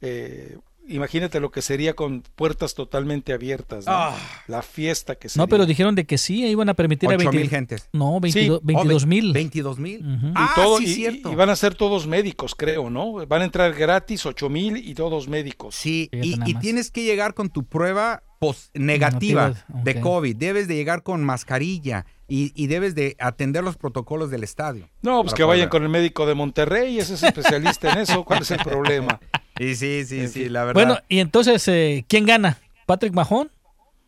eh, 0.00 0.58
imagínate 0.88 1.40
lo 1.40 1.50
que 1.50 1.62
sería 1.62 1.94
con 1.94 2.22
puertas 2.34 2.74
totalmente 2.74 3.32
abiertas. 3.32 3.86
¿no? 3.86 3.92
Ah. 3.92 4.16
La 4.46 4.62
fiesta 4.62 5.14
que 5.16 5.28
sería. 5.28 5.42
No, 5.44 5.48
pero 5.48 5.66
dijeron 5.66 5.94
de 5.94 6.04
que 6.06 6.18
sí, 6.18 6.44
iban 6.46 6.68
a 6.68 6.74
permitir 6.74 7.08
a 7.10 7.14
Ocho 7.14 7.18
20 7.30 7.38
mil 7.38 7.48
gentes. 7.50 7.88
No, 7.92 8.20
22 8.20 8.58
Sí. 8.60 8.64
22 8.66 9.06
mil. 9.06 9.32
22 9.32 9.78
mil. 9.78 10.00
Y 10.00 10.32
Ah, 10.34 10.52
todo- 10.54 10.78
sí, 10.78 10.84
y- 10.84 10.94
cierto. 10.94 11.32
y 11.32 11.34
van 11.34 11.50
a 11.50 11.56
ser 11.56 11.74
todos 11.74 12.06
médicos, 12.06 12.54
creo, 12.54 12.90
¿no? 12.90 13.26
Van 13.26 13.42
a 13.42 13.44
entrar 13.44 13.72
gratis, 13.74 14.24
ocho 14.26 14.48
mil 14.48 14.76
y 14.76 14.94
todos 14.94 15.28
médicos. 15.28 15.74
Sí, 15.74 16.08
y, 16.12 16.54
tienes 16.56 16.90
que 16.90 17.04
llegar 17.04 17.34
con 17.34 17.50
tu 17.50 17.64
prueba 17.64 18.22
pos- 18.38 18.70
negativa 18.74 19.54
de. 19.68 20.00
COVID. 20.00 20.36
Debes 20.36 20.68
de 20.68 20.74
llegar 20.76 21.02
con 21.02 21.24
mascarilla 21.24 22.06
y, 22.28 22.52
y 22.60 22.66
debes 22.66 22.94
de 22.94 23.16
atender 23.18 23.64
los 23.64 23.76
protocolos 23.76 24.30
del 24.30 24.44
estadio. 24.44 24.88
No, 25.02 25.22
pues 25.22 25.34
que 25.34 25.42
vayan 25.44 25.68
poder- 25.68 25.70
con 25.70 25.82
el 25.84 25.88
médico 25.88 26.26
de 26.26 26.34
Monterrey, 26.34 26.98
ese 26.98 27.14
es 27.14 27.22
especialista 27.22 27.92
en 27.92 27.98
eso. 27.98 28.24
¿Cuál 28.24 28.42
es 28.42 28.50
el 28.50 28.58
problema? 28.58 29.20
Y 29.58 29.74
sí, 29.74 30.04
sí, 30.04 30.28
sí, 30.28 30.48
la 30.48 30.64
verdad. 30.64 30.74
Bueno, 30.74 30.98
y 31.08 31.20
entonces, 31.20 31.66
eh, 31.68 32.04
¿quién 32.08 32.26
gana? 32.26 32.58
¿Patrick 32.86 33.12
Mahon, 33.14 33.50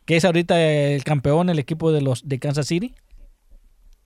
que 0.04 0.16
es 0.16 0.24
ahorita 0.24 0.60
el 0.60 1.04
campeón, 1.04 1.48
el 1.50 1.58
equipo 1.58 1.90
de 1.92 2.00
los 2.02 2.28
de 2.28 2.38
Kansas 2.38 2.66
City? 2.66 2.94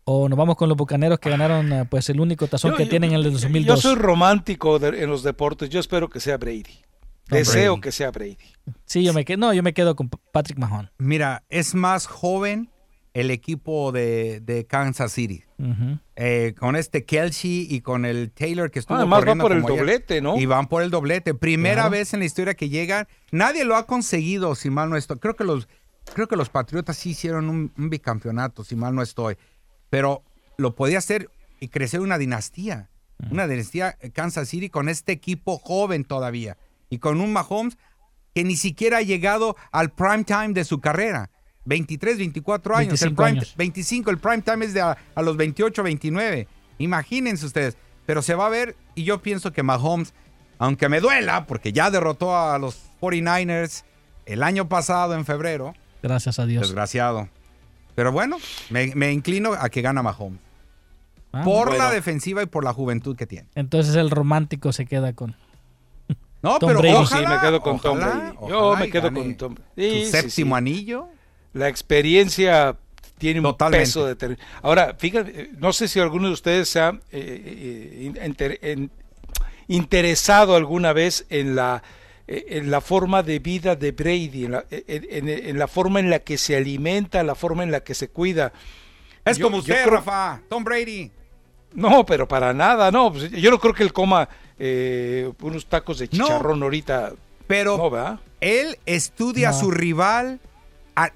¿O 0.05 0.29
nos 0.29 0.37
vamos 0.37 0.57
con 0.57 0.69
los 0.69 0.77
bucaneros 0.77 1.19
que 1.21 1.31
ganaron 1.31 1.73
eh, 1.73 1.85
pues 1.89 2.09
el 2.11 2.19
único 2.21 2.47
tazón 2.49 2.73
Yo- 2.73 2.77
que 2.77 2.85
yo- 2.85 2.91
tienen 2.91 3.11
en 3.11 3.17
el 3.19 3.25
Yo 3.25 3.31
2002? 3.33 3.81
soy 3.81 3.95
romántico 3.95 4.79
de- 4.79 5.03
en 5.03 5.09
los 5.11 5.23
deportes. 5.23 5.69
Yo 5.71 5.79
espero 5.79 6.09
que 6.09 6.19
sea 6.21 6.39
Brady. 6.39 6.65
Tom 7.29 7.39
Deseo 7.39 7.73
Brady. 7.75 7.81
que 7.83 7.93
sea 7.93 8.11
Brady. 8.11 8.37
Sí, 8.85 9.05
yo 9.05 9.13
me 9.13 9.25
quedo, 9.25 9.39
no, 9.39 9.53
yo 9.55 9.63
me 9.63 9.73
quedo 9.73 9.95
con 9.95 10.09
Patrick 10.09 10.59
Mahon. 10.59 10.91
Mira, 10.99 11.45
es 11.51 11.75
más 11.75 12.07
joven 12.07 12.69
el 13.15 13.31
equipo 13.31 13.93
de, 13.93 14.41
de 14.41 14.67
Kansas 14.67 15.13
City. 15.13 15.45
Eh, 16.17 16.55
con 16.59 16.75
este 16.77 17.05
Kelsey 17.05 17.67
y 17.71 17.83
con 17.83 18.05
el 18.05 18.33
Taylor 18.33 18.71
que 18.71 18.81
estuvo 18.81 18.97
Además 18.97 19.19
va 19.21 19.21
corriendo 19.21 19.45
por 19.45 19.53
el 19.53 19.59
ayer. 19.65 19.77
doblete, 19.79 20.21
¿no? 20.21 20.37
Y 20.39 20.47
van 20.47 20.67
por 20.67 20.83
el 20.83 20.91
doblete. 20.91 21.35
Primera 21.35 21.75
Claro. 21.83 21.91
vez 21.91 22.13
en 22.15 22.21
la 22.21 22.27
historia 22.27 22.55
que 22.55 22.69
llegan. 22.69 23.07
Nadie 23.31 23.65
lo 23.65 23.77
ha 23.77 23.87
conseguido, 23.87 24.55
si 24.55 24.71
mal 24.71 24.91
no 24.91 24.97
estoy. 24.97 25.19
Creo 25.19 25.37
que 25.37 25.45
los, 25.45 25.69
creo 26.15 26.27
que 26.27 26.37
los 26.37 26.49
Patriotas 26.49 26.97
sí 26.97 27.11
hicieron 27.11 27.49
un, 27.49 27.73
un 27.79 27.91
bicampeonato, 27.91 28.65
si 28.65 28.75
mal 28.77 28.95
no 28.95 29.03
estoy. 29.03 29.37
Pero 29.91 30.25
lo 30.57 30.75
podía 30.75 30.99
hacer 30.99 31.31
y 31.61 31.69
crecer 31.69 32.01
una 32.01 32.19
dinastía. 32.19 32.89
Una 33.31 33.47
dinastía 33.47 33.97
eh, 34.01 34.11
Kansas 34.11 34.49
City 34.49 34.69
con 34.69 34.89
este 34.89 35.13
equipo 35.13 35.59
joven 35.59 36.05
todavía. 36.05 36.57
Y 36.91 36.99
con 36.99 37.21
un 37.21 37.33
Mahomes 37.33 37.79
que 38.35 38.43
ni 38.43 38.57
siquiera 38.57 38.99
ha 38.99 39.03
llegado 39.03 39.55
al 39.71 39.93
prime 39.93 40.25
time 40.25 40.55
de 40.55 40.65
su 40.65 40.81
carrera. 40.81 41.31
23, 41.65 42.19
24 42.19 42.77
años. 42.77 43.03
el 43.03 43.11
25 43.11 43.23
prime, 43.23 43.39
años. 43.39 43.55
25, 43.57 44.11
el 44.11 44.19
prime 44.19 44.43
time 44.43 44.65
es 44.65 44.75
de 44.75 44.81
a, 44.81 44.97
a 45.15 45.23
los 45.23 45.37
28, 45.37 45.83
29. 45.83 46.49
Imagínense 46.79 47.47
ustedes. 47.47 47.77
Pero 48.07 48.21
se 48.23 48.35
va 48.35 48.47
a 48.47 48.49
ver 48.51 48.77
y 48.95 49.05
yo 49.05 49.23
pienso 49.23 49.53
que 49.53 49.63
Mahomes, 49.63 50.13
aunque 50.59 50.89
me 50.89 51.01
duela, 51.01 51.47
porque 51.47 51.73
ya 51.73 51.91
derrotó 51.91 52.37
a 52.37 52.59
los 52.59 52.81
49ers 53.01 53.85
el 54.27 54.43
año 54.43 54.69
pasado 54.69 55.15
en 55.15 55.25
febrero, 55.25 55.75
Gracias 56.03 56.39
a 56.41 56.47
Dios. 56.47 56.63
desgraciado. 56.63 57.29
Pero 57.95 58.11
bueno, 58.11 58.39
me, 58.71 58.93
me 58.97 59.13
inclino 59.13 59.53
a 59.53 59.69
que 59.69 59.83
gana 59.83 60.03
Mahomes. 60.03 60.41
Ah, 61.33 61.43
por 61.45 61.69
bueno. 61.69 61.85
la 61.85 61.91
defensiva 61.91 62.43
y 62.43 62.47
por 62.47 62.65
la 62.65 62.73
juventud 62.73 63.17
que 63.17 63.27
tiene. 63.27 63.49
Entonces 63.55 63.95
el 63.95 64.11
romántico 64.11 64.73
se 64.73 64.85
queda 64.87 65.13
con... 65.13 65.37
No, 66.43 66.59
Tom 66.59 66.69
pero 66.69 66.81
Brady. 66.81 66.95
ojalá, 66.97 67.27
sí, 67.29 67.35
me 67.35 67.41
quedo 67.41 67.61
con 67.63 67.79
Tom 67.79 67.99
ojalá, 67.99 68.15
Brady. 68.17 68.37
Yo 68.51 68.59
ojalá 68.69 68.81
me 68.85 68.91
quedo 68.91 69.13
con 69.13 69.35
Tom 69.37 69.55
su 69.55 69.63
Sí, 69.77 70.05
sí, 70.05 70.11
séptimo 70.11 70.57
sí. 70.57 70.59
anillo. 70.59 71.09
La 71.53 71.69
experiencia 71.69 72.77
tiene 73.19 73.41
un 73.41 73.45
Totalmente. 73.47 73.85
peso 73.87 74.07
de 74.15 74.37
Ahora, 74.63 74.95
fíjate, 74.99 75.43
eh, 75.43 75.51
no 75.59 75.73
sé 75.73 75.87
si 75.89 76.01
alguno 76.01 76.29
de 76.29 76.35
ustedes 76.35 76.69
se 76.69 76.81
ha 76.81 76.91
eh, 77.11 78.13
eh, 78.13 78.13
inter- 78.25 78.59
en- 78.63 78.91
interesado 79.69 80.57
alguna 80.57 80.93
vez 80.93 81.27
en 81.31 81.55
la 81.55 81.83
en 82.29 82.71
la 82.71 82.81
forma 82.81 83.23
de 83.23 83.41
vida 83.41 83.75
de 83.77 83.93
Brady, 83.93 84.45
en 84.47 84.53
la, 84.53 84.65
en- 84.71 85.29
en- 85.29 85.29
en 85.29 85.59
la 85.59 85.67
forma 85.69 86.01
en 86.01 86.09
la 86.09 86.21
que 86.21 86.39
se 86.39 86.57
alimenta, 86.57 87.23
la 87.23 87.35
forma 87.35 87.63
en 87.63 87.71
la 87.73 87.81
que 87.81 87.95
se 87.95 88.09
cuida. 88.09 88.53
Es 89.25 89.37
Yo- 89.39 89.47
como 89.47 89.59
usted, 89.59 89.83
creo- 89.83 89.97
Rafa. 89.97 90.41
Tom 90.49 90.65
Brady. 90.65 91.11
No, 91.75 92.07
pero 92.07 92.27
para 92.29 92.55
nada, 92.55 92.91
no. 92.91 93.13
pues, 93.13 93.31
yo 93.33 93.51
no 93.51 93.59
creo 93.59 93.75
que 93.75 93.83
él 93.83 93.93
coma 93.93 94.29
eh, 94.59 95.31
unos 95.43 95.67
tacos 95.67 95.99
de 95.99 96.07
No. 96.13 96.25
chicharrón 96.25 96.63
ahorita. 96.63 97.13
Pero 97.47 97.77
No, 97.77 98.21
él 98.41 98.79
estudia 98.87 99.51
a 99.51 99.53
su 99.53 99.71
rival. 99.71 100.39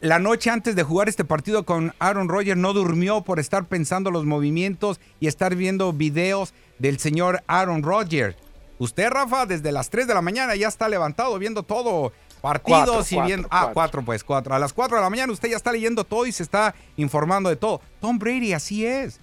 La 0.01 0.19
noche 0.19 0.49
antes 0.51 0.75
de 0.75 0.83
jugar 0.83 1.09
este 1.09 1.25
partido 1.25 1.67
con 1.67 1.93
Aaron 1.99 2.29
Rodgers 2.29 2.59
no 2.59 2.73
durmió 2.73 3.21
por 3.23 3.39
estar 3.39 3.67
pensando 3.67 4.11
los 4.11 4.25
movimientos 4.25 5.01
y 5.21 5.27
estar 5.27 5.55
viendo 5.55 5.93
videos 5.93 6.55
del 6.79 6.99
señor 6.99 7.43
Aaron 7.47 7.83
Rodgers. 7.83 8.37
Usted, 8.79 9.11
Rafa, 9.11 9.45
desde 9.47 9.73
las 9.73 9.91
3 9.91 10.07
de 10.07 10.15
la 10.15 10.23
mañana 10.23 10.55
ya 10.57 10.69
está 10.69 10.89
levantado 10.89 11.39
viendo 11.39 11.63
todo. 11.63 12.13
Partidos 12.43 12.85
Cuatro, 12.87 13.01
y 13.01 13.15
cuatro, 13.15 13.27
viendo. 13.27 13.49
Ah, 13.51 13.59
cuatro. 13.61 13.75
cuatro, 13.75 14.05
pues 14.05 14.25
cuatro. 14.25 14.55
A 14.55 14.59
las 14.59 14.73
4 14.73 14.97
de 14.99 15.03
la 15.03 15.11
mañana 15.11 15.33
usted 15.33 15.49
ya 15.51 15.57
está 15.57 15.73
leyendo 15.73 16.05
todo 16.05 16.27
y 16.27 16.33
se 16.33 16.43
está 16.43 16.75
informando 16.97 17.49
de 17.51 17.57
todo. 17.57 17.81
Tom 18.01 18.19
Brady 18.19 18.53
así 18.53 18.85
es. 18.87 19.19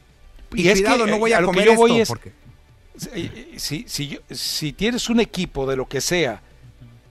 Y, 0.54 0.64
Y 0.64 0.68
es 0.68 0.80
que, 0.80 0.86
cuidado, 0.86 1.08
no 1.08 1.16
eh, 1.16 1.20
voy 1.20 1.34
a, 1.34 1.42
comer 1.44 1.66
yo 1.66 1.76
voy 1.76 2.00
esto. 2.00 2.02
es- 2.02 2.08
porque- 2.10 2.34
Si, 3.58 3.86
si, 3.88 4.20
si 4.30 4.74
tienes 4.74 5.10
un 5.10 5.20
equipo 5.20 5.66
de 5.68 5.76
lo 5.76 5.88
que 5.88 6.00
sea 6.02 6.42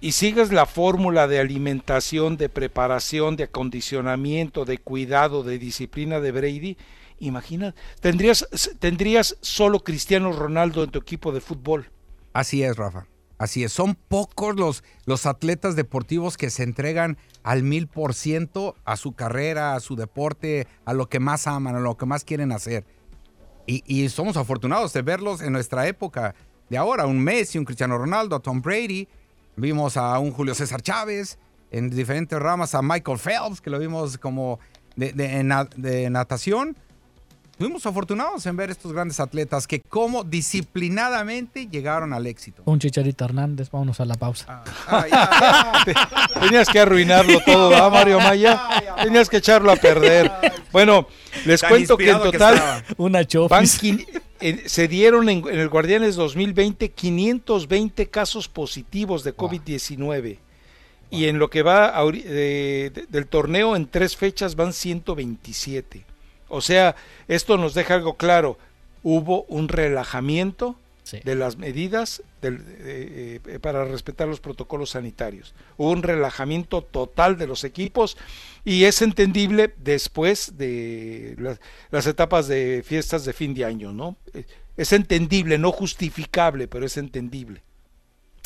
y 0.02 0.12
sigues 0.12 0.52
la 0.52 0.66
fórmula 0.66 1.28
de 1.28 1.38
alimentación, 1.38 2.36
de 2.36 2.48
preparación, 2.48 3.36
de 3.36 3.44
acondicionamiento, 3.44 4.64
de 4.64 4.78
cuidado, 4.78 5.44
de 5.44 5.60
disciplina 5.60 6.18
de 6.18 6.32
Brady, 6.32 6.76
imagina, 7.20 7.72
tendrías, 8.00 8.48
tendrías 8.80 9.38
solo 9.42 9.84
Cristiano 9.84 10.32
Ronaldo 10.32 10.82
en 10.82 10.90
tu 10.90 10.98
equipo 10.98 11.30
de 11.30 11.40
fútbol. 11.40 11.88
Así 12.32 12.64
es, 12.64 12.76
Rafa. 12.76 13.06
Así 13.38 13.62
es. 13.62 13.72
Son 13.72 13.94
pocos 13.94 14.56
los, 14.56 14.82
los 15.06 15.24
atletas 15.24 15.76
deportivos 15.76 16.36
que 16.36 16.50
se 16.50 16.64
entregan 16.64 17.16
al 17.44 17.62
mil 17.62 17.86
por 17.86 18.14
ciento 18.14 18.74
a 18.84 18.96
su 18.96 19.12
carrera, 19.12 19.76
a 19.76 19.80
su 19.80 19.94
deporte, 19.94 20.66
a 20.84 20.94
lo 20.94 21.08
que 21.08 21.20
más 21.20 21.46
aman, 21.46 21.76
a 21.76 21.80
lo 21.80 21.96
que 21.96 22.06
más 22.06 22.24
quieren 22.24 22.50
hacer. 22.50 22.84
Y, 23.68 23.84
y 23.86 24.08
somos 24.08 24.36
afortunados 24.36 24.92
de 24.94 25.02
verlos 25.02 25.42
en 25.42 25.52
nuestra 25.52 25.86
época 25.86 26.34
de 26.68 26.76
ahora. 26.76 27.06
Un 27.06 27.20
Messi, 27.20 27.56
un 27.56 27.64
Cristiano 27.64 27.96
Ronaldo, 27.98 28.34
a 28.34 28.40
Tom 28.40 28.60
Brady. 28.60 29.06
Vimos 29.56 29.96
a 29.96 30.18
un 30.18 30.32
Julio 30.32 30.54
César 30.54 30.82
Chávez 30.82 31.38
en 31.70 31.90
diferentes 31.90 32.38
ramas, 32.38 32.74
a 32.74 32.82
Michael 32.82 33.18
Phelps, 33.18 33.60
que 33.60 33.70
lo 33.70 33.78
vimos 33.78 34.18
como 34.18 34.58
de, 34.96 35.12
de- 35.12 35.66
de 35.76 36.10
natación. 36.10 36.76
Fuimos 37.62 37.86
afortunados 37.86 38.44
en 38.46 38.56
ver 38.56 38.72
estos 38.72 38.92
grandes 38.92 39.20
atletas 39.20 39.68
que 39.68 39.80
como 39.82 40.24
disciplinadamente 40.24 41.68
llegaron 41.70 42.12
al 42.12 42.26
éxito. 42.26 42.62
Un 42.64 42.80
Chicharito 42.80 43.24
Hernández, 43.24 43.70
vámonos 43.70 44.00
a 44.00 44.04
la 44.04 44.16
pausa. 44.16 44.64
Tenías 46.40 46.68
que 46.68 46.80
arruinarlo 46.80 47.38
todo, 47.46 47.68
¿verdad, 47.70 47.88
Mario 47.92 48.18
Maya? 48.18 48.60
Tenías 49.00 49.28
que 49.28 49.36
echarlo 49.36 49.70
a 49.70 49.76
perder. 49.76 50.28
Bueno, 50.72 51.06
les 51.46 51.60
Tan 51.60 51.70
cuento 51.70 51.96
que 51.96 52.10
en 52.10 52.18
que 52.18 52.32
total 52.32 52.54
estaba. 52.54 52.82
Una 52.96 53.24
se 54.66 54.88
dieron 54.88 55.28
en, 55.28 55.46
en 55.48 55.60
el 55.60 55.68
Guardianes 55.68 56.16
2020 56.16 56.90
520 56.90 58.10
casos 58.10 58.48
positivos 58.48 59.22
de 59.22 59.36
COVID-19. 59.36 60.38
Y 61.10 61.26
en 61.26 61.38
lo 61.38 61.48
que 61.48 61.62
va 61.62 61.96
de- 62.10 62.90
de- 62.92 63.06
del 63.08 63.28
torneo 63.28 63.76
en 63.76 63.86
tres 63.86 64.16
fechas 64.16 64.56
van 64.56 64.72
127. 64.72 66.06
O 66.52 66.60
sea, 66.60 66.94
esto 67.28 67.56
nos 67.56 67.74
deja 67.74 67.94
algo 67.94 68.16
claro. 68.16 68.58
Hubo 69.02 69.44
un 69.44 69.68
relajamiento 69.68 70.76
Sí. 71.04 71.18
de 71.24 71.34
las 71.34 71.56
medidas 71.56 72.22
del- 72.40 72.64
eh, 72.78 73.40
eh, 73.44 73.58
para 73.58 73.84
respetar 73.84 74.28
los 74.28 74.38
protocolos 74.38 74.90
sanitarios. 74.90 75.52
Hubo 75.76 75.90
un 75.90 76.02
relajamiento 76.04 76.80
total 76.82 77.36
de 77.36 77.48
los 77.48 77.64
equipos 77.64 78.16
y 78.64 78.84
es 78.84 79.02
entendible 79.02 79.74
después 79.78 80.56
de 80.58 81.34
las, 81.38 81.60
las 81.90 82.06
etapas 82.06 82.46
de 82.46 82.84
fiestas 82.86 83.24
de 83.24 83.32
fin 83.32 83.52
de 83.52 83.64
año, 83.64 83.92
¿no? 83.92 84.16
Es 84.76 84.92
entendible, 84.92 85.58
no 85.58 85.72
justificable, 85.72 86.68
pero 86.68 86.86
es 86.86 86.96
entendible. 86.96 87.62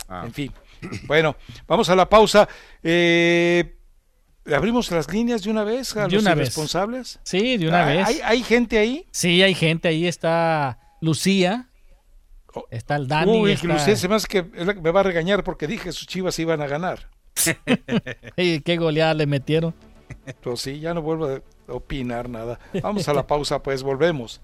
En 0.08 0.32
fin. 0.32 0.52
Bueno, 1.06 1.36
vamos 1.68 1.90
a 1.90 1.94
la 1.96 2.08
pausa. 2.08 2.48
Eh, 2.82 3.75
¿Abrimos 4.54 4.90
las 4.90 5.10
líneas 5.12 5.42
de 5.42 5.50
una 5.50 5.64
vez 5.64 5.96
a 5.96 6.06
De 6.06 6.14
los 6.14 6.22
una 6.22 6.34
vez. 6.34 6.42
irresponsables? 6.48 7.18
Sí, 7.24 7.56
de 7.56 7.68
una 7.68 7.86
¿Hay- 7.86 7.96
vez. 7.98 8.06
¿Hay, 8.08 8.20
hay 8.24 8.42
gente 8.42 8.78
ahí? 8.78 9.06
Sí, 9.10 9.42
hay 9.42 9.54
gente. 9.54 9.88
Ahí 9.88 10.06
está 10.06 10.78
Lucía. 11.00 11.68
Está 12.70 12.96
el 12.96 13.06
Dani. 13.08 13.40
Uy, 13.40 13.52
está- 13.52 13.66
Lucía, 13.66 13.96
se 13.96 14.08
me 14.08 14.14
hace 14.14 14.28
que 14.28 14.48
que 14.50 14.74
me 14.80 14.90
va 14.90 15.00
a 15.00 15.02
regañar 15.02 15.44
porque 15.44 15.66
dije 15.66 15.92
sus 15.92 16.06
chivas 16.06 16.38
iban 16.38 16.62
a 16.62 16.66
ganar. 16.66 17.10
Ey, 18.36 18.60
qué 18.60 18.76
goleada 18.76 19.14
le 19.14 19.26
metieron. 19.26 19.74
Pues 20.42 20.60
sí, 20.60 20.80
ya 20.80 20.94
no 20.94 21.02
vuelvo 21.02 21.26
a 21.28 21.40
opinar 21.68 22.28
nada. 22.30 22.58
Vamos 22.82 23.08
a 23.08 23.12
la 23.14 23.26
pausa, 23.26 23.62
pues 23.62 23.82
volvemos. 23.82 24.40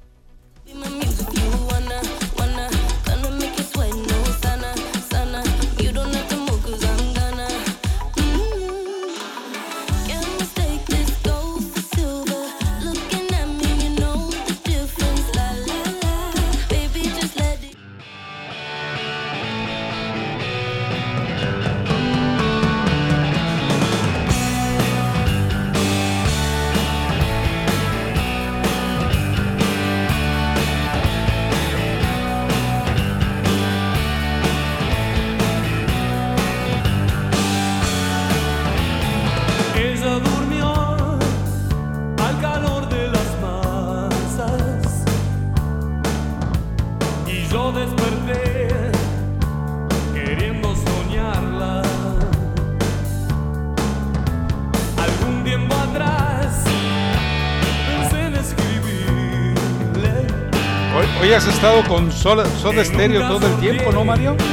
Hoy 61.23 61.33
has 61.33 61.47
estado 61.47 61.83
con 61.89 62.11
Soda, 62.13 62.45
Stereo 62.85 63.29
todo 63.29 63.47
el 63.47 63.57
tiempo, 63.61 63.93
¿no, 63.93 64.05
Mario? 64.05 64.37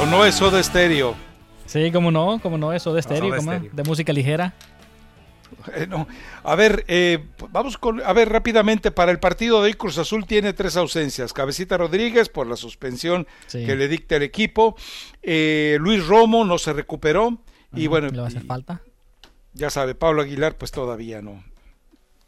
¿O 0.00 0.06
no 0.06 0.24
es 0.24 0.34
Soda 0.34 0.62
Stereo? 0.62 1.14
Sí, 1.66 1.90
como 1.90 2.10
no, 2.10 2.38
como 2.42 2.58
no, 2.58 2.72
eso 2.72 2.92
de 2.94 3.00
estéreo, 3.00 3.28
Soda 3.30 3.36
¿cómo? 3.38 3.52
Stereo. 3.52 3.70
de 3.72 3.82
música 3.84 4.12
ligera. 4.12 4.54
Eh, 5.74 5.86
no. 5.88 6.06
A 6.44 6.54
ver, 6.54 6.84
eh, 6.88 7.24
vamos 7.50 7.78
con, 7.78 8.00
a 8.02 8.12
ver 8.12 8.28
rápidamente, 8.28 8.90
para 8.90 9.10
el 9.10 9.18
partido 9.18 9.60
de 9.60 9.66
hoy 9.68 9.74
Cruz 9.74 9.98
Azul 9.98 10.26
tiene 10.26 10.52
tres 10.52 10.76
ausencias. 10.76 11.32
Cabecita 11.32 11.76
Rodríguez 11.76 12.28
por 12.28 12.46
la 12.46 12.56
suspensión 12.56 13.26
Sí. 13.46 13.64
que 13.66 13.74
le 13.76 13.88
dicta 13.88 14.16
el 14.16 14.22
equipo. 14.22 14.76
Eh, 15.22 15.76
Luis 15.80 16.06
Romo 16.06 16.44
no 16.44 16.58
se 16.58 16.72
recuperó. 16.72 17.38
Y 17.74 17.88
bueno, 17.88 18.08
Le 18.08 18.18
va 18.18 18.24
a 18.24 18.28
hacer 18.28 18.42
y- 18.44 18.46
falta. 18.46 18.80
Ya 19.56 19.70
sabe, 19.70 19.94
Pablo 19.94 20.22
Aguilar 20.22 20.56
pues 20.56 20.70
todavía 20.70 21.22
no. 21.22 21.42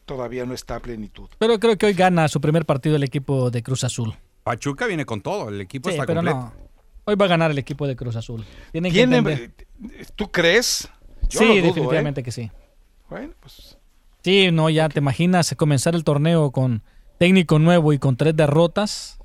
Todavía 0.05 0.47
no 0.47 0.55
está 0.55 0.77
a 0.77 0.81
plenitud. 0.81 1.29
Pero 1.39 1.61
creo 1.61 1.77
que 1.77 1.87
hoy 1.87 1.93
gana 1.93 2.29
su 2.29 2.41
primer 2.41 2.65
partido 2.65 2.97
el 2.97 3.03
equipo 3.03 3.51
de 3.51 3.63
Cruz 3.63 3.85
Azul. 3.85 4.15
Pachuca 4.43 4.87
viene 4.87 5.05
con 5.05 5.21
todo, 5.21 5.51
el 5.51 5.61
equipo 5.61 5.91
Sí, 5.91 5.95
está 5.95 6.07
pero 6.07 6.19
completo. 6.21 6.39
no. 6.39 6.53
Hoy 7.05 7.15
va 7.17 7.27
a 7.27 7.29
ganar 7.29 7.51
el 7.51 7.59
equipo 7.59 7.87
de 7.87 7.95
Cruz 7.97 8.17
Azul. 8.17 8.45
Tienen 8.73 8.93
Tiene-. 8.93 9.51
¿Tú 10.17 10.31
crees? 10.31 10.89
Yo 11.29 11.41
sí, 11.41 11.45
lo 11.47 11.55
dudo, 11.55 11.63
definitivamente 11.67 12.21
¿eh? 12.23 12.25
que 12.25 12.33
sí. 12.33 12.51
Bueno, 13.11 13.35
pues 13.41 13.79
Sí, 14.25 14.51
no, 14.51 14.69
ya 14.71 14.89
te 14.89 14.99
imaginas 14.99 15.55
comenzar 15.57 15.95
el 15.95 16.05
torneo 16.05 16.51
con 16.51 16.83
técnico 17.19 17.59
nuevo 17.59 17.93
y 17.93 17.99
con 17.99 18.17
tres 18.17 18.35
derrotas. 18.35 19.19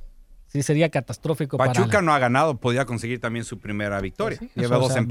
Sí, 0.48 0.62
sería 0.62 0.90
catastrófico 0.90 1.58
Pachuca 1.58 1.88
para 1.88 2.02
no 2.04 2.14
ha 2.14 2.20
ganado, 2.20 2.58
podría 2.58 2.86
conseguir 2.86 3.20
también 3.20 3.44
su 3.44 3.60
primera 3.60 4.00
victoria. 4.02 4.38
Pues 4.38 4.52
sí, 4.54 4.60
Lleva 4.60 4.76
eso, 4.76 4.86
o 4.86 4.88
dos 4.88 4.94
sea, 4.94 5.02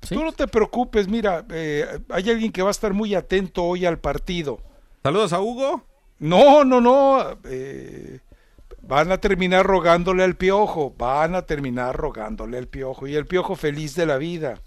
Tú 0.00 0.22
no 0.24 0.32
te 0.32 0.46
preocupes, 0.46 1.08
mira, 1.08 1.44
eh, 1.50 1.84
hay 2.08 2.30
alguien 2.30 2.52
que 2.52 2.62
va 2.62 2.68
a 2.68 2.70
estar 2.70 2.94
muy 2.94 3.14
atento 3.14 3.64
hoy 3.64 3.84
al 3.84 3.98
partido. 3.98 4.60
Saludos 5.02 5.32
a 5.32 5.40
Hugo. 5.40 5.84
No, 6.20 6.64
no, 6.64 6.80
no. 6.80 7.38
eh, 7.44 8.20
van 8.82 9.12
a 9.12 9.18
terminar 9.18 9.66
rogándole 9.66 10.22
al 10.24 10.36
piojo. 10.36 10.94
Van 10.96 11.34
a 11.34 11.42
terminar 11.42 11.96
rogándole 11.96 12.58
al 12.58 12.68
piojo. 12.68 13.06
Y 13.06 13.16
el 13.16 13.26
piojo 13.26 13.54
feliz 13.56 13.94
de 13.96 14.06
la 14.06 14.16
vida. 14.18 14.60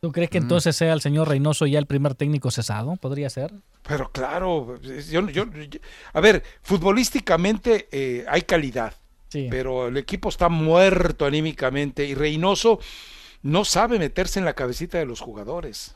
¿Tú 0.00 0.12
crees 0.12 0.28
que 0.30 0.38
entonces 0.38 0.76
sea 0.76 0.92
el 0.92 1.00
señor 1.00 1.28
Reynoso 1.28 1.66
ya 1.66 1.78
el 1.78 1.86
primer 1.86 2.14
técnico 2.14 2.50
cesado? 2.50 2.96
¿Podría 2.96 3.30
ser? 3.30 3.52
Pero 3.88 4.10
claro, 4.12 4.78
yo, 4.82 5.28
yo- 5.30 5.50
yo- 5.50 5.78
a 6.12 6.20
ver, 6.20 6.42
futbolísticamente 6.62 7.88
eh, 7.90 8.24
hay 8.28 8.42
calidad. 8.42 8.94
Sí. 9.28 9.48
Pero 9.50 9.88
el 9.88 9.96
equipo 9.96 10.28
está 10.28 10.48
muerto 10.48 11.26
anímicamente. 11.26 12.04
Y 12.04 12.14
Reynoso 12.14 12.78
no 13.44 13.64
sabe 13.64 13.98
meterse 14.00 14.40
en 14.40 14.44
la 14.44 14.54
cabecita 14.54 14.98
de 14.98 15.06
los 15.06 15.20
jugadores. 15.20 15.94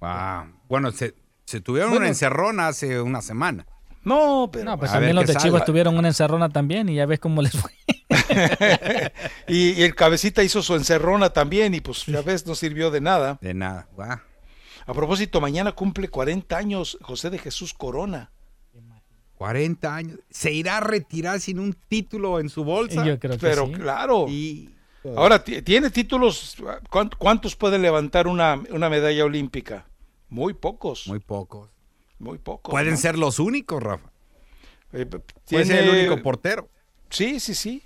Wow. 0.00 0.52
Bueno, 0.68 0.90
se, 0.90 1.14
se 1.44 1.60
tuvieron 1.60 1.90
Bueno. 1.90 2.00
una 2.02 2.08
encerrona 2.08 2.66
hace 2.68 3.00
una 3.00 3.22
semana. 3.22 3.66
No, 4.02 4.48
pero. 4.52 4.64
No, 4.64 4.78
pues 4.78 4.90
A 4.90 4.94
también 4.94 5.14
los 5.14 5.26
de. 5.26 5.36
Chivas 5.36 5.64
tuvieron 5.64 5.96
una 5.96 6.08
encerrona 6.08 6.48
también 6.48 6.88
y 6.88 6.96
ya 6.96 7.06
ves 7.06 7.20
cómo 7.20 7.40
les 7.40 7.52
fue. 7.52 7.70
y, 9.48 9.70
y 9.70 9.82
el 9.82 9.94
cabecita 9.94 10.42
hizo 10.42 10.62
su 10.62 10.74
encerrona 10.74 11.30
también 11.30 11.74
y 11.74 11.80
pues 11.80 12.04
ya 12.06 12.20
ves, 12.22 12.46
no 12.46 12.54
sirvió 12.54 12.90
de 12.90 13.00
nada. 13.00 13.38
De 13.40 13.54
nada. 13.54 13.86
Guau. 13.94 14.18
A 14.86 14.92
propósito, 14.92 15.40
mañana 15.40 15.72
cumple 15.72 16.08
40 16.08 16.56
años 16.56 16.98
José 17.00 17.30
de 17.30 17.38
Jesús 17.38 17.72
Corona. 17.72 18.30
40 19.36 19.94
años. 19.94 20.18
¿Se 20.30 20.52
irá 20.52 20.76
a 20.78 20.80
retirar 20.80 21.40
sin 21.40 21.58
un 21.58 21.74
título 21.88 22.38
en 22.40 22.48
su 22.48 22.62
bolsa? 22.64 23.04
Yo 23.04 23.18
creo 23.18 23.32
que 23.32 23.38
Pero 23.38 23.66
sí. 23.66 23.72
claro. 23.72 24.26
Y- 24.28 24.73
Ahora, 25.16 25.42
ti- 25.44 25.60
¿tiene 25.62 25.90
títulos? 25.90 26.56
¿Cuán- 26.90 27.10
¿Cuántos 27.18 27.56
puede 27.56 27.78
levantar 27.78 28.26
una, 28.26 28.62
una 28.70 28.88
medalla 28.88 29.24
olímpica? 29.24 29.86
Muy 30.28 30.54
pocos. 30.54 31.06
Muy 31.08 31.20
pocos. 31.20 31.68
Muy 32.18 32.38
pocos. 32.38 32.70
Pueden 32.72 32.92
¿no? 32.92 32.96
ser 32.96 33.18
los 33.18 33.38
únicos, 33.38 33.82
Rafa. 33.82 34.10
Eh, 34.92 35.06
Puede 35.06 35.64
ser 35.64 35.84
el 35.84 35.90
único 35.90 36.22
portero. 36.22 36.68
Sí, 37.10 37.38
sí, 37.40 37.54
sí. 37.54 37.82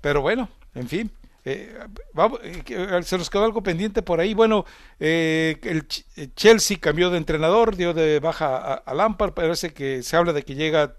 Pero 0.00 0.20
bueno, 0.22 0.48
en 0.74 0.88
fin. 0.88 1.10
eh, 1.44 1.76
vamos, 2.14 2.38
eh, 2.44 2.62
que- 2.64 3.02
se 3.02 3.18
nos 3.18 3.28
quedó 3.28 3.44
algo 3.44 3.62
pendiente 3.62 4.00
por 4.02 4.20
ahí. 4.20 4.32
Bueno, 4.32 4.64
eh, 5.00 5.58
el 5.64 5.88
Ch- 5.88 6.04
eh, 6.16 6.28
Chelsea 6.36 6.78
cambió 6.80 7.10
de 7.10 7.18
entrenador, 7.18 7.74
dio 7.76 7.92
de 7.94 8.20
baja 8.20 8.56
a, 8.56 8.74
a 8.74 8.94
Lampard. 8.94 9.32
Parece 9.34 9.72
que 9.74 10.02
se 10.04 10.16
habla 10.16 10.32
de 10.32 10.44
que 10.44 10.54
llega 10.54 10.94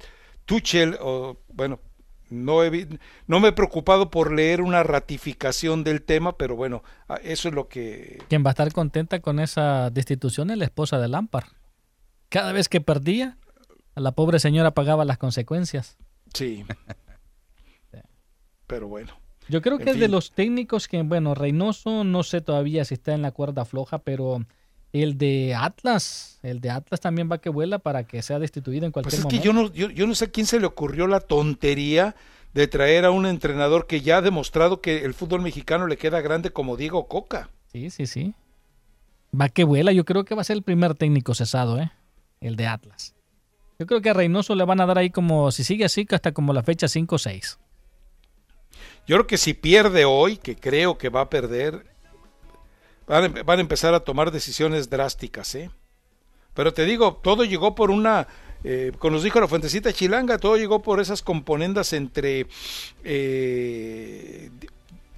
Tuchel. 0.46 0.98
O, 1.02 1.38
bueno, 1.54 1.80
no, 2.34 2.64
he 2.64 2.88
no 3.28 3.40
me 3.40 3.50
he 3.50 3.54
preocupado 3.54 4.10
por 4.10 4.32
leer 4.32 4.62
una 4.62 4.84
ratificación 4.84 5.84
del 5.84 6.02
tema, 6.02 6.38
pero 6.38 6.56
bueno, 6.56 6.84
ah, 7.08 7.20
eso 7.24 7.48
es 7.48 7.54
lo 7.54 7.68
que. 7.68 8.22
Quien 8.30 8.44
va 8.44 8.50
a 8.50 8.52
estar 8.52 8.72
contenta 8.74 9.20
con 9.20 9.40
esa 9.40 9.90
destitución 9.90 10.52
es 10.52 10.58
la 10.58 10.66
esposa 10.66 11.00
de 11.00 11.08
Lampard. 11.08 11.46
Cada 12.30 12.52
vez 12.52 12.68
que 12.68 12.82
perdía, 12.82 13.38
a 13.96 14.02
la 14.02 14.14
pobre 14.14 14.40
señora 14.40 14.72
pagaba 14.72 15.06
las 15.06 15.18
consecuencias. 15.18 15.98
Sí. 16.34 16.66
Pero 18.66 18.88
bueno. 18.88 19.14
Yo 19.50 19.62
creo 19.62 19.78
En 19.78 19.84
que 19.84 19.92
es 19.92 20.00
de 20.00 20.08
los 20.08 20.32
técnicos 20.32 20.88
que, 20.88 21.04
bueno, 21.04 21.36
Reynoso 21.36 22.04
no 22.04 22.24
sé 22.24 22.42
todavía 22.42 22.86
si 22.86 22.96
está 22.96 23.14
en 23.14 23.22
la 23.22 23.30
cuerda 23.30 23.66
floja, 23.66 24.00
pero 24.00 24.44
el 24.94 25.18
de 25.18 25.56
Atlas, 25.56 26.40
el 26.44 26.62
de 26.62 26.70
Atlas 26.70 27.02
también 27.02 27.30
va 27.32 27.40
que 27.40 27.50
vuela 27.50 27.80
para 27.80 28.06
que 28.06 28.22
sea 28.22 28.40
destituido 28.40 28.86
en 28.86 28.92
Pues 28.92 29.04
cualquier 29.08 29.20
es 29.20 29.26
que 29.26 29.36
momento. 29.38 29.44
yo 29.46 29.54
no, 29.54 29.74
yo, 29.74 29.90
yo 29.90 30.08
no 30.08 30.16
sé 30.16 30.26
a 30.26 30.32
quién 30.32 30.46
se 30.46 30.60
le 30.60 30.68
ocurrió 30.68 31.08
la 31.08 31.20
tontería 31.20 32.16
de 32.54 32.68
traer 32.68 33.04
a 33.06 33.12
un 33.12 33.26
entrenador 33.26 33.88
que 33.88 34.02
ya 34.02 34.18
ha 34.18 34.22
demostrado 34.22 34.80
que 34.80 35.04
el 35.04 35.16
fútbol 35.16 35.42
mexicano 35.42 35.88
le 35.88 35.98
queda 35.98 36.22
grande 36.22 36.52
como 36.52 36.78
Diego 36.78 37.08
Coca. 37.08 37.50
Sí, 37.72 37.90
sí, 37.90 38.06
sí. 38.06 38.36
Va 39.40 39.50
que 39.50 39.64
vuela, 39.64 39.92
yo 39.92 40.06
creo 40.06 40.24
que 40.26 40.36
va 40.36 40.42
a 40.42 40.46
ser 40.46 40.58
el 40.58 40.64
primer 40.64 40.94
técnico 40.94 41.34
cesado, 41.34 41.80
¿eh? 41.80 41.92
El 42.40 42.56
de 42.56 42.68
Atlas. 42.68 43.16
Yo 43.80 43.88
creo 43.88 44.02
que 44.02 44.12
a 44.12 44.14
Reynoso 44.14 44.54
le 44.54 44.64
van 44.64 44.80
a 44.80 44.86
dar 44.86 45.00
ahí 45.00 45.10
como, 45.10 45.52
si 45.52 45.64
sigue 45.64 45.86
así, 45.86 46.06
hasta 46.12 46.32
como 46.34 46.54
la 46.54 46.62
fecha 46.62 46.88
5 46.88 47.16
o 47.16 47.18
6. 47.18 47.58
Yo 49.08 49.16
creo 49.16 49.28
que 49.28 49.38
si 49.38 49.56
pierde 49.56 50.06
hoy, 50.06 50.38
que 50.38 50.56
creo 50.56 50.98
que 51.00 51.10
va 51.10 51.22
a 51.22 51.30
perder, 51.32 51.86
van, 53.08 53.38
a- 53.38 53.44
van 53.44 53.58
a 53.60 53.62
empezar 53.62 53.94
a 53.94 54.00
tomar 54.02 54.32
decisiones 54.32 54.90
drásticas, 54.90 55.56
¿eh? 55.56 55.70
Pero 56.54 56.74
te 56.74 56.86
digo, 56.86 57.20
todo 57.24 57.44
llegó 57.46 57.74
por 57.74 57.90
una, 57.90 58.28
eh, 58.64 58.92
como 59.00 59.14
nos 59.16 59.24
dijo 59.24 59.40
la 59.40 59.48
fuentecita 59.48 59.92
chilanga, 59.92 60.38
todo 60.38 60.56
llegó 60.58 60.82
por 60.84 61.00
esas 61.00 61.22
componendas 61.24 61.94
entre 61.94 62.46
eh, 63.04 64.50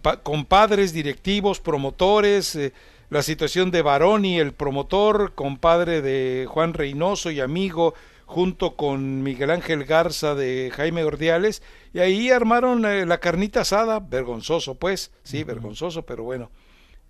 pa- 0.02 0.22
compadres, 0.22 0.94
directivos, 0.94 1.60
promotores, 1.60 2.56
eh, 2.56 2.74
la 3.10 3.22
situación 3.22 3.70
de 3.72 3.82
Baroni, 3.82 4.40
el 4.40 4.54
promotor, 4.54 5.34
compadre 5.36 6.02
de 6.02 6.46
Juan 6.50 6.74
Reynoso 6.74 7.30
y 7.32 7.40
amigo, 7.40 7.94
junto 8.26 8.76
con 8.76 9.22
Miguel 9.22 9.52
Ángel 9.52 9.86
Garza 9.86 10.34
de 10.34 10.72
Jaime 10.76 11.04
Ordiales, 11.04 11.62
y 11.94 12.00
ahí 12.00 12.32
armaron 12.32 12.84
eh, 12.86 13.06
la 13.06 13.20
carnita 13.20 13.62
asada, 13.62 14.00
vergonzoso 14.00 14.76
pues, 14.76 15.12
sí, 15.24 15.44
vergonzoso, 15.44 16.02
pero 16.04 16.24
bueno, 16.24 16.50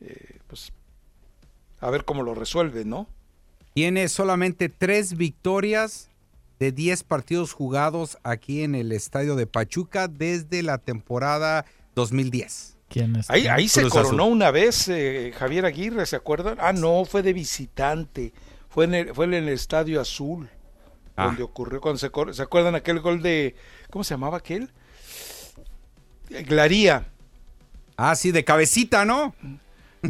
eh, 0.02 0.40
pues 0.48 0.72
a 1.80 1.90
ver 1.90 2.06
cómo 2.06 2.24
lo 2.24 2.34
resuelve, 2.34 2.86
¿no? 2.86 3.08
Tiene 3.74 4.08
solamente 4.08 4.70
tres 4.70 5.18
victorias 5.18 6.10
de 6.60 6.72
10 6.72 7.04
partidos 7.04 7.52
jugados 7.54 8.18
aquí 8.24 8.64
en 8.64 8.76
el 8.76 8.92
estadio 8.94 9.36
de 9.36 9.46
Pachuca 9.48 10.08
desde 10.08 10.64
la 10.64 10.78
temporada 10.78 11.66
2010. 11.96 12.78
¿Quién 12.88 13.16
es? 13.18 13.30
Ahí, 13.30 13.48
ahí 13.48 13.68
se 13.68 13.88
coronó 13.90 14.24
Azul. 14.24 14.34
una 14.34 14.52
vez 14.52 14.88
eh, 14.88 15.34
Javier 15.38 15.66
Aguirre, 15.66 16.06
¿se 16.06 16.16
acuerdan? 16.16 16.58
Ah, 16.62 16.72
no, 16.72 17.04
fue 17.04 17.22
de 17.24 17.34
visitante, 17.34 18.32
fue 18.70 18.86
en 18.86 18.94
el, 18.94 19.14
fue 19.14 19.26
en 19.26 19.34
el 19.34 19.50
Estadio 19.50 20.00
Azul, 20.00 20.50
Ah. 21.18 21.28
donde 21.28 21.44
ocurrió, 21.44 21.80
cuando 21.80 21.98
se, 21.98 22.10
¿se 22.34 22.42
acuerdan 22.42 22.76
aquel 22.76 23.00
gol 23.00 23.22
de, 23.22 23.56
¿cómo 23.90 24.04
se 24.04 24.14
llamaba 24.14 24.38
aquel? 24.38 24.70
Glaría. 26.30 27.08
Ah, 27.98 28.16
sí, 28.16 28.32
de 28.32 28.44
cabecita, 28.44 29.06
¿no? 29.06 29.34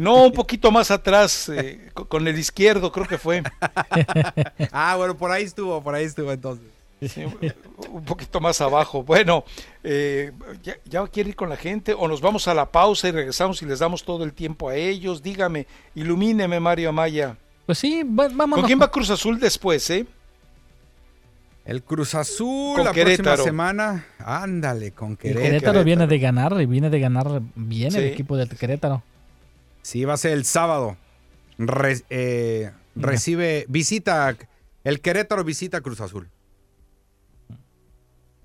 No, 0.00 0.24
un 0.24 0.32
poquito 0.32 0.70
más 0.70 0.90
atrás, 0.90 1.48
eh, 1.48 1.90
co- 1.94 2.06
con 2.06 2.26
el 2.26 2.38
izquierdo 2.38 2.90
creo 2.92 3.06
que 3.06 3.18
fue. 3.18 3.42
ah, 4.72 4.94
bueno, 4.96 5.16
por 5.16 5.30
ahí 5.30 5.44
estuvo, 5.44 5.82
por 5.82 5.94
ahí 5.94 6.04
estuvo 6.04 6.32
entonces. 6.32 6.66
Sí, 7.12 7.24
un 7.90 8.04
poquito 8.04 8.40
más 8.40 8.58
abajo. 8.62 9.02
Bueno, 9.02 9.44
eh, 9.84 10.32
ya, 10.62 10.76
ya 10.86 11.06
quiere 11.08 11.28
ir 11.30 11.36
con 11.36 11.50
la 11.50 11.56
gente 11.56 11.92
o 11.92 12.08
nos 12.08 12.22
vamos 12.22 12.48
a 12.48 12.54
la 12.54 12.70
pausa 12.72 13.08
y 13.08 13.10
regresamos 13.10 13.60
y 13.60 13.66
les 13.66 13.80
damos 13.80 14.02
todo 14.02 14.24
el 14.24 14.32
tiempo 14.32 14.70
a 14.70 14.76
ellos. 14.76 15.22
Dígame, 15.22 15.66
ilumíneme 15.94 16.58
Mario 16.58 16.88
Amaya. 16.88 17.36
Pues 17.66 17.78
sí, 17.78 18.02
va- 18.02 18.28
vámonos. 18.28 18.60
¿Con 18.60 18.66
quién 18.66 18.80
va 18.80 18.90
Cruz 18.90 19.10
Azul 19.10 19.38
después, 19.38 19.90
eh? 19.90 20.06
El 21.66 21.82
Cruz 21.82 22.14
Azul 22.14 22.76
Con 22.76 22.84
la 22.84 22.92
Querétaro. 22.92 23.24
próxima 23.24 23.44
semana. 23.44 24.06
Ándale, 24.20 24.92
con 24.92 25.10
El 25.10 25.16
Querétaro. 25.18 25.42
Querétaro 25.44 25.84
viene 25.84 26.06
de 26.06 26.18
ganar 26.18 26.60
y 26.60 26.66
viene 26.66 26.88
de 26.90 27.00
ganar 27.00 27.42
bien 27.56 27.94
el 27.94 28.04
equipo 28.04 28.36
del 28.36 28.48
Querétaro. 28.48 29.02
Sí, 29.86 30.04
va 30.04 30.14
a 30.14 30.16
ser 30.16 30.32
el 30.32 30.44
sábado. 30.44 30.96
Re- 31.58 32.02
eh, 32.10 32.72
recibe, 32.96 33.66
visita, 33.68 34.36
el 34.82 35.00
Querétaro 35.00 35.44
visita 35.44 35.80
Cruz 35.80 36.00
Azul. 36.00 36.28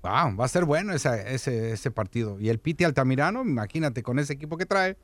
Wow, 0.02 0.36
va 0.36 0.44
a 0.44 0.48
ser 0.48 0.64
bueno 0.64 0.92
esa- 0.94 1.20
ese, 1.20 1.72
ese 1.72 1.90
partido. 1.90 2.38
Y 2.38 2.48
el 2.48 2.60
Piti 2.60 2.84
Altamirano, 2.84 3.42
imagínate, 3.42 4.04
con 4.04 4.20
ese 4.20 4.34
equipo 4.34 4.56
que 4.56 4.66
trae. 4.66 4.96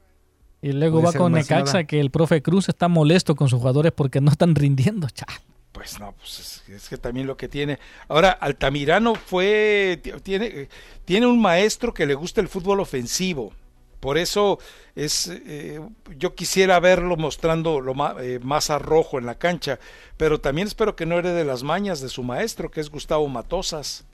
Y 0.63 0.71
luego 0.71 1.03
va 1.03 1.13
con 1.13 1.33
Necaxa 1.33 1.85
que 1.85 1.99
el 1.99 2.13
profe 2.13 2.41
Cruz 2.41 2.69
está 2.69 2.87
molesto 2.87 3.35
con 3.35 3.49
sus 3.49 3.59
jugadores 3.59 3.91
porque 3.91 4.21
no 4.21 4.31
están 4.31 4.55
rindiendo. 4.55 5.09
Cha. 5.15 5.27
Pues 5.73 5.99
no, 5.99 6.13
pues 6.13 6.63
es, 6.69 6.69
es 6.69 6.89
que 6.89 6.99
también 6.99 7.27
lo 7.27 7.37
que 7.37 7.49
tiene. 7.49 7.81
Ahora, 8.07 8.31
Altamirano 8.31 9.17
fue, 9.17 10.01
tiene, 10.23 10.69
tiene 11.05 11.27
un 11.27 11.41
maestro 11.41 11.93
que 11.93 12.07
le 12.07 12.15
gusta 12.15 12.41
el 12.41 12.47
fútbol 12.47 12.79
ofensivo. 12.79 13.53
Por 14.01 14.17
eso 14.19 14.59
es, 14.95 15.29
eh, 15.29 15.81
yo 16.17 16.35
quisiera 16.35 16.79
verlo 16.81 17.17
mostrando 17.17 17.81
lo 17.81 17.95
ma- 17.95 18.15
eh, 18.21 18.39
más 18.43 18.71
a 18.71 18.79
rojo 18.79 19.19
en 19.19 19.27
la 19.27 19.35
cancha, 19.37 19.79
pero 20.17 20.41
también 20.41 20.69
espero 20.69 20.95
que 20.95 21.05
no 21.07 21.19
herede 21.19 21.45
las 21.45 21.63
mañas 21.63 22.01
de 22.01 22.09
su 22.09 22.23
maestro, 22.23 22.71
que 22.71 22.81
es 22.81 22.91
Gustavo 22.91 23.27
Matosas. 23.29 24.05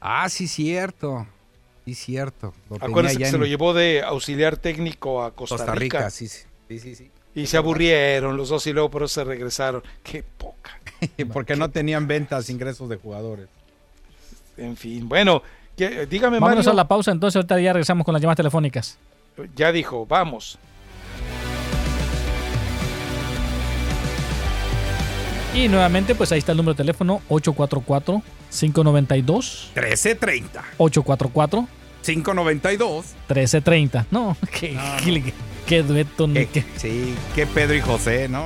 Ah, 0.00 0.28
sí, 0.28 0.46
cierto. 0.46 1.26
Sí, 1.84 1.94
cierto. 1.94 2.54
Lo 2.70 2.76
Acuérdense 2.76 3.18
que 3.18 3.26
se 3.26 3.38
lo 3.38 3.46
llevó 3.46 3.74
de 3.74 4.02
auxiliar 4.02 4.56
técnico 4.56 5.22
a 5.22 5.32
Costa, 5.34 5.56
Costa 5.56 5.74
Rica. 5.74 5.98
Rica. 5.98 6.10
Sí, 6.10 6.28
sí, 6.28 6.44
sí, 6.68 6.78
sí, 6.78 6.94
sí. 6.94 7.10
Y 7.34 7.46
se 7.46 7.56
aburrieron 7.56 8.36
los 8.36 8.48
dos 8.48 8.64
y 8.68 8.72
luego 8.72 8.90
por 8.90 9.02
eso 9.02 9.14
se 9.14 9.24
regresaron. 9.24 9.82
Qué 10.04 10.22
poca. 10.22 10.78
Porque 11.32 11.56
no 11.56 11.68
tenían 11.70 12.06
ventas, 12.06 12.48
ingresos 12.48 12.88
de 12.88 12.96
jugadores. 12.96 13.48
En 14.56 14.76
fin, 14.76 15.08
bueno, 15.08 15.42
que- 15.76 16.06
dígame 16.06 16.38
Vámonos 16.38 16.64
Mario. 16.66 16.70
a 16.72 16.74
la 16.74 16.88
pausa, 16.88 17.10
entonces 17.12 17.36
ahorita 17.36 17.60
ya 17.60 17.72
regresamos 17.72 18.04
con 18.04 18.12
las 18.12 18.22
llamadas 18.22 18.36
telefónicas. 18.36 18.98
Ya 19.56 19.72
dijo, 19.72 20.06
vamos. 20.06 20.58
Y 25.54 25.68
nuevamente, 25.68 26.14
pues 26.16 26.32
ahí 26.32 26.38
está 26.38 26.52
el 26.52 26.56
número 26.58 26.74
de 26.74 26.78
teléfono 26.78 27.22
844 27.28 28.22
592 28.50 29.70
1330. 29.74 30.64
844 30.78 31.68
592 32.02 33.04
1330. 33.28 34.06
No, 34.10 34.36
qué, 34.50 34.76
qué, 35.04 35.32
qué 35.66 35.82
dueto. 35.82 36.28
qué- 36.32 36.64
Sí, 36.76 37.14
que 37.34 37.46
Pedro 37.46 37.74
y 37.74 37.80
José, 37.80 38.28
¿no? 38.28 38.44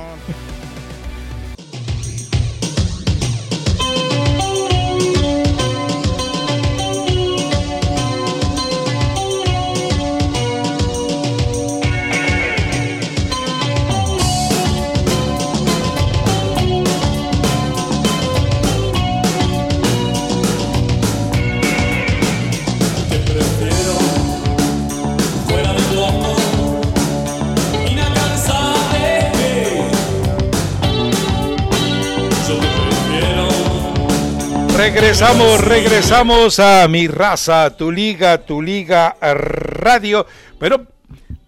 Regresamos, 34.91 35.61
regresamos 35.61 36.59
a 36.59 36.87
mi 36.87 37.07
raza, 37.07 37.77
tu 37.77 37.91
liga, 37.91 38.43
tu 38.43 38.59
liga 38.59 39.15
radio. 39.21 40.25
Pero 40.57 40.87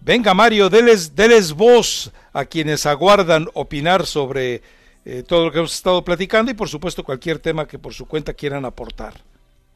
venga 0.00 0.32
Mario, 0.32 0.70
deles, 0.70 1.16
deles 1.16 1.52
voz 1.52 2.12
a 2.32 2.44
quienes 2.44 2.86
aguardan 2.86 3.48
opinar 3.54 4.06
sobre 4.06 4.62
eh, 5.04 5.24
todo 5.26 5.46
lo 5.46 5.50
que 5.50 5.58
hemos 5.58 5.74
estado 5.74 6.04
platicando 6.04 6.52
y 6.52 6.54
por 6.54 6.68
supuesto 6.68 7.02
cualquier 7.02 7.40
tema 7.40 7.66
que 7.66 7.80
por 7.80 7.92
su 7.92 8.06
cuenta 8.06 8.32
quieran 8.32 8.64
aportar. 8.64 9.14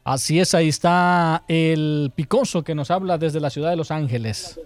Así 0.05 0.39
es, 0.39 0.55
ahí 0.55 0.69
está 0.69 1.43
el 1.49 2.13
Picoso 2.15 2.63
que 2.63 2.73
nos 2.73 2.89
habla 2.89 3.17
desde 3.17 3.41
la 3.41 3.49
ciudad 3.49 3.71
de 3.71 3.75
Los 3.75 3.91
Ángeles. 3.91 4.57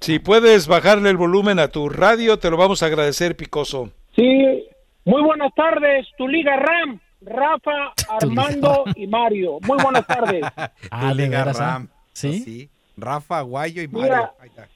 Si 0.00 0.18
puedes 0.18 0.66
bajarle 0.66 1.10
el 1.10 1.16
volumen 1.16 1.60
a 1.60 1.68
tu 1.68 1.88
radio, 1.88 2.40
te 2.40 2.50
lo 2.50 2.56
vamos 2.56 2.82
a 2.82 2.86
agradecer, 2.86 3.36
Picoso. 3.36 3.92
Sí, 4.16 4.66
muy 5.08 5.22
buenas 5.22 5.54
tardes, 5.54 6.06
tu 6.18 6.28
liga 6.28 6.54
RAM, 6.56 7.00
Rafa, 7.22 7.94
Armando 8.20 8.84
y 8.94 9.06
Mario. 9.06 9.58
Muy 9.66 9.82
buenas 9.82 10.06
tardes. 10.06 10.42
Ah, 10.90 11.00
Tu 11.00 11.16
¿de 11.16 11.24
Liga 11.24 11.44
ah? 11.48 11.52
Ram. 11.52 11.88
¿Sí? 12.12 12.40
Sí. 12.40 12.68
Rafa, 12.94 13.40
Guayo 13.40 13.80
y 13.80 13.88
Mario. 13.88 14.02
Mira. 14.02 14.32
Ahí 14.38 14.48
está. 14.48 14.68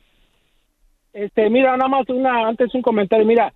Este, 1.13 1.51
mira, 1.51 1.77
nada 1.77 1.89
más 1.89 2.09
una, 2.09 2.49
antes 2.49 2.75
un 2.75 2.81
comentario, 2.81 3.27
mira, 3.27 3.53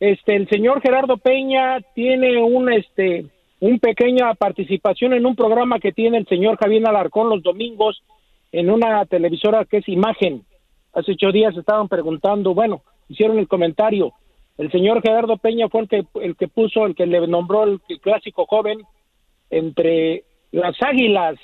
este, 0.00 0.36
el 0.36 0.46
señor 0.50 0.82
Gerardo 0.82 1.16
Peña 1.16 1.80
tiene 1.94 2.42
un, 2.42 2.70
este, 2.70 3.24
un 3.60 3.78
pequeña 3.78 4.34
participación 4.34 5.14
en 5.14 5.24
un 5.24 5.34
programa 5.34 5.78
que 5.78 5.92
tiene 5.92 6.18
el 6.18 6.26
señor 6.26 6.58
Javier 6.58 6.86
Alarcón 6.86 7.30
los 7.30 7.42
domingos 7.42 8.02
en 8.50 8.68
una 8.68 9.06
televisora 9.06 9.64
que 9.64 9.78
es 9.78 9.88
Imagen. 9.88 10.44
Hace 10.92 11.12
ocho 11.12 11.32
días 11.32 11.56
estaban 11.56 11.88
preguntando, 11.88 12.52
bueno, 12.52 12.82
hicieron 13.08 13.38
el 13.38 13.48
comentario. 13.48 14.12
El 14.58 14.70
señor 14.70 15.02
Gerardo 15.02 15.36
Peña 15.38 15.68
fue 15.68 15.82
el 15.82 15.88
que, 15.88 16.04
el 16.20 16.36
que 16.36 16.48
puso, 16.48 16.86
el 16.86 16.94
que 16.94 17.06
le 17.06 17.26
nombró 17.26 17.64
el, 17.64 17.80
el 17.88 18.00
clásico 18.00 18.46
joven 18.46 18.82
entre 19.50 20.24
las 20.50 20.76
águilas 20.82 21.36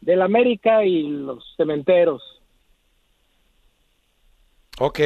del 0.00 0.22
América 0.22 0.84
y 0.84 1.02
los 1.02 1.54
cementeros. 1.56 2.22
Ok. 4.78 5.00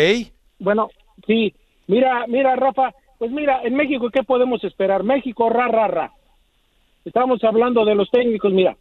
Bueno, 0.58 0.90
sí. 1.26 1.54
Mira, 1.86 2.24
mira, 2.28 2.54
Rafa, 2.56 2.92
pues 3.18 3.30
mira, 3.30 3.62
en 3.62 3.74
México, 3.74 4.10
¿qué 4.10 4.22
podemos 4.22 4.62
esperar? 4.64 5.02
México, 5.02 5.48
ra, 5.48 5.68
ra, 5.68 5.88
ra. 5.88 6.12
Estamos 7.04 7.42
hablando 7.44 7.84
de 7.84 7.94
los 7.94 8.10
técnicos, 8.10 8.52
mira. 8.52 8.76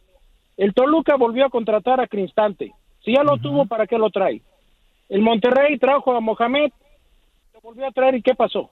El 0.56 0.74
Toluca 0.74 1.16
volvió 1.16 1.46
a 1.46 1.50
contratar 1.50 2.00
a 2.00 2.06
Cristante. 2.06 2.72
Si 3.04 3.14
ya 3.14 3.22
lo 3.22 3.38
tuvo, 3.38 3.66
¿para 3.66 3.86
qué 3.86 3.96
lo 3.96 4.10
trae? 4.10 4.42
El 5.08 5.22
Monterrey 5.22 5.78
trajo 5.78 6.14
a 6.14 6.20
Mohamed, 6.20 6.70
lo 7.62 7.68
volvió 7.70 7.86
a 7.86 7.90
traer 7.90 8.14
y 8.16 8.22
¿qué 8.22 8.34
pasó? 8.34 8.70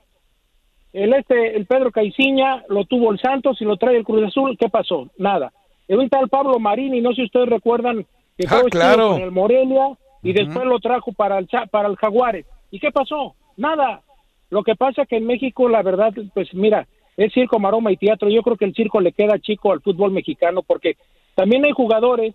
El 0.93 1.13
este, 1.13 1.57
el 1.57 1.67
Pedro 1.67 1.91
Caiciña 1.93 2.65
lo 2.69 2.85
tuvo 2.85 3.13
el 3.13 3.19
Santos 3.21 3.61
y 3.61 3.65
lo 3.65 3.77
trae 3.77 3.97
el 3.97 4.05
Cruz 4.05 4.27
Azul, 4.29 4.57
¿qué 4.59 4.69
pasó? 4.69 5.09
Nada. 5.19 5.53
El 5.87 6.09
tal 6.11 6.29
Pablo 6.29 6.59
Marini, 6.59 7.01
no 7.01 7.11
sé 7.11 7.17
si 7.17 7.25
ustedes 7.25 7.49
recuerdan 7.49 8.07
que 8.37 8.47
Ah, 8.49 8.59
fue 8.61 8.71
claro. 8.71 9.17
el 9.17 9.31
Morelia 9.31 9.97
y 10.23 10.33
después 10.33 10.65
lo 10.67 10.79
trajo 10.81 11.13
para 11.13 11.39
el 11.39 11.49
para 11.71 11.89
el 11.89 11.97
Jaguares. 11.97 12.47
¿Y 12.71 12.79
qué 12.79 12.91
pasó? 12.91 13.35
Nada. 13.57 14.03
Lo 14.51 14.63
que 14.63 14.75
pasa 14.77 15.05
que 15.05 15.17
en 15.17 15.27
México, 15.27 15.69
la 15.69 15.83
verdad, 15.83 16.13
pues 16.33 16.53
mira, 16.55 16.87
es 17.17 17.33
circo, 17.33 17.59
maroma 17.59 17.93
y 17.93 17.97
teatro. 17.97 18.31
Yo 18.31 18.43
creo 18.43 18.57
que 18.57 18.65
el 18.65 18.75
circo 18.75 19.01
le 19.01 19.13
queda 19.13 19.39
chico 19.39 19.73
al 19.73 19.81
fútbol 19.81 20.11
mexicano 20.13 20.63
porque 20.63 20.97
también 21.35 21.65
hay 21.65 21.73
jugadores, 21.73 22.35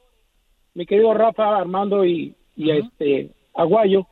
mi 0.76 0.86
querido 0.86 1.14
Rafa, 1.14 1.58
Armando 1.58 2.06
y, 2.06 2.36
y 2.56 2.72
este 2.72 3.30
Aguayo, 3.56 4.06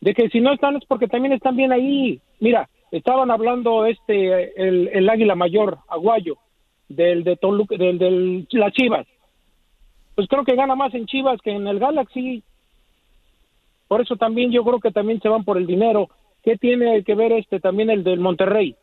de 0.00 0.14
que 0.14 0.28
si 0.30 0.40
no 0.40 0.52
están 0.52 0.76
es 0.76 0.84
porque 0.86 1.08
también 1.08 1.32
están 1.32 1.56
bien 1.56 1.72
ahí. 1.72 2.20
Mira, 2.40 2.68
estaban 2.90 3.30
hablando 3.30 3.86
este 3.86 4.52
el, 4.60 4.88
el 4.88 5.08
Águila 5.08 5.34
Mayor, 5.34 5.78
Aguayo, 5.88 6.38
del 6.88 7.24
de 7.24 7.36
Toluca, 7.36 7.76
del 7.76 7.98
del 7.98 8.48
las 8.52 8.72
Chivas. 8.72 9.06
Pues 10.14 10.26
creo 10.28 10.44
que 10.44 10.56
gana 10.56 10.74
más 10.74 10.92
en 10.94 11.06
Chivas 11.06 11.40
que 11.42 11.50
en 11.50 11.66
el 11.66 11.78
Galaxy. 11.78 12.42
Por 13.88 14.00
eso 14.00 14.16
también 14.16 14.52
yo 14.52 14.64
creo 14.64 14.80
que 14.80 14.90
también 14.90 15.20
se 15.20 15.28
van 15.28 15.44
por 15.44 15.58
el 15.58 15.66
dinero. 15.66 16.08
¿Qué 16.42 16.56
tiene 16.56 17.02
que 17.04 17.14
ver 17.14 17.32
este 17.32 17.60
también 17.60 17.90
el 17.90 18.04
del 18.04 18.20
Monterrey? 18.20 18.76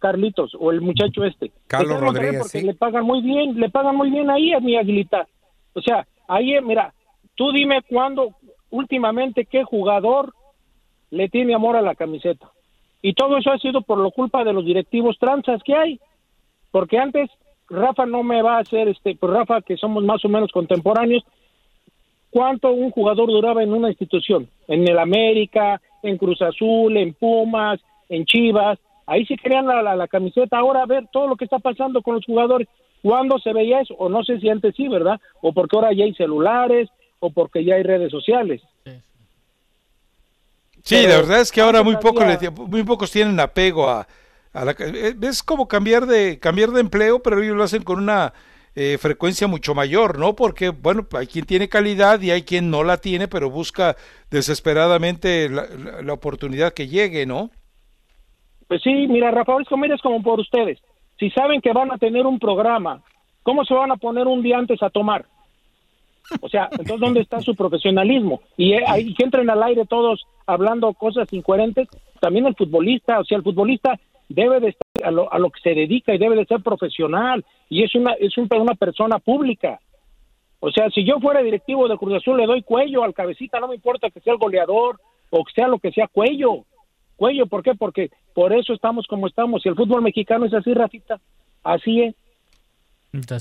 Carlitos 0.00 0.52
o 0.58 0.70
el 0.70 0.80
muchacho 0.80 1.24
este. 1.24 1.52
Carlos 1.66 2.00
Monterrey 2.00 2.14
Rodríguez, 2.14 2.42
porque 2.42 2.60
sí. 2.60 2.66
le 2.66 2.74
pagan 2.74 3.04
muy 3.04 3.22
bien, 3.22 3.58
le 3.58 3.70
pagan 3.70 3.96
muy 3.96 4.10
bien 4.10 4.30
ahí 4.30 4.52
a 4.52 4.60
mi 4.60 4.76
Aguilita. 4.76 5.26
O 5.74 5.82
sea, 5.82 6.06
ahí 6.28 6.54
eh, 6.54 6.60
mira, 6.60 6.92
tú 7.34 7.52
dime 7.52 7.82
cuándo 7.88 8.34
últimamente 8.70 9.46
qué 9.46 9.64
jugador 9.64 10.32
le 11.10 11.28
tiene 11.28 11.54
amor 11.54 11.76
a 11.76 11.82
la 11.82 11.94
camiseta. 11.94 12.50
Y 13.02 13.14
todo 13.14 13.38
eso 13.38 13.50
ha 13.50 13.58
sido 13.58 13.82
por 13.82 13.98
la 13.98 14.10
culpa 14.10 14.44
de 14.44 14.52
los 14.52 14.64
directivos 14.64 15.18
tranzas 15.18 15.62
que 15.62 15.74
hay. 15.74 16.00
Porque 16.70 16.98
antes 16.98 17.30
Rafa 17.68 18.06
no 18.06 18.22
me 18.22 18.42
va 18.42 18.56
a 18.56 18.60
hacer 18.60 18.88
este, 18.88 19.16
pues 19.16 19.32
Rafa 19.32 19.62
que 19.62 19.76
somos 19.76 20.04
más 20.04 20.24
o 20.24 20.28
menos 20.28 20.52
contemporáneos, 20.52 21.24
cuánto 22.30 22.72
un 22.72 22.90
jugador 22.90 23.28
duraba 23.28 23.62
en 23.62 23.72
una 23.72 23.88
institución, 23.88 24.48
en 24.68 24.88
el 24.88 24.98
América, 24.98 25.80
en 26.02 26.16
Cruz 26.16 26.42
Azul, 26.42 26.96
en 26.96 27.14
Pumas, 27.14 27.80
en 28.08 28.24
Chivas, 28.24 28.78
ahí 29.06 29.24
sí 29.26 29.36
querían 29.36 29.66
la, 29.66 29.82
la, 29.82 29.96
la 29.96 30.08
camiseta, 30.08 30.58
ahora 30.58 30.82
a 30.82 30.86
ver 30.86 31.06
todo 31.12 31.26
lo 31.26 31.36
que 31.36 31.44
está 31.44 31.58
pasando 31.58 32.02
con 32.02 32.14
los 32.14 32.24
jugadores, 32.24 32.68
¿cuándo 33.02 33.38
se 33.38 33.52
veía 33.52 33.80
eso? 33.80 33.94
O 33.98 34.08
no 34.08 34.22
sé 34.24 34.38
si 34.40 34.48
antes 34.48 34.74
sí, 34.76 34.88
¿verdad? 34.88 35.20
O 35.40 35.52
porque 35.52 35.76
ahora 35.76 35.92
ya 35.92 36.04
hay 36.04 36.14
celulares, 36.14 36.88
o 37.20 37.30
porque 37.30 37.64
ya 37.64 37.76
hay 37.76 37.82
redes 37.82 38.10
sociales. 38.10 38.62
Sí, 40.82 40.96
Pero 40.96 41.08
la 41.08 41.16
verdad 41.16 41.40
es 41.40 41.52
que 41.52 41.60
ahora 41.60 41.82
muy, 41.82 41.96
poco 41.96 42.24
le- 42.24 42.50
muy 42.50 42.82
pocos 42.84 43.10
tienen 43.10 43.38
apego 43.38 43.88
a, 43.88 44.06
a 44.52 44.64
la... 44.64 44.72
eh, 44.78 45.14
Es 45.22 45.42
como 45.42 45.68
cambiar 45.68 46.06
de, 46.06 46.38
cambiar 46.38 46.70
de 46.70 46.80
empleo, 46.80 47.22
pero 47.22 47.42
ellos 47.42 47.56
lo 47.56 47.62
hacen 47.64 47.82
con 47.82 47.98
una 47.98 48.32
eh, 48.74 48.96
frecuencia 48.98 49.46
mucho 49.46 49.74
mayor, 49.74 50.18
¿no? 50.18 50.34
Porque, 50.34 50.70
bueno, 50.70 51.06
hay 51.12 51.26
quien 51.26 51.44
tiene 51.46 51.68
calidad 51.68 52.20
y 52.22 52.30
hay 52.30 52.42
quien 52.42 52.70
no 52.70 52.82
la 52.84 52.96
tiene, 52.98 53.28
pero 53.28 53.50
busca 53.50 53.96
desesperadamente 54.30 55.48
la, 55.48 55.66
la- 55.66 56.02
la 56.02 56.12
oportunidad 56.12 56.72
que 56.72 56.88
llegue, 56.88 57.26
¿no? 57.26 57.50
Pues 58.68 58.82
sí, 58.82 58.92
mira, 59.08 59.30
Rafael 59.30 59.62
Escobar 59.62 59.90
es 59.92 60.00
como 60.00 60.22
por 60.22 60.40
ustedes. 60.40 60.78
Si 61.18 61.30
saben 61.30 61.60
que 61.60 61.72
van 61.72 61.92
a 61.92 61.98
tener 61.98 62.24
un 62.26 62.38
programa, 62.38 63.02
¿cómo 63.42 63.64
se 63.64 63.74
van 63.74 63.90
a 63.90 63.96
poner 63.96 64.26
un 64.26 64.42
día 64.42 64.58
antes 64.58 64.82
a 64.82 64.90
tomar? 64.90 65.26
O 66.40 66.48
sea, 66.48 66.68
entonces, 66.72 67.00
¿dónde 67.00 67.20
está 67.20 67.40
su 67.40 67.54
profesionalismo? 67.54 68.40
Y 68.56 68.72
eh, 68.74 68.84
ahí 68.86 69.14
que 69.14 69.24
entren 69.24 69.48
al 69.50 69.62
aire 69.62 69.84
todos 69.86 70.24
hablando 70.46 70.92
cosas 70.94 71.32
incoherentes, 71.32 71.88
también 72.20 72.46
el 72.46 72.54
futbolista, 72.54 73.18
o 73.20 73.24
sea, 73.24 73.38
el 73.38 73.42
futbolista 73.44 73.98
debe 74.28 74.60
de 74.60 74.68
estar 74.68 75.06
a 75.08 75.10
lo, 75.10 75.32
a 75.32 75.38
lo 75.38 75.50
que 75.50 75.60
se 75.60 75.74
dedica 75.74 76.14
y 76.14 76.18
debe 76.18 76.36
de 76.36 76.44
ser 76.46 76.60
profesional 76.62 77.44
y 77.68 77.82
es 77.82 77.94
una 77.94 78.12
es 78.12 78.36
un- 78.38 78.48
una 78.60 78.74
persona 78.74 79.18
pública. 79.18 79.80
O 80.60 80.70
sea, 80.70 80.88
si 80.90 81.04
yo 81.04 81.18
fuera 81.20 81.40
directivo 81.42 81.88
de 81.88 81.96
Cruz 81.96 82.14
Azul 82.14 82.36
le 82.36 82.46
doy 82.46 82.62
cuello 82.62 83.02
al 83.02 83.14
cabecita, 83.14 83.58
no 83.60 83.68
me 83.68 83.74
importa 83.76 84.10
que 84.10 84.20
sea 84.20 84.34
el 84.34 84.38
goleador 84.38 85.00
o 85.30 85.44
que 85.44 85.52
sea 85.52 85.66
lo 85.68 85.78
que 85.78 85.90
sea 85.90 86.06
cuello. 86.06 86.64
Cuello, 87.16 87.46
¿por 87.46 87.62
qué? 87.62 87.74
Porque 87.74 88.10
por 88.34 88.52
eso 88.52 88.72
estamos 88.72 89.06
como 89.06 89.26
estamos. 89.26 89.64
Y 89.64 89.68
el 89.68 89.74
fútbol 89.74 90.02
mexicano 90.02 90.44
es 90.46 90.54
así, 90.54 90.72
Rafita. 90.74 91.18
Así 91.64 92.02
es. 92.02 92.14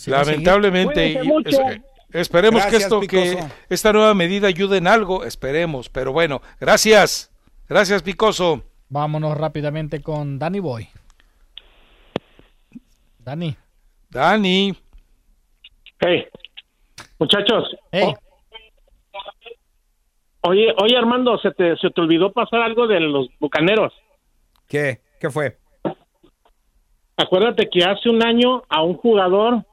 Lamentablemente, 0.07 0.93
Cuídense 0.93 1.25
y- 1.25 1.27
mucho. 1.27 1.49
es- 1.69 1.81
esperemos 2.11 2.61
Gracias, 2.61 2.81
que 2.81 2.83
esto, 2.83 2.99
que 3.01 3.39
esta 3.69 3.93
nueva 3.93 4.13
medida 4.13 4.47
ayude 4.47 4.77
en 4.77 4.87
algo, 4.87 5.23
esperemos. 5.23 5.89
Pero 5.89 6.11
bueno, 6.11 6.41
gracias, 6.59 7.31
gracias 7.67 8.03
Picoso. 8.03 8.63
Vámonos 8.89 9.37
rápidamente 9.37 10.01
con 10.01 10.39
Danny 10.39 10.59
Boy. 10.59 10.89
Dani. 13.19 13.55
Dani. 14.09 14.75
Hey, 15.99 16.25
muchachos. 17.19 17.75
Hey. 17.91 18.05
Oh. 18.07 18.29
Oye, 20.41 20.73
oye 20.81 20.97
Armando, 20.97 21.37
se 21.37 21.51
te, 21.51 21.75
se 21.77 21.89
te 21.89 22.01
olvidó 22.01 22.31
pasar 22.31 22.61
algo 22.61 22.87
de 22.87 22.99
los 23.01 23.27
bucaneros. 23.39 23.93
¿Qué? 24.67 25.01
¿Qué 25.19 25.29
fue? 25.29 25.57
Acuérdate 27.17 27.69
que 27.69 27.83
hace 27.83 28.09
un 28.09 28.25
año 28.25 28.63
a 28.69 28.81
un 28.81 28.95
jugador 28.95 29.65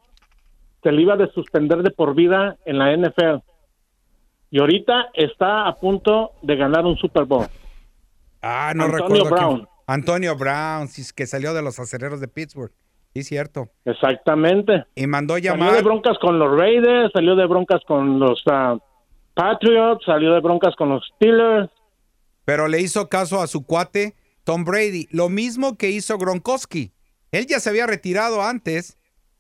se 0.86 0.92
le 0.92 1.02
iba 1.02 1.16
de 1.16 1.28
suspender 1.32 1.82
de 1.82 1.90
por 1.90 2.14
vida 2.14 2.58
en 2.64 2.78
la 2.78 2.96
NFL. 2.96 3.42
Y 4.52 4.60
ahorita 4.60 5.06
está 5.14 5.66
a 5.66 5.74
punto 5.80 6.30
de 6.42 6.54
ganar 6.54 6.84
un 6.84 6.96
Super 6.96 7.24
Bowl. 7.24 7.46
Ah, 8.40 8.72
no 8.76 8.84
Antonio 8.84 9.04
recuerdo. 9.04 9.24
quién 9.24 9.34
Brown. 9.34 9.58
fue. 9.62 9.68
Antonio 9.88 10.36
Brown, 10.36 10.88
que 11.16 11.26
salió 11.26 11.54
de 11.54 11.62
los 11.62 11.80
acereros 11.80 12.20
de 12.20 12.28
Pittsburgh. 12.28 12.70
Sí, 13.14 13.24
cierto. 13.24 13.68
Exactamente. 13.84 14.84
Y 14.94 15.08
mandó 15.08 15.34
Salió 15.34 15.52
de 15.54 15.58
llamar. 15.58 15.82
broncas 15.82 16.18
con 16.20 16.38
los 16.38 16.56
Raiders, 16.56 17.10
salió 17.12 17.34
de 17.34 17.46
broncas 17.46 17.80
con 17.88 18.20
los 18.20 18.40
ah, 18.48 18.76
Patriots, 19.34 20.04
salió 20.04 20.34
de 20.34 20.40
broncas 20.40 20.76
con 20.76 20.90
los 20.90 21.04
Steelers. 21.16 21.68
Pero 22.44 22.68
le 22.68 22.80
hizo 22.80 23.08
caso 23.08 23.40
a 23.40 23.48
su 23.48 23.66
cuate 23.66 24.14
Tom 24.44 24.64
Brady. 24.64 25.08
Lo 25.10 25.30
mismo 25.30 25.76
que 25.76 25.90
hizo 25.90 26.16
Gronkowski. 26.16 26.92
Él 27.32 27.46
ya 27.48 27.58
se 27.58 27.70
había 27.70 27.88
retirado 27.88 28.40
antes 28.40 28.96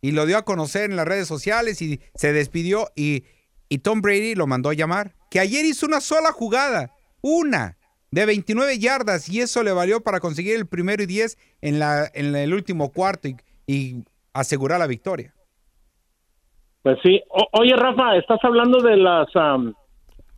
y 0.06 0.12
lo 0.12 0.24
dio 0.24 0.38
a 0.38 0.44
conocer 0.44 0.88
en 0.88 0.94
las 0.94 1.04
redes 1.04 1.26
sociales 1.26 1.82
y 1.82 2.00
se 2.14 2.32
despidió 2.32 2.90
y, 2.94 3.24
y 3.68 3.78
Tom 3.78 4.02
Brady 4.02 4.36
lo 4.36 4.46
mandó 4.46 4.70
a 4.70 4.74
llamar. 4.74 5.16
Que 5.32 5.40
ayer 5.40 5.64
hizo 5.64 5.84
una 5.84 6.00
sola 6.00 6.30
jugada, 6.30 6.92
una, 7.22 7.76
de 8.12 8.24
29 8.24 8.78
yardas 8.78 9.28
y 9.28 9.40
eso 9.40 9.64
le 9.64 9.72
valió 9.72 10.00
para 10.00 10.20
conseguir 10.20 10.54
el 10.54 10.66
primero 10.68 11.02
y 11.02 11.06
10 11.06 11.36
en, 11.60 11.80
la, 11.80 12.08
en 12.14 12.36
el 12.36 12.54
último 12.54 12.92
cuarto 12.92 13.26
y, 13.26 13.36
y 13.66 14.04
asegurar 14.32 14.78
la 14.78 14.86
victoria. 14.86 15.34
Pues 16.82 16.98
sí. 17.02 17.20
O- 17.28 17.48
oye, 17.60 17.74
Rafa, 17.74 18.16
estás 18.16 18.38
hablando 18.44 18.80
de 18.80 18.96
las 18.96 19.26
am, 19.34 19.74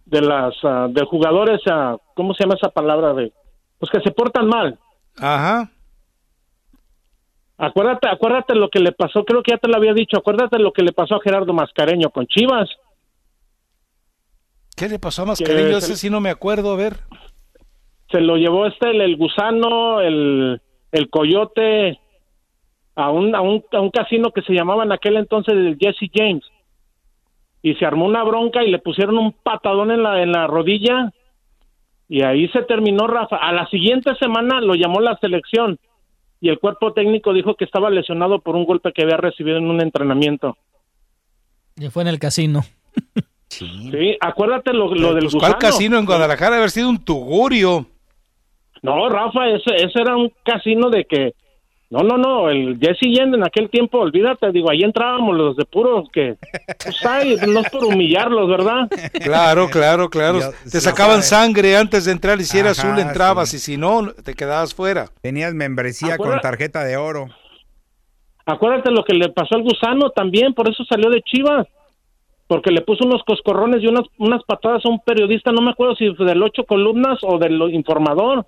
de 0.07 0.23
las 0.23 0.55
ah, 0.63 0.87
de 0.91 1.05
jugadores, 1.05 1.61
ah, 1.71 1.99
¿cómo 2.17 2.33
se 2.33 2.45
llama 2.45 2.55
esa 2.55 2.71
palabra 2.71 3.13
de 3.13 3.35
pues 3.79 3.91
que 3.93 4.01
se 4.01 4.13
portan 4.13 4.49
mal. 4.49 4.79
Ajá. 5.19 5.71
Acuérdate, 7.59 8.09
acuérdate 8.09 8.55
lo 8.55 8.71
que 8.71 8.79
le 8.79 8.93
pasó, 8.93 9.25
creo 9.25 9.43
que 9.43 9.51
ya 9.51 9.59
te 9.59 9.67
lo 9.67 9.77
había 9.77 9.93
dicho, 9.93 10.17
acuérdate 10.17 10.61
lo 10.61 10.73
que 10.73 10.85
le 10.85 10.93
pasó 10.93 11.17
a 11.17 11.21
Gerardo 11.21 11.53
Mascareño 11.53 12.11
con 12.11 12.27
Chivas. 12.29 12.71
¿Qué 14.77 14.89
le 14.89 15.01
pasó 15.01 15.23
a 15.23 15.27
Mascareño? 15.27 15.79
Ese 15.79 15.97
sí 15.97 16.09
no 16.09 16.21
me 16.21 16.31
acuerdo, 16.31 16.73
a 16.73 16.77
ver. 16.77 16.99
Se 18.13 18.21
lo 18.21 18.37
llevó 18.37 18.67
este 18.67 18.91
el, 18.91 19.01
el 19.01 19.17
gusano, 19.17 20.01
el, 20.01 20.63
el 20.93 21.11
coyote 21.11 21.99
a 22.95 23.11
un, 23.11 23.35
a 23.35 23.41
un 23.41 23.65
a 23.73 23.81
un 23.81 23.91
casino 23.91 24.31
que 24.31 24.43
se 24.43 24.53
llamaba 24.53 24.85
en 24.85 24.93
aquel 24.93 25.17
entonces 25.17 25.55
el 25.55 25.77
Jesse 25.81 26.09
James. 26.15 26.45
Y 27.61 27.75
se 27.75 27.85
armó 27.85 28.07
una 28.07 28.23
bronca 28.23 28.63
y 28.63 28.71
le 28.71 28.79
pusieron 28.79 29.19
un 29.19 29.33
patadón 29.33 29.91
en 29.91 30.05
la 30.05 30.23
en 30.23 30.31
la 30.31 30.47
rodilla 30.47 31.13
y 32.09 32.23
ahí 32.23 32.49
se 32.49 32.63
terminó 32.63 33.09
Rafa. 33.09 33.37
A 33.37 33.53
la 33.53 33.67
siguiente 33.67 34.15
semana 34.15 34.61
lo 34.61 34.75
llamó 34.75 35.01
la 35.01 35.19
selección 35.19 35.79
y 36.41 36.49
el 36.49 36.59
cuerpo 36.59 36.93
técnico 36.93 37.33
dijo 37.33 37.55
que 37.57 37.65
estaba 37.65 37.91
lesionado 37.91 38.41
por 38.41 38.57
un 38.57 38.65
golpe 38.65 38.93
que 38.93 39.03
había 39.03 39.17
recibido 39.17 39.57
en 39.59 39.69
un 39.71 39.81
entrenamiento. 39.81 40.57
Y 41.77 41.89
fue 41.89 42.03
en 42.03 42.09
el 42.09 42.19
casino. 42.19 42.63
Sí, 43.51 44.15
acuérdate 44.21 44.75
lo, 44.75 44.95
lo 44.95 45.15
del 45.15 45.25
Pues, 45.25 45.35
¿Cuál 45.37 45.55
gusano. 45.55 45.59
casino 45.59 45.99
en 45.99 46.05
Guadalajara? 46.05 46.59
Haber 46.59 46.71
sido 46.71 46.91
un 46.91 47.03
tugurio. 47.03 47.87
No, 48.83 49.09
Rafa, 49.09 49.49
ese, 49.49 49.75
ese 49.75 50.03
era 50.03 50.15
un 50.17 50.31
casino 50.45 50.91
de 50.91 51.07
que... 51.07 51.33
No, 51.91 52.01
no, 52.01 52.19
no, 52.19 52.51
el 52.51 52.79
Jesse 52.79 53.01
Yen 53.17 53.35
en 53.35 53.43
aquel 53.45 53.71
tiempo, 53.71 53.99
olvídate, 54.01 54.53
digo, 54.53 54.71
ahí 54.71 54.83
entrábamos 54.83 55.35
los 55.35 55.57
de 55.57 55.65
puros 55.65 56.07
que... 56.13 56.37
Pues, 56.85 57.07
ay, 57.07 57.37
no 57.49 57.61
es 57.61 57.71
por 57.71 57.83
humillarlos, 57.87 58.47
¿verdad? 58.47 58.89
Claro, 59.25 59.71
claro, 59.71 60.11
claro. 60.11 60.41
Yo- 60.41 60.51
te 60.71 60.81
sacaban 60.83 61.23
sabe. 61.23 61.47
sangre 61.47 61.77
antes 61.79 62.05
de 62.05 62.13
entrar 62.13 62.39
y 62.41 62.45
si 62.45 62.59
era 62.59 62.73
Ajá, 62.73 62.83
azul 62.83 62.99
entrabas 62.99 63.49
sí. 63.49 63.57
y 63.57 63.61
si 63.61 63.77
no, 63.79 64.13
te 64.23 64.35
quedabas 64.35 64.75
fuera. 64.75 65.07
Tenías 65.23 65.55
membresía 65.55 66.19
con 66.19 66.39
tarjeta 66.41 66.85
de 66.85 66.99
oro. 66.99 67.29
Acuérdate 68.45 68.91
lo 68.91 69.03
que 69.05 69.15
le 69.15 69.31
pasó 69.31 69.57
al 69.57 69.63
gusano 69.63 70.11
también, 70.11 70.53
por 70.53 70.69
eso 70.69 70.85
salió 70.85 71.09
de 71.11 71.23
Chivas. 71.23 71.67
Porque 72.47 72.71
le 72.71 72.81
puso 72.83 73.05
unos 73.07 73.23
coscorrones 73.25 73.83
y 73.83 73.87
unas, 73.87 74.05
unas 74.19 74.43
patadas 74.45 74.85
a 74.85 74.89
un 74.89 75.01
periodista, 75.01 75.53
no 75.53 75.61
me 75.63 75.71
acuerdo 75.71 75.95
si 75.97 76.15
fue 76.15 76.25
del 76.27 76.43
ocho 76.43 76.65
columnas 76.65 77.19
o 77.23 77.39
del 77.39 77.61
informador, 77.75 78.47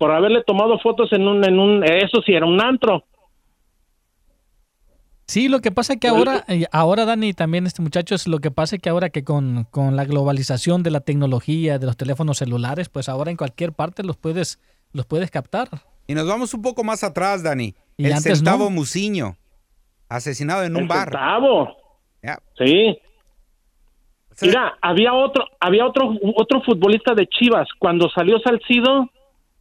por 0.00 0.12
haberle 0.12 0.42
tomado 0.44 0.78
fotos 0.78 1.12
en 1.12 1.28
un, 1.28 1.44
en 1.44 1.58
un, 1.58 1.84
eso 1.84 2.22
sí, 2.24 2.32
era 2.32 2.46
un 2.46 2.58
antro. 2.58 3.04
Sí, 5.26 5.48
lo 5.48 5.60
que 5.60 5.70
pasa 5.70 5.92
es 5.92 6.00
que 6.00 6.08
ahora, 6.08 6.42
eh, 6.48 6.64
ahora 6.72 7.04
Dani, 7.04 7.34
también 7.34 7.66
este 7.66 7.82
muchacho, 7.82 8.14
es 8.14 8.26
lo 8.26 8.38
que 8.38 8.50
pasa 8.50 8.76
es 8.76 8.82
que 8.82 8.88
ahora 8.88 9.10
que 9.10 9.24
con, 9.24 9.64
con 9.70 9.96
la 9.96 10.06
globalización 10.06 10.82
de 10.82 10.90
la 10.90 11.00
tecnología, 11.00 11.78
de 11.78 11.84
los 11.84 11.98
teléfonos 11.98 12.38
celulares, 12.38 12.88
pues 12.88 13.10
ahora 13.10 13.30
en 13.30 13.36
cualquier 13.36 13.74
parte 13.74 14.02
los 14.02 14.16
puedes, 14.16 14.58
los 14.94 15.04
puedes 15.04 15.30
captar. 15.30 15.68
Y 16.06 16.14
nos 16.14 16.26
vamos 16.26 16.54
un 16.54 16.62
poco 16.62 16.82
más 16.82 17.04
atrás, 17.04 17.42
Dani. 17.42 17.74
Y 17.98 18.06
el 18.06 18.14
antes 18.14 18.38
centavo 18.38 18.64
no. 18.64 18.70
Muciño, 18.70 19.36
asesinado 20.08 20.64
en 20.64 20.76
un 20.76 20.84
El 20.84 20.88
bar. 20.88 21.10
centavo. 21.10 21.76
Ya. 22.22 22.38
Sí. 22.56 22.98
Mira, 24.40 24.78
había 24.80 25.12
otro, 25.12 25.44
había 25.60 25.84
otro, 25.86 26.10
otro 26.36 26.62
futbolista 26.62 27.14
de 27.14 27.26
Chivas. 27.26 27.68
Cuando 27.78 28.08
salió 28.08 28.38
Salcido, 28.38 29.10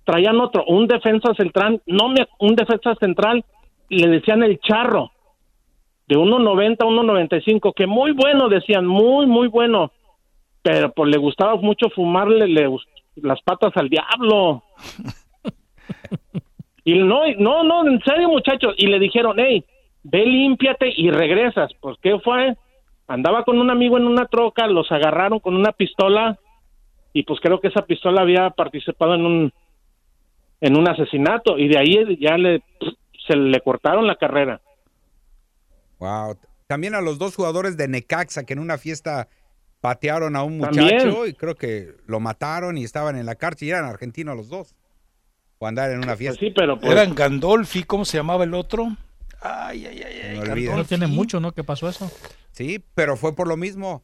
traían 0.10 0.40
otro, 0.40 0.65
un 0.65 0.88
defensa 0.88 1.36
central, 1.36 1.84
no 1.86 2.10
me, 2.10 2.27
un 2.40 2.56
defensa 2.56 2.95
central, 2.95 3.45
le 3.90 4.07
decían 4.07 4.41
el 4.41 4.60
charro, 4.60 5.11
de 6.07 6.15
1.90 6.15 6.77
a 6.80 6.86
1.95, 6.86 7.73
que 7.76 7.86
muy 7.86 8.14
bueno, 8.14 8.49
decían, 8.49 8.88
muy, 8.88 9.27
muy 9.27 9.48
bueno. 9.48 9.91
Pero 10.64 10.91
pues 10.91 11.11
le 11.11 11.19
gustaba 11.19 11.56
mucho 11.57 11.90
fumarle 11.91 12.48
le 12.48 12.68
las 13.18 13.40
patas 13.44 13.72
al 13.76 13.90
diablo. 13.90 14.64
Y 16.86 16.98
no, 16.98 17.22
no, 17.38 17.64
no, 17.64 17.88
en 17.88 18.02
serio, 18.02 18.30
muchachos. 18.30 18.73
Y 18.77 18.88
le 18.88 18.98
dijeron, 18.98 19.36
hey, 19.38 19.64
ve, 20.02 20.26
límpiate 20.26 20.91
y 20.98 21.11
regresas. 21.11 21.72
Pues, 21.80 21.98
¿qué 22.02 22.18
fue? 22.19 22.56
Andaba 23.07 23.44
con 23.44 23.60
un 23.60 23.69
amigo 23.69 23.98
en 23.98 24.07
una 24.07 24.26
troca, 24.26 24.65
los 24.65 24.91
agarraron 24.91 25.40
con 25.40 25.56
una 25.56 25.72
pistola 25.72 26.40
y 27.14 27.23
pues 27.23 27.40
creo 27.41 27.60
que 27.60 27.68
esa 27.68 27.86
pistola 27.86 28.22
había 28.22 28.49
participado 28.49 29.14
en 29.14 29.26
un 29.26 29.53
en 30.61 30.77
un 30.77 30.88
asesinato 30.88 31.57
y 31.57 31.68
de 31.68 31.77
ahí 31.77 32.18
ya 32.19 32.38
le 32.38 32.64
se 33.27 33.36
le 33.36 33.60
cortaron 33.61 34.07
la 34.07 34.15
carrera. 34.15 34.61
Wow. 35.99 36.38
También 36.68 36.95
a 36.95 37.02
los 37.02 37.18
dos 37.18 37.36
jugadores 37.36 37.77
de 37.77 37.88
Necaxa 37.88 38.44
que 38.44 38.53
en 38.53 38.60
una 38.60 38.77
fiesta 38.77 39.27
patearon 39.81 40.36
a 40.36 40.44
un 40.44 40.60
También. 40.60 41.07
muchacho 41.07 41.27
y 41.27 41.34
creo 41.34 41.56
que 41.56 41.94
lo 42.06 42.19
mataron 42.19 42.77
y 42.77 42.84
estaban 42.84 43.18
en 43.18 43.26
la 43.26 43.36
cárcel 43.36 43.68
y 43.68 43.72
eran 43.72 43.86
argentinos 43.86 44.36
los 44.36 44.49
dos. 44.49 44.76
O 45.60 45.68
andar 45.68 45.91
en 45.91 45.98
una 45.98 46.15
fiesta. 46.15 46.40
sí, 46.40 46.52
pero 46.56 46.80
pues, 46.80 46.91
Eran 46.91 47.15
Gandolfi, 47.15 47.84
¿cómo 47.84 48.06
se 48.06 48.18
llamaba 48.18 48.45
el 48.45 48.53
otro? 48.53 48.95
Ay, 49.41 49.86
ay, 49.86 50.03
ay, 50.06 50.22
ay. 50.31 50.38
No 50.38 50.52
olvides. 50.52 50.76
No 50.76 50.86
tiene 50.86 51.07
mucho, 51.07 51.40
¿no? 51.40 51.52
¿Qué 51.52 51.64
pasó 51.64 51.90
eso? 51.90 52.10
Sí, 52.52 52.84
pero 52.95 53.18
fue 53.18 53.36
por 53.36 53.48
lo 53.48 53.57
mismo. 53.57 54.03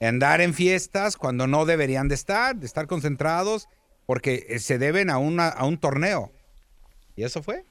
Andar 0.00 0.40
en 0.40 0.52
fiestas 0.52 1.16
cuando 1.16 1.46
no 1.46 1.64
deberían 1.64 2.08
de 2.08 2.14
estar, 2.16 2.56
de 2.56 2.66
estar 2.66 2.86
concentrados, 2.86 3.68
porque 4.06 4.46
eh, 4.48 4.58
se 4.58 4.78
deben 4.78 5.10
a, 5.10 5.18
una, 5.18 5.48
a 5.48 5.64
un 5.66 5.78
torneo. 5.78 6.30
¿Y 7.16 7.24
eso 7.24 7.42
fue? 7.42 7.64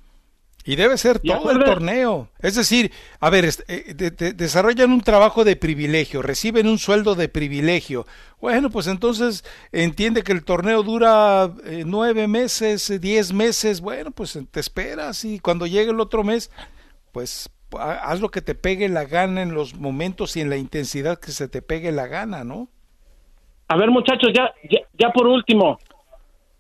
Y 0.68 0.76
debe 0.76 0.98
ser 0.98 1.20
todo 1.20 1.52
el 1.52 1.60
torneo. 1.64 2.30
Es 2.40 2.56
decir, 2.56 2.92
a 3.20 3.30
ver, 3.30 3.46
eh, 3.68 3.94
de- 3.96 4.10
de- 4.10 4.34
desarrollan 4.34 4.92
un 4.92 5.02
trabajo 5.02 5.44
de 5.44 5.56
privilegio, 5.56 6.24
reciben 6.24 6.68
un 6.68 6.80
sueldo 6.80 7.14
de 7.14 7.30
privilegio. 7.30 8.08
Bueno, 8.42 8.72
pues 8.72 8.88
entonces 8.88 9.46
entiende 9.72 10.24
que 10.24 10.32
el 10.32 10.44
torneo 10.44 10.82
dura 10.82 11.54
eh, 11.66 11.84
nueve 11.86 12.28
meses, 12.28 12.92
diez 13.00 13.32
meses. 13.32 13.80
Bueno, 13.80 14.10
pues 14.10 14.40
te 14.50 14.60
esperas 14.60 15.24
y 15.24 15.38
cuando 15.40 15.68
llegue 15.68 15.92
el 15.92 16.00
otro 16.00 16.24
mes, 16.24 16.50
pues 17.12 17.48
ha- 17.78 18.10
haz 18.12 18.20
lo 18.20 18.32
que 18.32 18.42
te 18.42 18.56
pegue 18.56 18.90
la 18.90 19.06
gana 19.06 19.44
en 19.44 19.54
los 19.54 19.76
momentos 19.76 20.36
y 20.36 20.42
en 20.42 20.50
la 20.50 20.58
intensidad 20.58 21.20
que 21.20 21.32
se 21.32 21.48
te 21.48 21.62
pegue 21.62 21.92
la 21.92 22.08
gana, 22.08 22.44
¿no? 22.44 22.70
A 23.68 23.78
ver, 23.78 23.92
muchachos, 23.92 24.32
ya, 24.36 24.52
ya, 24.68 24.80
ya 24.98 25.12
por 25.12 25.28
último, 25.28 25.78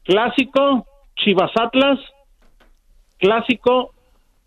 clásico 0.05 0.85
Chivas 1.15 1.51
Atlas, 1.59 1.99
clásico 3.17 3.93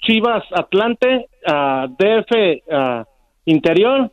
Chivas 0.01 0.45
Atlante, 0.53 1.29
ah, 1.47 1.87
DF 1.89 2.63
ah, 2.71 3.05
Interior 3.45 4.11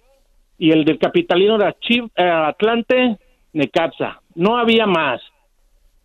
y 0.58 0.72
el 0.72 0.86
del 0.86 0.98
capitalino 0.98 1.56
era 1.56 1.74
Chiv, 1.80 2.06
eh, 2.16 2.24
Atlante 2.24 3.18
Necaxa. 3.54 4.22
No 4.36 4.58
había 4.58 4.86
más. 4.86 5.22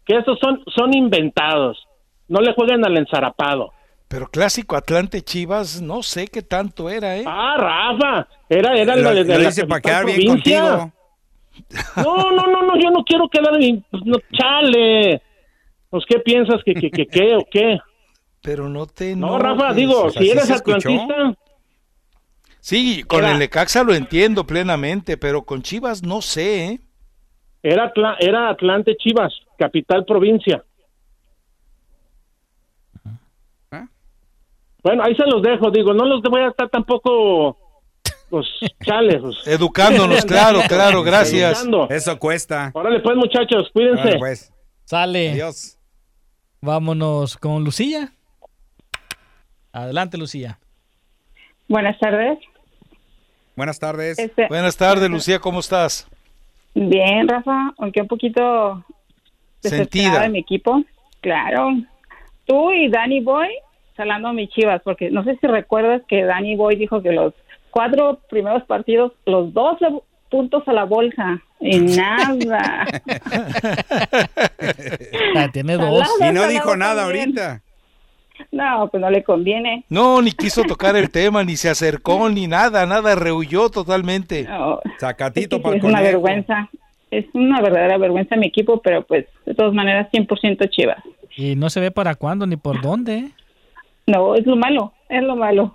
Que 0.05 0.17
esos 0.17 0.39
son, 0.41 0.63
son 0.75 0.93
inventados. 0.95 1.87
No 2.29 2.41
le 2.41 2.53
jueguen 2.55 2.85
al 2.85 2.97
ensarapado. 2.97 3.73
Pero 4.09 4.27
clásico 4.29 4.75
Atlante 4.77 5.23
Chivas, 5.23 5.81
no 5.81 6.03
sé 6.03 6.27
qué 6.27 6.43
tanto 6.43 6.91
era, 6.91 7.17
¿eh? 7.17 7.25
Ah, 7.27 7.55
Rafa, 7.57 8.27
era, 8.49 8.75
era 8.77 8.97
Lo- 8.97 9.11
de, 9.15 9.25
de 9.25 9.33
lo 9.37 9.39
la 9.43 9.47
dice 9.49 9.67
para 9.67 9.81
quedar 9.81 10.05
bien 10.05 10.17
provincia. 10.25 10.61
contigo. 10.63 10.93
No, 11.97 12.31
no, 12.33 12.47
no, 12.47 12.63
no, 12.63 12.77
yo 12.77 12.91
no 12.91 13.05
quiero 13.05 13.29
quedar 13.29 13.57
bien, 13.59 13.85
pues, 13.91 14.03
no, 14.05 14.17
chale. 14.33 15.23
Pues, 15.91 16.05
¿qué 16.09 16.19
piensas? 16.21 16.63
¿Que, 16.65 16.73
que, 16.75 16.91
que, 16.91 17.07
qué 17.07 17.35
o 17.37 17.45
qué? 17.51 17.79
Pero 18.43 18.69
no 18.69 18.87
te 18.87 19.15
No, 19.17 19.37
enojes. 19.37 19.43
Rafa, 19.43 19.75
digo, 19.75 20.05
O 20.05 20.11
sea, 20.11 20.21
si 20.23 20.27
¿sí 20.27 20.31
eres 20.33 20.51
atlantista, 20.51 21.35
Sí, 22.61 23.03
con 23.05 23.21
Era- 23.21 23.33
el 23.33 23.39
Necaxa 23.39 23.83
lo 23.83 23.95
entiendo 23.95 24.47
plenamente, 24.47 25.17
pero 25.17 25.43
con 25.43 25.63
Chivas 25.63 26.03
no 26.03 26.21
sé, 26.23 26.65
¿eh? 26.67 26.81
era, 27.63 27.91
era 28.21 28.51
Atlante 28.51 28.97
Chivas, 28.97 29.33
capital 29.59 30.05
provincia. 30.05 30.63
¿Ah? 33.71 33.87
Bueno, 34.83 35.03
ahí 35.03 35.15
se 35.15 35.25
los 35.27 35.43
dejo, 35.43 35.71
digo, 35.71 35.93
no 35.95 36.05
los 36.05 36.23
voy 36.23 36.43
a 36.43 36.49
estar 36.49 36.69
tampoco, 36.69 37.57
pues, 38.29 38.47
chale. 38.85 39.19
Pues. 39.21 39.37
Educándonos, 39.47 40.25
claro, 40.25 40.61
claro, 40.69 41.03
gracias. 41.05 41.59
Educando. 41.63 41.89
Eso 41.91 42.19
cuesta. 42.19 42.71
Órale, 42.75 43.01
pues, 43.01 43.17
muchachos, 43.17 43.71
cuídense. 43.73 44.01
Órale, 44.03 44.19
pues. 44.19 44.53
Sale. 44.85 45.31
Adiós. 45.33 45.79
Vámonos 46.63 47.37
con 47.37 47.65
Lucía. 47.65 48.13
Adelante, 49.73 50.19
Lucía. 50.19 50.59
Buenas 51.69 51.99
tardes. 51.99 52.39
Buenas 53.57 53.79
tardes. 53.79 54.19
Este- 54.19 54.47
Buenas 54.49 54.77
tardes, 54.77 55.09
Lucía, 55.09 55.39
¿cómo 55.39 55.61
estás? 55.61 56.09
Bien, 56.75 57.29
Rafa, 57.29 57.73
aunque 57.79 58.01
un 58.03 58.09
poquito 58.09 58.85
Sentida. 59.61 60.21
de 60.21 60.29
mi 60.29 60.39
equipo. 60.41 60.83
Claro. 61.21 61.71
Tú 62.47 62.73
y 62.73 62.89
Danny 62.89 63.21
Boy 63.21 63.49
salando 63.97 64.29
a 64.29 64.33
mis 64.33 64.51
chivas, 64.51 64.81
porque 64.83 65.11
no 65.11 65.25
sé 65.25 65.37
si 65.41 65.47
recuerdas 65.47 66.03
que 66.09 66.25
Danny 66.25 66.57
Boy 66.57 66.77
dijo 66.77 67.03
que 67.03 67.13
los 67.13 67.35
cuatro 67.71 68.21
primeros 68.29 68.65
partidos, 68.65 69.13
los 69.27 69.53
12 69.53 69.87
puntos 70.31 70.67
a 70.67 70.73
la 70.73 70.85
bolsa. 70.85 71.43
Y 71.61 71.79
nada. 71.97 72.87
Ah, 75.37 75.49
tiene 75.53 75.77
dos. 75.77 76.09
Y 76.21 76.33
no 76.33 76.47
dijo 76.47 76.77
nada 76.77 77.03
también. 77.03 77.29
ahorita. 77.39 77.63
No, 78.53 78.89
pues 78.91 79.01
no 79.01 79.11
le 79.11 79.23
conviene. 79.23 79.85
No, 79.89 80.23
ni 80.23 80.33
quiso 80.33 80.63
tocar 80.65 80.97
el 80.97 81.11
tema, 81.11 81.45
ni 81.45 81.57
se 81.57 81.69
acercó, 81.69 82.29
ni 82.31 82.47
nada, 82.47 82.87
nada, 82.87 83.15
rehuyó 83.15 83.69
totalmente. 83.69 84.45
No, 84.45 84.81
Sacatito 84.99 85.57
Sí, 85.57 85.63
para 85.63 85.77
es 85.77 85.85
una 85.85 86.01
vergüenza. 86.01 86.69
Es 87.11 87.27
una 87.35 87.61
verdadera 87.61 87.99
vergüenza 87.99 88.37
mi 88.37 88.47
equipo, 88.47 88.81
pero 88.81 89.03
pues 89.03 89.27
de 89.45 89.55
todas 89.55 89.75
maneras 89.75 90.09
100% 90.13 90.71
chivas. 90.71 91.03
Y 91.37 91.57
no 91.57 91.69
se 91.69 91.81
ve 91.81 91.91
para 91.91 92.15
cuándo 92.15 92.47
ni 92.47 92.57
por 92.57 92.81
dónde. 92.81 93.31
No, 94.07 94.35
es 94.37 94.47
lo 94.47 94.57
malo, 94.57 94.93
es 95.09 95.23
lo 95.23 95.35
malo. 95.37 95.75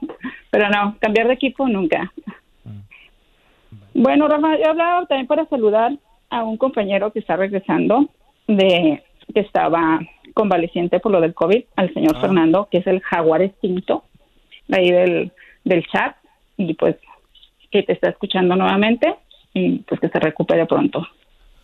Pero 0.50 0.70
no, 0.70 0.96
cambiar 1.00 1.28
de 1.28 1.34
equipo 1.34 1.68
nunca. 1.68 2.12
Bueno, 3.96 4.28
Rafa, 4.28 4.58
yo 4.58 4.72
hablaba 4.72 5.06
también 5.06 5.26
para 5.26 5.46
saludar 5.46 5.94
a 6.30 6.44
un 6.44 6.58
compañero 6.58 7.14
que 7.14 7.20
está 7.20 7.38
regresando 7.38 8.10
de 8.46 9.02
que 9.34 9.40
estaba 9.40 10.02
convaleciente 10.34 11.00
por 11.00 11.14
lo 11.14 11.22
del 11.22 11.34
COVID, 11.34 11.64
al 11.78 11.94
señor 11.94 12.20
Fernando, 12.20 12.68
que 12.70 12.80
es 12.80 12.88
el 12.88 13.02
jaguar 13.02 13.42
extinto, 13.42 14.04
de 14.68 14.78
ahí 14.78 14.92
del, 14.92 15.32
del 15.64 15.88
chat, 15.88 16.18
y 16.58 16.74
pues 16.74 16.98
que 17.72 17.84
te 17.84 17.94
está 17.94 18.10
escuchando 18.10 18.58
nuevamente 18.58 19.16
y 19.54 19.80
pues 19.80 20.02
que 20.02 20.10
se 20.10 20.20
recupere 20.20 20.66
pronto. 20.66 21.08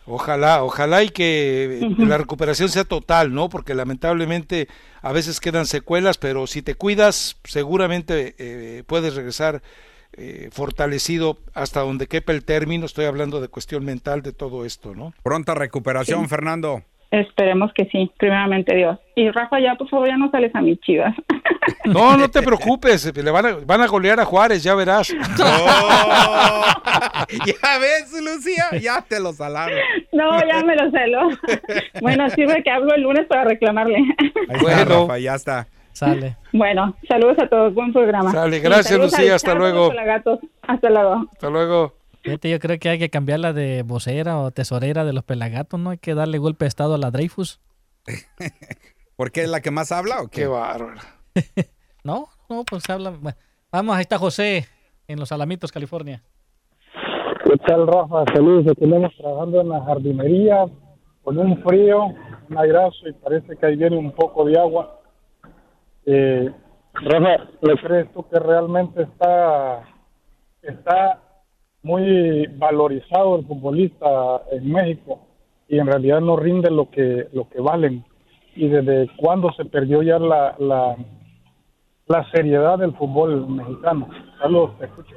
Ojalá, 0.06 0.64
ojalá 0.64 1.04
y 1.04 1.10
que 1.10 1.86
la 1.98 2.16
recuperación 2.16 2.70
sea 2.70 2.84
total, 2.84 3.34
¿no? 3.34 3.50
Porque 3.50 3.74
lamentablemente 3.74 4.68
a 5.02 5.12
veces 5.12 5.38
quedan 5.38 5.66
secuelas, 5.66 6.16
pero 6.16 6.46
si 6.46 6.62
te 6.62 6.74
cuidas, 6.74 7.38
seguramente 7.44 8.34
eh, 8.38 8.84
puedes 8.86 9.14
regresar 9.14 9.60
eh, 10.16 10.48
fortalecido 10.52 11.38
hasta 11.54 11.80
donde 11.80 12.06
quepa 12.06 12.32
el 12.32 12.44
término. 12.44 12.86
Estoy 12.86 13.04
hablando 13.06 13.40
de 13.40 13.48
cuestión 13.48 13.84
mental 13.84 14.22
de 14.22 14.32
todo 14.32 14.64
esto, 14.64 14.94
¿no? 14.94 15.12
Pronta 15.22 15.54
recuperación, 15.54 16.22
Sí. 16.22 16.28
Fernando. 16.28 16.82
Esperemos 17.10 17.70
que 17.74 17.84
sí, 17.92 18.10
primeramente 18.18 18.74
Dios. 18.74 18.98
Y 19.16 19.30
Rafa, 19.30 19.60
ya 19.60 19.74
por 19.74 19.86
favor, 19.88 20.08
ya 20.08 20.16
no 20.16 20.30
sales 20.30 20.54
a 20.54 20.60
mis 20.62 20.80
chivas. 20.80 21.14
No, 21.84 22.16
no 22.16 22.28
te 22.28 22.42
preocupes, 22.42 23.14
le 23.16 23.30
van 23.30 23.46
a, 23.46 23.54
van 23.64 23.80
a 23.82 23.86
golear 23.86 24.18
a 24.18 24.24
Juárez, 24.24 24.64
ya 24.64 24.74
verás. 24.74 25.08
ya 27.46 27.78
ves, 27.78 28.12
Lucía, 28.20 28.64
ya 28.80 29.00
te 29.02 29.20
lo 29.20 29.32
salaron. 29.32 29.78
No, 30.12 30.40
ya 30.46 30.62
me 30.64 30.74
lo 30.74 30.90
celo. 30.90 31.28
Bueno, 32.00 32.28
sirve 32.30 32.62
que 32.64 32.70
hablo 32.70 32.94
el 32.94 33.02
lunes 33.02 33.26
para 33.26 33.44
reclamarle. 33.44 33.96
Ahí 34.48 34.56
está, 34.58 34.84
Rafa, 34.84 35.18
ya 35.18 35.34
está. 35.36 35.68
Sale. 35.92 36.36
Bueno, 36.52 36.96
saludos 37.08 37.38
a 37.38 37.48
todos, 37.48 37.74
buen 37.74 37.92
programa. 37.92 38.30
Sale, 38.32 38.60
gracias, 38.60 38.98
Lucía, 38.98 39.34
hasta 39.34 39.54
luego. 39.54 39.88
Pelagatos. 39.90 40.40
Hasta 40.62 40.90
luego. 40.90 41.26
Hasta 41.32 41.50
luego. 41.50 41.94
Fíjate, 42.22 42.50
yo 42.50 42.58
creo 42.60 42.78
que 42.78 42.88
hay 42.88 42.98
que 42.98 43.10
cambiarla 43.10 43.52
de 43.52 43.82
vocera 43.82 44.38
o 44.38 44.50
tesorera 44.52 45.04
de 45.04 45.12
los 45.12 45.24
pelagatos, 45.24 45.78
¿no? 45.80 45.90
Hay 45.90 45.98
que 45.98 46.14
darle 46.14 46.38
golpe 46.38 46.64
de 46.64 46.68
estado 46.68 46.94
a 46.94 46.98
la 46.98 47.10
Dreyfus. 47.10 47.60
¿Por 49.16 49.32
qué 49.32 49.42
es 49.42 49.48
la 49.48 49.60
que 49.60 49.70
más 49.70 49.92
habla 49.92 50.20
o 50.22 50.28
qué? 50.28 50.42
Qué 50.42 50.46
bárbaro. 50.46 51.00
No, 52.04 52.26
no, 52.48 52.64
pues 52.64 52.90
habla. 52.90 53.10
bueno, 53.10 53.38
Vamos, 53.70 53.94
ahí 53.94 54.02
está 54.02 54.18
José, 54.18 54.66
en 55.06 55.20
Los 55.20 55.30
Alamitos, 55.30 55.70
California. 55.70 56.20
¿Qué 57.44 57.56
tal, 57.64 57.86
Rafa? 57.86 58.24
Saludos. 58.34 58.74
Tenemos 58.76 59.16
trabajando 59.16 59.60
en 59.60 59.68
la 59.68 59.84
jardinería 59.84 60.64
con 61.22 61.38
un 61.38 61.62
frío, 61.62 62.06
un 62.50 62.58
airazo 62.58 63.08
y 63.08 63.12
parece 63.12 63.56
que 63.56 63.66
ahí 63.66 63.76
viene 63.76 63.96
un 63.96 64.10
poco 64.12 64.44
de 64.44 64.58
agua. 64.58 65.00
Eh, 66.06 66.50
Rafa, 66.94 67.48
¿le 67.62 67.76
crees 67.76 68.12
tú 68.12 68.26
que 68.28 68.38
realmente 68.38 69.02
está, 69.02 69.82
está 70.62 71.20
muy 71.82 72.46
valorizado 72.56 73.36
el 73.36 73.46
futbolista 73.46 74.42
en 74.50 74.70
México 74.70 75.26
y 75.68 75.78
en 75.78 75.86
realidad 75.86 76.20
no 76.20 76.36
rinde 76.36 76.70
lo 76.70 76.90
que, 76.90 77.28
lo 77.32 77.48
que 77.48 77.60
valen? 77.60 78.04
¿Y 78.54 78.68
desde 78.68 79.08
cuándo 79.16 79.50
se 79.52 79.64
perdió 79.64 80.02
ya 80.02 80.18
la, 80.18 80.54
la, 80.58 80.96
la 82.06 82.30
seriedad 82.30 82.78
del 82.78 82.94
fútbol 82.94 83.48
mexicano? 83.48 84.08
Saludos, 84.38 84.78
te 84.78 84.84
escucho. 84.86 85.16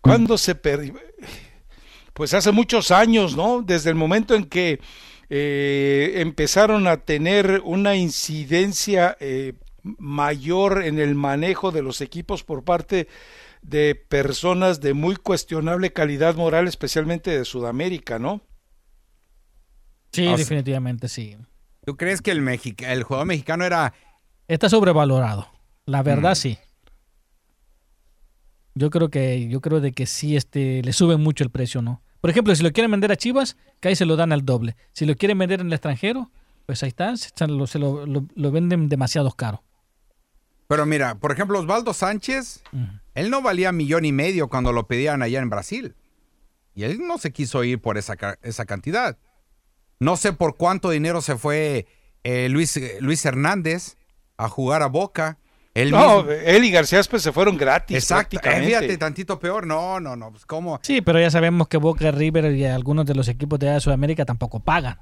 ¿Cuándo 0.00 0.36
se 0.36 0.54
perdió? 0.54 0.94
Pues 2.12 2.34
hace 2.34 2.52
muchos 2.52 2.90
años, 2.90 3.36
¿no? 3.36 3.62
Desde 3.62 3.90
el 3.90 3.96
momento 3.96 4.34
en 4.34 4.44
que 4.44 4.80
eh, 5.34 6.14
empezaron 6.16 6.86
a 6.86 6.98
tener 6.98 7.62
una 7.64 7.96
incidencia 7.96 9.16
eh, 9.18 9.54
mayor 9.82 10.82
en 10.84 10.98
el 10.98 11.14
manejo 11.14 11.70
de 11.72 11.80
los 11.80 12.02
equipos 12.02 12.44
por 12.44 12.64
parte 12.64 13.08
de 13.62 13.94
personas 13.94 14.80
de 14.82 14.92
muy 14.92 15.16
cuestionable 15.16 15.90
calidad 15.94 16.34
moral, 16.34 16.68
especialmente 16.68 17.30
de 17.30 17.46
Sudamérica, 17.46 18.18
¿no? 18.18 18.42
Sí, 20.12 20.26
O 20.26 20.30
sea- 20.30 20.36
definitivamente 20.36 21.08
sí. 21.08 21.36
¿Tú 21.86 21.96
crees 21.96 22.20
que 22.20 22.30
el, 22.30 22.42
mexica- 22.42 22.92
el 22.92 23.02
jugador 23.02 23.26
mexicano 23.26 23.64
era... 23.64 23.94
Está 24.48 24.68
sobrevalorado. 24.68 25.48
La 25.86 26.02
verdad, 26.02 26.32
Mm. 26.32 26.36
sí. 26.36 26.58
Yo 28.74 28.90
creo 28.90 29.10
que, 29.10 29.48
yo 29.48 29.60
creo 29.60 29.80
de 29.80 29.92
que 29.92 30.06
sí, 30.06 30.36
este, 30.36 30.82
le 30.82 30.92
suben 30.92 31.20
mucho 31.20 31.42
el 31.44 31.50
precio, 31.50 31.82
¿no? 31.82 32.02
Por 32.22 32.30
ejemplo, 32.30 32.54
si 32.56 32.62
lo 32.62 32.72
quieren 32.72 32.90
vender 32.90 33.12
a 33.12 33.16
Chivas, 33.16 33.56
que 33.80 33.88
ahí 33.88 33.96
se 33.96 34.06
lo 34.06 34.16
dan 34.16 34.32
al 34.32 34.44
doble. 34.46 34.76
Si 34.92 35.04
lo 35.04 35.14
quieren 35.16 35.36
vender 35.38 35.60
en 35.60 35.66
el 35.66 35.72
extranjero, 35.74 36.30
pues 36.64 36.82
ahí 36.82 36.88
está, 36.88 37.14
se 37.16 37.46
lo, 37.48 37.66
se 37.66 37.78
lo- 37.78 38.06
lo- 38.06 38.26
lo 38.34 38.50
venden 38.50 38.88
demasiado 38.88 39.30
caro. 39.32 39.62
Pero 40.68 40.86
mira, 40.86 41.16
por 41.16 41.32
ejemplo, 41.32 41.58
Osvaldo 41.58 41.92
Sánchez, 41.92 42.62
él 43.14 43.28
no 43.28 43.42
valía 43.42 43.72
millón 43.72 44.04
y 44.06 44.12
medio 44.12 44.48
cuando 44.48 44.72
lo 44.72 44.86
pedían 44.86 45.20
allá 45.20 45.40
en 45.40 45.50
Brasil. 45.50 45.94
Y 46.74 46.84
él 46.84 47.00
no 47.06 47.18
se 47.18 47.32
quiso 47.32 47.62
ir 47.64 47.78
por 47.82 47.98
esa, 47.98 48.16
esa 48.40 48.64
cantidad. 48.64 49.18
No 50.00 50.16
sé 50.16 50.32
por 50.32 50.56
cuánto 50.56 50.88
dinero 50.88 51.20
se 51.20 51.36
fue 51.36 51.86
eh, 52.24 52.48
Luis, 52.48 52.76
eh, 52.78 52.98
Luis 53.00 53.22
Hernández 53.26 53.96
a 54.38 54.48
jugar 54.48 54.82
a 54.82 54.86
Boca. 54.86 55.38
Él 55.74 55.90
no, 55.90 56.24
mismo- 56.24 56.30
él 56.32 56.64
y 56.64 56.70
García 56.70 57.00
pues 57.08 57.22
se 57.22 57.32
fueron 57.32 57.56
gratis. 57.56 57.96
Exacto, 57.96 58.36
eh, 58.36 58.40
prácticamente. 58.40 58.66
fíjate, 58.78 58.98
tantito 58.98 59.38
peor. 59.38 59.66
No, 59.66 60.00
no, 60.00 60.16
no, 60.16 60.30
pues 60.30 60.44
cómo. 60.44 60.78
Sí, 60.82 61.00
pero 61.00 61.18
ya 61.18 61.30
sabemos 61.30 61.68
que 61.68 61.78
Boca 61.78 62.10
River 62.10 62.52
y 62.54 62.64
algunos 62.66 63.06
de 63.06 63.14
los 63.14 63.26
equipos 63.28 63.58
de 63.58 63.80
Sudamérica 63.80 64.24
tampoco 64.26 64.60
pagan. 64.60 64.98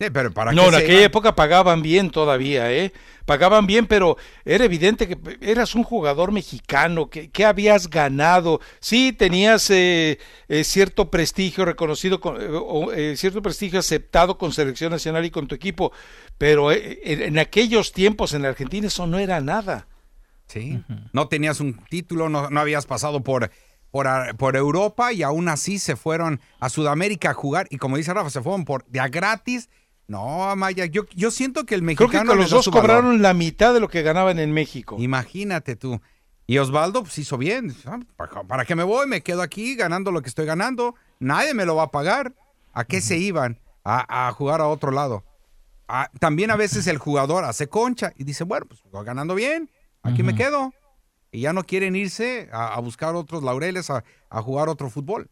Sí, 0.00 0.08
pero 0.12 0.32
para 0.34 0.50
No, 0.52 0.62
qué 0.62 0.68
en 0.68 0.74
aquella 0.74 0.92
iban? 0.94 1.04
época 1.04 1.34
pagaban 1.36 1.80
bien 1.80 2.10
todavía, 2.10 2.70
¿eh? 2.72 2.92
Pagaban 3.26 3.64
bien, 3.66 3.86
pero 3.86 4.16
era 4.44 4.64
evidente 4.64 5.06
que 5.06 5.16
eras 5.40 5.76
un 5.76 5.84
jugador 5.84 6.32
mexicano, 6.32 7.08
que, 7.08 7.30
que 7.30 7.44
habías 7.44 7.88
ganado. 7.88 8.60
Sí, 8.80 9.12
tenías 9.12 9.70
eh, 9.70 10.18
eh, 10.48 10.64
cierto 10.64 11.10
prestigio 11.12 11.64
reconocido, 11.64 12.20
con- 12.20 12.42
eh, 12.42 12.48
o, 12.50 12.92
eh, 12.92 13.16
cierto 13.16 13.40
prestigio 13.40 13.78
aceptado 13.78 14.36
con 14.36 14.52
selección 14.52 14.90
nacional 14.90 15.24
y 15.24 15.30
con 15.30 15.46
tu 15.46 15.54
equipo, 15.54 15.92
pero 16.38 16.72
eh, 16.72 17.00
en, 17.04 17.22
en 17.22 17.38
aquellos 17.38 17.92
tiempos 17.92 18.34
en 18.34 18.44
Argentina 18.44 18.88
eso 18.88 19.06
no 19.06 19.18
era 19.20 19.40
nada. 19.40 19.86
Sí. 20.54 20.82
No 21.12 21.28
tenías 21.28 21.60
un 21.60 21.74
título, 21.90 22.28
no, 22.30 22.48
no 22.48 22.60
habías 22.60 22.86
pasado 22.86 23.22
por, 23.22 23.50
por, 23.90 24.06
por 24.36 24.56
Europa 24.56 25.12
y 25.12 25.22
aún 25.22 25.48
así 25.48 25.78
se 25.78 25.96
fueron 25.96 26.40
a 26.60 26.68
Sudamérica 26.70 27.30
a 27.30 27.34
jugar. 27.34 27.66
Y 27.70 27.76
como 27.78 27.96
dice 27.96 28.14
Rafa, 28.14 28.30
se 28.30 28.40
fueron 28.40 28.64
por 28.64 28.86
de 28.86 29.00
a 29.00 29.08
gratis. 29.08 29.68
No, 30.06 30.44
Amaya, 30.50 30.84
yo, 30.86 31.04
yo 31.14 31.30
siento 31.30 31.64
que 31.66 31.74
el 31.74 31.80
Creo 31.80 32.08
mexicano. 32.08 32.32
que 32.32 32.38
les 32.38 32.50
los 32.50 32.64
dos 32.64 32.66
valor. 32.74 32.80
cobraron 32.88 33.22
la 33.22 33.34
mitad 33.34 33.74
de 33.74 33.80
lo 33.80 33.88
que 33.88 34.02
ganaban 34.02 34.38
en 34.38 34.52
México. 34.52 34.96
Imagínate 34.98 35.76
tú. 35.76 36.00
Y 36.46 36.58
Osvaldo 36.58 37.02
pues 37.02 37.18
hizo 37.18 37.38
bien. 37.38 37.74
Ah, 37.86 37.98
¿Para 38.46 38.64
qué 38.66 38.74
me 38.74 38.82
voy? 38.84 39.06
Me 39.06 39.22
quedo 39.22 39.40
aquí 39.42 39.76
ganando 39.76 40.12
lo 40.12 40.20
que 40.22 40.28
estoy 40.28 40.44
ganando. 40.46 40.94
Nadie 41.18 41.54
me 41.54 41.64
lo 41.64 41.74
va 41.76 41.84
a 41.84 41.90
pagar. 41.90 42.34
¿A 42.74 42.84
qué 42.84 43.00
se 43.00 43.16
iban? 43.16 43.58
A, 43.82 44.28
a 44.28 44.32
jugar 44.32 44.60
a 44.60 44.66
otro 44.68 44.90
lado. 44.90 45.24
También 46.18 46.50
a 46.50 46.56
veces 46.56 46.86
el 46.86 46.98
jugador 46.98 47.44
hace 47.44 47.68
concha 47.68 48.12
y 48.16 48.24
dice, 48.24 48.44
bueno, 48.44 48.66
pues 48.66 48.80
ganando 49.04 49.34
bien. 49.34 49.70
Aquí 50.04 50.22
me 50.22 50.34
quedo. 50.34 50.72
Y 51.32 51.40
ya 51.40 51.52
no 51.52 51.64
quieren 51.64 51.96
irse 51.96 52.48
a, 52.52 52.74
a 52.74 52.80
buscar 52.80 53.16
otros 53.16 53.42
laureles, 53.42 53.90
a, 53.90 54.04
a 54.30 54.42
jugar 54.42 54.68
otro 54.68 54.88
fútbol. 54.90 55.28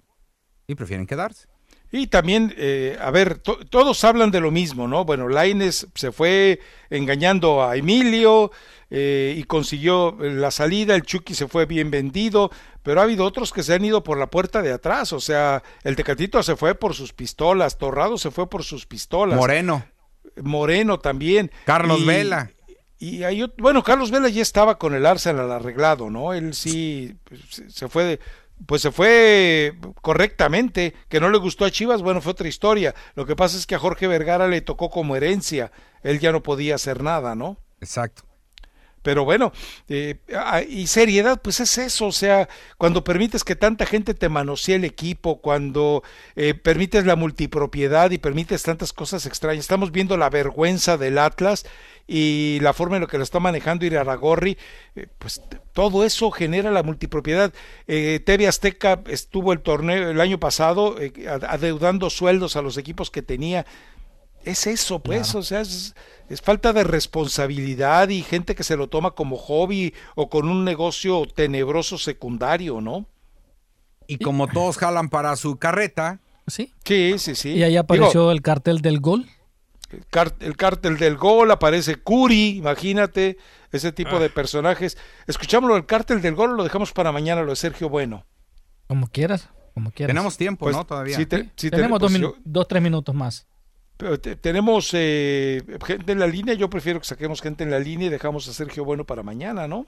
Y 0.66 0.74
prefieren 0.74 1.07
quedarse. 1.07 1.47
Y 1.94 2.07
también, 2.07 2.55
eh, 2.57 2.97
a 3.01 3.11
ver, 3.11 3.39
to- 3.39 3.59
todos 3.69 4.03
hablan 4.03 4.31
de 4.31 4.40
lo 4.40 4.51
mismo, 4.51 4.89
¿no? 4.89 5.05
Bueno, 5.05 5.28
Laines 5.28 5.86
se 5.94 6.11
fue 6.11 6.59
engañando 6.89 7.62
a 7.62 7.77
Emilio 7.77 8.51
eh, 8.89 9.35
y 9.36 9.44
consiguió 9.44 10.16
la 10.19 10.51
salida, 10.51 10.94
el 10.94 11.03
Chucky 11.03 11.35
se 11.35 11.49
fue 11.49 11.66
bien 11.66 11.90
vendido, 11.90 12.51
pero 12.82 13.01
ha 13.01 13.05
habido 13.05 13.24
otros 13.27 13.53
que 13.53 13.62
se 13.62 13.74
han 13.74 13.85
ido 13.85 14.03
por 14.03 14.16
la 14.19 14.27
puerta 14.28 14.62
de 14.62 14.73
atrás, 14.73 15.12
o 15.12 15.20
sea, 15.20 15.62
el 15.85 15.94
Tecatito 15.97 16.43
se 16.43 16.57
fue 16.57 16.74
por 16.74 16.94
sus 16.94 17.12
pistolas, 17.12 17.77
Torrado 17.77 18.16
se 18.16 18.31
fue 18.31 18.49
por 18.49 18.65
sus 18.65 18.86
pistolas. 18.86 19.36
Moreno. 19.36 19.85
Moreno 20.43 20.99
también. 20.99 21.51
Carlos 21.66 22.01
Y- 22.01 22.07
Vela. 22.07 22.51
Y 23.04 23.20
bueno, 23.58 23.82
Carlos 23.82 24.12
Vela 24.12 24.28
ya 24.28 24.42
estaba 24.42 24.78
con 24.78 24.94
el 24.94 25.06
Arsenal 25.06 25.50
arreglado, 25.50 26.08
¿no? 26.08 26.32
Él 26.34 26.54
sí 26.54 27.16
pues, 27.24 27.40
se- 27.74 27.88
fue, 27.88 28.04
de- 28.04 28.20
pues 28.64 28.80
se 28.80 28.92
fue 28.92 29.74
correctamente, 30.02 30.94
que 31.08 31.18
no 31.18 31.28
le 31.28 31.38
gustó 31.38 31.64
a 31.64 31.70
Chivas, 31.72 32.00
bueno, 32.00 32.20
fue 32.20 32.30
otra 32.30 32.46
historia. 32.46 32.94
Lo 33.16 33.26
que 33.26 33.34
pasa 33.34 33.56
es 33.58 33.66
que 33.66 33.74
a 33.74 33.80
Jorge 33.80 34.06
Vergara 34.06 34.46
le 34.46 34.60
tocó 34.60 34.88
como 34.88 35.16
herencia, 35.16 35.72
él 36.04 36.20
ya 36.20 36.30
no 36.30 36.44
podía 36.44 36.76
hacer 36.76 37.02
nada, 37.02 37.34
¿no? 37.34 37.56
Exacto. 37.80 38.22
Pero 39.02 39.24
bueno, 39.24 39.50
eh, 39.88 40.20
y 40.68 40.86
seriedad, 40.86 41.40
pues 41.42 41.58
es 41.58 41.76
eso, 41.76 42.06
o 42.06 42.12
sea, 42.12 42.48
cuando 42.78 43.02
permites 43.02 43.42
que 43.42 43.56
tanta 43.56 43.84
gente 43.84 44.14
te 44.14 44.28
manosee 44.28 44.76
el 44.76 44.84
equipo, 44.84 45.40
cuando 45.40 46.04
eh, 46.36 46.54
permites 46.54 47.04
la 47.04 47.16
multipropiedad 47.16 48.12
y 48.12 48.18
permites 48.18 48.62
tantas 48.62 48.92
cosas 48.92 49.26
extrañas, 49.26 49.64
estamos 49.64 49.90
viendo 49.90 50.16
la 50.16 50.30
vergüenza 50.30 50.98
del 50.98 51.18
Atlas 51.18 51.66
y 52.06 52.58
la 52.60 52.72
forma 52.72 52.96
en 52.96 53.02
la 53.02 53.08
que 53.08 53.16
lo 53.16 53.22
está 53.22 53.40
manejando 53.40 53.86
Iraragorri, 53.86 54.58
eh, 54.96 55.06
pues 55.18 55.40
todo 55.72 56.04
eso 56.04 56.30
genera 56.30 56.70
la 56.70 56.82
multipropiedad. 56.82 57.52
Eh, 57.86 58.20
TV 58.24 58.46
Azteca 58.46 59.02
estuvo 59.06 59.52
el 59.52 59.60
torneo 59.60 60.10
el 60.10 60.20
año 60.20 60.38
pasado 60.38 61.00
eh, 61.00 61.12
adeudando 61.26 62.10
sueldos 62.10 62.56
a 62.56 62.62
los 62.62 62.76
equipos 62.76 63.10
que 63.10 63.22
tenía. 63.22 63.66
Es 64.44 64.66
eso, 64.66 64.98
pues, 64.98 65.36
o 65.36 65.42
sea, 65.44 65.60
es, 65.60 65.94
es 66.28 66.42
falta 66.42 66.72
de 66.72 66.82
responsabilidad 66.82 68.08
y 68.08 68.22
gente 68.22 68.56
que 68.56 68.64
se 68.64 68.76
lo 68.76 68.88
toma 68.88 69.12
como 69.12 69.36
hobby 69.36 69.94
o 70.16 70.28
con 70.28 70.48
un 70.48 70.64
negocio 70.64 71.26
tenebroso 71.32 71.96
secundario, 71.96 72.80
¿no? 72.80 73.06
Y 74.08 74.18
como 74.18 74.48
todos 74.48 74.78
jalan 74.78 75.08
para 75.08 75.36
su 75.36 75.56
carreta. 75.56 76.20
Sí. 76.48 76.72
Sí, 76.84 77.14
sí, 77.18 77.36
sí. 77.36 77.50
Y 77.50 77.62
ahí 77.62 77.70
Digo, 77.70 77.82
apareció 77.82 78.32
el 78.32 78.42
cartel 78.42 78.80
del 78.80 78.98
gol. 78.98 79.26
El, 79.93 80.06
car- 80.06 80.35
el 80.40 80.56
cártel 80.56 80.97
del 80.98 81.16
gol, 81.16 81.51
aparece 81.51 81.97
Curi, 81.97 82.56
imagínate, 82.56 83.36
ese 83.70 83.93
tipo 83.93 84.19
de 84.19 84.31
personajes. 84.31 84.97
Escuchámoslo, 85.27 85.77
el 85.77 85.86
cártel 85.86 86.20
del 86.23 86.35
gol, 86.35 86.51
o 86.51 86.55
lo 86.55 86.64
dejamos 86.64 86.93
para 86.93 87.12
mañana, 87.12 87.43
lo 87.43 87.51
de 87.51 87.56
Sergio 87.56 87.89
Bueno. 87.89 88.27
Como 88.89 89.06
quieras, 89.09 89.48
como 89.74 89.90
quieras. 89.90 90.14
Tenemos 90.14 90.36
tiempo, 90.36 90.66
Pues, 90.66 90.77
¿no? 90.77 90.85
Todavía. 90.85 91.16
sí 91.16 91.27
te- 91.27 91.51
sí 91.56 91.70
te- 91.70 91.77
Tenemos 91.77 91.98
dos, 92.01 92.10
pues, 92.10 92.20
yo- 92.23 92.35
dos, 92.44 92.66
tres 92.69 92.82
minutos 92.82 93.14
más. 93.14 93.47
Pero 93.97 94.19
te- 94.19 94.36
tenemos 94.36 94.90
eh, 94.94 95.62
gente 95.86 96.12
en 96.12 96.19
la 96.19 96.27
línea, 96.27 96.55
yo 96.55 96.69
prefiero 96.69 96.98
que 96.98 97.06
saquemos 97.06 97.40
gente 97.40 97.62
en 97.64 97.70
la 97.70 97.78
línea 97.78 98.09
y 98.09 98.10
dejamos 98.10 98.48
a 98.48 98.52
Sergio 98.52 98.85
Bueno 98.85 99.05
para 99.05 99.23
mañana, 99.23 99.69
¿no? 99.69 99.86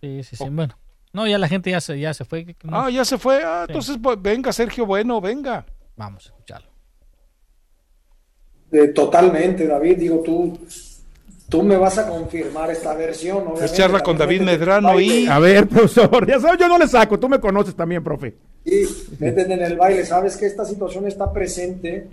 Sí, 0.00 0.22
sí, 0.22 0.36
sí. 0.36 0.44
Bueno. 0.48 0.78
No, 1.12 1.26
ya 1.26 1.38
la 1.38 1.48
gente 1.48 1.70
ya 1.70 1.80
se, 1.80 1.98
ya 1.98 2.14
se 2.14 2.24
fue. 2.24 2.54
no- 2.62 2.80
Ah, 2.82 2.90
ya 2.90 3.04
se 3.04 3.18
fue. 3.18 3.42
Ah, 3.42 3.64
Sí. 3.66 3.72
entonces 3.72 3.98
pues, 4.02 4.20
venga, 4.22 4.52
Sergio 4.52 4.86
Bueno, 4.86 5.20
venga. 5.20 5.66
Vamos 5.96 6.26
a 6.26 6.28
escucharlo. 6.28 6.67
Eh, 8.70 8.88
totalmente, 8.88 9.66
David. 9.66 9.98
Digo, 9.98 10.20
tú, 10.20 10.58
tú 11.48 11.62
me 11.62 11.76
vas 11.76 11.98
a 11.98 12.08
confirmar 12.08 12.70
esta 12.70 12.94
versión. 12.94 13.44
Es 13.62 13.72
charla 13.72 14.00
con 14.00 14.18
David 14.18 14.42
Medrano 14.42 15.00
y... 15.00 15.26
A 15.26 15.38
ver, 15.38 15.66
profesor, 15.68 16.26
ya 16.26 16.38
sabes, 16.38 16.60
yo 16.60 16.68
no 16.68 16.78
le 16.78 16.86
saco, 16.86 17.18
tú 17.18 17.28
me 17.28 17.40
conoces 17.40 17.74
también, 17.74 18.04
profe. 18.04 18.34
Sí, 18.64 18.84
métete 19.18 19.54
en 19.54 19.62
el 19.62 19.76
baile. 19.76 20.04
Sabes 20.04 20.36
que 20.36 20.46
esta 20.46 20.64
situación 20.64 21.06
está 21.06 21.32
presente, 21.32 22.08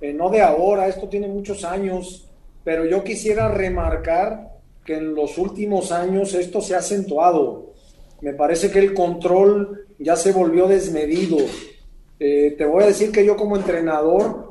eh, 0.00 0.12
no 0.12 0.30
de 0.30 0.40
ahora, 0.40 0.88
esto 0.88 1.08
tiene 1.08 1.28
muchos 1.28 1.64
años, 1.64 2.26
pero 2.64 2.86
yo 2.86 3.04
quisiera 3.04 3.48
remarcar 3.48 4.50
que 4.84 4.96
en 4.96 5.14
los 5.14 5.36
últimos 5.36 5.92
años 5.92 6.32
esto 6.34 6.60
se 6.62 6.74
ha 6.74 6.78
acentuado. 6.78 7.74
Me 8.22 8.32
parece 8.32 8.70
que 8.70 8.78
el 8.78 8.94
control 8.94 9.86
ya 9.98 10.16
se 10.16 10.32
volvió 10.32 10.66
desmedido. 10.66 11.36
Eh, 12.18 12.54
te 12.56 12.64
voy 12.64 12.84
a 12.84 12.86
decir 12.86 13.12
que 13.12 13.24
yo 13.24 13.36
como 13.36 13.56
entrenador 13.56 14.49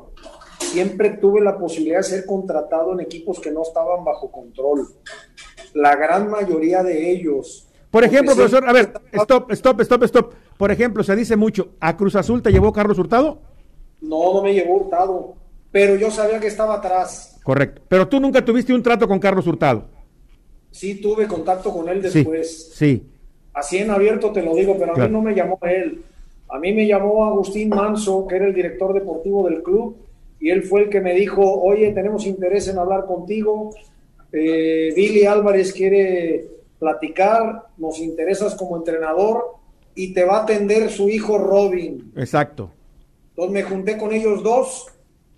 siempre 0.60 1.10
tuve 1.10 1.40
la 1.40 1.58
posibilidad 1.58 1.98
de 1.98 2.04
ser 2.04 2.26
contratado 2.26 2.92
en 2.92 3.00
equipos 3.00 3.40
que 3.40 3.50
no 3.50 3.62
estaban 3.62 4.04
bajo 4.04 4.30
control. 4.30 4.86
La 5.74 5.96
gran 5.96 6.30
mayoría 6.30 6.82
de 6.82 7.10
ellos. 7.10 7.66
Por 7.90 8.04
ejemplo, 8.04 8.34
profesor, 8.34 8.68
a 8.68 8.72
ver, 8.72 8.92
stop, 9.12 9.50
stop, 9.52 9.80
stop, 9.80 10.02
stop. 10.04 10.32
Por 10.56 10.70
ejemplo, 10.70 11.02
se 11.02 11.16
dice 11.16 11.36
mucho, 11.36 11.70
¿a 11.80 11.96
Cruz 11.96 12.14
Azul 12.14 12.42
te 12.42 12.52
llevó 12.52 12.72
Carlos 12.72 12.98
Hurtado? 12.98 13.40
No, 14.00 14.34
no 14.34 14.42
me 14.42 14.54
llevó 14.54 14.76
hurtado, 14.76 15.34
pero 15.72 15.96
yo 15.96 16.10
sabía 16.10 16.38
que 16.38 16.46
estaba 16.46 16.74
atrás. 16.76 17.38
Correcto. 17.42 17.82
Pero 17.88 18.06
tú 18.08 18.20
nunca 18.20 18.44
tuviste 18.44 18.72
un 18.72 18.82
trato 18.82 19.08
con 19.08 19.18
Carlos 19.18 19.46
Hurtado. 19.46 19.84
Sí 20.70 21.00
tuve 21.00 21.26
contacto 21.26 21.72
con 21.72 21.88
él 21.88 22.00
Sí, 22.08 22.18
después. 22.18 22.70
sí. 22.74 23.06
Así 23.52 23.78
en 23.78 23.90
abierto 23.90 24.30
te 24.30 24.42
lo 24.42 24.54
digo, 24.54 24.76
pero 24.78 24.92
a 24.92 24.94
Claro. 24.94 25.10
mí 25.10 25.16
no 25.16 25.22
me 25.22 25.34
llamó 25.34 25.58
él. 25.62 26.04
A 26.48 26.58
mí 26.60 26.72
me 26.72 26.86
llamó 26.86 27.24
Agustín 27.24 27.68
Manso, 27.70 28.26
que 28.28 28.36
era 28.36 28.46
el 28.46 28.54
director 28.54 28.92
deportivo 28.94 29.48
del 29.48 29.62
club, 29.62 29.96
y 30.40 30.50
él 30.50 30.62
fue 30.62 30.82
el 30.82 30.88
que 30.88 31.02
me 31.02 31.14
dijo, 31.14 31.42
oye, 31.42 31.92
tenemos 31.92 32.26
interés 32.26 32.66
en 32.68 32.78
hablar 32.78 33.04
contigo. 33.04 33.74
Eh, 34.32 34.92
Billy 34.96 35.26
Álvarez 35.26 35.72
quiere 35.72 36.48
platicar, 36.78 37.66
nos 37.76 37.98
interesas 38.00 38.54
como 38.54 38.78
entrenador 38.78 39.56
y 39.94 40.14
te 40.14 40.24
va 40.24 40.38
a 40.38 40.42
atender 40.44 40.90
su 40.90 41.10
hijo 41.10 41.36
Robin. 41.36 42.10
Exacto. 42.16 42.70
Entonces 43.30 43.52
me 43.52 43.62
junté 43.62 43.98
con 43.98 44.12
ellos 44.12 44.42
dos 44.42 44.86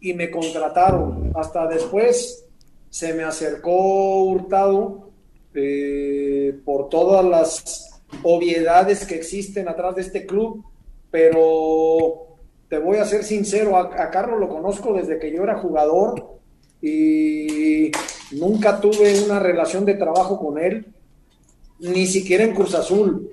y 0.01 0.15
me 0.15 0.31
contrataron. 0.31 1.33
Hasta 1.35 1.67
después 1.67 2.47
se 2.89 3.13
me 3.13 3.25
acercó 3.25 4.23
Hurtado 4.23 5.11
eh, 5.55 6.55
por 6.65 6.89
todas 6.89 7.25
las 7.25 8.03
obviedades 8.23 9.05
que 9.05 9.17
existen 9.17 9.69
atrás 9.69 9.97
de 9.97 10.03
este 10.03 10.27
club, 10.27 10.65
pero 11.11 12.32
te 12.73 12.79
voy 12.79 12.97
a 12.97 13.05
ser 13.05 13.23
sincero, 13.23 13.77
a, 13.77 14.11
Carlos 14.11 14.41
lo 14.41 14.49
conozco 14.49 14.95
desde 14.95 15.19
que 15.19 15.31
yo 15.31 15.43
era 15.43 15.59
jugador 15.59 16.39
y 16.81 17.91
nunca 18.31 18.81
tuve 18.81 19.23
una 19.23 19.39
relación 19.39 19.85
de 19.85 19.93
trabajo 19.93 20.41
con 20.41 20.57
él, 20.57 20.87
ni 21.81 22.07
siquiera 22.07 22.45
en 22.45 22.55
Cruz 22.55 22.75
Azul. 22.75 23.31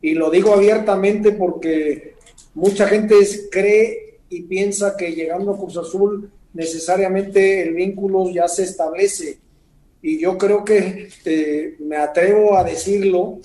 Y 0.00 0.14
lo 0.14 0.30
digo 0.30 0.54
abiertamente 0.54 1.32
porque 1.32 2.14
mucha 2.54 2.86
gente 2.86 3.16
cree 3.50 4.20
y 4.28 4.42
piensa 4.42 4.96
que 4.96 5.16
llegando 5.16 5.54
a 5.54 5.58
Cruz 5.58 5.78
Azul 5.78 6.30
necesariamente 6.54 7.62
el 7.62 7.74
vínculo 7.74 8.30
ya 8.30 8.46
se 8.46 8.62
establece. 8.62 9.40
Y 10.00 10.20
yo 10.20 10.38
creo 10.38 10.64
que 10.64 11.08
eh, 11.24 11.74
me 11.80 11.96
atrevo 11.96 12.56
a 12.56 12.62
decirlo, 12.62 13.40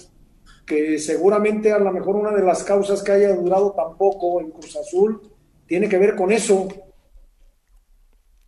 que 0.72 0.98
seguramente 1.00 1.74
a 1.74 1.80
lo 1.80 1.92
mejor 1.92 2.16
una 2.16 2.32
de 2.32 2.44
las 2.44 2.64
causas 2.64 3.04
que 3.04 3.12
haya 3.12 3.36
durado 3.36 3.74
tan 3.74 3.98
poco 3.98 4.40
en 4.40 4.52
Cruz 4.52 4.74
Azul 4.78 5.22
tiene 5.68 5.90
que 5.90 5.98
ver 5.98 6.16
con 6.16 6.32
eso. 6.32 6.70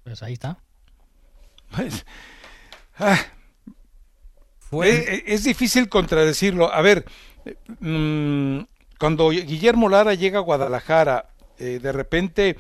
Pues 0.06 0.24
ahí 0.24 0.34
está. 0.34 0.58
Pues, 1.76 2.06
ah, 2.98 3.20
eh, 4.72 5.06
eh, 5.08 5.24
es 5.28 5.44
difícil 5.44 5.90
contradecirlo. 5.90 6.72
A 6.74 6.82
ver, 6.82 7.04
mm, 7.80 8.60
cuando 9.00 9.30
Guillermo 9.30 9.90
Lara 9.90 10.14
llega 10.14 10.40
a 10.40 10.44
Guadalajara, 10.44 11.30
eh, 11.58 11.80
de 11.82 11.92
repente 11.92 12.56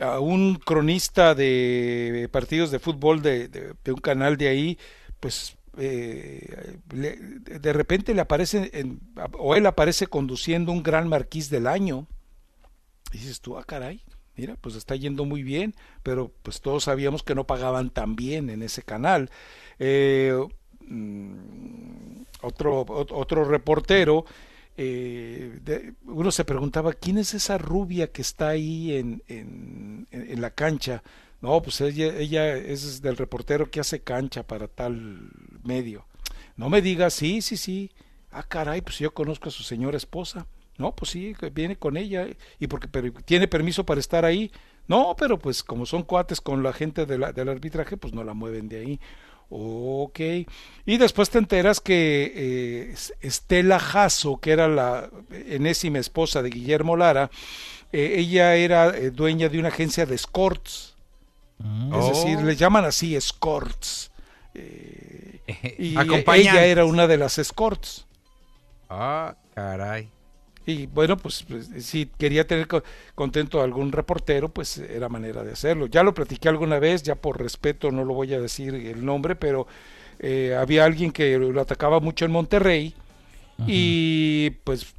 a 0.00 0.20
un 0.20 0.56
cronista 0.56 1.34
de 1.34 2.28
partidos 2.30 2.70
de 2.70 2.78
fútbol 2.78 3.22
de, 3.22 3.48
de- 3.48 3.74
de 3.82 3.92
un 3.92 4.00
canal 4.00 4.36
de 4.36 4.48
ahí, 4.48 4.78
pues 5.18 5.56
eh, 5.78 6.78
de 6.90 7.72
repente 7.72 8.14
le 8.14 8.20
aparece, 8.20 8.70
o 9.38 9.54
él 9.54 9.66
aparece 9.66 10.06
conduciendo 10.06 10.72
un 10.72 10.82
gran 10.82 11.08
marquís 11.08 11.50
del 11.50 11.66
año. 11.66 12.06
Y 13.12 13.18
dices 13.18 13.40
tú, 13.40 13.56
ah, 13.56 13.64
caray, 13.64 14.02
mira, 14.36 14.56
pues 14.60 14.74
está 14.74 14.94
yendo 14.96 15.24
muy 15.24 15.42
bien, 15.42 15.74
pero 16.02 16.32
pues 16.42 16.60
todos 16.60 16.84
sabíamos 16.84 17.22
que 17.22 17.34
no 17.34 17.46
pagaban 17.46 17.90
tan 17.90 18.16
bien 18.16 18.50
en 18.50 18.62
ese 18.62 18.82
canal. 18.82 19.30
Eh, 19.78 20.36
mm, 20.86 22.22
otro, 22.42 22.84
ot- 22.86 23.12
otro 23.12 23.44
reportero, 23.44 24.24
eh, 24.76 25.92
uno 26.04 26.30
se 26.30 26.44
preguntaba, 26.44 26.92
¿quién 26.92 27.18
es 27.18 27.34
esa 27.34 27.58
rubia 27.58 28.12
que 28.12 28.22
está 28.22 28.48
ahí 28.48 28.94
en, 28.96 29.22
en- 29.28 30.06
en 30.10 30.40
la 30.40 30.50
cancha? 30.50 31.02
No, 31.40 31.62
pues 31.62 31.80
ella, 31.80 32.16
ella 32.16 32.56
es 32.56 33.00
del 33.00 33.16
reportero 33.16 33.70
que 33.70 33.80
hace 33.80 34.00
cancha 34.02 34.42
para 34.46 34.66
tal 34.68 35.30
medio. 35.68 36.04
No 36.56 36.68
me 36.68 36.82
digas, 36.82 37.14
sí, 37.14 37.40
sí, 37.42 37.56
sí. 37.56 37.90
Ah, 38.32 38.42
caray, 38.42 38.80
pues 38.80 38.98
yo 38.98 39.12
conozco 39.14 39.48
a 39.48 39.52
su 39.52 39.62
señora 39.62 39.96
esposa. 39.96 40.46
No, 40.76 40.94
pues 40.94 41.10
sí, 41.12 41.34
viene 41.52 41.76
con 41.76 41.96
ella. 41.96 42.26
¿Y 42.58 42.66
porque 42.66 42.88
pero 42.88 43.12
tiene 43.24 43.46
permiso 43.48 43.84
para 43.84 44.00
estar 44.00 44.24
ahí? 44.24 44.50
No, 44.86 45.14
pero 45.18 45.38
pues 45.38 45.62
como 45.62 45.86
son 45.86 46.02
cuates 46.02 46.40
con 46.40 46.62
la 46.62 46.72
gente 46.72 47.04
de 47.06 47.18
la- 47.18 47.32
del 47.32 47.48
arbitraje, 47.48 47.96
pues 47.96 48.12
no 48.14 48.24
la 48.24 48.34
mueven 48.34 48.68
de 48.68 48.80
ahí. 48.80 49.00
Ok. 49.50 50.20
Y 50.86 50.96
después 50.98 51.30
te 51.30 51.38
enteras 51.38 51.80
que 51.80 52.32
eh, 52.34 52.90
Es- 52.92 53.12
Estela 53.20 53.78
Jasso, 53.78 54.38
que 54.40 54.52
era 54.52 54.68
la 54.68 55.10
enésima 55.30 55.98
esposa 55.98 56.42
de 56.42 56.50
Guillermo 56.50 56.96
Lara, 56.96 57.30
eh, 57.92 58.14
ella 58.18 58.54
era 58.56 58.88
eh, 58.96 59.10
dueña 59.10 59.48
de 59.48 59.58
una 59.58 59.68
agencia 59.68 60.06
de 60.06 60.14
escorts. 60.14 60.94
Es 61.58 61.64
Oh. 62.04 62.08
decir, 62.10 62.40
le 62.42 62.54
llaman 62.56 62.84
así 62.84 63.16
escorts. 63.16 64.07
Eh, 64.58 65.76
y 65.78 66.26
ella 66.30 66.64
era 66.66 66.84
una 66.84 67.06
de 67.06 67.16
las 67.18 67.38
escorts. 67.38 68.06
Ah, 68.88 69.36
caray. 69.54 70.10
Y 70.66 70.86
bueno, 70.86 71.16
pues, 71.16 71.44
pues, 71.48 71.70
si 71.84 72.06
quería 72.06 72.46
tener 72.46 72.66
co- 72.68 72.82
contento 73.14 73.60
a 73.60 73.64
algún 73.64 73.90
reportero, 73.90 74.50
pues 74.50 74.76
era 74.78 75.08
manera 75.08 75.42
de 75.42 75.52
hacerlo. 75.52 75.86
Ya 75.86 76.02
lo 76.02 76.12
platiqué 76.12 76.48
alguna 76.50 76.78
vez, 76.78 77.02
ya 77.02 77.14
por 77.14 77.40
respeto 77.40 77.90
no 77.90 78.04
lo 78.04 78.12
voy 78.14 78.34
a 78.34 78.40
decir 78.40 78.74
el 78.74 79.04
nombre, 79.04 79.34
pero 79.34 79.66
eh, 80.18 80.54
había 80.58 80.84
alguien 80.84 81.10
que 81.12 81.38
lo 81.38 81.60
atacaba 81.60 82.00
mucho 82.00 82.24
en 82.26 82.32
Monterrey 82.32 82.94
y 83.66 84.50
pues 84.64 84.94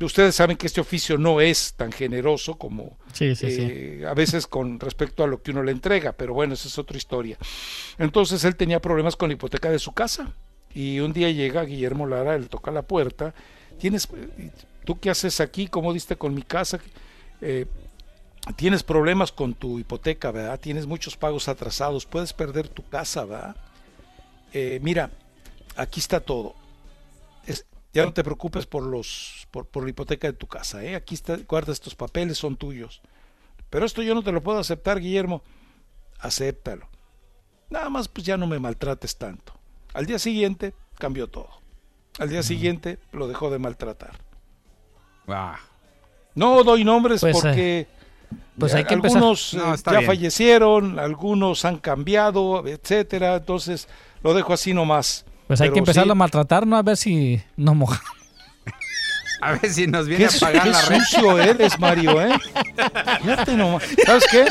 ustedes 0.00 0.34
saben 0.34 0.56
que 0.56 0.66
este 0.66 0.80
oficio 0.80 1.18
no 1.18 1.40
es 1.40 1.74
tan 1.74 1.90
generoso 1.92 2.56
como 2.56 2.98
Sí, 3.12 3.34
sí, 3.34 3.50
sí. 3.50 3.62
eh, 3.68 4.04
a 4.08 4.14
veces 4.14 4.46
con 4.46 4.78
respecto 4.78 5.24
a 5.24 5.26
lo 5.26 5.42
que 5.42 5.50
uno 5.50 5.62
le 5.62 5.72
entrega, 5.72 6.12
pero 6.12 6.34
bueno, 6.34 6.54
esa 6.54 6.68
es 6.68 6.78
otra 6.78 6.96
historia. 6.96 7.36
Entonces 7.98 8.44
él 8.44 8.56
tenía 8.56 8.80
problemas 8.80 9.16
con 9.16 9.28
la 9.28 9.34
hipoteca 9.34 9.70
de 9.70 9.78
su 9.78 9.92
casa 9.92 10.32
y 10.72 11.00
un 11.00 11.12
día 11.12 11.30
llega 11.30 11.64
Guillermo 11.64 12.06
Lara, 12.06 12.34
él 12.34 12.48
toca 12.48 12.70
la 12.70 12.82
puerta, 12.82 13.34
tienes, 13.78 14.08
¿tú 14.84 14.98
qué 15.00 15.10
haces 15.10 15.40
aquí? 15.40 15.66
¿Cómo 15.68 15.92
diste 15.92 16.16
con 16.16 16.34
mi 16.34 16.42
casa? 16.42 16.78
Eh, 17.40 17.66
tienes 18.56 18.82
problemas 18.82 19.32
con 19.32 19.54
tu 19.54 19.78
hipoteca, 19.78 20.30
¿verdad? 20.30 20.60
Tienes 20.60 20.86
muchos 20.86 21.16
pagos 21.16 21.48
atrasados, 21.48 22.06
puedes 22.06 22.32
perder 22.32 22.68
tu 22.68 22.86
casa, 22.88 23.24
¿verdad? 23.24 23.56
Eh, 24.52 24.78
mira, 24.82 25.10
aquí 25.76 25.98
está 26.00 26.20
todo. 26.20 26.54
Ya 27.94 28.04
no 28.04 28.12
te 28.12 28.24
preocupes 28.24 28.66
por 28.66 28.82
los 28.82 29.46
por, 29.50 29.66
por 29.66 29.84
la 29.84 29.90
hipoteca 29.90 30.26
de 30.26 30.32
tu 30.32 30.46
casa, 30.46 30.82
¿eh? 30.84 30.94
Aquí 30.96 31.14
está, 31.14 31.36
guarda 31.48 31.72
estos 31.72 31.94
papeles, 31.94 32.38
son 32.38 32.56
tuyos. 32.56 33.00
Pero 33.70 33.86
esto 33.86 34.02
yo 34.02 34.14
no 34.14 34.22
te 34.22 34.32
lo 34.32 34.42
puedo 34.42 34.58
aceptar, 34.58 35.00
Guillermo. 35.00 35.42
Acéptalo. 36.18 36.88
Nada 37.70 37.88
más 37.90 38.08
pues 38.08 38.26
ya 38.26 38.36
no 38.36 38.46
me 38.46 38.58
maltrates 38.58 39.16
tanto. 39.16 39.54
Al 39.94 40.06
día 40.06 40.18
siguiente 40.18 40.74
cambió 40.98 41.28
todo. 41.28 41.50
Al 42.18 42.28
día 42.28 42.42
siguiente 42.42 42.98
lo 43.12 43.26
dejó 43.28 43.50
de 43.50 43.58
maltratar. 43.58 44.18
No 46.34 46.62
doy 46.64 46.84
nombres 46.84 47.20
Pues, 47.20 47.36
eh, 47.36 47.40
porque 47.42 47.86
pues 48.58 48.74
hay 48.74 48.84
que 48.84 48.94
algunos 48.94 49.54
No, 49.54 49.74
eh, 49.74 49.78
ya 49.84 49.90
bien. 49.92 50.06
fallecieron, 50.06 50.98
algunos 50.98 51.64
han 51.64 51.78
cambiado, 51.78 52.66
etcétera. 52.66 53.36
Entonces 53.36 53.88
lo 54.22 54.34
dejo 54.34 54.52
así 54.52 54.74
nomás. 54.74 55.24
Pues 55.46 55.60
hay 55.60 55.66
Pero 55.68 55.74
que 55.74 55.78
empezarlo 55.80 56.12
sí, 56.12 56.12
a 56.12 56.14
maltratar, 56.16 56.66
¿no? 56.66 56.76
A 56.76 56.82
ver 56.82 56.96
si 56.96 57.40
nos 57.56 57.74
mojamos. 57.74 58.04
A 59.40 59.52
ver 59.52 59.70
si 59.70 59.86
nos 59.86 60.06
viene 60.06 60.26
Qué, 60.26 60.36
a 60.36 60.40
pagar 60.40 60.62
qué 60.62 60.70
la 60.70 60.80
renta. 60.82 61.04
sucio 61.04 61.38
eres, 61.38 61.78
Mario, 61.78 62.18
¿eh? 62.22 62.30
Fíjate 63.20 63.52
nomás. 63.56 63.82
¿Sabes 64.06 64.24
qué? 64.30 64.44
Me 64.44 64.50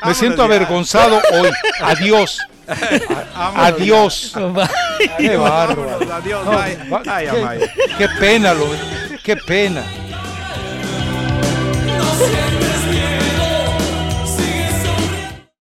Vámonos 0.00 0.16
siento 0.18 0.38
ya. 0.38 0.44
avergonzado 0.44 1.20
hoy. 1.34 1.50
Adiós. 1.82 2.38
Adiós. 3.34 4.32
Qué 5.18 5.36
bárbaro. 5.36 5.98
adiós, 6.10 7.68
qué 7.98 8.08
pena, 8.18 8.54
lo, 8.54 8.66
qué 9.22 9.36
pena. 9.36 9.82